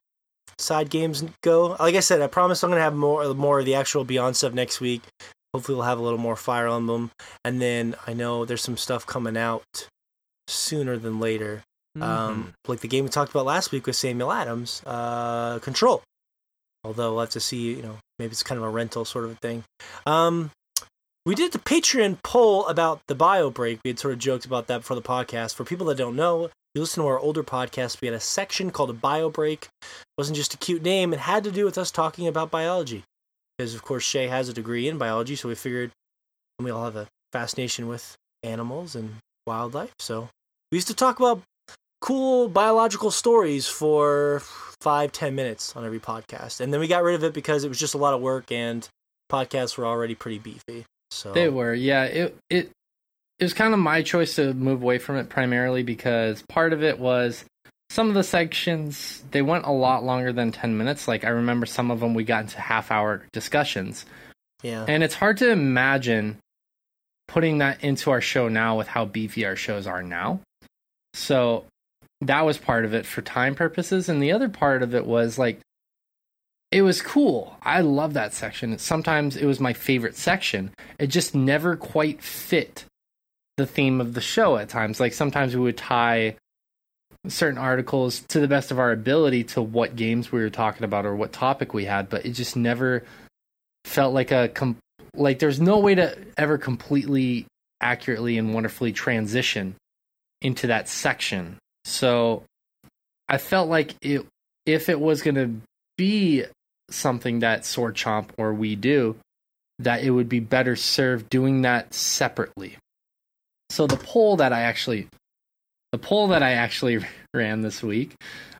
side 0.59 0.89
games 0.89 1.23
go. 1.43 1.75
Like 1.79 1.95
I 1.95 1.99
said, 2.01 2.21
I 2.21 2.27
promise 2.27 2.63
I'm 2.63 2.69
gonna 2.69 2.81
have 2.81 2.95
more 2.95 3.33
more 3.33 3.59
of 3.59 3.65
the 3.65 3.75
actual 3.75 4.03
Beyond 4.05 4.37
stuff 4.37 4.53
next 4.53 4.79
week. 4.79 5.01
Hopefully, 5.53 5.75
we'll 5.75 5.85
have 5.85 5.99
a 5.99 6.03
little 6.03 6.19
more 6.19 6.35
Fire 6.35 6.67
Emblem, 6.67 7.11
and 7.43 7.61
then 7.61 7.95
I 8.05 8.13
know 8.13 8.45
there's 8.45 8.61
some 8.61 8.77
stuff 8.77 9.05
coming 9.05 9.37
out 9.37 9.87
sooner 10.47 10.97
than 10.97 11.19
later. 11.19 11.63
Mm-hmm. 11.97 12.03
Um, 12.03 12.53
like 12.67 12.81
the 12.81 12.87
game 12.87 13.05
we 13.05 13.09
talked 13.09 13.31
about 13.31 13.45
last 13.45 13.71
week 13.71 13.87
with 13.87 13.95
Samuel 13.95 14.31
Adams, 14.31 14.81
uh, 14.85 15.59
Control. 15.59 16.03
Although 16.83 17.11
we'll 17.11 17.21
have 17.21 17.29
to 17.31 17.39
see, 17.39 17.75
you 17.75 17.81
know, 17.81 17.97
maybe 18.19 18.31
it's 18.31 18.43
kind 18.43 18.59
of 18.59 18.63
a 18.63 18.69
rental 18.69 19.03
sort 19.03 19.25
of 19.25 19.31
a 19.31 19.35
thing. 19.35 19.63
Um, 20.05 20.51
we 21.25 21.35
did 21.35 21.51
the 21.51 21.59
Patreon 21.59 22.23
poll 22.23 22.65
about 22.67 23.01
the 23.07 23.15
bio 23.15 23.49
break. 23.49 23.79
We 23.83 23.89
had 23.89 23.99
sort 23.99 24.13
of 24.13 24.19
joked 24.19 24.45
about 24.45 24.67
that 24.67 24.79
before 24.79 24.95
the 24.95 25.01
podcast. 25.01 25.55
For 25.55 25.65
people 25.65 25.85
that 25.87 25.97
don't 25.97 26.15
know, 26.15 26.49
you 26.73 26.81
listen 26.81 27.03
to 27.03 27.07
our 27.09 27.19
older 27.19 27.43
podcast, 27.43 27.99
we 27.99 28.07
had 28.07 28.15
a 28.15 28.19
section 28.19 28.71
called 28.71 28.91
a 28.91 28.93
bio 28.93 29.29
break. 29.29 29.67
It 29.81 30.17
wasn't 30.17 30.37
just 30.37 30.53
a 30.53 30.57
cute 30.57 30.83
name, 30.83 31.11
it 31.11 31.19
had 31.19 31.43
to 31.43 31.51
do 31.51 31.65
with 31.65 31.77
us 31.77 31.91
talking 31.91 32.27
about 32.27 32.51
biology. 32.51 33.03
Because, 33.57 33.73
of 33.73 33.83
course, 33.83 34.03
Shay 34.03 34.27
has 34.27 34.49
a 34.49 34.53
degree 34.53 34.87
in 34.87 34.97
biology, 34.97 35.35
so 35.35 35.49
we 35.49 35.55
figured 35.55 35.91
we 36.59 36.71
all 36.71 36.85
have 36.85 36.95
a 36.95 37.07
fascination 37.31 37.87
with 37.87 38.15
animals 38.43 38.95
and 38.95 39.15
wildlife. 39.45 39.93
So 39.99 40.29
we 40.71 40.77
used 40.77 40.87
to 40.87 40.95
talk 40.95 41.19
about 41.19 41.41
cool 42.01 42.47
biological 42.47 43.11
stories 43.11 43.67
for 43.67 44.41
five, 44.81 45.11
ten 45.11 45.35
minutes 45.35 45.75
on 45.75 45.85
every 45.85 45.99
podcast. 45.99 46.59
And 46.59 46.71
then 46.71 46.79
we 46.79 46.87
got 46.87 47.03
rid 47.03 47.15
of 47.15 47.23
it 47.23 47.33
because 47.33 47.63
it 47.63 47.69
was 47.69 47.79
just 47.79 47.93
a 47.93 47.97
lot 47.97 48.13
of 48.13 48.21
work 48.21 48.51
and 48.51 48.87
podcasts 49.31 49.77
were 49.77 49.85
already 49.85 50.15
pretty 50.15 50.39
beefy. 50.39 50.85
So 51.11 51.31
They 51.31 51.49
were, 51.49 51.73
yeah. 51.73 52.03
It 52.03 52.37
it 52.49 52.71
it 53.39 53.43
was 53.43 53.53
kind 53.53 53.73
of 53.73 53.79
my 53.79 54.01
choice 54.01 54.35
to 54.35 54.53
move 54.53 54.81
away 54.81 54.97
from 54.97 55.15
it 55.17 55.29
primarily 55.29 55.83
because 55.83 56.43
part 56.49 56.73
of 56.73 56.83
it 56.83 56.99
was 56.99 57.45
some 57.97 58.09
of 58.09 58.13
the 58.13 58.23
sections 58.23 59.23
they 59.31 59.41
went 59.41 59.65
a 59.65 59.71
lot 59.71 60.03
longer 60.03 60.31
than 60.31 60.51
10 60.51 60.77
minutes. 60.77 61.07
Like 61.07 61.23
i 61.23 61.29
remember 61.29 61.65
some 61.65 61.89
of 61.89 61.99
them 61.99 62.13
we 62.13 62.23
got 62.23 62.43
into 62.43 62.61
half 62.61 62.91
hour 62.91 63.25
discussions. 63.33 64.05
Yeah. 64.61 64.85
and 64.87 65.03
it's 65.03 65.15
hard 65.15 65.37
to 65.37 65.49
imagine 65.49 66.37
putting 67.27 67.59
that 67.59 67.83
into 67.83 68.11
our 68.11 68.21
show 68.21 68.49
now 68.49 68.77
with 68.77 68.87
how 68.87 69.05
beefy 69.05 69.45
our 69.45 69.55
shows 69.55 69.87
are 69.87 70.03
now. 70.03 70.41
So 71.15 71.65
that 72.21 72.45
was 72.45 72.59
part 72.59 72.85
of 72.85 72.93
it 72.93 73.07
for 73.07 73.23
time 73.23 73.55
purposes. 73.55 74.09
And 74.09 74.21
the 74.21 74.31
other 74.31 74.49
part 74.49 74.83
of 74.83 74.93
it 74.93 75.07
was 75.07 75.39
like 75.39 75.59
it 76.71 76.83
was 76.83 77.01
cool. 77.01 77.57
I 77.63 77.81
love 77.81 78.13
that 78.13 78.33
section. 78.35 78.77
Sometimes 78.77 79.35
it 79.35 79.45
was 79.45 79.59
my 79.59 79.73
favorite 79.73 80.15
section. 80.15 80.69
It 80.99 81.07
just 81.07 81.33
never 81.33 81.75
quite 81.75 82.21
fit 82.21 82.85
the 83.57 83.65
theme 83.65 83.99
of 83.99 84.13
the 84.13 84.21
show 84.21 84.57
at 84.57 84.69
times. 84.69 84.99
Like 84.99 85.13
sometimes 85.13 85.55
we 85.55 85.63
would 85.63 85.77
tie 85.77 86.35
certain 87.29 87.57
articles 87.57 88.21
to 88.29 88.39
the 88.39 88.47
best 88.47 88.71
of 88.71 88.79
our 88.79 88.91
ability 88.91 89.43
to 89.43 89.61
what 89.61 89.95
games 89.95 90.31
we 90.31 90.39
were 90.39 90.49
talking 90.49 90.83
about 90.83 91.05
or 91.05 91.15
what 91.15 91.31
topic 91.31 91.73
we 91.73 91.85
had 91.85 92.09
but 92.09 92.25
it 92.25 92.31
just 92.31 92.55
never 92.55 93.03
felt 93.87 94.13
like 94.13 94.31
a 94.31 94.49
com- 94.49 94.77
like 95.15 95.39
there's 95.39 95.59
no 95.59 95.79
way 95.79 95.95
to 95.95 96.15
ever 96.37 96.57
completely 96.57 97.45
accurately 97.81 98.37
and 98.37 98.53
wonderfully 98.53 98.91
transition 98.91 99.75
into 100.41 100.67
that 100.67 100.87
section. 100.87 101.57
So 101.85 102.43
i 103.29 103.37
felt 103.37 103.69
like 103.69 103.95
it 104.01 104.25
if 104.65 104.89
it 104.89 104.99
was 104.99 105.21
going 105.21 105.35
to 105.35 105.61
be 105.97 106.45
something 106.89 107.39
that 107.39 107.65
sword 107.65 107.95
chomp 107.95 108.29
or 108.37 108.53
we 108.53 108.75
do 108.75 109.17
that 109.79 110.01
it 110.01 110.11
would 110.11 110.29
be 110.29 110.39
better 110.39 110.75
served 110.75 111.29
doing 111.29 111.61
that 111.61 111.93
separately. 111.93 112.77
So 113.69 113.87
the 113.87 113.97
poll 113.97 114.37
that 114.37 114.53
i 114.53 114.61
actually 114.61 115.07
the 115.91 115.97
poll 115.97 116.29
that 116.29 116.43
I 116.43 116.53
actually 116.53 116.99
ran 117.33 117.61
this 117.61 117.81
week 117.81 118.15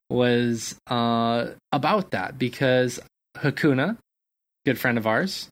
was 0.09 0.75
uh, 0.87 1.47
about 1.71 2.11
that 2.11 2.37
because 2.37 2.99
Hakuna, 3.37 3.97
good 4.65 4.79
friend 4.79 4.97
of 4.97 5.05
ours, 5.05 5.49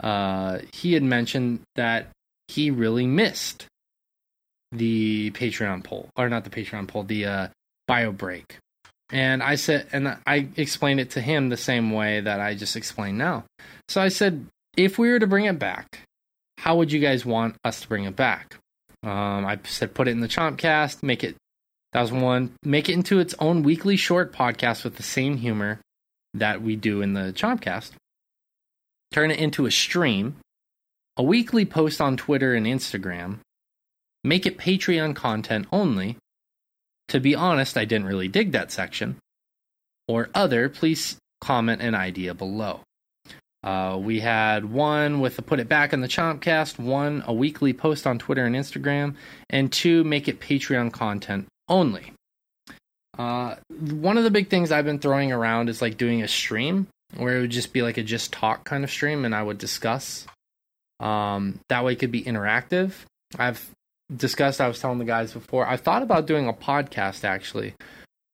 uh, 0.00 0.58
he 0.72 0.94
had 0.94 1.02
mentioned 1.02 1.60
that 1.76 2.08
he 2.46 2.70
really 2.70 3.06
missed 3.06 3.66
the 4.72 5.30
Patreon 5.32 5.82
poll, 5.84 6.08
or 6.16 6.28
not 6.28 6.44
the 6.44 6.50
Patreon 6.50 6.88
poll, 6.88 7.02
the 7.02 7.24
uh, 7.24 7.48
bio 7.86 8.12
break. 8.12 8.58
And 9.10 9.42
I 9.42 9.54
said, 9.54 9.86
and 9.92 10.18
I 10.26 10.48
explained 10.56 11.00
it 11.00 11.10
to 11.10 11.20
him 11.20 11.48
the 11.48 11.56
same 11.56 11.92
way 11.92 12.20
that 12.20 12.40
I 12.40 12.54
just 12.54 12.76
explained 12.76 13.16
now. 13.16 13.44
So 13.88 14.02
I 14.02 14.08
said, 14.08 14.46
if 14.76 14.98
we 14.98 15.10
were 15.10 15.18
to 15.18 15.26
bring 15.26 15.46
it 15.46 15.58
back, 15.58 16.00
how 16.58 16.76
would 16.76 16.92
you 16.92 17.00
guys 17.00 17.24
want 17.24 17.56
us 17.64 17.80
to 17.80 17.88
bring 17.88 18.04
it 18.04 18.16
back? 18.16 18.56
Um, 19.02 19.46
I 19.46 19.58
said 19.64 19.94
put 19.94 20.08
it 20.08 20.12
in 20.12 20.20
the 20.20 20.28
Chompcast, 20.28 21.02
make 21.02 21.22
it 21.22 21.36
that 21.92 22.02
was 22.02 22.12
one, 22.12 22.54
make 22.62 22.88
it 22.88 22.94
into 22.94 23.18
its 23.18 23.34
own 23.38 23.62
weekly 23.62 23.96
short 23.96 24.32
podcast 24.32 24.84
with 24.84 24.96
the 24.96 25.02
same 25.02 25.38
humor 25.38 25.80
that 26.34 26.60
we 26.60 26.76
do 26.76 27.00
in 27.00 27.14
the 27.14 27.32
Chompcast. 27.32 27.92
Turn 29.12 29.30
it 29.30 29.38
into 29.38 29.64
a 29.64 29.70
stream, 29.70 30.36
a 31.16 31.22
weekly 31.22 31.64
post 31.64 32.00
on 32.00 32.16
Twitter 32.16 32.54
and 32.54 32.66
Instagram, 32.66 33.38
make 34.22 34.44
it 34.44 34.58
Patreon 34.58 35.16
content 35.16 35.66
only. 35.72 36.16
To 37.08 37.20
be 37.20 37.34
honest, 37.34 37.78
I 37.78 37.86
didn't 37.86 38.06
really 38.06 38.28
dig 38.28 38.52
that 38.52 38.70
section. 38.70 39.16
Or 40.06 40.28
other, 40.34 40.68
please 40.68 41.16
comment 41.40 41.80
an 41.80 41.94
idea 41.94 42.34
below. 42.34 42.80
Uh, 43.68 43.98
we 43.98 44.18
had 44.18 44.64
one 44.64 45.20
with 45.20 45.36
the 45.36 45.42
put 45.42 45.60
it 45.60 45.68
back 45.68 45.92
in 45.92 46.00
the 46.00 46.08
Chompcast, 46.08 46.78
one 46.78 47.22
a 47.26 47.34
weekly 47.34 47.74
post 47.74 48.06
on 48.06 48.18
Twitter 48.18 48.46
and 48.46 48.56
Instagram, 48.56 49.14
and 49.50 49.70
two 49.70 50.04
make 50.04 50.26
it 50.26 50.40
Patreon 50.40 50.90
content 50.90 51.48
only. 51.68 52.14
Uh, 53.18 53.56
one 53.68 54.16
of 54.16 54.24
the 54.24 54.30
big 54.30 54.48
things 54.48 54.72
I've 54.72 54.86
been 54.86 55.00
throwing 55.00 55.32
around 55.32 55.68
is 55.68 55.82
like 55.82 55.98
doing 55.98 56.22
a 56.22 56.28
stream 56.28 56.86
where 57.18 57.36
it 57.36 57.40
would 57.42 57.50
just 57.50 57.74
be 57.74 57.82
like 57.82 57.98
a 57.98 58.02
just 58.02 58.32
talk 58.32 58.64
kind 58.64 58.84
of 58.84 58.90
stream, 58.90 59.26
and 59.26 59.34
I 59.34 59.42
would 59.42 59.58
discuss. 59.58 60.26
Um, 60.98 61.60
that 61.68 61.84
way, 61.84 61.92
it 61.92 61.98
could 61.98 62.10
be 62.10 62.22
interactive. 62.22 62.92
I've 63.38 63.70
discussed. 64.10 64.62
I 64.62 64.68
was 64.68 64.80
telling 64.80 64.98
the 64.98 65.04
guys 65.04 65.34
before. 65.34 65.66
I 65.66 65.76
thought 65.76 66.02
about 66.02 66.26
doing 66.26 66.48
a 66.48 66.54
podcast 66.54 67.22
actually, 67.22 67.74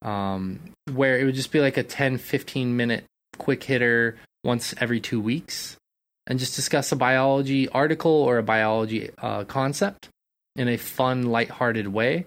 um, 0.01 0.61
where 0.93 1.19
it 1.19 1.25
would 1.25 1.35
just 1.35 1.51
be 1.51 1.59
like 1.59 1.75
a 1.75 1.83
10, 1.83 2.19
15 2.19 2.77
minute 2.77 3.03
quick 3.37 3.65
hitter 3.65 4.15
once 4.45 4.73
every 4.77 5.01
two 5.01 5.19
weeks 5.19 5.75
and 6.27 6.39
just 6.39 6.55
discuss 6.55 6.91
a 6.91 6.95
biology 6.95 7.67
article 7.69 8.11
or 8.11 8.37
a 8.37 8.43
biology 8.43 9.09
uh, 9.17 9.43
concept 9.43 10.09
in 10.55 10.67
a 10.67 10.77
fun, 10.77 11.23
lighthearted 11.23 11.87
way. 11.87 12.25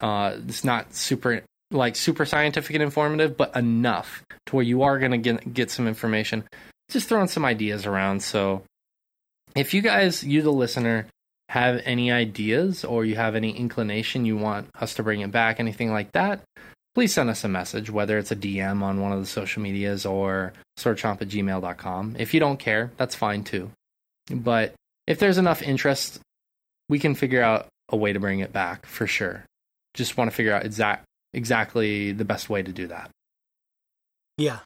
Uh, 0.00 0.36
it's 0.48 0.64
not 0.64 0.94
super 0.94 1.42
like 1.70 1.96
super 1.96 2.24
scientific 2.24 2.74
and 2.74 2.82
informative, 2.82 3.36
but 3.36 3.54
enough 3.54 4.24
to 4.46 4.56
where 4.56 4.64
you 4.64 4.82
are 4.82 4.98
going 4.98 5.12
to 5.12 5.18
get 5.18 5.52
get 5.52 5.70
some 5.70 5.86
information. 5.86 6.44
Just 6.90 7.08
throwing 7.08 7.28
some 7.28 7.44
ideas 7.44 7.86
around. 7.86 8.22
So, 8.22 8.62
if 9.54 9.74
you 9.74 9.82
guys, 9.82 10.22
you 10.22 10.42
the 10.42 10.52
listener, 10.52 11.06
have 11.48 11.80
any 11.84 12.12
ideas 12.12 12.84
or 12.84 13.04
you 13.04 13.16
have 13.16 13.34
any 13.34 13.56
inclination 13.56 14.24
you 14.24 14.36
want 14.36 14.68
us 14.80 14.94
to 14.94 15.02
bring 15.02 15.20
it 15.20 15.30
back, 15.30 15.58
anything 15.60 15.92
like 15.92 16.12
that, 16.12 16.40
please 16.96 17.12
send 17.12 17.28
us 17.28 17.44
a 17.44 17.48
message, 17.48 17.90
whether 17.90 18.16
it's 18.16 18.30
a 18.30 18.36
DM 18.36 18.80
on 18.80 19.02
one 19.02 19.12
of 19.12 19.20
the 19.20 19.26
social 19.26 19.60
medias 19.60 20.06
or 20.06 20.54
swordchomp 20.78 21.20
at 21.20 21.28
gmail.com. 21.28 22.16
If 22.18 22.32
you 22.32 22.40
don't 22.40 22.58
care, 22.58 22.90
that's 22.96 23.14
fine 23.14 23.44
too. 23.44 23.70
But 24.30 24.72
if 25.06 25.18
there's 25.18 25.36
enough 25.36 25.60
interest, 25.60 26.20
we 26.88 26.98
can 26.98 27.14
figure 27.14 27.42
out 27.42 27.66
a 27.90 27.96
way 27.98 28.14
to 28.14 28.18
bring 28.18 28.40
it 28.40 28.50
back 28.50 28.86
for 28.86 29.06
sure. 29.06 29.44
Just 29.92 30.16
want 30.16 30.30
to 30.30 30.34
figure 30.34 30.54
out 30.54 30.64
exact 30.64 31.04
exactly 31.34 32.12
the 32.12 32.24
best 32.24 32.48
way 32.48 32.62
to 32.62 32.72
do 32.72 32.86
that. 32.86 33.10
Yeah. 34.38 34.60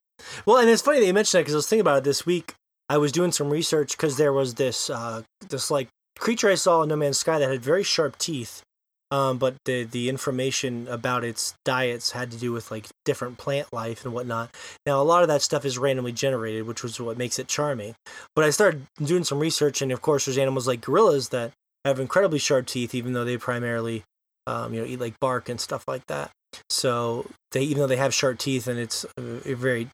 Well, 0.46 0.58
and 0.58 0.70
it's 0.70 0.82
funny 0.82 1.00
that 1.00 1.06
you 1.06 1.12
mentioned 1.12 1.40
that 1.40 1.42
because 1.42 1.54
I 1.54 1.58
was 1.58 1.66
thinking 1.66 1.80
about 1.80 1.98
it 1.98 2.04
this 2.04 2.24
week. 2.24 2.54
I 2.88 2.98
was 2.98 3.10
doing 3.10 3.32
some 3.32 3.50
research 3.50 3.96
because 3.96 4.18
there 4.18 4.32
was 4.32 4.54
this 4.54 4.88
uh, 4.88 5.22
this 5.48 5.68
like 5.68 5.88
creature 6.16 6.48
I 6.48 6.54
saw 6.54 6.82
in 6.82 6.90
No 6.90 6.94
Man's 6.94 7.18
Sky 7.18 7.40
that 7.40 7.50
had 7.50 7.60
very 7.60 7.82
sharp 7.82 8.18
teeth, 8.18 8.62
um, 9.10 9.38
but 9.38 9.56
the 9.64 9.84
the 9.84 10.08
information 10.08 10.86
about 10.88 11.24
its 11.24 11.54
diets 11.64 12.12
had 12.12 12.30
to 12.30 12.36
do 12.36 12.52
with 12.52 12.70
like 12.70 12.86
different 13.04 13.38
plant 13.38 13.72
life 13.72 14.04
and 14.04 14.14
whatnot. 14.14 14.54
Now 14.86 15.00
a 15.00 15.04
lot 15.04 15.22
of 15.22 15.28
that 15.28 15.42
stuff 15.42 15.64
is 15.64 15.78
randomly 15.78 16.12
generated, 16.12 16.66
which 16.66 16.82
was 16.82 17.00
what 17.00 17.18
makes 17.18 17.38
it 17.38 17.48
charming. 17.48 17.94
But 18.34 18.44
I 18.44 18.50
started 18.50 18.86
doing 19.02 19.24
some 19.24 19.40
research, 19.40 19.82
and 19.82 19.90
of 19.92 20.00
course, 20.00 20.24
there's 20.24 20.38
animals 20.38 20.68
like 20.68 20.80
gorillas 20.80 21.30
that 21.30 21.52
have 21.84 21.98
incredibly 21.98 22.38
sharp 22.38 22.66
teeth, 22.66 22.94
even 22.94 23.12
though 23.12 23.24
they 23.24 23.36
primarily, 23.36 24.04
um, 24.46 24.74
you 24.74 24.80
know, 24.80 24.86
eat 24.86 25.00
like 25.00 25.18
bark 25.18 25.48
and 25.48 25.60
stuff 25.60 25.84
like 25.88 26.06
that. 26.06 26.30
So 26.68 27.26
they, 27.52 27.62
even 27.62 27.78
though 27.78 27.86
they 27.86 27.96
have 27.96 28.14
sharp 28.14 28.38
teeth 28.38 28.66
and 28.66 28.78
it's 28.78 29.04
uh, 29.04 29.40
very, 29.44 29.88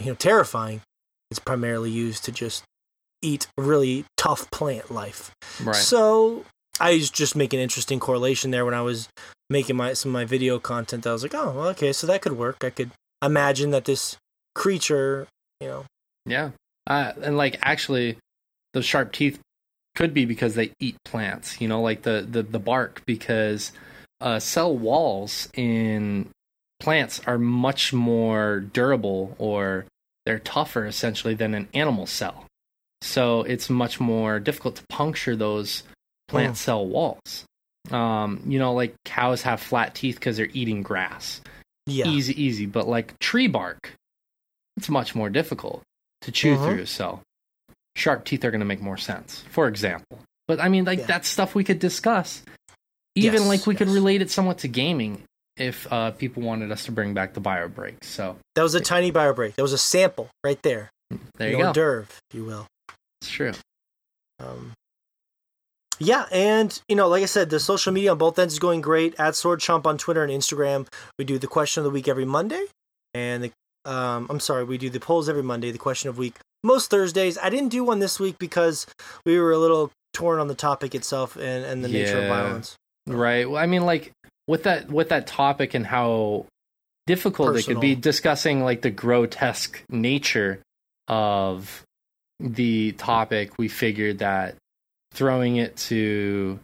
you 0.00 0.06
know, 0.06 0.14
terrifying, 0.14 0.82
it's 1.30 1.40
primarily 1.40 1.90
used 1.90 2.24
to 2.24 2.32
just 2.32 2.64
eat 3.22 3.46
really 3.56 4.04
tough 4.16 4.50
plant 4.50 4.90
life. 4.90 5.30
Right. 5.62 5.74
So 5.74 6.44
I 6.82 6.98
just 6.98 7.36
making 7.36 7.60
an 7.60 7.62
interesting 7.62 8.00
correlation 8.00 8.50
there 8.50 8.64
when 8.64 8.74
I 8.74 8.82
was 8.82 9.08
making 9.48 9.76
my 9.76 9.92
some 9.92 10.10
of 10.10 10.14
my 10.14 10.24
video 10.24 10.58
content. 10.58 11.06
I 11.06 11.12
was 11.12 11.22
like, 11.22 11.34
oh, 11.34 11.52
well, 11.52 11.68
okay, 11.68 11.92
so 11.92 12.06
that 12.08 12.22
could 12.22 12.36
work. 12.36 12.64
I 12.64 12.70
could 12.70 12.90
imagine 13.24 13.70
that 13.70 13.84
this 13.84 14.16
creature, 14.54 15.28
you 15.60 15.68
know, 15.68 15.84
Yeah. 16.26 16.50
Uh, 16.86 17.12
and 17.22 17.36
like 17.36 17.56
actually, 17.62 18.18
the 18.72 18.82
sharp 18.82 19.12
teeth 19.12 19.38
could 19.94 20.12
be 20.12 20.24
because 20.24 20.56
they 20.56 20.72
eat 20.80 20.96
plants. 21.04 21.60
You 21.60 21.68
know, 21.68 21.80
like 21.80 22.02
the 22.02 22.26
the, 22.28 22.42
the 22.42 22.58
bark 22.58 23.02
because 23.06 23.70
uh, 24.20 24.40
cell 24.40 24.76
walls 24.76 25.48
in 25.54 26.28
plants 26.80 27.20
are 27.26 27.38
much 27.38 27.92
more 27.92 28.58
durable 28.58 29.36
or 29.38 29.84
they're 30.26 30.40
tougher 30.40 30.84
essentially 30.86 31.34
than 31.34 31.54
an 31.54 31.68
animal 31.74 32.06
cell. 32.06 32.46
So 33.02 33.42
it's 33.42 33.70
much 33.70 34.00
more 34.00 34.40
difficult 34.40 34.76
to 34.76 34.84
puncture 34.88 35.36
those 35.36 35.84
plant 36.32 36.54
Mm. 36.54 36.56
cell 36.58 36.86
walls. 36.86 37.44
Um, 37.90 38.42
you 38.46 38.58
know, 38.58 38.72
like 38.74 38.94
cows 39.04 39.42
have 39.42 39.60
flat 39.60 39.94
teeth 39.94 40.14
because 40.16 40.36
they're 40.36 40.48
eating 40.52 40.82
grass 40.82 41.40
yeah, 41.86 42.06
easy 42.06 42.40
easy 42.40 42.64
but 42.66 42.86
like 42.86 43.18
tree 43.18 43.48
bark 43.48 43.94
it's 44.76 44.88
much 44.88 45.16
more 45.16 45.28
difficult 45.28 45.82
to 46.20 46.30
chew 46.30 46.54
Mhm. 46.56 46.64
through 46.64 46.86
so 46.86 47.20
sharp 47.96 48.24
teeth 48.24 48.44
are 48.44 48.52
going 48.52 48.60
to 48.60 48.64
make 48.66 48.80
more 48.80 48.96
sense 48.96 49.42
for 49.50 49.66
example 49.66 50.20
but 50.46 50.60
i 50.60 50.68
mean 50.68 50.84
like 50.84 51.00
Yeah. 51.00 51.06
that's 51.06 51.28
stuff 51.28 51.56
we 51.56 51.64
could 51.64 51.80
discuss 51.80 52.42
even 53.16 53.40
Yes, 53.40 53.48
like 53.48 53.66
we 53.66 53.74
could 53.74 53.88
relate 53.88 54.22
it 54.22 54.30
somewhat 54.30 54.58
to 54.58 54.68
gaming 54.68 55.24
if 55.56 55.92
uh, 55.92 56.12
people 56.12 56.44
wanted 56.44 56.70
us 56.70 56.84
to 56.84 56.92
bring 56.92 57.14
back 57.14 57.34
the 57.34 57.40
bio 57.40 57.66
break 57.66 58.04
so 58.04 58.36
that 58.54 58.62
was 58.62 58.76
a 58.76 58.80
tiny 58.80 59.10
bio 59.10 59.34
break. 59.34 59.56
That 59.56 59.62
was 59.62 59.72
a 59.72 59.78
sample 59.78 60.30
right 60.44 60.62
there. 60.62 60.88
there 61.36 61.50
you 61.50 61.56
go 61.58 61.64
hors 61.66 61.72
d'oeuvre, 61.74 62.02
if 62.30 62.36
you 62.36 62.44
will. 62.44 62.66
it's 63.20 63.28
true 63.30 63.52
Um, 64.38 64.72
yeah, 66.02 66.26
and 66.32 66.80
you 66.88 66.96
know, 66.96 67.08
like 67.08 67.22
I 67.22 67.26
said, 67.26 67.50
the 67.50 67.60
social 67.60 67.92
media 67.92 68.12
on 68.12 68.18
both 68.18 68.38
ends 68.38 68.54
is 68.54 68.58
going 68.58 68.80
great. 68.80 69.14
At 69.18 69.36
Sword 69.36 69.60
Chomp 69.60 69.86
on 69.86 69.98
Twitter 69.98 70.24
and 70.24 70.32
Instagram. 70.32 70.86
We 71.18 71.24
do 71.24 71.38
the 71.38 71.46
question 71.46 71.80
of 71.80 71.84
the 71.84 71.90
week 71.90 72.08
every 72.08 72.24
Monday, 72.24 72.66
and 73.14 73.44
the 73.44 73.52
um, 73.84 74.26
I'm 74.30 74.40
sorry, 74.40 74.64
we 74.64 74.78
do 74.78 74.90
the 74.90 75.00
polls 75.00 75.28
every 75.28 75.42
Monday. 75.42 75.70
The 75.70 75.78
question 75.78 76.08
of 76.08 76.18
week 76.18 76.38
most 76.62 76.90
Thursdays. 76.90 77.38
I 77.38 77.50
didn't 77.50 77.70
do 77.70 77.84
one 77.84 77.98
this 77.98 78.18
week 78.20 78.38
because 78.38 78.86
we 79.24 79.38
were 79.38 79.52
a 79.52 79.58
little 79.58 79.90
torn 80.12 80.40
on 80.40 80.48
the 80.48 80.54
topic 80.54 80.94
itself 80.94 81.36
and, 81.36 81.64
and 81.64 81.84
the 81.84 81.88
nature 81.88 82.18
of 82.18 82.28
violence. 82.28 82.76
Right. 83.06 83.48
Well, 83.48 83.62
I 83.62 83.66
mean, 83.66 83.84
like 83.84 84.12
with 84.46 84.64
that 84.64 84.90
with 84.90 85.08
that 85.10 85.26
topic 85.26 85.74
and 85.74 85.86
how 85.86 86.46
difficult 87.06 87.56
it 87.56 87.66
could 87.66 87.80
be 87.80 87.94
discussing 87.94 88.62
like 88.62 88.82
the 88.82 88.90
grotesque 88.90 89.82
nature 89.88 90.60
of 91.08 91.82
the 92.38 92.92
topic. 92.92 93.58
We 93.58 93.68
figured 93.68 94.18
that 94.18 94.56
throwing 95.12 95.56
it 95.56 95.76
to 95.76 96.58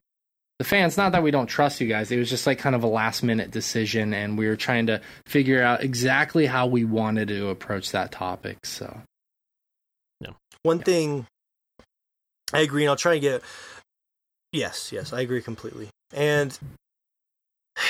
the 0.58 0.64
fans, 0.64 0.96
not 0.96 1.12
that 1.12 1.22
we 1.22 1.30
don't 1.30 1.46
trust 1.46 1.80
you 1.80 1.86
guys, 1.86 2.10
it 2.10 2.18
was 2.18 2.28
just 2.28 2.46
like 2.46 2.58
kind 2.58 2.74
of 2.74 2.82
a 2.82 2.88
last 2.88 3.22
minute 3.22 3.50
decision, 3.50 4.12
and 4.12 4.36
we 4.36 4.48
were 4.48 4.56
trying 4.56 4.86
to 4.86 5.00
figure 5.26 5.62
out 5.62 5.84
exactly 5.84 6.46
how 6.46 6.66
we 6.66 6.84
wanted 6.84 7.28
to 7.28 7.48
approach 7.48 7.92
that 7.92 8.10
topic. 8.10 8.66
So 8.66 9.02
One 10.62 10.80
thing 10.80 11.26
I 12.52 12.60
agree, 12.60 12.82
and 12.82 12.90
I'll 12.90 12.96
try 12.96 13.14
and 13.14 13.22
get. 13.22 13.42
Yes, 14.52 14.90
yes, 14.92 15.12
I 15.12 15.20
agree 15.20 15.42
completely. 15.42 15.88
And 16.12 16.58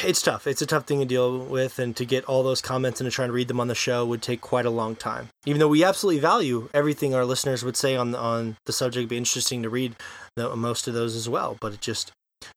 it's 0.05 0.21
tough. 0.21 0.47
It's 0.47 0.61
a 0.61 0.67
tough 0.67 0.87
thing 0.87 0.99
to 0.99 1.07
deal 1.07 1.39
with, 1.39 1.79
and 1.79 1.97
to 1.97 2.05
get 2.05 2.25
all 2.25 2.43
those 2.43 2.61
comments 2.61 3.01
and 3.01 3.09
to 3.11 3.15
try 3.15 3.25
and 3.25 3.33
read 3.33 3.49
them 3.49 3.61
on 3.61 3.69
the 3.69 3.75
show 3.75 4.05
would 4.05 4.21
take 4.21 4.41
quite 4.41 4.67
a 4.67 4.71
long 4.71 4.97
time. 4.97 5.29
Even 5.47 5.61
though 5.61 5.69
we 5.69 5.85
absolutely 5.85 6.21
value 6.21 6.69
everything 6.75 7.15
our 7.15 7.25
listeners 7.25 7.65
would 7.65 7.77
say 7.77 7.97
on 7.97 8.15
on 8.15 8.57
the 8.67 8.73
subject, 8.73 8.99
it'd 8.99 9.09
be 9.09 9.17
interesting 9.17 9.63
to 9.63 9.71
read 9.71 9.95
the, 10.39 10.55
most 10.57 10.89
of 10.89 10.95
those 10.95 11.15
as 11.15 11.29
well. 11.29 11.57
But 11.61 11.75
it 11.75 11.81
just 11.81 12.13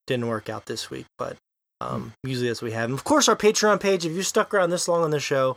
didn't 0.06 0.28
work 0.28 0.48
out 0.48 0.66
this 0.66 0.90
week. 0.90 1.06
But 1.18 1.36
um, 1.80 2.12
usually 2.22 2.48
that's 2.48 2.62
what 2.62 2.70
we 2.70 2.74
have. 2.74 2.90
And 2.90 2.94
of 2.94 3.04
course, 3.04 3.28
our 3.28 3.36
Patreon 3.36 3.80
page. 3.80 4.06
If 4.06 4.12
you 4.12 4.22
stuck 4.22 4.54
around 4.54 4.70
this 4.70 4.88
long 4.88 5.02
on 5.02 5.10
the 5.10 5.20
show, 5.20 5.56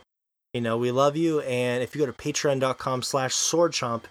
you 0.52 0.60
know 0.60 0.76
we 0.76 0.90
love 0.90 1.16
you. 1.16 1.40
And 1.40 1.82
if 1.82 1.94
you 1.94 2.00
go 2.00 2.06
to 2.06 2.12
patreon.com/slash 2.12 3.32
swordchomp, 3.34 4.04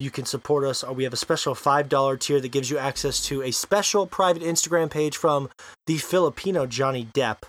you 0.00 0.10
can 0.10 0.24
support 0.24 0.64
us. 0.64 0.84
We 0.84 1.04
have 1.04 1.12
a 1.12 1.16
special 1.16 1.54
$5 1.54 2.20
tier 2.20 2.40
that 2.40 2.48
gives 2.48 2.70
you 2.70 2.78
access 2.78 3.24
to 3.26 3.42
a 3.42 3.50
special 3.50 4.06
private 4.06 4.42
Instagram 4.42 4.90
page 4.90 5.16
from 5.16 5.48
the 5.86 5.98
Filipino 5.98 6.66
Johnny 6.66 7.06
Depp. 7.14 7.42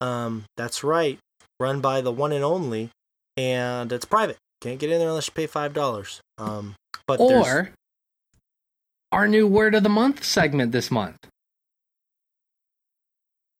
Um, 0.00 0.44
that's 0.56 0.84
right, 0.84 1.18
run 1.58 1.80
by 1.80 2.02
the 2.02 2.12
one 2.12 2.32
and 2.32 2.44
only, 2.44 2.90
and 3.36 3.90
it's 3.92 4.04
private. 4.04 4.36
Can't 4.60 4.78
get 4.78 4.90
in 4.90 4.98
there 4.98 5.08
unless 5.08 5.28
you 5.28 5.32
pay 5.34 5.46
$5. 5.46 6.20
Um, 6.38 6.74
but 7.06 7.20
or 7.20 7.70
our 9.12 9.26
new 9.28 9.46
word 9.46 9.74
of 9.74 9.82
the 9.82 9.88
month 9.88 10.24
segment 10.24 10.72
this 10.72 10.90
month. 10.90 11.16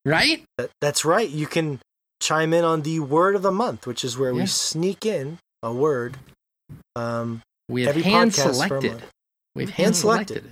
Right? 0.05 0.45
that, 0.59 0.71
that's 0.81 1.05
right, 1.05 1.29
you 1.29 1.47
can 1.47 1.81
chime 2.21 2.53
in 2.53 2.65
on 2.65 2.83
the 2.83 3.01
word 3.01 3.35
of 3.35 3.43
the 3.43 3.51
month, 3.51 3.87
which 3.87 4.05
is 4.05 4.17
where 4.17 4.31
Yeah. 4.33 4.43
we 4.43 4.47
sneak 4.47 5.05
in 5.05 5.39
a 5.63 5.73
word. 5.73 6.17
Um, 6.95 7.43
We 7.69 7.83
have 7.83 7.91
Every 7.91 8.03
hand 8.03 8.31
podcast 8.31 8.69
for 8.69 8.77
a 8.77 8.81
selected. 8.81 9.03
We've 9.57 9.71
Hand 9.71 9.97
selected. 9.97 10.45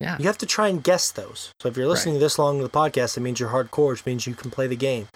Yeah. 0.00 0.16
You 0.18 0.26
have 0.26 0.38
to 0.38 0.46
try 0.46 0.68
and 0.68 0.82
guess 0.82 1.10
those. 1.12 1.52
So 1.60 1.68
if 1.68 1.76
you're 1.76 1.86
listening 1.86 2.18
this 2.18 2.38
long 2.38 2.58
to 2.58 2.64
the 2.64 2.70
podcast, 2.70 3.16
it 3.16 3.20
means 3.20 3.38
you're 3.38 3.50
hardcore, 3.50 3.90
which 3.90 4.04
means 4.04 4.26
you 4.26 4.34
can 4.34 4.50
play 4.50 4.66
the 4.66 4.76
game. 4.76 5.06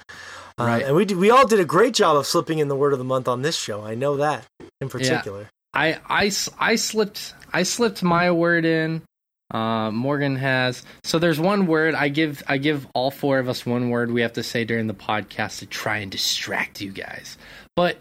Uh, 0.58 0.64
Right. 0.64 0.84
and 0.84 0.94
we 0.94 1.04
did, 1.04 1.16
we 1.18 1.30
all 1.30 1.46
did 1.46 1.58
a 1.58 1.64
great 1.64 1.92
job 1.94 2.16
of 2.16 2.26
slipping 2.26 2.60
in 2.60 2.68
the 2.68 2.76
word 2.76 2.92
of 2.92 2.98
the 3.00 3.04
month 3.04 3.26
on 3.26 3.42
this 3.42 3.56
show. 3.56 3.82
I 3.84 3.94
know 3.96 4.16
that 4.18 4.46
in 4.80 4.88
particular. 4.88 5.48
I, 5.74 5.98
I, 6.06 6.26
s- 6.26 6.48
I 6.58 6.76
slipped 6.76 7.34
I 7.52 7.64
slipped 7.64 8.02
my 8.02 8.30
word 8.30 8.64
in. 8.64 9.02
Uh, 9.50 9.90
Morgan 9.90 10.36
has. 10.36 10.84
So 11.02 11.18
there's 11.18 11.40
one 11.40 11.66
word 11.66 11.94
I 11.94 12.08
give 12.08 12.42
I 12.46 12.58
give 12.58 12.86
all 12.94 13.10
four 13.10 13.38
of 13.38 13.48
us 13.48 13.66
one 13.66 13.90
word 13.90 14.12
we 14.12 14.22
have 14.22 14.34
to 14.34 14.42
say 14.42 14.64
during 14.64 14.86
the 14.86 14.94
podcast 14.94 15.58
to 15.58 15.66
try 15.66 15.98
and 15.98 16.10
distract 16.10 16.80
you 16.80 16.92
guys. 16.92 17.36
But 17.74 17.98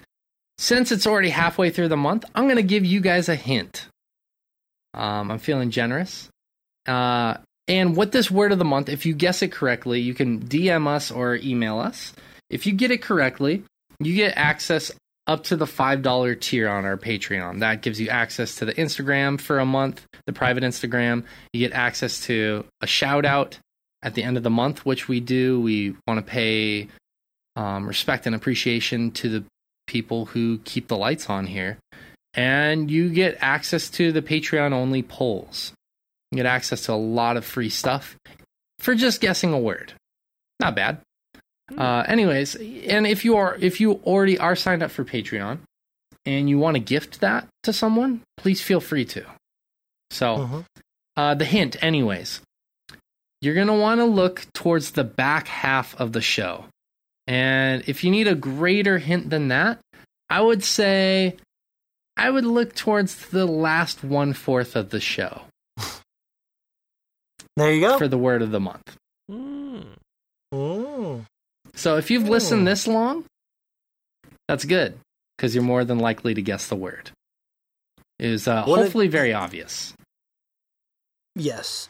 since 0.57 0.91
it's 0.91 1.07
already 1.07 1.30
halfway 1.30 1.71
through 1.71 1.88
the 1.88 1.97
month, 1.97 2.26
I'm 2.35 2.47
gonna 2.47 2.61
give 2.61 2.85
you 2.85 3.01
guys 3.01 3.30
a 3.30 3.35
hint. 3.35 3.88
Um, 4.93 5.31
I'm 5.31 5.39
feeling 5.39 5.71
generous. 5.71 6.30
Uh, 6.88 7.38
and 7.67 7.95
what 7.95 8.11
this 8.11 8.31
word 8.31 8.51
of 8.51 8.57
the 8.57 8.65
month, 8.65 8.89
if 8.89 9.05
you 9.05 9.13
guess 9.13 9.41
it 9.41 9.51
correctly, 9.51 10.01
you 10.01 10.13
can 10.13 10.39
DM 10.39 10.88
us 10.88 11.11
or 11.11 11.35
email 11.35 11.80
us. 11.80 12.13
If 12.49 12.65
you 12.65 12.73
get 12.73 12.89
it 12.89 13.01
correctly, 13.01 13.63
you 13.99 14.15
get 14.15 14.34
access 14.35 14.91
up 15.30 15.43
to 15.43 15.56
the 15.56 15.65
$5 15.65 16.41
tier 16.41 16.68
on 16.68 16.85
our 16.85 16.97
Patreon. 16.97 17.60
That 17.60 17.84
gives 17.84 18.01
you 18.01 18.10
access 18.10 18.56
to 18.56 18.65
the 18.65 18.73
Instagram 18.73 19.39
for 19.39 19.60
a 19.60 19.65
month, 19.65 20.03
the 20.26 20.34
private 20.34 20.64
Instagram. 20.64 21.23
You 21.53 21.60
get 21.60 21.77
access 21.77 22.22
to 22.26 22.65
a 22.81 22.88
shout 22.88 23.26
out 23.26 23.60
at 24.01 24.15
the 24.15 24.23
end 24.23 24.38
of 24.38 24.43
the 24.43 24.49
month, 24.49 24.88
which 24.88 25.07
we 25.07 25.19
do. 25.19 25.61
We 25.61 25.95
want 26.07 26.26
to 26.26 26.30
pay 26.30 26.88
um, 27.56 27.88
respect 27.88 28.26
and 28.26 28.35
appreciation 28.35 29.11
to 29.11 29.30
the 29.30 29.43
people 29.85 30.26
who 30.26 30.57
keep 30.65 30.88
the 30.88 30.97
lights 30.97 31.30
on 31.30 31.45
here. 31.45 31.77
And 32.34 32.89
you 32.89 33.10
get 33.10 33.38
access 33.39 33.88
to 33.91 34.11
the 34.11 34.23
Patreon 34.23 34.73
only 34.73 35.03
polls. 35.03 35.73
You 36.31 36.38
get 36.38 36.47
access 36.47 36.85
to 36.85 36.93
a 36.93 36.95
lot 36.95 37.38
of 37.38 37.45
free 37.45 37.69
stuff 37.69 38.18
for 38.80 38.95
just 38.95 39.22
guessing 39.22 39.53
a 39.53 39.60
word. 39.60 39.93
Not 40.60 40.76
bad. 40.76 41.01
Uh, 41.77 42.03
anyways, 42.07 42.55
and 42.55 43.05
if 43.07 43.23
you 43.25 43.37
are 43.37 43.55
if 43.59 43.79
you 43.79 43.93
already 44.05 44.37
are 44.37 44.55
signed 44.55 44.81
up 44.83 44.91
for 44.91 45.03
Patreon 45.05 45.59
and 46.25 46.49
you 46.49 46.57
want 46.59 46.75
to 46.75 46.79
gift 46.79 47.21
that 47.21 47.47
to 47.63 47.73
someone, 47.73 48.21
please 48.37 48.61
feel 48.61 48.79
free 48.81 49.05
to. 49.05 49.25
So, 50.11 50.25
Mhm. 50.37 50.65
uh, 51.15 51.35
the 51.35 51.45
hint, 51.45 51.81
anyways, 51.83 52.41
you're 53.41 53.55
gonna 53.55 53.77
want 53.77 53.99
to 53.99 54.05
look 54.05 54.45
towards 54.53 54.91
the 54.91 55.03
back 55.03 55.47
half 55.47 55.95
of 55.99 56.11
the 56.13 56.21
show, 56.21 56.65
and 57.27 57.83
if 57.87 58.03
you 58.03 58.11
need 58.11 58.27
a 58.27 58.35
greater 58.35 58.97
hint 58.97 59.29
than 59.29 59.47
that, 59.49 59.79
I 60.29 60.41
would 60.41 60.63
say 60.63 61.37
I 62.17 62.29
would 62.29 62.45
look 62.45 62.75
towards 62.75 63.27
the 63.29 63.45
last 63.45 64.03
one 64.03 64.33
fourth 64.33 64.75
of 64.75 64.89
the 64.89 64.99
show 64.99 65.43
There 67.55 67.73
you 67.73 67.81
go. 67.81 67.97
for 67.97 68.07
the 68.07 68.17
word 68.17 68.41
of 68.41 68.51
the 68.51 68.59
month. 68.59 68.97
Mm. 69.31 69.95
Mm. 70.53 71.25
So 71.75 71.97
if 71.97 72.09
you've 72.11 72.27
listened 72.27 72.61
Hmm. 72.61 72.65
this 72.65 72.87
long, 72.87 73.25
that's 74.47 74.65
good 74.65 74.97
because 75.37 75.55
you're 75.55 75.63
more 75.63 75.85
than 75.85 75.99
likely 75.99 76.33
to 76.33 76.41
guess 76.41 76.67
the 76.67 76.75
word. 76.75 77.11
It 78.17 78.29
is 78.31 78.47
uh, 78.47 78.63
hopefully 78.63 79.07
very 79.07 79.33
obvious. 79.33 79.93
Yes, 81.35 81.87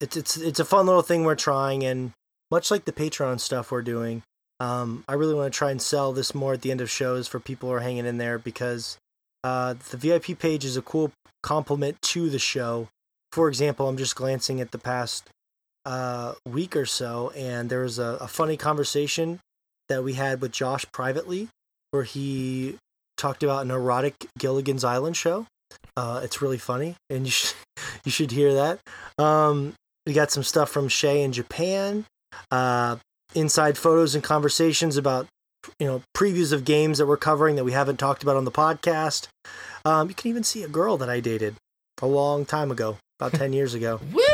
it's 0.00 0.16
it's 0.16 0.36
it's 0.36 0.60
a 0.60 0.64
fun 0.64 0.86
little 0.86 1.02
thing 1.02 1.24
we're 1.24 1.34
trying, 1.36 1.84
and 1.84 2.12
much 2.50 2.70
like 2.70 2.84
the 2.84 2.92
Patreon 2.92 3.40
stuff 3.40 3.70
we're 3.70 3.82
doing, 3.82 4.22
um, 4.58 5.04
I 5.08 5.14
really 5.14 5.34
want 5.34 5.52
to 5.52 5.56
try 5.56 5.70
and 5.70 5.80
sell 5.80 6.12
this 6.12 6.34
more 6.34 6.54
at 6.54 6.62
the 6.62 6.70
end 6.70 6.80
of 6.80 6.90
shows 6.90 7.28
for 7.28 7.40
people 7.40 7.68
who 7.68 7.76
are 7.76 7.80
hanging 7.80 8.04
in 8.06 8.18
there 8.18 8.38
because 8.38 8.98
uh, 9.44 9.74
the 9.90 9.96
VIP 9.96 10.38
page 10.38 10.64
is 10.64 10.76
a 10.76 10.82
cool 10.82 11.12
complement 11.42 12.02
to 12.02 12.28
the 12.28 12.38
show. 12.38 12.88
For 13.32 13.48
example, 13.48 13.88
I'm 13.88 13.96
just 13.96 14.16
glancing 14.16 14.60
at 14.60 14.72
the 14.72 14.78
past 14.78 15.30
uh, 15.84 16.34
week 16.46 16.76
or 16.76 16.86
so, 16.86 17.32
and 17.36 17.70
there 17.70 17.80
was 17.80 17.98
a, 17.98 18.18
a 18.20 18.28
funny 18.28 18.56
conversation 18.56 19.40
that 19.88 20.04
we 20.04 20.14
had 20.14 20.40
with 20.40 20.52
Josh 20.52 20.84
privately, 20.92 21.48
where 21.90 22.04
he 22.04 22.76
talked 23.16 23.42
about 23.42 23.64
an 23.64 23.70
erotic 23.70 24.14
Gilligan's 24.38 24.84
Island 24.84 25.16
show. 25.16 25.46
Uh, 25.96 26.20
it's 26.22 26.40
really 26.42 26.58
funny, 26.58 26.96
and 27.08 27.26
you 27.26 27.30
should 27.30 27.54
you 28.04 28.10
should 28.10 28.30
hear 28.30 28.54
that. 28.54 28.78
Um, 29.22 29.74
we 30.06 30.12
got 30.12 30.30
some 30.30 30.42
stuff 30.42 30.70
from 30.70 30.88
Shay 30.88 31.22
in 31.22 31.32
Japan, 31.32 32.06
uh, 32.50 32.96
inside 33.34 33.78
photos 33.78 34.14
and 34.14 34.24
conversations 34.24 34.96
about 34.96 35.26
you 35.78 35.86
know 35.86 36.02
previews 36.16 36.52
of 36.52 36.64
games 36.64 36.98
that 36.98 37.06
we're 37.06 37.16
covering 37.16 37.56
that 37.56 37.64
we 37.64 37.72
haven't 37.72 37.98
talked 37.98 38.22
about 38.22 38.36
on 38.36 38.44
the 38.44 38.50
podcast. 38.50 39.28
Um, 39.84 40.08
you 40.08 40.14
can 40.14 40.28
even 40.28 40.42
see 40.42 40.62
a 40.62 40.68
girl 40.68 40.96
that 40.98 41.08
I 41.08 41.20
dated 41.20 41.56
a 42.02 42.06
long 42.06 42.44
time 42.44 42.70
ago, 42.70 42.96
about 43.18 43.34
ten 43.34 43.52
years 43.52 43.74
ago. 43.74 44.00
Woo! 44.12 44.29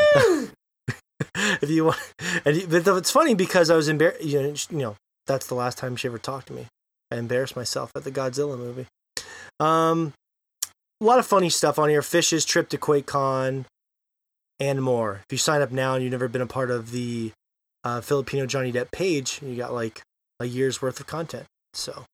If 1.62 1.70
you 1.70 1.86
want, 1.86 1.98
and 2.44 2.68
but 2.68 2.86
it's 2.96 3.10
funny 3.10 3.34
because 3.34 3.70
I 3.70 3.76
was 3.76 3.88
embarrassed. 3.88 4.24
You 4.24 4.42
know, 4.42 4.54
you 4.70 4.78
know, 4.78 4.96
that's 5.26 5.46
the 5.46 5.54
last 5.54 5.78
time 5.78 5.96
she 5.96 6.08
ever 6.08 6.18
talked 6.18 6.48
to 6.48 6.52
me. 6.52 6.66
I 7.10 7.16
embarrassed 7.16 7.56
myself 7.56 7.92
at 7.94 8.04
the 8.04 8.10
Godzilla 8.10 8.58
movie. 8.58 8.86
Um, 9.60 10.12
a 11.00 11.04
lot 11.04 11.18
of 11.18 11.26
funny 11.26 11.50
stuff 11.50 11.78
on 11.78 11.88
here. 11.88 12.02
Fish's 12.02 12.44
trip 12.44 12.68
to 12.70 12.78
QuakeCon, 12.78 13.64
and 14.58 14.82
more. 14.82 15.20
If 15.26 15.32
you 15.32 15.38
sign 15.38 15.62
up 15.62 15.70
now 15.70 15.94
and 15.94 16.02
you've 16.02 16.12
never 16.12 16.28
been 16.28 16.42
a 16.42 16.46
part 16.46 16.70
of 16.70 16.90
the 16.90 17.32
uh, 17.84 18.00
Filipino 18.00 18.46
Johnny 18.46 18.72
Depp 18.72 18.90
page, 18.90 19.40
you 19.42 19.56
got 19.56 19.72
like 19.72 20.02
a 20.40 20.46
year's 20.46 20.82
worth 20.82 21.00
of 21.00 21.06
content. 21.06 21.44
So 21.74 22.04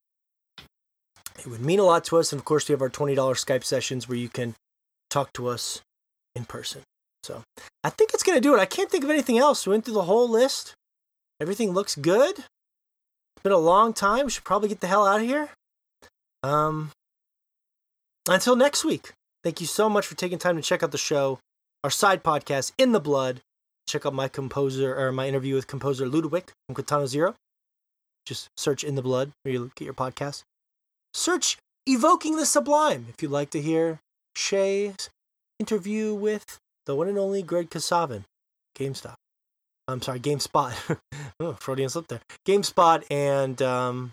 it 1.39 1.47
would 1.47 1.61
mean 1.61 1.79
a 1.79 1.85
lot 1.85 2.05
to 2.07 2.19
us. 2.19 2.33
And 2.33 2.41
of 2.41 2.45
course, 2.45 2.69
we 2.69 2.73
have 2.73 2.83
our 2.83 2.91
twenty 2.91 3.15
dollars 3.15 3.45
Skype 3.45 3.65
sessions 3.65 4.09
where 4.09 4.19
you 4.19 4.29
can 4.29 4.55
talk 5.11 5.33
to 5.35 5.49
us 5.49 5.81
in 6.35 6.45
person. 6.45 6.83
So 7.23 7.43
I 7.85 7.91
think 7.91 8.13
it's 8.13 8.23
gonna 8.23 8.41
do 8.41 8.55
it. 8.55 8.61
I 8.61 8.67
can't 8.67 8.91
think 8.91 9.05
of 9.05 9.11
anything 9.11 9.39
else. 9.39 9.67
We 9.67 9.71
went 9.73 9.85
through 9.85 9.95
the 9.95 10.03
whole 10.03 10.29
list. 10.29 10.75
Everything 11.41 11.73
looks 11.73 11.95
good. 11.95 12.39
It's 12.39 13.43
been 13.43 13.53
a 13.53 13.59
long 13.59 13.93
time. 13.93 14.27
We 14.27 14.31
should 14.31 14.45
probably 14.45 14.69
get 14.69 14.81
the 14.81 14.87
hell 14.87 15.07
out 15.07 15.21
of 15.21 15.27
here. 15.27 15.51
Um, 16.43 16.91
until 18.29 18.57
next 18.57 18.85
week. 18.85 19.13
Thank 19.43 19.61
you 19.61 19.67
so 19.67 19.89
much 19.89 20.07
for 20.07 20.15
taking 20.15 20.39
time 20.39 20.57
to 20.57 20.63
check 20.63 20.83
out 20.83 20.93
the 20.93 20.99
show, 20.99 21.41
our 21.83 21.91
side 21.91 22.23
podcast, 22.23 22.73
In 22.79 22.93
the 22.93 23.01
Blood. 23.01 23.41
Check 23.89 24.07
out 24.07 24.15
my 24.15 24.29
composer 24.29 24.97
or 24.97 25.11
my 25.11 25.27
interview 25.27 25.57
with 25.57 25.67
composer 25.67 26.07
LudoWic 26.07 26.51
from 26.67 26.77
Katana 26.77 27.09
Zero. 27.09 27.35
Just 28.25 28.49
search 28.57 28.85
In 28.85 28.95
the 28.95 29.03
Blood 29.03 29.33
where 29.43 29.53
you 29.53 29.73
get 29.75 29.85
your 29.85 29.95
podcast. 29.95 30.43
Search 31.13 31.59
Evoking 31.87 32.37
the 32.37 32.47
Sublime 32.47 33.07
if 33.09 33.21
you'd 33.21 33.33
like 33.33 33.51
to 33.51 33.61
hear 33.61 33.99
Shay's 34.37 35.11
interview 35.59 36.15
with 36.15 36.59
the 36.87 36.95
one 36.95 37.09
and 37.09 37.19
only 37.19 37.43
Greg 37.43 37.71
Kasavin, 37.71 38.25
GameStop. 38.79 39.15
I'm 39.89 40.01
sorry, 40.01 40.21
GameSpot. 40.21 40.99
oh, 41.41 41.53
Freudian 41.55 41.89
slip 41.89 42.09
there. 42.09 42.21
GameSpot 42.47 43.05
and 43.11 43.61
um, 43.61 44.13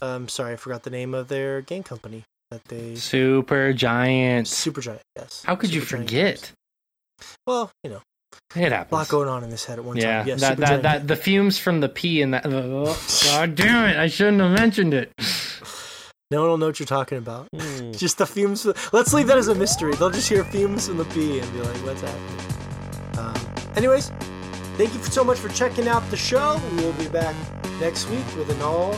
I'm 0.00 0.28
sorry, 0.28 0.54
I 0.54 0.56
forgot 0.56 0.82
the 0.82 0.90
name 0.90 1.14
of 1.14 1.28
their 1.28 1.62
game 1.62 1.82
company 1.82 2.24
that 2.50 2.64
they 2.66 2.92
Supergiant. 2.92 4.46
Super 4.46 4.80
Giant. 4.80 5.02
Yes. 5.16 5.42
How 5.44 5.56
could 5.56 5.72
you 5.72 5.80
forget? 5.80 6.36
Games. 6.36 6.52
Well, 7.46 7.70
you 7.84 7.90
know, 7.90 8.02
It 8.56 8.72
a 8.72 8.76
happens. 8.76 8.92
lot 8.92 9.08
going 9.08 9.28
on 9.28 9.44
in 9.44 9.50
this 9.50 9.64
head 9.64 9.78
at 9.78 9.84
one 9.84 9.96
yeah, 9.96 10.18
time. 10.18 10.28
Yes, 10.28 10.40
that, 10.40 10.58
that, 10.58 10.82
that 10.82 11.08
the 11.08 11.16
fumes 11.16 11.58
from 11.58 11.80
the 11.80 11.88
pee 11.88 12.20
and 12.20 12.34
that. 12.34 12.44
Oh, 12.46 12.98
God 13.24 13.54
damn 13.54 13.88
it! 13.88 13.96
I 13.96 14.08
shouldn't 14.08 14.40
have 14.40 14.52
mentioned 14.52 14.92
it. 14.92 15.12
No 16.32 16.40
one 16.40 16.48
will 16.48 16.56
know 16.56 16.66
what 16.68 16.80
you're 16.80 16.86
talking 16.86 17.18
about. 17.18 17.46
Hmm. 17.54 17.92
Just 18.04 18.16
the 18.16 18.24
fumes. 18.24 18.66
Let's 18.90 19.12
leave 19.12 19.26
that 19.26 19.36
as 19.36 19.48
a 19.48 19.54
mystery. 19.54 19.94
They'll 19.96 20.08
just 20.08 20.30
hear 20.30 20.42
fumes 20.44 20.88
from 20.88 20.96
the 20.96 21.04
pee 21.04 21.40
and 21.40 21.52
be 21.52 21.60
like, 21.60 21.76
"What's 21.84 22.00
happening?" 22.00 23.18
Um, 23.18 23.74
anyways, 23.76 24.08
thank 24.78 24.94
you 24.94 25.02
so 25.02 25.22
much 25.22 25.38
for 25.38 25.50
checking 25.50 25.88
out 25.88 26.02
the 26.10 26.16
show. 26.16 26.58
We 26.70 26.84
will 26.84 26.94
be 26.94 27.08
back 27.08 27.36
next 27.80 28.08
week 28.08 28.24
with 28.34 28.48
an 28.48 28.62
all 28.62 28.94